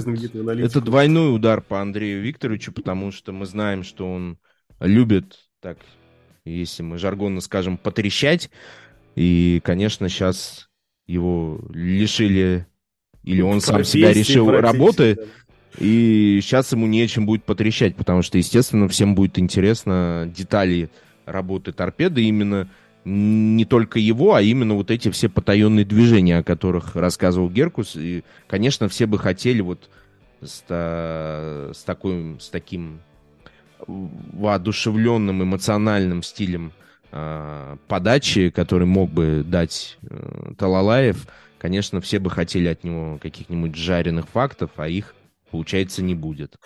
это 0.63 0.81
двойной 0.81 1.35
удар 1.35 1.61
по 1.61 1.81
Андрею 1.81 2.23
Викторовичу, 2.23 2.71
потому 2.71 3.11
что 3.11 3.33
мы 3.33 3.47
знаем, 3.47 3.83
что 3.83 4.09
он 4.09 4.39
любит, 4.79 5.39
так, 5.61 5.79
если 6.45 6.85
мы 6.85 6.99
жаргонно 6.99 7.41
скажем, 7.41 7.79
потрещать. 7.79 8.49
И, 9.17 9.61
конечно, 9.65 10.09
сейчас 10.09 10.69
его 11.09 11.61
лишили, 11.71 12.69
или 13.29 13.43
он 13.43 13.61
сам 13.61 13.85
себя 13.85 14.13
решил 14.15 14.51
работы, 14.51 15.19
и 15.79 16.41
сейчас 16.43 16.73
ему 16.73 16.87
нечем 16.87 17.27
будет 17.27 17.45
потрещать, 17.45 17.95
потому 17.95 18.23
что, 18.23 18.39
естественно, 18.39 18.89
всем 18.89 19.15
будет 19.15 19.39
интересно 19.39 20.33
детали 20.35 20.89
работы 21.27 21.73
торпеды, 21.73 22.23
именно 22.23 22.71
не 23.05 23.67
только 23.67 23.99
его, 23.99 24.35
а 24.35 24.41
именно 24.41 24.75
вот 24.75 24.91
эти 24.91 25.11
все 25.11 25.29
потаенные 25.29 25.85
движения, 25.85 26.39
о 26.39 26.43
которых 26.43 26.97
рассказывал 26.97 27.51
Геркус. 27.51 27.97
И, 27.97 28.25
конечно, 28.47 28.89
все 28.89 29.05
бы 29.05 29.19
хотели 29.19 29.61
вот 29.61 29.91
с, 30.41 30.63
с, 30.69 31.85
такой, 31.85 32.37
с 32.41 32.49
таким 32.49 33.01
воодушевленным 33.87 35.43
эмоциональным 35.43 36.23
стилем 36.23 36.73
э, 37.13 37.77
подачи, 37.89 38.49
который 38.51 38.87
мог 38.87 39.11
бы 39.11 39.45
дать 39.47 39.99
э, 40.03 40.53
Талалаев, 40.57 41.27
конечно, 41.59 42.01
все 42.01 42.19
бы 42.19 42.31
хотели 42.31 42.69
от 42.69 42.85
него 42.85 43.19
каких-нибудь 43.19 43.75
жареных 43.75 44.29
фактов, 44.29 44.71
а 44.77 44.89
их 44.89 45.15
Получается, 45.51 46.03
не 46.03 46.15
будет. 46.15 46.57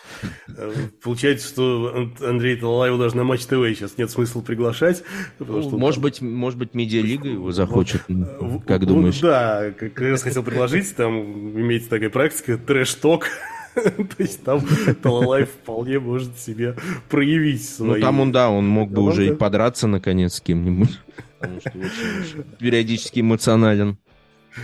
Получается, 1.03 1.47
что 1.47 2.11
Андрей 2.21 2.57
Талалаева 2.57 2.99
даже 2.99 3.17
на 3.17 3.23
Матч 3.23 3.43
ТВ 3.43 3.63
сейчас 3.77 3.97
нет 3.97 4.11
смысла 4.11 4.41
приглашать. 4.41 5.05
Ну, 5.39 5.63
что 5.63 5.79
может, 5.79 5.97
там... 5.97 6.03
быть, 6.03 6.21
может 6.21 6.59
быть, 6.59 6.75
медиалига 6.75 7.29
его 7.29 7.53
захочет, 7.53 8.03
вот, 8.09 8.65
как 8.65 8.85
думаешь? 8.85 9.21
Да, 9.21 9.71
как 9.79 10.01
раз 10.01 10.23
хотел 10.23 10.43
предложить, 10.43 10.97
там 10.97 11.15
имеется 11.61 11.91
такая 11.91 12.11
практика, 12.11 12.59
трэш-ток. 12.59 13.27
То 13.75 14.17
есть 14.19 14.43
там 14.45 14.61
Талалаев 15.01 15.49
вполне 15.49 15.99
может 15.99 16.39
себе 16.39 16.77
проявить 17.09 17.67
свои... 17.67 18.01
Ну 18.01 18.01
там 18.01 18.21
он, 18.21 18.33
да, 18.33 18.51
он 18.51 18.67
мог 18.67 18.91
бы 18.91 19.03
уже 19.03 19.29
и 19.29 19.35
подраться 19.35 19.87
наконец 19.87 20.35
с 20.35 20.41
кем-нибудь. 20.41 20.99
Потому 21.39 21.61
что 21.61 21.71
очень 21.71 22.45
периодически 22.59 23.21
эмоционален. 23.21 23.97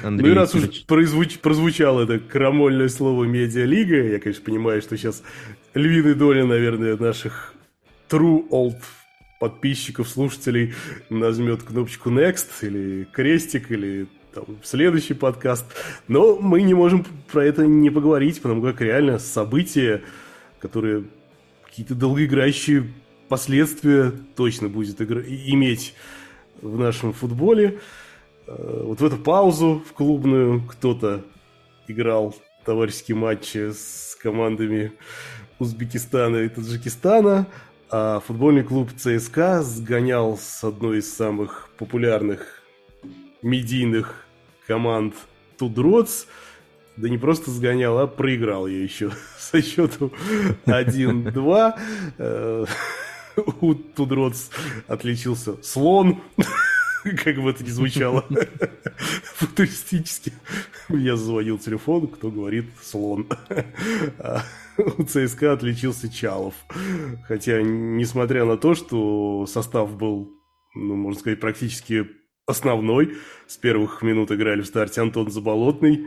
Андрей 0.03 0.29
ну 0.29 0.33
и 0.33 0.37
раз 0.37 0.55
уж 0.55 0.85
прозвуч, 0.87 1.39
прозвучало 1.39 2.03
это 2.03 2.19
крамольное 2.19 2.89
слово 2.89 3.25
«медиалига», 3.25 4.03
я, 4.09 4.19
конечно, 4.19 4.45
понимаю, 4.45 4.83
что 4.83 4.97
сейчас 4.97 5.23
львиная 5.75 6.15
доля, 6.15 6.45
наверное, 6.45 6.97
наших 6.97 7.55
true 8.09 8.49
old 8.51 8.77
подписчиков, 9.41 10.09
слушателей 10.09 10.75
нажмет 11.11 11.63
кнопочку 11.63 12.11
next 12.11 12.49
или 12.63 13.05
крестик, 13.13 13.71
или 13.71 14.09
там, 14.35 14.45
следующий 14.63 15.15
подкаст. 15.15 15.65
Но 16.09 16.37
мы 16.37 16.63
не 16.63 16.75
можем 16.75 17.05
про 17.31 17.45
это 17.45 17.67
не 17.67 17.91
поговорить, 17.91 18.41
потому 18.43 18.63
как 18.63 18.81
реально 18.81 19.19
события, 19.19 20.03
которые 20.61 21.05
какие-то 21.65 21.95
долгоиграющие 21.95 22.89
последствия 23.29 24.13
точно 24.37 24.69
будет 24.69 25.01
игра- 25.01 25.23
иметь 25.23 25.95
в 26.61 26.79
нашем 26.79 27.13
футболе. 27.13 27.79
Э, 28.49 28.83
вот 28.85 29.01
в 29.01 29.05
эту 29.05 29.19
паузу 29.19 29.83
в 29.87 29.93
клубную 29.93 30.63
кто-то 30.63 31.23
играл 31.87 32.35
товарищеские 32.65 33.17
матчи 33.17 33.73
с 33.73 34.17
командами 34.21 34.93
Узбекистана 35.59 36.39
и 36.39 36.49
Таджикистана, 36.49 37.47
а 37.91 38.21
футбольный 38.21 38.63
клуб 38.63 38.91
ЦСКА 38.97 39.63
сгонял 39.63 40.39
с 40.39 40.65
одной 40.65 40.99
из 40.99 41.15
самых 41.15 41.69
популярных 41.79 42.63
медийных 43.43 44.27
команд 44.67 45.15
Тудроц. 45.59 46.27
Да 46.97 47.09
не 47.09 47.19
просто 47.19 47.51
сгонял, 47.51 47.99
а 47.99 48.07
проиграл 48.07 48.67
ее 48.67 48.83
еще 48.83 49.11
со 49.39 49.61
счету 49.61 50.13
1-2. 50.65 51.75
Э, 52.19 52.65
у 53.61 53.75
Тудроц 53.75 54.49
отличился 54.87 55.63
слон. 55.63 56.23
как 57.25 57.37
бы 57.37 57.51
это 57.51 57.65
ни 57.65 57.69
звучало 57.69 58.25
футуристически. 59.25 60.33
Меня 60.89 61.17
зазвонил 61.17 61.59
телефон, 61.59 62.09
кто 62.09 62.31
говорит 62.31 62.67
слон. 62.83 63.29
А 64.19 64.43
у 64.97 65.03
ЦСКА 65.03 65.53
отличился 65.53 66.09
Чалов. 66.09 66.55
Хотя, 67.27 67.63
несмотря 67.63 68.45
на 68.45 68.57
то, 68.57 68.75
что 68.75 69.45
состав 69.47 69.97
был, 69.97 70.31
ну, 70.75 70.95
можно 70.95 71.19
сказать, 71.19 71.41
практически 71.41 72.07
основной, 72.47 73.17
с 73.47 73.57
первых 73.57 74.03
минут 74.03 74.31
играли 74.31 74.63
в 74.63 74.67
старте 74.67 75.01
Антон 75.01 75.31
Заболотный, 75.31 76.07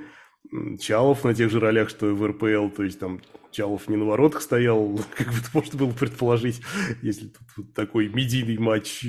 Чалов 0.79 1.23
на 1.23 1.33
тех 1.33 1.51
же 1.51 1.59
ролях, 1.59 1.89
что 1.89 2.09
и 2.09 2.13
в 2.13 2.25
РПЛ, 2.25 2.69
то 2.69 2.83
есть 2.83 2.99
там 2.99 3.21
Чалов 3.51 3.89
не 3.89 3.97
на 3.97 4.05
воротах 4.05 4.41
стоял, 4.41 4.97
как 5.15 5.27
бы 5.27 5.33
это 5.33 5.49
можно 5.53 5.79
было 5.79 5.91
предположить, 5.91 6.61
если 7.01 7.27
тут 7.27 7.47
вот 7.57 7.73
такой 7.73 8.07
медийный 8.07 8.57
матч 8.57 9.03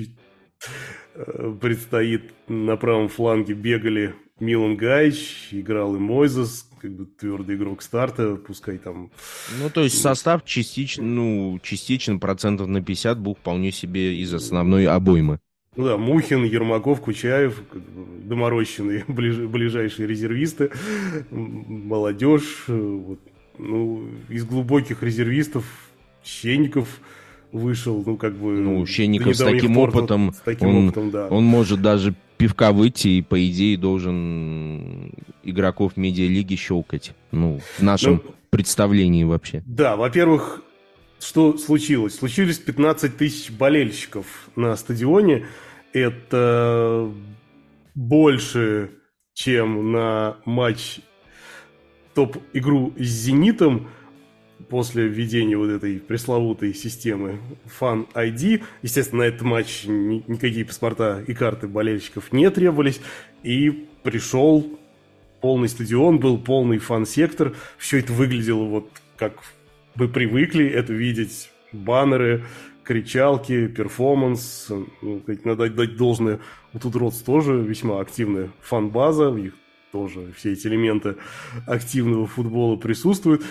предстоит. 1.60 2.32
На 2.48 2.76
правом 2.76 3.08
фланге 3.08 3.54
бегали 3.54 4.14
Милан 4.40 4.76
Гайч, 4.76 5.48
играл 5.52 5.94
и 5.94 5.98
Мойзес, 5.98 6.68
как 6.80 6.90
бы 6.92 7.06
твердый 7.06 7.56
игрок 7.56 7.80
старта, 7.82 8.34
пускай 8.36 8.78
там... 8.78 9.10
Ну, 9.60 9.70
то 9.70 9.82
есть 9.84 10.00
состав 10.00 10.44
частично, 10.44 11.04
ну, 11.04 11.60
частично 11.62 12.18
процентов 12.18 12.66
на 12.66 12.82
50 12.82 13.18
был 13.20 13.34
вполне 13.34 13.70
себе 13.70 14.16
из 14.16 14.34
основной 14.34 14.86
обоймы. 14.86 15.38
Ну 15.76 15.84
да, 15.86 15.96
Мухин, 15.96 16.44
Ермаков, 16.44 17.00
Кучаев, 17.00 17.62
доморощенные 17.72 19.04
ближ, 19.08 19.36
ближайшие 19.38 20.06
резервисты, 20.06 20.70
молодежь. 21.30 22.64
Вот, 22.66 23.20
ну, 23.58 24.08
из 24.28 24.44
глубоких 24.44 25.02
резервистов 25.02 25.64
Щенников 26.24 27.00
вышел, 27.52 28.02
ну, 28.04 28.16
как 28.16 28.34
бы... 28.34 28.52
Ну, 28.52 28.84
Щенников 28.86 29.36
с 29.36 29.38
таким 29.38 29.78
опытом, 29.78 30.32
с 30.32 30.38
таким 30.38 30.68
он, 30.68 30.88
опытом 30.88 31.10
да. 31.10 31.28
он 31.28 31.44
может 31.44 31.82
даже 31.82 32.14
пивка 32.38 32.72
выйти 32.72 33.08
и, 33.08 33.22
по 33.22 33.48
идее, 33.48 33.76
должен 33.76 35.12
игроков 35.42 35.96
медиалиги 35.96 36.56
щелкать. 36.56 37.14
Ну, 37.30 37.60
в 37.78 37.82
нашем 37.82 38.22
ну, 38.24 38.34
представлении 38.50 39.24
вообще. 39.24 39.62
Да, 39.66 39.96
во-первых, 39.96 40.62
что 41.20 41.56
случилось? 41.56 42.16
Случились 42.16 42.58
15 42.58 43.16
тысяч 43.16 43.50
болельщиков 43.52 44.26
на 44.56 44.74
стадионе. 44.76 45.46
Это 45.92 47.08
больше, 47.94 48.90
чем 49.34 49.92
на 49.92 50.36
матч 50.44 51.00
топ-игру 52.14 52.92
с 52.98 53.04
«Зенитом» 53.04 53.88
после 54.72 55.06
введения 55.06 55.54
вот 55.54 55.68
этой 55.68 56.00
пресловутой 56.00 56.72
системы 56.72 57.38
Fan 57.78 58.10
ID. 58.14 58.62
Естественно, 58.80 59.24
на 59.24 59.26
этот 59.26 59.42
матч 59.42 59.84
никакие 59.84 60.64
паспорта 60.64 61.22
и 61.26 61.34
карты 61.34 61.68
болельщиков 61.68 62.32
не 62.32 62.48
требовались. 62.50 62.98
И 63.42 63.86
пришел 64.02 64.66
полный 65.42 65.68
стадион, 65.68 66.20
был 66.20 66.38
полный 66.38 66.78
фан-сектор. 66.78 67.54
Все 67.76 67.98
это 67.98 68.14
выглядело 68.14 68.64
вот 68.64 68.88
как 69.18 69.34
мы 69.94 70.08
привыкли 70.08 70.66
это 70.66 70.94
видеть. 70.94 71.50
Баннеры, 71.72 72.42
кричалки, 72.82 73.66
перформанс. 73.66 74.68
Ну, 75.02 75.22
надо 75.44 75.68
дать 75.68 75.98
должное. 75.98 76.40
У 76.72 76.78
Тудротс 76.78 77.18
тоже 77.18 77.60
весьма 77.60 78.00
активная 78.00 78.48
фан-база. 78.62 79.28
У 79.28 79.36
них 79.36 79.52
тоже 79.92 80.32
все 80.34 80.54
эти 80.54 80.66
элементы 80.66 81.16
активного 81.66 82.26
футбола 82.26 82.76
присутствуют. 82.76 83.42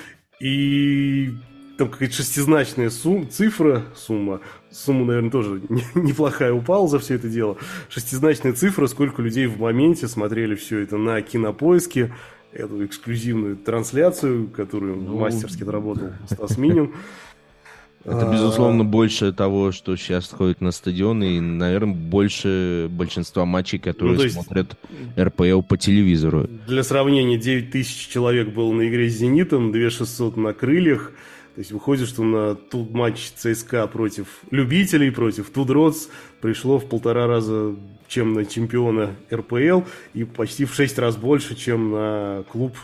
И 0.41 1.35
там 1.77 1.89
какая-то 1.89 2.15
шестизначная 2.15 2.89
сум, 2.89 3.29
цифра, 3.29 3.83
сумма, 3.95 4.41
сумма, 4.71 5.05
наверное, 5.05 5.29
тоже 5.29 5.61
неплохая 5.95 6.51
упала 6.51 6.87
за 6.87 6.97
все 6.97 7.15
это 7.15 7.29
дело. 7.29 7.57
Шестизначная 7.89 8.53
цифра, 8.53 8.87
сколько 8.87 9.21
людей 9.21 9.45
в 9.45 9.59
моменте 9.59 10.07
смотрели 10.07 10.55
все 10.55 10.79
это 10.79 10.97
на 10.97 11.21
кинопоиске, 11.21 12.11
эту 12.53 12.83
эксклюзивную 12.85 13.55
трансляцию, 13.55 14.49
которую 14.49 14.97
ну, 14.97 15.19
мастерски 15.19 15.61
отработал 15.61 16.09
Стас 16.29 16.57
Минин. 16.57 16.93
Это, 18.03 18.29
безусловно, 18.31 18.83
больше 18.83 19.31
того, 19.31 19.71
что 19.71 19.95
сейчас 19.95 20.29
ходит 20.29 20.59
на 20.59 20.71
стадион, 20.71 21.23
и, 21.23 21.39
наверное, 21.39 21.93
больше 21.93 22.87
большинства 22.89 23.45
матчей, 23.45 23.77
которые 23.77 24.17
ну, 24.17 24.23
есть, 24.23 24.35
смотрят 24.35 24.75
РПЛ 25.19 25.61
по 25.61 25.77
телевизору. 25.77 26.47
Для 26.67 26.83
сравнения, 26.83 27.37
9 27.37 27.71
тысяч 27.71 28.07
человек 28.07 28.49
было 28.49 28.71
на 28.71 28.87
игре 28.89 29.09
с 29.09 29.13
«Зенитом», 29.13 29.71
2 29.71 29.89
600 29.89 30.37
на 30.37 30.53
«Крыльях». 30.53 31.11
То 31.53 31.59
есть 31.59 31.71
выходит, 31.71 32.07
что 32.07 32.23
на 32.23 32.55
тот 32.55 32.91
матч 32.91 33.31
ЦСКА 33.35 33.85
против 33.87 34.27
любителей, 34.51 35.11
против 35.11 35.49
Тудроц 35.49 36.07
пришло 36.39 36.79
в 36.79 36.85
полтора 36.85 37.27
раза, 37.27 37.75
чем 38.07 38.33
на 38.33 38.45
чемпиона 38.45 39.15
РПЛ, 39.31 39.81
и 40.13 40.23
почти 40.23 40.65
в 40.65 40.73
шесть 40.73 40.97
раз 40.97 41.17
больше, 41.17 41.55
чем 41.55 41.91
на 41.91 42.43
клуб 42.49 42.75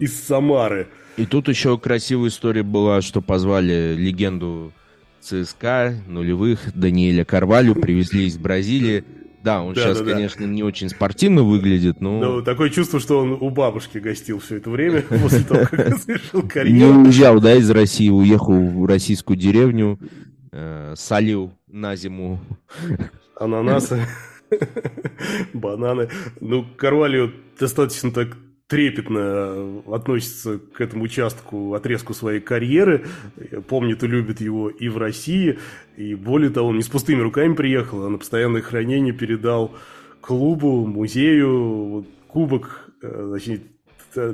из 0.00 0.20
Самары. 0.20 0.88
И 1.16 1.26
тут 1.26 1.48
еще 1.48 1.76
красивая 1.78 2.28
история 2.28 2.62
была, 2.62 3.02
что 3.02 3.20
позвали 3.20 3.94
легенду 3.96 4.72
ЦСКА 5.20 5.94
нулевых 6.06 6.60
Даниэля 6.74 7.24
Карвалю, 7.24 7.74
привезли 7.74 8.26
из 8.26 8.38
Бразилии. 8.38 9.04
Да, 9.42 9.62
он 9.62 9.74
да, 9.74 9.82
сейчас, 9.82 10.00
да, 10.00 10.12
конечно, 10.12 10.46
да. 10.46 10.52
не 10.52 10.62
очень 10.62 10.88
спортивно 10.88 11.42
выглядит, 11.42 12.00
но... 12.00 12.20
Ну, 12.20 12.42
такое 12.42 12.70
чувство, 12.70 13.00
что 13.00 13.18
он 13.18 13.32
у 13.32 13.50
бабушки 13.50 13.98
гостил 13.98 14.38
все 14.38 14.56
это 14.56 14.70
время, 14.70 15.02
после 15.08 15.42
того, 15.42 15.66
как 15.68 15.98
совершил 15.98 16.48
карьеру. 16.48 16.92
Не 16.92 17.06
уезжал, 17.06 17.40
да, 17.40 17.54
из 17.56 17.68
России, 17.70 18.08
уехал 18.08 18.54
в 18.54 18.86
российскую 18.86 19.36
деревню, 19.36 19.98
э, 20.52 20.94
солил 20.96 21.52
на 21.66 21.96
зиму. 21.96 22.40
Ананасы, 23.36 24.06
бананы. 25.52 26.08
Ну, 26.40 26.64
Карвалью 26.76 27.32
достаточно 27.58 28.12
так 28.12 28.36
трепетно 28.72 29.82
относится 29.92 30.58
к 30.58 30.80
этому 30.80 31.04
участку, 31.04 31.74
отрезку 31.74 32.14
своей 32.14 32.40
карьеры, 32.40 33.04
помнит 33.68 34.02
и 34.02 34.06
любит 34.06 34.40
его 34.40 34.70
и 34.70 34.88
в 34.88 34.96
России, 34.96 35.58
и 35.98 36.14
более 36.14 36.48
того, 36.48 36.68
он 36.68 36.76
не 36.76 36.82
с 36.82 36.88
пустыми 36.88 37.20
руками 37.20 37.52
приехал, 37.52 38.06
а 38.06 38.08
на 38.08 38.16
постоянное 38.16 38.62
хранение 38.62 39.12
передал 39.12 39.74
клубу, 40.22 40.86
музею, 40.86 42.06
кубок, 42.28 42.88
э, 43.02 43.30
точнее, 43.34 43.60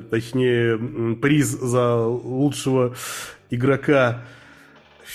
точнее 0.08 0.78
приз 1.16 1.48
за 1.48 1.96
лучшего 2.06 2.94
игрока 3.50 4.22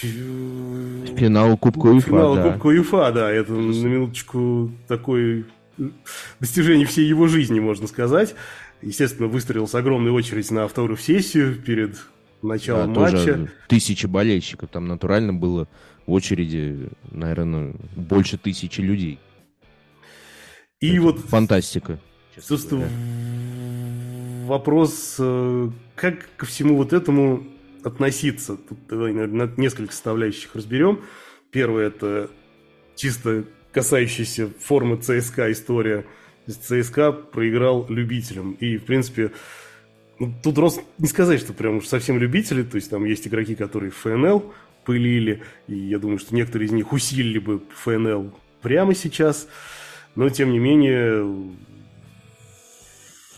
Финал 0.02 1.56
Кубка 1.56 1.86
УЕФА, 1.86 2.08
Финал 2.08 2.36
да. 2.36 2.52
Кубка 2.52 2.68
УЕФА, 2.68 3.12
да. 3.14 3.32
Это 3.32 3.54
на 3.54 3.86
минуточку 3.86 4.70
такое 4.90 5.45
достижение 6.41 6.86
всей 6.86 7.08
его 7.08 7.28
жизни, 7.28 7.62
можно 7.62 7.88
сказать. 7.88 8.36
Естественно, 8.84 9.27
выстроилась 9.27 9.73
огромная 9.76 10.11
очередь 10.11 10.51
на 10.51 10.65
автограф-сессию 10.65 11.55
перед 11.55 11.97
началом 12.41 12.93
да, 12.93 13.01
матча. 13.01 13.18
Тоже 13.18 13.51
тысячи 13.68 14.05
болельщиков. 14.05 14.69
Там 14.69 14.88
натурально 14.88 15.34
было 15.34 15.68
в 16.05 16.11
очереди, 16.11 16.89
наверное, 17.11 17.76
больше 17.95 18.38
тысячи 18.38 18.81
людей. 18.81 19.19
И 20.81 20.93
Это 20.93 21.01
вот... 21.01 21.19
Фантастика. 21.19 21.99
Собственно, 22.38 22.88
вопрос, 24.47 25.15
э, 25.19 25.69
как 25.95 26.27
ко 26.35 26.45
всему 26.45 26.76
вот 26.76 26.91
этому 26.91 27.47
относиться? 27.84 28.57
Тут 28.57 28.80
давай, 28.89 29.14
наверное, 29.14 29.49
несколько 29.55 29.93
составляющих 29.93 30.55
разберем. 30.55 31.01
Первое– 31.51 31.88
это 31.89 32.30
чисто 32.95 33.45
касающаяся 33.72 34.49
формы 34.60 34.97
ЦСКА 34.97 35.51
история– 35.51 36.05
ЦСКА 36.48 37.11
проиграл 37.11 37.86
любителям. 37.90 38.53
И, 38.53 38.78
в 38.78 38.86
принципе, 38.86 39.32
ну, 40.20 40.34
тут 40.44 40.57
рост 40.57 40.82
не 40.98 41.07
сказать, 41.07 41.40
что 41.40 41.53
прям 41.53 41.78
уж 41.78 41.88
совсем 41.88 42.18
любители. 42.20 42.64
То 42.64 42.76
есть 42.76 42.90
там 42.90 43.06
есть 43.06 43.28
игроки, 43.28 43.56
которые 43.56 43.91
ФНЛ 43.91 44.53
пылили. 44.86 45.44
И 45.68 45.76
я 45.76 45.99
думаю, 45.99 46.20
что 46.20 46.36
некоторые 46.36 46.68
из 46.68 46.72
них 46.72 46.91
усилили 46.91 47.40
бы 47.40 47.61
ФНЛ 47.84 48.34
прямо 48.61 48.94
сейчас. 48.94 49.48
Но, 50.15 50.30
тем 50.30 50.52
не 50.52 50.60
менее, 50.60 51.52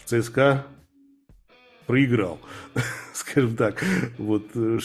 ЦСКА 0.05 0.65
проиграл, 1.87 2.39
скажем 3.13 3.55
так. 3.55 3.83
Вот 4.17 4.47
э, 4.55 4.79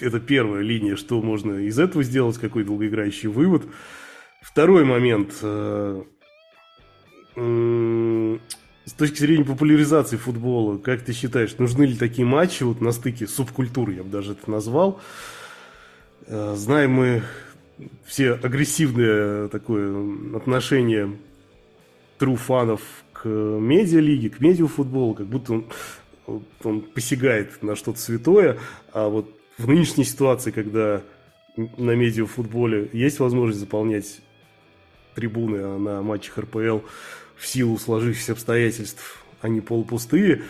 это 0.00 0.20
первая 0.20 0.62
линия, 0.62 0.96
что 0.96 1.20
можно 1.22 1.54
из 1.54 1.78
этого 1.78 2.02
сделать, 2.02 2.38
какой 2.38 2.64
долгоиграющий 2.64 3.28
вывод. 3.28 3.64
Второй 4.42 4.84
момент. 4.84 5.34
С 7.36 8.92
точки 8.92 9.18
зрения 9.18 9.44
популяризации 9.44 10.16
футбола, 10.16 10.78
как 10.78 11.02
ты 11.02 11.12
считаешь, 11.12 11.58
нужны 11.58 11.84
ли 11.84 11.96
такие 11.96 12.26
матчи 12.26 12.62
вот 12.62 12.80
на 12.80 12.92
стыке 12.92 13.26
субкультуры, 13.26 13.94
я 13.94 14.02
бы 14.02 14.08
даже 14.08 14.32
это 14.32 14.50
назвал? 14.50 15.00
Э, 16.26 16.54
знаем 16.56 16.92
мы 16.92 17.22
все 18.06 18.32
агрессивное 18.32 19.48
такое 19.48 20.36
отношение 20.36 21.18
true 22.18 22.36
фанов 22.36 22.80
к 23.12 23.28
медиалиге, 23.28 24.30
к 24.30 24.40
медиафутболу, 24.40 25.14
как 25.14 25.26
будто 25.26 25.52
он, 26.26 26.44
он 26.64 26.80
посягает 26.80 27.62
на 27.62 27.76
что-то 27.76 27.98
святое, 27.98 28.58
а 28.92 29.08
вот 29.08 29.30
в 29.58 29.68
нынешней 29.68 30.04
ситуации, 30.04 30.52
когда 30.52 31.02
на 31.56 31.92
медиафутболе 31.92 32.88
есть 32.92 33.18
возможность 33.18 33.60
заполнять 33.60 34.20
трибуны, 35.14 35.56
а 35.56 35.78
на 35.78 36.02
матчах 36.02 36.38
РПЛ 36.38 36.78
в 37.36 37.46
силу 37.46 37.78
сложившихся 37.78 38.32
обстоятельств 38.32 39.24
они 39.40 39.60
полупустые, 39.60 40.42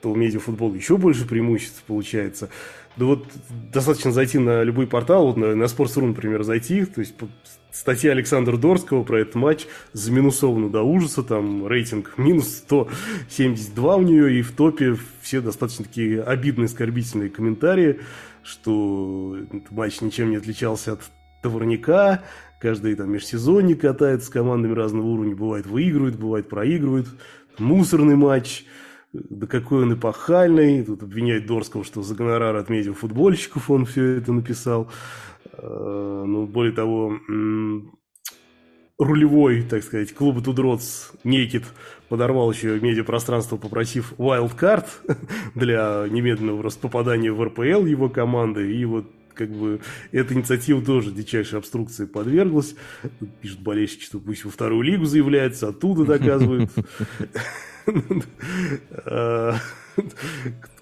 то 0.00 0.10
у 0.10 0.16
медиафутбола 0.16 0.74
еще 0.74 0.96
больше 0.96 1.26
преимуществ 1.26 1.82
получается. 1.86 2.48
Да 2.96 3.06
вот 3.06 3.26
достаточно 3.72 4.12
зайти 4.12 4.38
на 4.38 4.62
любой 4.62 4.86
портал, 4.86 5.26
вот 5.26 5.36
на, 5.36 5.54
на 5.54 5.64
Sports.ru, 5.64 6.08
например, 6.08 6.42
зайти, 6.42 6.84
то 6.84 7.00
есть 7.00 7.14
статья 7.70 8.12
Александра 8.12 8.56
Дорского 8.58 9.02
про 9.02 9.20
этот 9.20 9.34
матч 9.34 9.66
заминусована 9.94 10.68
до 10.68 10.82
ужаса, 10.82 11.22
там 11.22 11.66
рейтинг 11.66 12.18
минус 12.18 12.48
172 12.58 13.96
у 13.96 14.02
нее, 14.02 14.38
и 14.38 14.42
в 14.42 14.52
топе 14.52 14.96
все 15.22 15.40
достаточно 15.40 15.84
такие 15.84 16.22
обидные, 16.22 16.66
оскорбительные 16.66 17.30
комментарии, 17.30 18.00
что 18.42 19.38
этот 19.38 19.70
матч 19.70 20.02
ничем 20.02 20.30
не 20.30 20.36
отличался 20.36 20.92
от 20.92 21.00
товарника, 21.42 22.22
каждый 22.62 22.94
там 22.94 23.10
межсезонник 23.10 23.80
катается 23.80 24.28
с 24.28 24.30
командами 24.30 24.72
разного 24.72 25.06
уровня, 25.06 25.36
бывает 25.36 25.66
выигрывает, 25.66 26.18
бывает 26.18 26.48
проигрывает, 26.48 27.06
мусорный 27.58 28.16
матч, 28.16 28.64
да 29.12 29.46
какой 29.46 29.82
он 29.82 29.92
эпохальный, 29.92 30.82
тут 30.84 31.02
обвиняет 31.02 31.46
Дорского, 31.46 31.84
что 31.84 32.02
за 32.02 32.14
гонорар 32.14 32.56
от 32.56 32.70
медиафутбольщиков 32.70 33.70
он 33.70 33.84
все 33.84 34.16
это 34.16 34.32
написал, 34.32 34.88
Э, 35.62 36.24
ну, 36.26 36.46
более 36.46 36.72
того, 36.72 37.18
рулевой, 38.98 39.62
так 39.62 39.82
сказать, 39.82 40.14
клуба 40.14 40.42
Тудроц 40.42 41.10
Некит 41.24 41.64
подорвал 42.08 42.52
еще 42.52 42.78
медиапространство, 42.78 43.56
попросив 43.56 44.12
wildcard 44.18 44.86
для 45.54 46.06
немедленного 46.08 46.68
попадания 46.70 47.32
в 47.32 47.42
РПЛ 47.42 47.86
его 47.86 48.08
команды. 48.08 48.72
И 48.74 48.84
вот 48.84 49.06
как 49.34 49.50
бы 49.50 49.80
эта 50.10 50.34
инициатива 50.34 50.82
тоже 50.82 51.10
дичайшей 51.10 51.58
обструкции 51.58 52.06
подверглась. 52.06 52.74
Пишут 53.40 53.60
болельщики, 53.60 54.04
что 54.04 54.18
пусть 54.18 54.44
во 54.44 54.50
вторую 54.50 54.82
лигу 54.82 55.04
заявляется, 55.04 55.68
оттуда 55.68 56.04
доказывают. 56.04 56.70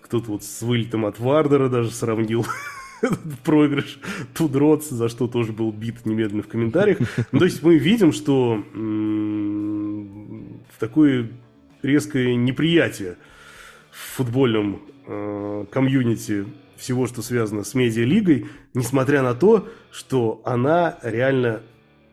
Кто-то 0.03 0.31
вот 0.33 0.45
с 0.45 0.63
вылетом 0.63 1.07
от 1.07 1.19
Вардера 1.19 1.69
даже 1.69 1.91
сравнил 1.91 2.45
проигрыш 3.45 3.99
Тудроц, 4.35 4.89
за 4.89 5.09
что 5.09 5.27
тоже 5.27 5.53
был 5.53 5.73
бит 5.73 6.05
немедленно 6.05 6.43
в 6.43 6.49
комментариях. 6.49 6.99
Ну, 7.33 7.39
то 7.39 7.45
есть 7.45 7.63
мы 7.63 7.79
видим, 7.79 8.13
что 8.13 8.63
такое 10.79 11.31
резкое 11.83 12.35
неприятие 12.35 13.17
в 13.91 14.17
футбольном 14.17 14.83
э, 15.07 15.65
комьюнити 15.71 16.47
всего, 16.81 17.07
что 17.07 17.23
связано 17.23 17.63
с 17.63 17.75
медиалигой, 17.75 18.47
несмотря 18.75 19.23
на 19.23 19.35
то, 19.35 19.69
что 19.93 20.41
она 20.45 20.99
реально 21.03 21.63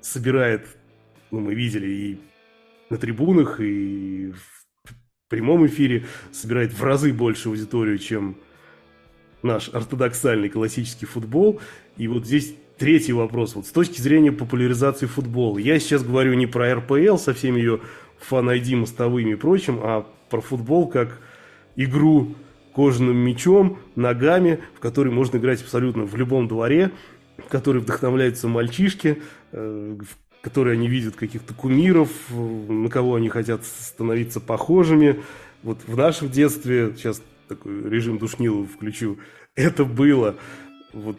собирает, 0.02 0.68
ну, 1.32 1.40
мы 1.40 1.56
видели 1.56 1.88
и 1.88 2.20
на 2.90 2.98
трибунах, 2.98 3.60
и 3.60 4.32
в 4.32 5.30
прямом 5.30 5.66
эфире, 5.68 6.06
собирает 6.32 6.74
в 6.74 6.84
разы 6.84 7.12
больше 7.14 7.50
аудиторию, 7.50 7.98
чем 7.98 8.38
наш 9.42 9.70
ортодоксальный 9.70 10.50
классический 10.50 11.06
футбол. 11.06 11.60
И 11.98 12.08
вот 12.08 12.26
здесь 12.26 12.54
третий 12.78 13.14
вопрос. 13.14 13.56
Вот 13.56 13.66
с 13.66 13.72
точки 13.72 14.02
зрения 14.02 14.32
популяризации 14.32 15.06
футбола. 15.06 15.58
Я 15.58 15.80
сейчас 15.80 16.04
говорю 16.04 16.34
не 16.34 16.46
про 16.48 16.76
РПЛ 16.76 17.18
со 17.18 17.34
всеми 17.34 17.60
ее 17.60 17.82
фан-айди, 18.20 18.76
мостовыми 18.76 19.32
и 19.32 19.36
прочим, 19.36 19.80
а 19.82 20.08
про 20.30 20.42
футбол 20.42 20.88
как 20.88 21.20
игру 21.76 22.36
кожаным 22.78 23.18
мячом, 23.18 23.80
ногами, 23.96 24.60
в 24.76 24.80
который 24.80 25.12
можно 25.12 25.38
играть 25.38 25.64
абсолютно 25.64 26.04
в 26.04 26.16
любом 26.16 26.48
дворе, 26.48 26.92
который 27.50 27.82
вдохновляются 27.82 28.48
мальчишки, 28.48 29.20
э, 29.52 29.98
в 30.00 30.44
которые 30.44 30.74
они 30.74 30.88
видят 30.88 31.16
каких-то 31.16 31.56
кумиров, 31.56 32.12
на 32.30 32.88
кого 32.90 33.16
они 33.16 33.30
хотят 33.30 33.66
становиться 33.66 34.40
похожими. 34.40 35.24
Вот 35.64 35.80
в 35.88 35.98
нашем 35.98 36.30
детстве, 36.30 36.94
сейчас 36.96 37.20
такой 37.48 37.90
режим 37.90 38.20
душнилова 38.20 38.68
включу, 38.68 39.18
это 39.56 39.84
было. 39.84 40.36
Вот 40.94 41.18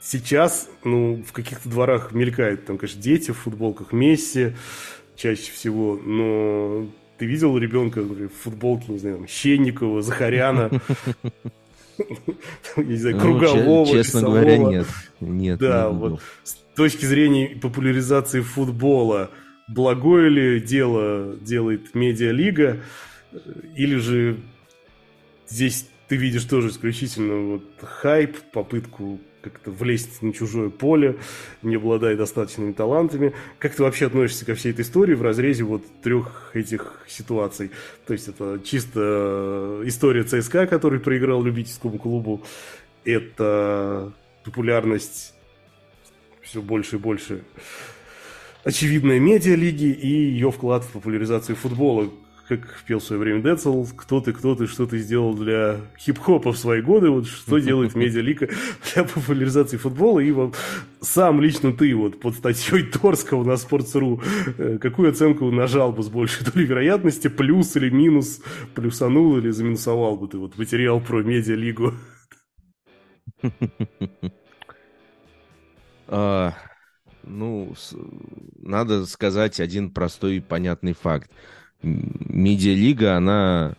сейчас, 0.00 0.68
ну, 0.82 1.22
в 1.24 1.30
каких-то 1.30 1.68
дворах 1.68 2.10
мелькают, 2.10 2.64
там, 2.64 2.76
конечно, 2.76 3.00
дети 3.00 3.30
в 3.30 3.36
футболках 3.36 3.92
Месси 3.92 4.54
чаще 5.14 5.52
всего, 5.52 5.94
но 5.94 6.88
ты 7.18 7.26
видел 7.26 7.58
ребенка 7.58 8.00
в 8.00 8.28
футболке, 8.28 8.92
не 8.92 8.98
знаю, 8.98 9.26
Щенникова, 9.28 10.02
Захаряна, 10.02 10.70
не 12.76 12.96
знаю, 12.96 13.16
ну, 13.16 13.22
Кругового, 13.22 13.86
Честно 13.86 14.22
говоря, 14.22 14.56
нет. 14.58 14.86
Нет. 15.20 15.58
Да, 15.58 15.88
вот 15.88 16.20
с 16.44 16.54
точки 16.76 17.04
зрения 17.04 17.56
популяризации 17.60 18.40
футбола, 18.40 19.30
благое 19.68 20.28
ли 20.28 20.60
дело 20.60 21.34
делает 21.40 21.94
медиалига, 21.94 22.78
или 23.76 23.96
же 23.96 24.36
здесь 25.48 25.88
ты 26.06 26.16
видишь 26.16 26.44
тоже 26.44 26.68
исключительно 26.68 27.52
вот 27.52 27.64
хайп, 27.82 28.36
попытку 28.52 29.18
как-то 29.40 29.70
влезть 29.70 30.22
на 30.22 30.32
чужое 30.32 30.70
поле, 30.70 31.18
не 31.62 31.76
обладая 31.76 32.16
достаточными 32.16 32.72
талантами. 32.72 33.32
Как 33.58 33.74
ты 33.74 33.82
вообще 33.82 34.06
относишься 34.06 34.44
ко 34.44 34.54
всей 34.54 34.72
этой 34.72 34.82
истории 34.82 35.14
в 35.14 35.22
разрезе 35.22 35.64
вот 35.64 35.82
трех 36.02 36.50
этих 36.54 37.00
ситуаций? 37.06 37.70
То 38.06 38.12
есть 38.12 38.28
это 38.28 38.60
чисто 38.64 39.80
история 39.84 40.24
ЦСКА, 40.24 40.66
который 40.66 41.00
проиграл 41.00 41.42
любительскому 41.42 41.98
клубу, 41.98 42.42
это 43.04 44.12
популярность 44.44 45.34
все 46.42 46.62
больше 46.62 46.96
и 46.96 46.98
больше 46.98 47.44
очевидная 48.64 49.18
медиа-лиги 49.18 49.86
и 49.86 50.08
ее 50.08 50.50
вклад 50.50 50.84
в 50.84 50.90
популяризацию 50.90 51.56
футбола 51.56 52.10
как 52.48 52.82
пел 52.86 52.98
в 52.98 53.04
свое 53.04 53.20
время 53.20 53.42
Децл, 53.42 53.84
кто 53.96 54.20
ты, 54.20 54.32
кто 54.32 54.54
ты, 54.54 54.66
что 54.66 54.86
ты 54.86 54.98
сделал 54.98 55.34
для 55.34 55.82
хип-хопа 55.98 56.52
в 56.52 56.58
свои 56.58 56.80
годы, 56.80 57.10
вот 57.10 57.26
что 57.26 57.58
делает 57.60 57.94
медиалика 57.94 58.48
для 58.94 59.04
популяризации 59.04 59.76
футбола, 59.76 60.20
и 60.20 60.30
вот 60.32 60.56
сам 61.00 61.40
лично 61.40 61.72
ты 61.72 61.94
вот 61.94 62.20
под 62.20 62.34
статьей 62.34 62.84
Торского 62.84 63.44
на 63.44 63.52
Sports.ru, 63.52 64.22
э, 64.56 64.78
какую 64.78 65.10
оценку 65.10 65.50
нажал 65.50 65.92
бы 65.92 66.02
с 66.02 66.08
большей 66.08 66.46
долей 66.46 66.66
вероятности, 66.66 67.28
плюс 67.28 67.76
или 67.76 67.90
минус, 67.90 68.40
плюсанул 68.74 69.36
или 69.36 69.50
заминусовал 69.50 70.16
бы 70.16 70.26
ты 70.26 70.38
вот 70.38 70.56
материал 70.56 71.00
про 71.00 71.22
медиалигу? 71.22 71.94
А, 76.10 76.54
ну, 77.22 77.74
надо 78.56 79.04
сказать 79.04 79.60
один 79.60 79.90
простой 79.90 80.36
и 80.36 80.40
понятный 80.40 80.94
факт 80.94 81.30
медиалига, 81.82 83.16
она 83.16 83.76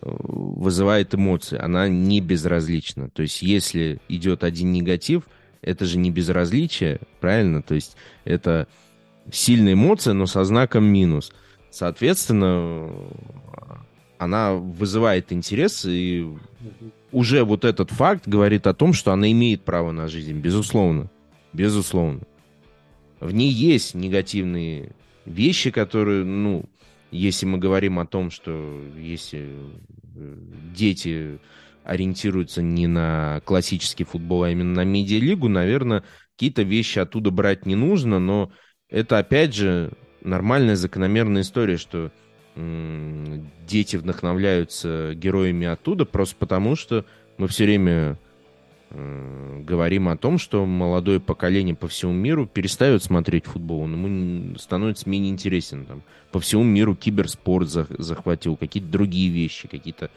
вызывает 0.02 1.14
эмоции, 1.14 1.58
она 1.58 1.88
не 1.88 2.20
безразлична. 2.20 3.10
То 3.10 3.22
есть, 3.22 3.42
если 3.42 4.00
идет 4.08 4.44
один 4.44 4.72
негатив, 4.72 5.24
это 5.60 5.84
же 5.84 5.98
не 5.98 6.10
безразличие, 6.10 7.00
правильно? 7.20 7.62
То 7.62 7.74
есть, 7.74 7.96
это 8.24 8.68
сильная 9.30 9.74
эмоция, 9.74 10.14
но 10.14 10.26
со 10.26 10.44
знаком 10.44 10.84
минус. 10.84 11.32
Соответственно, 11.70 12.90
она 14.18 14.54
вызывает 14.54 15.32
интерес, 15.32 15.84
и 15.84 16.28
уже 17.10 17.44
вот 17.44 17.64
этот 17.64 17.90
факт 17.90 18.28
говорит 18.28 18.66
о 18.66 18.74
том, 18.74 18.92
что 18.92 19.12
она 19.12 19.30
имеет 19.32 19.62
право 19.64 19.92
на 19.92 20.08
жизнь, 20.08 20.34
безусловно. 20.34 21.10
Безусловно. 21.52 22.20
В 23.20 23.32
ней 23.32 23.50
есть 23.50 23.94
негативные 23.94 24.92
вещи, 25.24 25.70
которые, 25.70 26.24
ну, 26.24 26.64
если 27.12 27.46
мы 27.46 27.58
говорим 27.58 27.98
о 27.98 28.06
том, 28.06 28.30
что 28.30 28.82
если 28.96 29.50
э, 30.16 30.36
дети 30.74 31.38
ориентируются 31.84 32.62
не 32.62 32.86
на 32.86 33.40
классический 33.44 34.04
футбол, 34.04 34.44
а 34.44 34.50
именно 34.50 34.74
на 34.74 34.84
медиалигу, 34.84 35.48
наверное, 35.48 36.04
какие-то 36.34 36.62
вещи 36.62 36.98
оттуда 36.98 37.30
брать 37.30 37.66
не 37.66 37.74
нужно, 37.74 38.18
но 38.18 38.50
это, 38.88 39.18
опять 39.18 39.54
же, 39.54 39.92
нормальная 40.22 40.76
закономерная 40.76 41.42
история, 41.42 41.76
что 41.76 42.10
дети 42.54 43.96
вдохновляются 43.96 45.14
героями 45.14 45.66
оттуда 45.66 46.04
просто 46.04 46.36
потому, 46.36 46.76
что 46.76 47.06
мы 47.38 47.48
все 47.48 47.64
время 47.64 48.18
говорим 48.94 50.08
о 50.08 50.16
том, 50.16 50.38
что 50.38 50.66
молодое 50.66 51.20
поколение 51.20 51.74
по 51.74 51.88
всему 51.88 52.12
миру 52.12 52.46
перестает 52.46 53.02
смотреть 53.02 53.46
футбол, 53.46 53.82
он 53.82 53.92
ему 53.92 54.58
становится 54.58 55.08
менее 55.08 55.30
интересен. 55.30 55.86
Там, 55.86 56.02
по 56.30 56.40
всему 56.40 56.62
миру 56.62 56.94
киберспорт 56.94 57.68
захватил, 57.68 58.56
какие-то 58.56 58.88
другие 58.90 59.30
вещи, 59.30 59.68
какие-то 59.68 60.10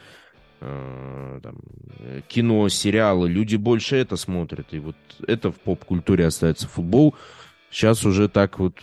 э, 0.62 1.40
там, 1.42 1.56
кино, 2.28 2.68
сериалы. 2.70 3.30
Люди 3.30 3.56
больше 3.56 3.96
это 3.96 4.18
смотрят. 4.18 4.68
И 4.72 4.80
вот 4.80 4.98
это 5.28 5.52
в 5.52 5.56
поп-культуре 5.56 6.26
остается 6.26 6.68
футбол. 6.68 7.16
Сейчас 7.70 8.06
уже 8.06 8.28
так 8.30 8.60
вот 8.60 8.76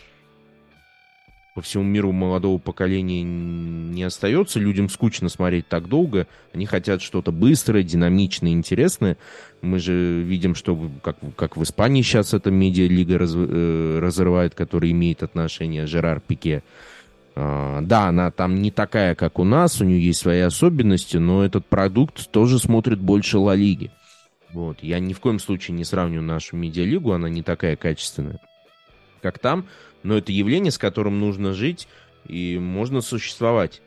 по 1.54 1.60
всему 1.60 1.84
миру 1.84 2.12
молодого 2.12 2.58
поколения 2.58 3.22
не 3.22 4.02
остается. 4.02 4.58
Людям 4.58 4.88
скучно 4.88 5.28
смотреть 5.28 5.68
так 5.68 5.86
долго. 5.88 6.26
Они 6.54 6.64
хотят 6.64 7.02
что-то 7.02 7.30
быстрое, 7.30 7.82
динамичное, 7.82 8.52
интересное. 8.52 9.18
Мы 9.60 9.78
же 9.78 10.22
видим, 10.22 10.54
что 10.54 10.90
как, 11.02 11.16
как 11.36 11.56
в 11.56 11.62
Испании 11.62 12.02
сейчас 12.02 12.32
эта 12.32 12.50
медиалига 12.50 13.18
раз, 13.18 13.32
э, 13.34 13.98
разрывает, 14.00 14.54
которая 14.54 14.90
имеет 14.92 15.22
отношение 15.22 15.86
Жерар 15.86 16.20
Пике. 16.20 16.62
А, 17.34 17.80
да, 17.82 18.08
она 18.08 18.30
там 18.30 18.56
не 18.56 18.70
такая, 18.70 19.14
как 19.14 19.38
у 19.38 19.44
нас, 19.44 19.80
у 19.80 19.84
нее 19.84 20.02
есть 20.04 20.20
свои 20.20 20.40
особенности, 20.40 21.16
но 21.18 21.44
этот 21.44 21.66
продукт 21.66 22.30
тоже 22.30 22.58
смотрит 22.58 22.98
больше 22.98 23.38
Ла 23.38 23.54
Лиги. 23.54 23.90
Вот. 24.52 24.78
Я 24.82 24.98
ни 25.00 25.12
в 25.12 25.20
коем 25.20 25.38
случае 25.38 25.76
не 25.76 25.84
сравню 25.84 26.22
нашу 26.22 26.56
медиалигу, 26.56 27.12
она 27.12 27.28
не 27.28 27.42
такая 27.42 27.76
качественная, 27.76 28.38
как 29.22 29.38
там, 29.38 29.66
но 30.02 30.18
это 30.18 30.32
явление, 30.32 30.72
с 30.72 30.78
которым 30.78 31.20
нужно 31.20 31.52
жить 31.52 31.88
и 32.26 32.58
можно 32.58 33.00
существовать. 33.00 33.80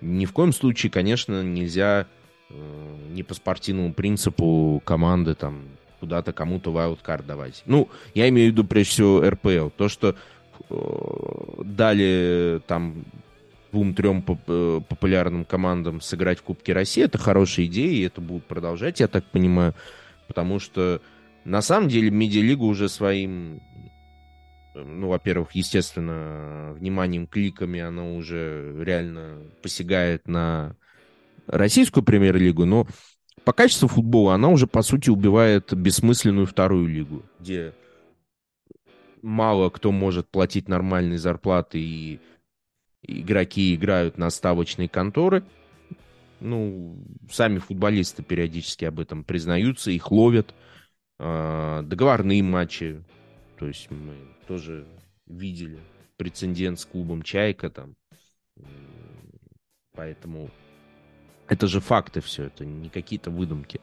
Ни 0.00 0.26
в 0.26 0.32
коем 0.32 0.52
случае, 0.52 0.90
конечно, 0.90 1.42
нельзя 1.42 2.06
э, 2.48 2.96
не 3.10 3.22
по 3.22 3.34
спортивному 3.34 3.92
принципу 3.92 4.82
команды 4.84 5.34
там 5.34 5.62
куда-то 6.00 6.32
кому-то 6.32 6.72
вайлдкард 6.72 7.26
давать. 7.26 7.62
Ну, 7.66 7.88
я 8.14 8.28
имею 8.30 8.48
в 8.48 8.52
виду 8.52 8.64
прежде 8.64 8.90
всего 8.92 9.28
РПЛ. 9.28 9.68
То, 9.76 9.88
что 9.88 10.16
э, 10.68 11.62
дали 11.64 12.62
там 12.66 13.04
двум-трем 13.70 14.24
э, 14.46 14.80
популярным 14.88 15.44
командам 15.44 16.00
сыграть 16.00 16.38
в 16.38 16.42
Кубке 16.42 16.72
России, 16.72 17.04
это 17.04 17.18
хорошая 17.18 17.66
идея, 17.66 17.92
и 17.92 18.02
это 18.02 18.20
будут 18.20 18.46
продолжать, 18.46 19.00
я 19.00 19.08
так 19.08 19.24
понимаю. 19.26 19.74
Потому 20.26 20.58
что 20.58 21.00
на 21.44 21.62
самом 21.62 21.88
деле 21.88 22.10
медиалига 22.10 22.62
уже 22.62 22.88
своим 22.88 23.60
ну, 24.74 25.08
во-первых, 25.08 25.52
естественно, 25.52 26.72
вниманием, 26.74 27.26
кликами 27.26 27.80
она 27.80 28.12
уже 28.12 28.74
реально 28.82 29.42
посягает 29.62 30.28
на 30.28 30.76
российскую 31.46 32.04
премьер-лигу, 32.04 32.64
но 32.64 32.86
по 33.44 33.52
качеству 33.52 33.88
футбола 33.88 34.34
она 34.34 34.48
уже, 34.48 34.66
по 34.66 34.82
сути, 34.82 35.10
убивает 35.10 35.72
бессмысленную 35.74 36.46
вторую 36.46 36.86
лигу, 36.86 37.22
где 37.38 37.74
мало 39.22 39.70
кто 39.70 39.92
может 39.92 40.28
платить 40.28 40.68
нормальные 40.68 41.18
зарплаты, 41.18 41.80
и 41.80 42.20
игроки 43.02 43.74
играют 43.74 44.18
на 44.18 44.30
ставочные 44.30 44.88
конторы. 44.88 45.44
Ну, 46.40 46.96
сами 47.30 47.58
футболисты 47.58 48.22
периодически 48.22 48.86
об 48.86 49.00
этом 49.00 49.24
признаются, 49.24 49.90
их 49.90 50.10
ловят. 50.10 50.54
А, 51.18 51.82
договорные 51.82 52.42
матчи. 52.42 53.02
То 53.58 53.66
есть 53.66 53.90
мы 53.90 54.14
тоже 54.50 54.84
видели 55.26 55.78
прецедент 56.16 56.80
с 56.80 56.84
клубом 56.84 57.22
«Чайка» 57.22 57.70
там. 57.70 57.94
Поэтому 59.94 60.50
это 61.46 61.68
же 61.68 61.80
факты 61.80 62.20
все, 62.20 62.46
это 62.46 62.64
не 62.64 62.88
какие-то 62.88 63.30
выдумки. 63.30 63.80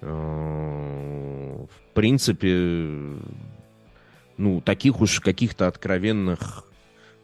А, 0.00 1.66
в 1.66 1.94
принципе, 1.94 3.18
ну, 4.36 4.60
таких 4.60 5.00
уж 5.00 5.18
каких-то 5.18 5.66
откровенных 5.66 6.64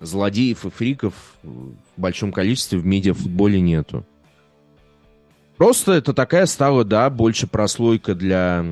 злодеев 0.00 0.66
и 0.66 0.70
фриков 0.70 1.14
в 1.44 1.76
большом 1.96 2.32
количестве 2.32 2.80
в 2.80 2.84
медиафутболе 2.84 3.60
нету. 3.60 4.04
Просто 5.58 5.92
это 5.92 6.12
такая 6.12 6.46
стала, 6.46 6.84
да, 6.84 7.08
больше 7.08 7.46
прослойка 7.46 8.16
для 8.16 8.66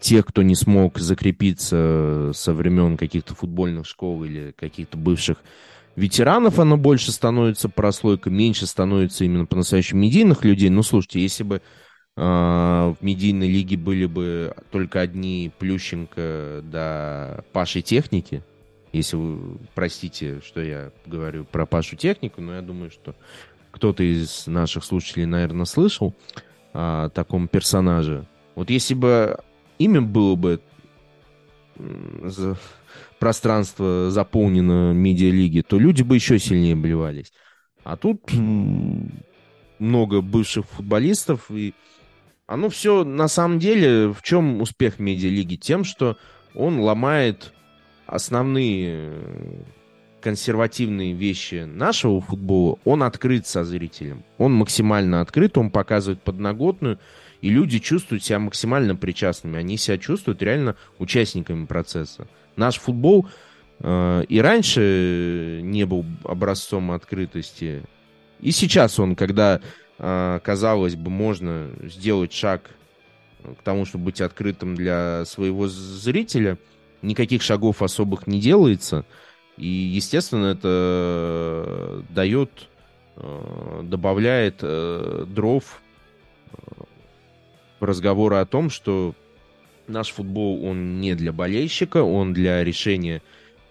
тех, 0.00 0.26
кто 0.26 0.42
не 0.42 0.54
смог 0.54 0.98
закрепиться 0.98 2.30
со 2.34 2.52
времен 2.52 2.96
каких-то 2.96 3.34
футбольных 3.34 3.86
школ 3.86 4.24
или 4.24 4.52
каких-то 4.56 4.96
бывших 4.96 5.38
ветеранов, 5.96 6.58
оно 6.58 6.76
больше 6.76 7.12
становится 7.12 7.68
прослойкой, 7.68 8.32
меньше 8.32 8.66
становится 8.66 9.24
именно 9.24 9.46
по-настоящему 9.46 10.00
медийных 10.00 10.44
людей. 10.44 10.70
Ну, 10.70 10.82
слушайте, 10.82 11.20
если 11.20 11.44
бы 11.44 11.56
э, 11.56 11.60
в 12.20 12.96
медийной 13.00 13.48
лиге 13.48 13.76
были 13.76 14.06
бы 14.06 14.54
только 14.70 15.00
одни 15.00 15.52
Плющенко 15.58 16.62
да 16.64 17.44
Паши 17.52 17.82
Техники, 17.82 18.42
если 18.92 19.16
вы 19.16 19.58
простите, 19.74 20.40
что 20.44 20.60
я 20.60 20.90
говорю 21.06 21.44
про 21.44 21.66
Пашу 21.66 21.96
Технику, 21.96 22.40
но 22.40 22.54
я 22.54 22.62
думаю, 22.62 22.90
что 22.90 23.14
кто-то 23.70 24.02
из 24.02 24.46
наших 24.46 24.84
слушателей, 24.84 25.26
наверное, 25.26 25.64
слышал 25.64 26.14
о 26.72 27.08
таком 27.10 27.46
персонаже. 27.46 28.26
Вот 28.56 28.70
если 28.70 28.94
бы 28.94 29.38
имя 29.80 30.02
было 30.02 30.36
бы 30.36 30.60
пространство 33.18 34.10
заполнено 34.10 34.92
медиалиги, 34.92 35.62
то 35.62 35.78
люди 35.78 36.02
бы 36.02 36.14
еще 36.14 36.38
сильнее 36.38 36.76
блевались. 36.76 37.32
А 37.82 37.96
тут 37.96 38.30
много 39.78 40.20
бывших 40.20 40.66
футболистов, 40.66 41.50
и 41.50 41.74
оно 42.46 42.68
все 42.68 43.04
на 43.04 43.28
самом 43.28 43.58
деле, 43.58 44.12
в 44.12 44.22
чем 44.22 44.60
успех 44.60 44.98
медиалиги? 44.98 45.56
Тем, 45.56 45.84
что 45.84 46.18
он 46.54 46.80
ломает 46.80 47.54
основные 48.06 49.64
консервативные 50.20 51.14
вещи 51.14 51.64
нашего 51.64 52.20
футбола, 52.20 52.78
он 52.84 53.02
открыт 53.02 53.46
со 53.46 53.64
зрителем. 53.64 54.24
Он 54.36 54.52
максимально 54.52 55.22
открыт, 55.22 55.56
он 55.56 55.70
показывает 55.70 56.22
подноготную, 56.22 56.98
и 57.40 57.48
люди 57.48 57.78
чувствуют 57.78 58.24
себя 58.24 58.38
максимально 58.38 58.96
причастными. 58.96 59.58
Они 59.58 59.76
себя 59.76 59.98
чувствуют 59.98 60.42
реально 60.42 60.76
участниками 60.98 61.64
процесса. 61.66 62.26
Наш 62.56 62.78
футбол 62.78 63.28
э, 63.78 64.24
и 64.28 64.40
раньше 64.40 65.60
не 65.62 65.84
был 65.86 66.04
образцом 66.24 66.90
открытости. 66.92 67.82
И 68.40 68.50
сейчас 68.50 68.98
он, 68.98 69.16
когда, 69.16 69.60
э, 69.98 70.40
казалось 70.42 70.96
бы, 70.96 71.10
можно 71.10 71.70
сделать 71.82 72.32
шаг 72.32 72.70
к 73.58 73.62
тому, 73.62 73.86
чтобы 73.86 74.04
быть 74.04 74.20
открытым 74.20 74.74
для 74.74 75.24
своего 75.24 75.66
зрителя, 75.68 76.58
никаких 77.00 77.42
шагов 77.42 77.80
особых 77.80 78.26
не 78.26 78.40
делается. 78.40 79.06
И, 79.56 79.66
естественно, 79.66 80.46
это 80.46 82.04
дает, 82.10 82.50
э, 83.16 83.80
добавляет 83.84 84.56
э, 84.60 85.24
дров 85.26 85.80
разговоры 87.80 88.36
о 88.36 88.46
том, 88.46 88.70
что 88.70 89.14
наш 89.86 90.10
футбол, 90.10 90.64
он 90.64 91.00
не 91.00 91.14
для 91.14 91.32
болельщика, 91.32 92.02
он 92.02 92.32
для 92.32 92.62
решения 92.64 93.22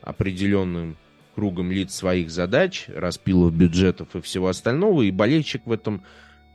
определенным 0.01 0.97
кругом 1.35 1.71
лиц 1.71 1.95
своих 1.95 2.29
задач, 2.29 2.85
распилов 2.87 3.53
бюджетов 3.53 4.15
и 4.15 4.21
всего 4.21 4.49
остального, 4.49 5.03
и 5.03 5.11
болельщик 5.11 5.65
в 5.65 5.71
этом 5.71 6.03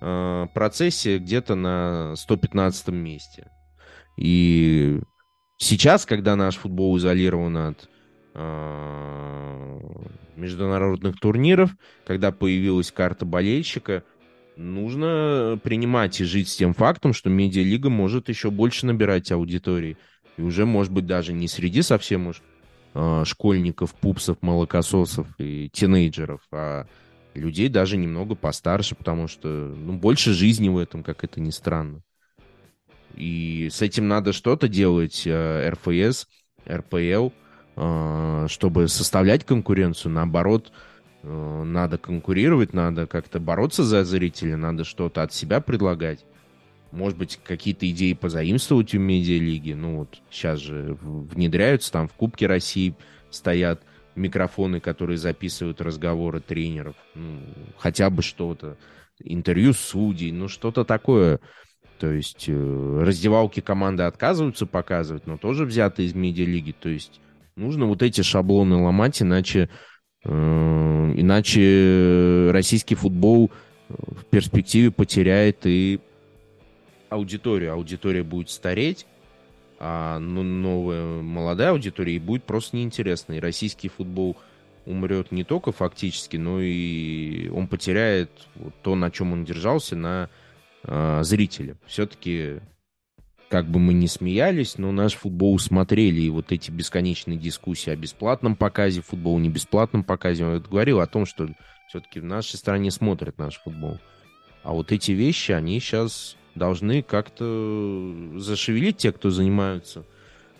э, 0.00 0.46
процессе 0.54 1.18
где-то 1.18 1.54
на 1.54 2.14
115 2.16 2.88
месте. 2.88 3.50
И 4.16 5.00
сейчас, 5.56 6.04
когда 6.06 6.36
наш 6.36 6.56
футбол 6.56 6.96
изолирован 6.98 7.56
от 7.56 7.88
э, 8.34 9.80
международных 10.36 11.18
турниров, 11.18 11.70
когда 12.06 12.32
появилась 12.32 12.92
карта 12.92 13.24
болельщика, 13.24 14.04
нужно 14.56 15.58
принимать 15.62 16.20
и 16.20 16.24
жить 16.24 16.48
с 16.48 16.56
тем 16.56 16.74
фактом, 16.74 17.12
что 17.12 17.30
медиалига 17.30 17.90
может 17.90 18.28
еще 18.28 18.50
больше 18.50 18.86
набирать 18.86 19.32
аудитории. 19.32 19.96
И 20.36 20.42
уже, 20.42 20.66
может 20.66 20.92
быть, 20.92 21.06
даже 21.06 21.32
не 21.32 21.48
среди 21.48 21.82
совсем 21.82 22.26
уж 22.28 22.42
э, 22.94 23.22
школьников, 23.24 23.94
пупсов, 23.94 24.38
молокососов 24.40 25.28
и 25.38 25.70
тинейджеров, 25.72 26.40
а 26.52 26.86
людей 27.34 27.68
даже 27.68 27.96
немного 27.96 28.34
постарше, 28.34 28.94
потому 28.94 29.28
что 29.28 29.48
ну, 29.48 29.94
больше 29.94 30.32
жизни 30.32 30.68
в 30.68 30.78
этом, 30.78 31.02
как 31.02 31.24
это 31.24 31.40
ни 31.40 31.50
странно. 31.50 32.02
И 33.14 33.68
с 33.70 33.80
этим 33.82 34.08
надо 34.08 34.32
что-то 34.32 34.68
делать, 34.68 35.22
э, 35.24 35.70
РФС, 35.70 36.26
РПЛ, 36.68 37.30
э, 37.76 38.46
чтобы 38.48 38.88
составлять 38.88 39.44
конкуренцию. 39.44 40.12
Наоборот, 40.12 40.72
Э, 40.72 40.93
надо 41.24 41.98
конкурировать, 41.98 42.72
надо 42.72 43.06
как-то 43.06 43.40
бороться 43.40 43.82
за 43.82 44.04
зрителя, 44.04 44.56
надо 44.56 44.84
что-то 44.84 45.22
от 45.22 45.32
себя 45.32 45.60
предлагать. 45.60 46.24
Может 46.92 47.18
быть, 47.18 47.40
какие-то 47.42 47.88
идеи 47.90 48.12
позаимствовать 48.12 48.94
у 48.94 49.00
медиалиги. 49.00 49.72
Ну 49.72 49.98
вот 49.98 50.20
сейчас 50.30 50.60
же 50.60 50.96
внедряются, 51.00 51.92
там 51.92 52.08
в 52.08 52.12
Кубке 52.12 52.46
России 52.46 52.94
стоят 53.30 53.82
микрофоны, 54.14 54.80
которые 54.80 55.16
записывают 55.16 55.80
разговоры 55.80 56.40
тренеров. 56.40 56.94
Ну, 57.14 57.40
хотя 57.78 58.10
бы 58.10 58.22
что-то. 58.22 58.76
Интервью 59.18 59.72
судей, 59.72 60.30
ну 60.30 60.46
что-то 60.46 60.84
такое. 60.84 61.40
То 61.98 62.10
есть 62.10 62.44
э, 62.48 63.02
раздевалки 63.02 63.60
команды 63.60 64.02
отказываются 64.04 64.66
показывать, 64.66 65.26
но 65.26 65.36
тоже 65.36 65.64
взято 65.64 66.02
из 66.02 66.14
медиалиги. 66.14 66.72
То 66.72 66.88
есть 66.88 67.20
нужно 67.56 67.86
вот 67.86 68.02
эти 68.02 68.20
шаблоны 68.20 68.76
ломать, 68.76 69.22
иначе 69.22 69.68
Э, 69.68 69.70
иначе 70.24 72.50
российский 72.50 72.94
футбол 72.94 73.50
в 73.88 74.24
перспективе 74.24 74.90
потеряет 74.90 75.66
и 75.66 76.00
аудиторию. 77.10 77.72
Аудитория 77.72 78.22
будет 78.22 78.50
стареть, 78.50 79.06
а 79.78 80.18
ну, 80.18 80.42
новая 80.42 81.22
молодая 81.22 81.70
аудитория 81.70 82.18
будет 82.18 82.44
просто 82.44 82.76
неинтересна. 82.76 83.34
И 83.34 83.40
российский 83.40 83.88
футбол 83.88 84.36
умрет 84.86 85.32
не 85.32 85.44
только 85.44 85.72
фактически, 85.72 86.36
но 86.36 86.60
и 86.60 87.48
он 87.48 87.68
потеряет 87.68 88.30
то, 88.82 88.94
на 88.94 89.10
чем 89.10 89.32
он 89.32 89.44
держался, 89.44 89.96
на 89.96 90.28
э, 90.82 91.20
зрителя. 91.22 91.76
Все-таки 91.86 92.60
как 93.54 93.66
бы 93.66 93.78
мы 93.78 93.94
ни 93.94 94.06
смеялись, 94.06 94.78
но 94.78 94.90
наш 94.90 95.14
футбол 95.14 95.60
смотрели, 95.60 96.22
и 96.22 96.28
вот 96.28 96.50
эти 96.50 96.72
бесконечные 96.72 97.38
дискуссии 97.38 97.90
о 97.90 97.94
бесплатном 97.94 98.56
показе 98.56 99.00
футбола, 99.00 99.38
не 99.38 99.48
бесплатном 99.48 100.02
показе, 100.02 100.44
он 100.44 100.60
говорил 100.60 100.98
о 100.98 101.06
том, 101.06 101.24
что 101.24 101.48
все-таки 101.86 102.18
в 102.18 102.24
нашей 102.24 102.56
стране 102.56 102.90
смотрят 102.90 103.38
наш 103.38 103.60
футбол. 103.62 104.00
А 104.64 104.72
вот 104.72 104.90
эти 104.90 105.12
вещи, 105.12 105.52
они 105.52 105.78
сейчас 105.78 106.36
должны 106.56 107.00
как-то 107.04 108.12
зашевелить 108.38 108.96
те, 108.96 109.12
кто 109.12 109.30
занимаются 109.30 110.00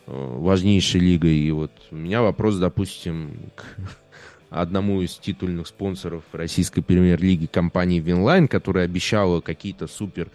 э, 0.06 0.12
важнейшей 0.12 1.00
лигой. 1.00 1.36
И 1.36 1.50
вот 1.50 1.72
у 1.90 1.96
меня 1.96 2.22
вопрос, 2.22 2.58
допустим, 2.58 3.50
к 3.56 3.64
одному 4.50 5.02
из 5.02 5.16
титульных 5.16 5.66
спонсоров 5.66 6.22
российской 6.30 6.82
премьер-лиги 6.82 7.46
компании 7.46 7.98
Winline, 7.98 8.46
которая 8.46 8.84
обещала 8.84 9.40
какие-то 9.40 9.88
супер 9.88 10.28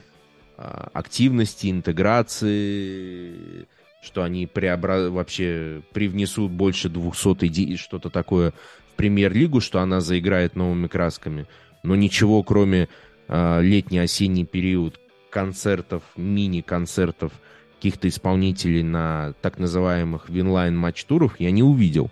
активности, 0.59 1.69
интеграции, 1.71 3.65
что 4.01 4.23
они 4.23 4.45
преобра... 4.45 5.09
вообще 5.09 5.81
привнесут 5.93 6.51
больше 6.51 6.89
200 6.89 7.45
идей, 7.45 7.77
что-то 7.77 8.09
такое 8.09 8.51
в 8.91 8.95
премьер-лигу, 8.97 9.61
что 9.61 9.79
она 9.79 10.01
заиграет 10.01 10.55
новыми 10.55 10.87
красками. 10.87 11.47
Но 11.83 11.95
ничего, 11.95 12.43
кроме 12.43 12.89
э, 13.27 13.61
летний-осенний 13.61 14.45
период 14.45 14.99
концертов, 15.29 16.03
мини-концертов 16.17 17.31
каких-то 17.77 18.09
исполнителей 18.09 18.83
на 18.83 19.33
так 19.41 19.57
называемых 19.57 20.29
Winline 20.29 20.75
матч-турах 20.75 21.39
я 21.39 21.51
не 21.51 21.63
увидел. 21.63 22.11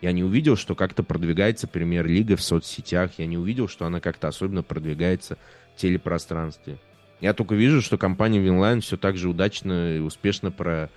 Я 0.00 0.10
не 0.10 0.24
увидел, 0.24 0.56
что 0.56 0.74
как-то 0.74 1.04
продвигается 1.04 1.68
премьер-лига 1.68 2.36
в 2.36 2.42
соцсетях. 2.42 3.12
Я 3.18 3.26
не 3.26 3.38
увидел, 3.38 3.68
что 3.68 3.86
она 3.86 4.00
как-то 4.00 4.26
особенно 4.26 4.64
продвигается 4.64 5.38
в 5.74 5.80
телепространстве. 5.80 6.78
Я 7.24 7.32
только 7.32 7.54
вижу, 7.54 7.80
что 7.80 7.96
компания 7.96 8.38
Winline 8.38 8.82
все 8.82 8.98
так 8.98 9.16
же 9.16 9.30
удачно 9.30 9.96
и 9.96 9.98
успешно 9.98 10.50
про, 10.50 10.90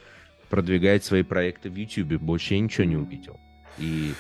продвигает 0.49 1.05
свои 1.05 1.23
проекты 1.23 1.69
в 1.69 1.75
YouTube. 1.77 2.21
Больше 2.21 2.55
я 2.55 2.59
ничего 2.59 2.83
не 2.83 2.97
увидел. 2.97 3.39
И 3.77 4.11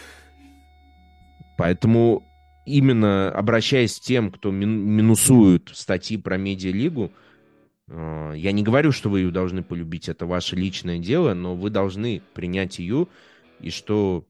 поэтому 1.57 2.23
именно 2.65 3.29
обращаясь 3.29 3.99
к 3.99 4.03
тем, 4.03 4.31
кто 4.31 4.51
минусует 4.51 5.69
статьи 5.73 6.15
про 6.15 6.37
медиалигу, 6.37 7.11
э, 7.89 8.33
я 8.37 8.53
не 8.53 8.63
говорю, 8.63 8.93
что 8.93 9.09
вы 9.09 9.19
ее 9.19 9.31
должны 9.31 9.61
полюбить, 9.61 10.07
это 10.07 10.25
ваше 10.25 10.55
личное 10.55 10.99
дело, 10.99 11.33
но 11.33 11.55
вы 11.55 11.71
должны 11.71 12.21
принять 12.33 12.79
ее, 12.79 13.07
и 13.59 13.69
что 13.69 14.25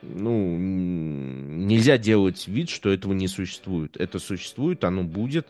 ну, 0.00 0.56
нельзя 0.56 1.98
делать 1.98 2.48
вид, 2.48 2.70
что 2.70 2.88
этого 2.88 3.12
не 3.12 3.28
существует. 3.28 3.98
Это 3.98 4.18
существует, 4.18 4.82
оно 4.84 5.02
будет, 5.02 5.46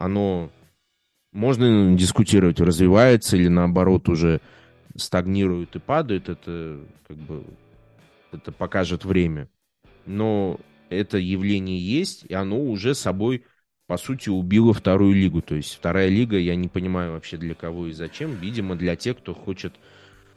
оно 0.00 0.50
можно 1.32 1.94
дискутировать, 1.94 2.58
развивается 2.58 3.36
или 3.36 3.48
наоборот 3.48 4.08
уже 4.08 4.40
стагнирует 4.96 5.76
и 5.76 5.78
падает, 5.78 6.28
это 6.28 6.80
как 7.06 7.16
бы 7.18 7.44
это 8.32 8.50
покажет 8.50 9.04
время. 9.04 9.48
Но 10.06 10.58
это 10.88 11.18
явление 11.18 11.78
есть, 11.78 12.24
и 12.26 12.34
оно 12.34 12.60
уже 12.60 12.94
собой, 12.94 13.44
по 13.86 13.98
сути, 13.98 14.30
убило 14.30 14.72
вторую 14.72 15.14
лигу. 15.14 15.42
То 15.42 15.54
есть 15.54 15.74
вторая 15.74 16.08
лига, 16.08 16.38
я 16.38 16.56
не 16.56 16.68
понимаю 16.68 17.12
вообще 17.12 17.36
для 17.36 17.54
кого 17.54 17.88
и 17.88 17.92
зачем. 17.92 18.34
Видимо, 18.34 18.76
для 18.76 18.96
тех, 18.96 19.18
кто 19.18 19.34
хочет 19.34 19.74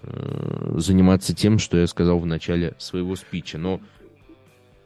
э, 0.02 0.74
заниматься 0.78 1.34
тем, 1.34 1.58
что 1.58 1.78
я 1.78 1.88
сказал 1.88 2.20
в 2.20 2.26
начале 2.26 2.76
своего 2.80 3.16
спича. 3.16 3.58
Но 3.58 3.80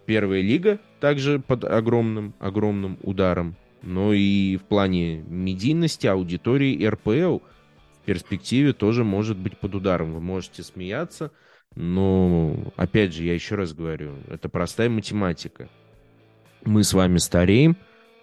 первая 0.06 0.42
лига 0.42 0.80
также 1.00 1.40
под 1.40 1.64
огромным, 1.66 2.36
огромным 2.40 3.00
ударом 3.02 3.56
но 3.82 4.14
и 4.14 4.58
в 4.58 4.64
плане 4.64 5.24
медийности, 5.28 6.08
аудитории 6.08 6.86
РПЛ 6.86 7.40
в 7.40 8.06
перспективе 8.06 8.74
тоже 8.74 9.04
может 9.04 9.38
быть 9.38 9.58
под 9.58 9.76
ударом. 9.76 10.14
Вы 10.14 10.22
можете 10.22 10.64
смеяться, 10.64 11.32
но, 11.76 12.72
опять 12.76 13.14
же, 13.14 13.24
я 13.24 13.34
еще 13.34 13.56
раз 13.56 13.74
говорю, 13.74 14.16
это 14.30 14.50
простая 14.50 14.90
математика. 14.90 15.70
Мы 16.64 16.84
с 16.84 16.94
вами 16.94 17.18
стареем, 17.18 17.78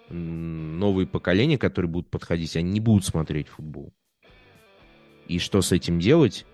новые 0.09 1.07
поколения, 1.07 1.57
которые 1.57 1.89
будут 1.89 2.09
подходить, 2.09 2.55
они 2.57 2.71
не 2.71 2.79
будут 2.79 3.05
смотреть 3.05 3.47
футбол. 3.47 3.93
И 5.27 5.39
что 5.39 5.61
с 5.61 5.71
этим 5.71 5.99
делать? 5.99 6.45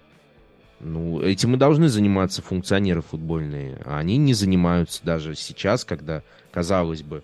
Ну, 0.80 1.22
этим 1.22 1.54
и 1.54 1.58
должны 1.58 1.90
заниматься 1.90 2.42
функционеры 2.42 3.02
футбольные. 3.02 3.82
А 3.86 4.00
они 4.00 4.18
не 4.18 4.34
занимаются 4.34 5.04
даже 5.04 5.36
сейчас, 5.36 5.86
когда, 5.86 6.24
казалось 6.52 7.04
бы, 7.04 7.24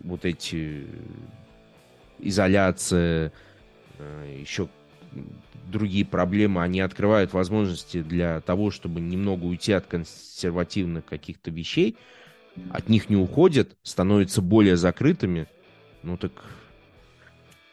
вот 0.00 0.24
эти 0.24 0.86
изоляция, 2.18 3.32
э, 3.98 4.38
еще 4.40 4.68
другие 5.70 6.04
проблемы, 6.04 6.62
они 6.62 6.80
открывают 6.80 7.32
возможности 7.32 8.02
для 8.02 8.40
того, 8.40 8.70
чтобы 8.70 9.00
немного 9.00 9.44
уйти 9.44 9.72
от 9.72 9.86
консервативных 9.86 11.04
каких-то 11.04 11.50
вещей, 11.50 11.96
от 12.70 12.88
них 12.88 13.08
не 13.08 13.16
уходят, 13.16 13.76
становятся 13.82 14.42
более 14.42 14.76
закрытыми. 14.76 15.46
Ну 16.02 16.16
так 16.16 16.32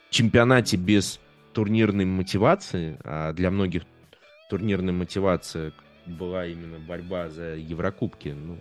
в 0.10 0.14
чемпионате 0.14 0.78
без 0.78 1.20
турнирной 1.54 2.06
мотивации, 2.06 2.98
а 3.04 3.34
для 3.34 3.52
многих 3.52 3.84
турнирная 4.50 4.94
мотивация 4.94 5.74
была 6.06 6.46
именно 6.46 6.80
борьба 6.80 7.30
за 7.30 7.56
Еврокубки, 7.56 8.30
ну, 8.30 8.60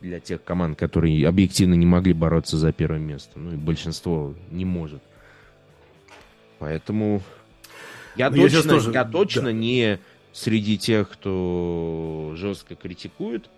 для 0.00 0.20
тех 0.20 0.42
команд, 0.44 0.78
которые 0.78 1.26
объективно 1.26 1.74
не 1.74 1.86
могли 1.86 2.12
бороться 2.12 2.56
за 2.56 2.72
первое 2.72 3.00
место. 3.00 3.38
Ну 3.38 3.52
и 3.52 3.56
большинство 3.56 4.34
не 4.50 4.64
может. 4.64 5.02
Поэтому 6.58 7.22
я 8.16 8.30
ну, 8.30 8.36
точно, 8.36 8.56
я, 8.56 8.62
тоже... 8.62 8.92
я 8.92 9.04
точно 9.04 9.42
да. 9.42 9.52
не 9.52 9.98
среди 10.32 10.78
тех, 10.78 11.08
кто 11.10 12.32
жестко 12.36 12.74
критикует. 12.74 13.48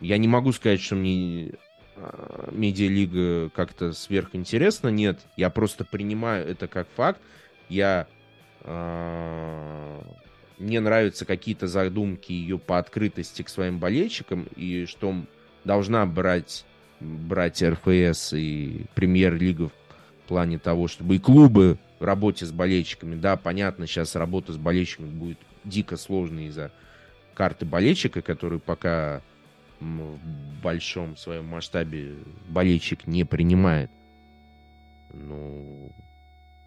Я 0.00 0.18
не 0.18 0.28
могу 0.28 0.52
сказать, 0.52 0.80
что 0.80 0.94
мне 0.94 1.52
а, 1.96 2.50
медиалига 2.52 3.50
как-то 3.50 3.92
сверхинтересна. 3.92 4.88
Нет, 4.88 5.20
я 5.36 5.50
просто 5.50 5.84
принимаю 5.84 6.46
это 6.46 6.66
как 6.66 6.86
факт. 6.96 7.20
Я 7.70 8.06
э, 8.60 10.00
мне 10.58 10.80
нравятся 10.80 11.24
какие-то 11.24 11.66
задумки 11.66 12.32
ее 12.32 12.58
по 12.58 12.78
открытости 12.78 13.42
к 13.42 13.48
своим 13.48 13.78
болельщикам 13.78 14.46
и 14.54 14.84
что 14.86 15.14
должна 15.64 16.06
брать, 16.06 16.64
брать 17.00 17.62
РФС 17.62 18.32
и 18.34 18.86
премьер-лига 18.94 19.68
в 19.68 20.28
плане 20.28 20.58
того, 20.58 20.88
чтобы 20.88 21.16
и 21.16 21.18
клубы 21.18 21.78
в 22.00 22.04
работе 22.04 22.46
с 22.46 22.52
болельщиками, 22.52 23.14
да, 23.14 23.36
понятно, 23.36 23.86
сейчас 23.86 24.16
работа 24.16 24.52
с 24.52 24.56
болельщиками 24.56 25.10
будет 25.10 25.38
дико 25.64 25.96
сложной 25.96 26.46
из-за 26.46 26.72
карты 27.34 27.66
болельщика, 27.66 28.22
который 28.22 28.58
пока 28.58 29.22
в 29.80 30.18
большом 30.62 31.16
своем 31.16 31.46
масштабе 31.46 32.14
болельщик 32.48 33.06
не 33.06 33.24
принимает. 33.24 33.90
Ну, 35.12 35.94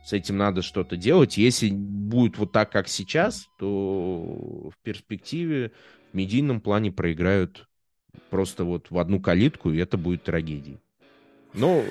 с 0.03 0.14
этим 0.14 0.38
надо 0.38 0.61
что-то 0.61 0.95
делать. 0.95 1.38
Если 1.38 1.69
будет 1.69 2.38
вот 2.38 2.52
так, 2.52 2.72
как 2.72 2.88
сейчас, 2.88 3.48
то 3.60 4.69
в 4.69 4.84
перспективе 4.84 5.72
в 6.11 6.15
медийном 6.15 6.61
плане 6.61 6.91
проиграют 6.91 7.66
просто 8.30 8.64
вот 8.64 8.88
в 8.89 8.98
одну 8.98 9.19
калитку, 9.19 9.72
и 9.72 9.77
это 9.77 9.98
будет 9.98 10.23
трагедией. 10.23 10.80
Но 11.53 11.84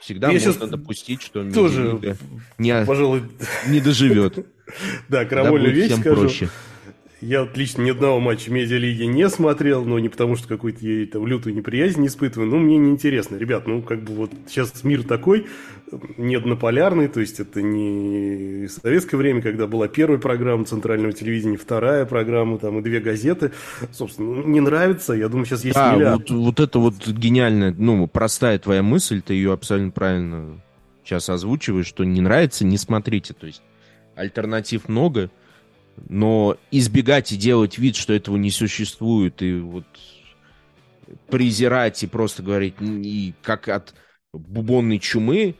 всегда 0.00 0.30
Я 0.30 0.40
можно 0.44 0.66
допустить, 0.66 1.22
что 1.22 1.48
тоже, 1.50 2.16
не, 2.58 2.84
пожалуй, 2.84 3.24
не 3.68 3.80
доживет. 3.80 4.46
Да, 5.08 5.24
крамольную 5.24 5.74
вещь 5.74 5.92
скажу. 5.96 6.20
Проще. 6.20 6.48
Я 7.20 7.46
лично 7.54 7.82
ни 7.82 7.90
одного 7.90 8.18
матча 8.18 8.50
медиалиги 8.50 9.02
не 9.02 9.28
смотрел, 9.28 9.84
но 9.84 9.98
не 9.98 10.08
потому, 10.08 10.36
что 10.36 10.48
какую-то 10.48 10.86
я 10.86 11.06
там 11.06 11.26
лютую 11.26 11.54
неприязнь 11.54 12.00
не 12.00 12.06
испытываю, 12.06 12.48
но 12.48 12.56
мне 12.56 12.78
неинтересно. 12.78 13.36
Ребят, 13.36 13.66
ну 13.66 13.82
как 13.82 14.02
бы 14.02 14.14
вот 14.14 14.30
сейчас 14.48 14.84
мир 14.84 15.02
такой, 15.02 15.46
не 16.16 16.36
однополярный, 16.36 17.08
то 17.08 17.20
есть 17.20 17.38
это 17.38 17.60
не 17.60 18.68
советское 18.68 19.18
время, 19.18 19.42
когда 19.42 19.66
была 19.66 19.86
первая 19.86 20.18
программа 20.18 20.64
центрального 20.64 21.12
телевидения, 21.12 21.58
вторая 21.58 22.06
программа, 22.06 22.58
там 22.58 22.78
и 22.78 22.82
две 22.82 23.00
газеты. 23.00 23.52
Собственно, 23.92 24.36
ну, 24.36 24.46
не 24.46 24.60
нравится, 24.60 25.12
я 25.12 25.28
думаю, 25.28 25.44
сейчас 25.44 25.64
есть 25.64 25.76
а, 25.76 25.94
миллиард. 25.94 26.30
Вот, 26.30 26.38
вот 26.38 26.60
это 26.60 26.78
вот 26.78 27.06
гениальная, 27.06 27.74
ну, 27.76 28.06
простая 28.06 28.58
твоя 28.58 28.82
мысль, 28.82 29.20
ты 29.20 29.34
ее 29.34 29.52
абсолютно 29.52 29.90
правильно 29.90 30.60
сейчас 31.04 31.28
озвучиваешь, 31.28 31.86
что 31.86 32.04
не 32.04 32.20
нравится, 32.20 32.64
не 32.64 32.78
смотрите. 32.78 33.34
То 33.34 33.46
есть 33.46 33.62
альтернатив 34.14 34.88
много, 34.88 35.30
но 36.08 36.56
избегать 36.70 37.32
и 37.32 37.36
делать 37.36 37.78
вид, 37.78 37.96
что 37.96 38.12
этого 38.12 38.36
не 38.36 38.50
существует, 38.50 39.42
и 39.42 39.58
вот 39.58 39.84
презирать 41.28 42.02
и 42.02 42.06
просто 42.06 42.42
говорить, 42.42 42.74
и 42.80 43.34
как 43.42 43.68
от 43.68 43.94
бубонной 44.32 44.98
чумы 44.98 45.56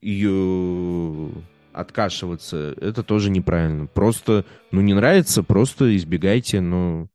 ее 0.00 1.30
откашиваться, 1.72 2.74
это 2.80 3.02
тоже 3.02 3.30
неправильно. 3.30 3.86
Просто, 3.86 4.44
ну, 4.70 4.80
не 4.80 4.94
нравится, 4.94 5.42
просто 5.42 5.96
избегайте, 5.96 6.60
но... 6.60 7.08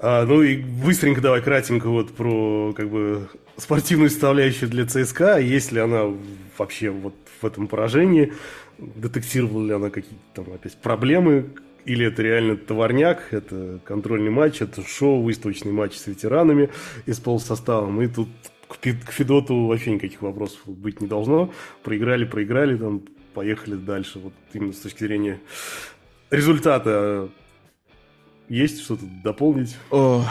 А, 0.00 0.24
ну 0.24 0.42
и 0.42 0.56
быстренько 0.56 1.20
давай 1.20 1.42
кратенько 1.42 1.88
вот 1.88 2.14
про 2.14 2.72
как 2.76 2.88
бы 2.88 3.28
спортивную 3.56 4.10
составляющую 4.10 4.68
для 4.68 4.86
ЦСКА, 4.86 5.38
есть 5.38 5.72
ли 5.72 5.80
она 5.80 6.04
вообще 6.56 6.90
вот 6.90 7.14
в 7.40 7.46
этом 7.46 7.68
поражении, 7.68 8.32
детектировала 8.78 9.66
ли 9.66 9.72
она 9.72 9.90
какие-то 9.90 10.24
там 10.34 10.52
опять 10.52 10.76
проблемы, 10.76 11.50
или 11.84 12.06
это 12.06 12.22
реально 12.22 12.56
товарняк, 12.56 13.32
это 13.32 13.80
контрольный 13.84 14.30
матч, 14.30 14.60
это 14.60 14.86
шоу, 14.86 15.22
выставочный 15.22 15.72
матч 15.72 15.94
с 15.94 16.06
ветеранами 16.06 16.70
и 17.06 17.12
с 17.12 17.18
полусоставом. 17.18 18.02
И 18.02 18.08
тут 18.08 18.28
к 18.68 19.12
Федоту 19.12 19.66
вообще 19.66 19.92
никаких 19.92 20.20
вопросов 20.20 20.60
быть 20.66 21.00
не 21.00 21.06
должно. 21.06 21.52
Проиграли, 21.82 22.24
проиграли, 22.24 22.76
там, 22.76 23.02
поехали 23.32 23.76
дальше. 23.76 24.18
Вот 24.18 24.34
именно 24.52 24.72
с 24.74 24.78
точки 24.78 25.04
зрения 25.04 25.40
результата 26.30 27.30
есть 28.48 28.82
что-то 28.82 29.04
дополнить? 29.24 29.76
О, 29.90 30.24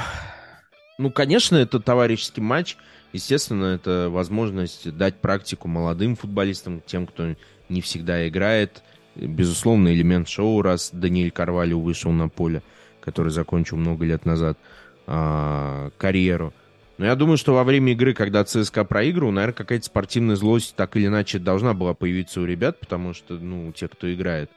ну, 1.00 1.12
конечно, 1.12 1.56
это 1.56 1.80
товарищеский 1.80 2.42
матч. 2.44 2.78
Естественно, 3.14 3.66
это 3.66 4.10
возможность 4.10 4.96
дать 4.96 5.16
практику 5.16 5.68
молодым 5.68 6.16
футболистам, 6.16 6.82
тем, 6.86 7.08
кто 7.08 7.36
не 7.70 7.82
всегда 7.82 8.28
играет. 8.28 8.84
Безусловно, 9.16 9.94
элемент 9.94 10.28
шоу, 10.28 10.62
раз 10.62 10.92
Даниэль 10.94 11.32
Карвалю 11.32 11.80
вышел 11.80 12.12
на 12.12 12.30
поле, 12.30 12.62
который 13.00 13.32
закончил 13.32 13.78
много 13.78 14.06
лет 14.06 14.26
назад 14.26 14.58
а, 15.08 15.90
карьеру. 15.98 16.54
Но 16.98 17.06
я 17.06 17.16
думаю, 17.16 17.38
что 17.38 17.54
во 17.54 17.64
время 17.64 17.94
игры, 17.94 18.14
когда 18.14 18.44
ЦСКА 18.44 18.84
проигрывал, 18.84 19.32
наверное, 19.32 19.56
какая-то 19.56 19.86
спортивная 19.86 20.36
злость 20.36 20.76
так 20.76 20.96
или 20.98 21.08
иначе 21.08 21.40
должна 21.40 21.74
была 21.74 21.94
появиться 21.94 22.42
у 22.42 22.46
ребят, 22.46 22.80
потому 22.80 23.14
что, 23.14 23.36
ну, 23.36 23.72
те, 23.72 23.88
кто 23.88 24.12
играет. 24.12 24.50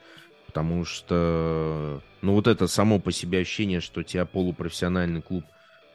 Потому 0.47 0.83
что, 0.83 2.01
ну, 2.21 2.33
вот 2.33 2.47
это 2.47 2.67
само 2.67 2.99
по 2.99 3.11
себе 3.11 3.39
ощущение, 3.39 3.79
что 3.79 4.03
тебя 4.03 4.25
полупрофессиональный 4.25 5.21
клуб 5.21 5.45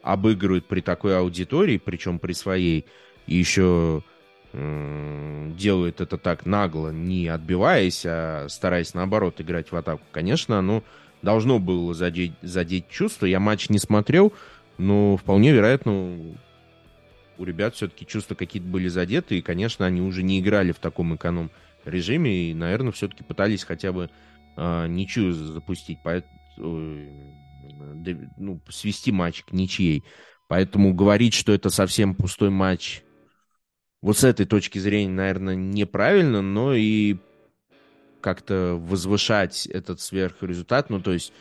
обыгрывает 0.07 0.65
при 0.65 0.79
такой 0.79 1.17
аудитории, 1.17 1.77
причем 1.77 2.17
при 2.17 2.31
своей, 2.31 2.85
и 3.27 3.35
еще 3.35 4.03
э, 4.53 5.51
делает 5.57 5.99
это 5.99 6.17
так 6.17 6.45
нагло, 6.45 6.89
не 6.89 7.27
отбиваясь, 7.27 8.03
а 8.05 8.47
стараясь, 8.49 8.93
наоборот, 8.93 9.41
играть 9.41 9.71
в 9.71 9.75
атаку. 9.75 10.03
Конечно, 10.11 10.59
оно 10.59 10.81
должно 11.21 11.59
было 11.59 11.93
задеть, 11.93 12.33
задеть 12.41 12.87
чувство. 12.87 13.25
Я 13.25 13.41
матч 13.41 13.69
не 13.69 13.79
смотрел, 13.79 14.31
но 14.77 15.17
вполне 15.17 15.51
вероятно, 15.51 16.35
у 17.37 17.43
ребят 17.43 17.75
все-таки 17.75 18.05
чувства 18.05 18.35
какие-то 18.35 18.67
были 18.67 18.87
задеты, 18.87 19.37
и, 19.37 19.41
конечно, 19.41 19.85
они 19.85 20.01
уже 20.01 20.23
не 20.23 20.39
играли 20.39 20.71
в 20.71 20.79
таком 20.79 21.15
эконом 21.15 21.51
режиме, 21.83 22.49
и, 22.49 22.53
наверное, 22.53 22.93
все-таки 22.93 23.23
пытались 23.25 23.65
хотя 23.65 23.91
бы 23.91 24.09
а, 24.55 24.87
ничью 24.87 25.33
запустить, 25.33 25.99
поэтому, 26.01 26.33
ну, 28.37 28.61
свести 28.69 29.11
матч 29.11 29.43
к 29.43 29.51
ничьей. 29.51 30.03
Поэтому 30.47 30.93
говорить, 30.93 31.33
что 31.33 31.51
это 31.51 31.69
совсем 31.69 32.15
пустой 32.15 32.49
матч, 32.49 33.03
вот 34.01 34.17
с 34.17 34.23
этой 34.23 34.45
точки 34.45 34.79
зрения, 34.79 35.11
наверное, 35.11 35.55
неправильно, 35.55 36.41
но 36.41 36.73
и 36.73 37.17
как-то 38.21 38.75
возвышать 38.79 39.65
этот 39.65 39.99
сверхрезультат, 40.01 40.89
ну, 40.89 41.01
то 41.01 41.13
есть, 41.13 41.33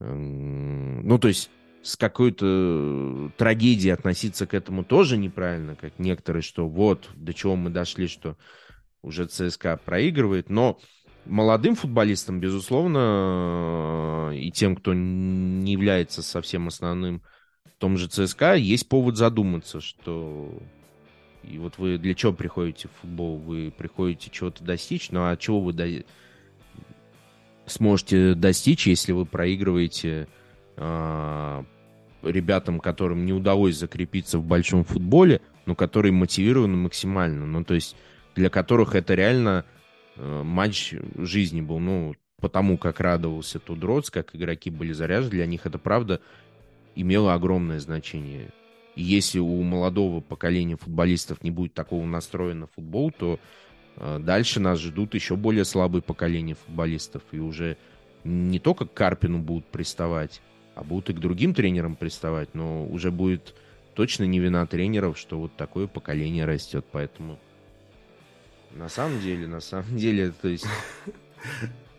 ну, 0.00 1.18
то 1.18 1.28
есть 1.28 1.50
с 1.82 1.96
какой-то 1.96 3.30
трагедией 3.36 3.92
относиться 3.92 4.46
к 4.46 4.54
этому 4.54 4.84
тоже 4.84 5.16
неправильно, 5.16 5.76
как 5.76 5.98
некоторые, 5.98 6.42
что 6.42 6.68
вот 6.68 7.10
до 7.14 7.34
чего 7.34 7.56
мы 7.56 7.70
дошли, 7.70 8.06
что 8.06 8.36
уже 9.02 9.26
ЦСКА 9.26 9.78
проигрывает, 9.84 10.48
но 10.48 10.80
молодым 11.26 11.74
футболистам, 11.74 12.40
безусловно, 12.40 14.32
и 14.34 14.50
тем, 14.50 14.76
кто 14.76 14.94
не 14.94 15.72
является 15.72 16.22
совсем 16.22 16.68
основным 16.68 17.22
в 17.64 17.72
том 17.78 17.96
же 17.96 18.08
ЦСКА, 18.08 18.54
есть 18.54 18.88
повод 18.88 19.16
задуматься, 19.16 19.80
что 19.80 20.50
и 21.42 21.58
вот 21.58 21.78
вы 21.78 21.98
для 21.98 22.14
чего 22.14 22.32
приходите 22.32 22.88
в 22.88 23.00
футбол? 23.00 23.38
Вы 23.38 23.72
приходите 23.76 24.30
чего-то 24.30 24.64
достичь, 24.64 25.10
ну 25.10 25.28
а 25.28 25.36
чего 25.36 25.60
вы 25.60 25.72
до... 25.72 26.04
сможете 27.66 28.34
достичь, 28.34 28.86
если 28.86 29.12
вы 29.12 29.26
проигрываете 29.26 30.28
э, 30.76 31.64
ребятам, 32.22 32.80
которым 32.80 33.26
не 33.26 33.32
удалось 33.32 33.76
закрепиться 33.76 34.38
в 34.38 34.44
большом 34.44 34.84
футболе, 34.84 35.40
но 35.66 35.74
которые 35.74 36.12
мотивированы 36.12 36.76
максимально. 36.76 37.46
Ну, 37.46 37.64
то 37.64 37.74
есть 37.74 37.96
для 38.34 38.50
которых 38.50 38.94
это 38.94 39.14
реально 39.14 39.64
матч 40.16 40.94
жизни 41.16 41.60
был. 41.60 41.78
Ну, 41.78 42.14
потому 42.40 42.76
как 42.76 43.00
радовался 43.00 43.58
Тудроц, 43.58 44.10
как 44.10 44.34
игроки 44.34 44.70
были 44.70 44.92
заряжены, 44.92 45.30
для 45.30 45.46
них 45.46 45.66
это, 45.66 45.78
правда, 45.78 46.20
имело 46.94 47.34
огромное 47.34 47.80
значение. 47.80 48.50
И 48.96 49.02
если 49.02 49.38
у 49.38 49.62
молодого 49.62 50.20
поколения 50.20 50.76
футболистов 50.76 51.42
не 51.42 51.50
будет 51.50 51.74
такого 51.74 52.04
настроя 52.04 52.54
на 52.54 52.66
футбол, 52.66 53.10
то 53.10 53.40
э, 53.96 54.18
дальше 54.20 54.60
нас 54.60 54.78
ждут 54.80 55.14
еще 55.14 55.36
более 55.36 55.64
слабые 55.64 56.02
поколения 56.02 56.54
футболистов. 56.54 57.22
И 57.32 57.38
уже 57.38 57.76
не 58.22 58.58
только 58.58 58.86
к 58.86 58.94
Карпину 58.94 59.38
будут 59.38 59.66
приставать, 59.66 60.40
а 60.74 60.84
будут 60.84 61.10
и 61.10 61.12
к 61.14 61.18
другим 61.18 61.54
тренерам 61.54 61.96
приставать. 61.96 62.54
Но 62.54 62.86
уже 62.86 63.10
будет 63.10 63.54
точно 63.94 64.24
не 64.24 64.38
вина 64.38 64.66
тренеров, 64.66 65.18
что 65.18 65.38
вот 65.38 65.56
такое 65.56 65.86
поколение 65.86 66.44
растет. 66.44 66.84
Поэтому 66.92 67.38
на 68.74 68.88
самом 68.88 69.20
деле, 69.20 69.46
на 69.46 69.60
самом 69.60 69.96
деле, 69.96 70.32
то 70.40 70.48
есть... 70.48 70.66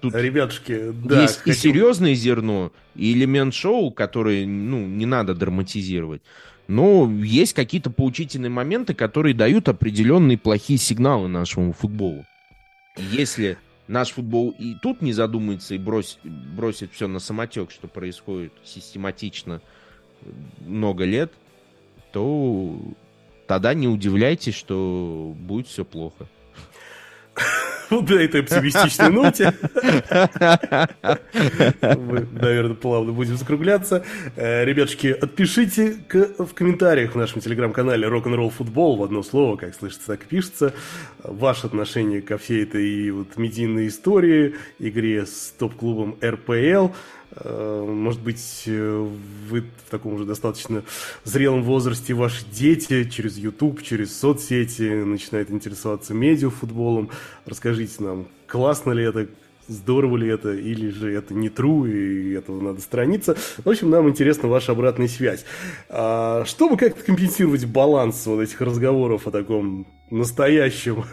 Тут 0.01 0.13
Ребятушки, 0.13 0.91
да. 0.91 1.23
Есть 1.23 1.39
хотим... 1.39 1.53
и 1.53 1.55
серьезное 1.55 2.13
зерно, 2.13 2.71
и 2.95 3.13
элемент 3.13 3.53
шоу, 3.53 3.91
который, 3.91 4.45
ну, 4.45 4.85
не 4.85 5.05
надо 5.05 5.33
драматизировать. 5.33 6.21
Но 6.67 7.09
есть 7.23 7.53
какие-то 7.53 7.89
поучительные 7.89 8.49
моменты, 8.49 8.93
которые 8.93 9.33
дают 9.33 9.69
определенные 9.69 10.37
плохие 10.37 10.77
сигналы 10.77 11.27
нашему 11.27 11.73
футболу. 11.73 12.25
Если 12.97 13.57
наш 13.87 14.11
футбол 14.11 14.53
и 14.57 14.75
тут 14.81 15.01
не 15.01 15.13
задумается 15.13 15.75
и 15.75 15.77
бросит, 15.77 16.19
бросит 16.23 16.91
все 16.91 17.07
на 17.07 17.19
самотек, 17.19 17.71
что 17.71 17.87
происходит 17.87 18.51
систематично 18.63 19.61
много 20.59 21.05
лет, 21.05 21.31
то 22.11 22.79
тогда 23.47 23.73
не 23.73 23.87
удивляйтесь, 23.87 24.55
что 24.55 25.35
будет 25.37 25.67
все 25.67 25.85
плохо. 25.85 26.27
Вот 27.89 28.09
на 28.09 28.15
этой 28.15 28.41
оптимистичной 28.41 29.09
ноте 29.09 29.53
мы, 31.81 32.27
наверное, 32.31 32.75
плавно 32.75 33.11
будем 33.11 33.37
закругляться. 33.37 34.03
Э, 34.35 34.65
ребятушки, 34.65 35.07
отпишите 35.07 35.97
в 36.39 36.53
комментариях 36.53 37.13
в 37.13 37.15
нашем 37.15 37.41
телеграм-канале 37.41 38.07
Rock'n'Roll 38.07 38.49
Футбол 38.49 38.97
в 38.97 39.03
одно 39.03 39.23
слово, 39.23 39.57
как 39.57 39.75
слышится, 39.75 40.07
так 40.07 40.25
пишется. 40.25 40.73
Ваше 41.23 41.67
отношение 41.67 42.21
ко 42.21 42.37
всей 42.37 42.63
этой 42.63 43.11
вот 43.11 43.37
медийной 43.37 43.87
истории, 43.87 44.55
игре 44.79 45.25
с 45.25 45.53
топ-клубом 45.57 46.17
РПЛ. 46.23 46.93
Э, 47.31 47.85
может 47.87 48.21
быть, 48.21 48.63
э, 48.65 49.09
вы 49.49 49.61
в 49.61 49.89
таком 49.89 50.13
уже 50.13 50.25
достаточно 50.25 50.83
зрелом 51.23 51.63
возрасте, 51.63 52.13
ваши 52.13 52.45
дети 52.45 53.03
через 53.09 53.37
YouTube, 53.37 53.81
через 53.83 54.17
соцсети 54.17 55.03
начинают 55.03 55.51
интересоваться 55.51 56.13
медиафутболом. 56.13 57.09
Расскажите 57.45 58.03
нам, 58.03 58.27
классно 58.47 58.91
ли 58.91 59.03
это, 59.03 59.27
здорово 59.67 60.17
ли 60.17 60.29
это, 60.29 60.53
или 60.53 60.89
же 60.89 61.11
это 61.11 61.33
не 61.33 61.49
true, 61.49 61.91
и 61.91 62.33
этого 62.33 62.61
надо 62.61 62.81
сторониться. 62.81 63.35
В 63.63 63.69
общем, 63.69 63.89
нам 63.89 64.07
интересна 64.09 64.47
ваша 64.47 64.71
обратная 64.71 65.07
связь. 65.07 65.45
А, 65.89 66.43
чтобы 66.45 66.77
как-то 66.77 67.03
компенсировать 67.03 67.65
баланс 67.65 68.25
вот 68.25 68.41
этих 68.41 68.61
разговоров 68.61 69.27
о 69.27 69.31
таком 69.31 69.87
настоящем 70.09 71.05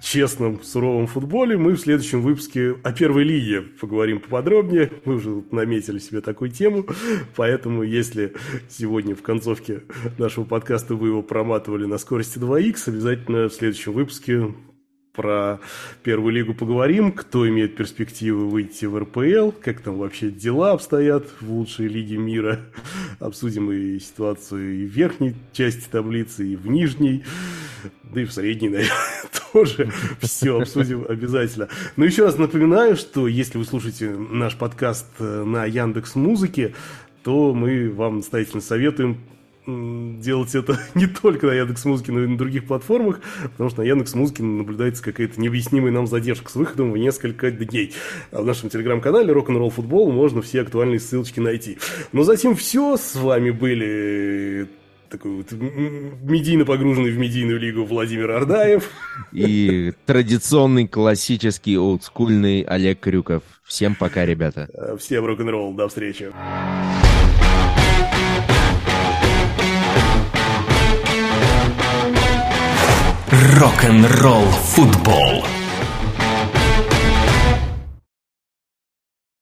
честном, 0.00 0.62
суровом 0.62 1.06
футболе. 1.06 1.56
Мы 1.56 1.72
в 1.72 1.80
следующем 1.80 2.22
выпуске 2.22 2.76
о 2.82 2.92
первой 2.92 3.24
лиге 3.24 3.62
поговорим 3.62 4.20
поподробнее. 4.20 4.90
Мы 5.04 5.16
уже 5.16 5.42
наметили 5.50 5.98
себе 5.98 6.20
такую 6.20 6.50
тему, 6.50 6.86
поэтому 7.36 7.82
если 7.82 8.34
сегодня 8.68 9.14
в 9.14 9.22
концовке 9.22 9.82
нашего 10.18 10.44
подкаста 10.44 10.94
вы 10.94 11.08
его 11.08 11.22
проматывали 11.22 11.86
на 11.86 11.98
скорости 11.98 12.38
2х, 12.38 12.88
обязательно 12.88 13.48
в 13.48 13.54
следующем 13.54 13.92
выпуске 13.92 14.54
про 15.12 15.60
первую 16.02 16.32
лигу 16.32 16.54
поговорим, 16.54 17.12
кто 17.12 17.48
имеет 17.48 17.76
перспективы 17.76 18.48
выйти 18.48 18.84
в 18.84 18.98
РПЛ, 18.98 19.50
как 19.60 19.80
там 19.80 19.98
вообще 19.98 20.30
дела 20.30 20.72
обстоят 20.72 21.26
в 21.40 21.52
лучшей 21.52 21.88
лиге 21.88 22.16
мира. 22.16 22.60
Обсудим 23.18 23.70
и 23.72 23.98
ситуацию 23.98 24.82
и 24.82 24.86
в 24.86 24.90
верхней 24.90 25.34
части 25.52 25.88
таблицы, 25.90 26.46
и 26.46 26.56
в 26.56 26.66
нижней, 26.68 27.24
да 28.04 28.22
и 28.22 28.24
в 28.24 28.32
средней, 28.32 28.68
наверное, 28.70 28.96
тоже 29.52 29.90
все 30.20 30.58
обсудим 30.58 31.04
обязательно. 31.08 31.68
Но 31.96 32.04
еще 32.04 32.24
раз 32.24 32.38
напоминаю, 32.38 32.96
что 32.96 33.26
если 33.26 33.58
вы 33.58 33.64
слушаете 33.64 34.10
наш 34.10 34.56
подкаст 34.56 35.08
на 35.18 35.64
Яндекс 35.64 36.14
Музыке, 36.14 36.74
то 37.24 37.52
мы 37.52 37.90
вам 37.90 38.18
настоятельно 38.18 38.60
советуем 38.62 39.18
делать 39.66 40.54
это 40.54 40.78
не 40.94 41.06
только 41.06 41.46
на 41.46 41.52
Яндекс 41.52 41.84
Музыке, 41.84 42.12
но 42.12 42.22
и 42.22 42.26
на 42.26 42.38
других 42.38 42.66
платформах, 42.66 43.20
потому 43.52 43.70
что 43.70 43.82
на 43.82 43.86
Яндекс 43.86 44.14
Музыке 44.14 44.42
наблюдается 44.42 45.02
какая-то 45.02 45.40
необъяснимая 45.40 45.92
нам 45.92 46.06
задержка 46.06 46.50
с 46.50 46.54
выходом 46.54 46.92
в 46.92 46.96
несколько 46.96 47.50
дней. 47.50 47.94
А 48.32 48.42
в 48.42 48.46
нашем 48.46 48.70
телеграм-канале 48.70 49.32
Rock'n'Roll 49.32 49.70
Футбол 49.70 50.10
можно 50.12 50.42
все 50.42 50.62
актуальные 50.62 51.00
ссылочки 51.00 51.40
найти. 51.40 51.78
Но 52.12 52.22
затем 52.22 52.56
все. 52.56 52.96
С 52.96 53.16
вами 53.16 53.50
были 53.50 54.68
такой 55.10 55.32
вот 55.32 55.52
медийно 55.52 56.64
погруженный 56.64 57.10
в 57.10 57.18
медийную 57.18 57.58
лигу 57.58 57.84
Владимир 57.84 58.30
Ардаев. 58.30 58.88
И 59.32 59.92
традиционный 60.06 60.86
классический 60.86 61.76
олдскульный 61.76 62.62
Олег 62.62 63.00
Крюков. 63.00 63.42
Всем 63.64 63.94
пока, 63.94 64.24
ребята. 64.24 64.68
Всем 64.98 65.26
рок-н-ролл. 65.26 65.74
До 65.74 65.88
встречи. 65.88 66.30
Рок-н-ролл 73.32 74.50
футбол. 74.50 75.44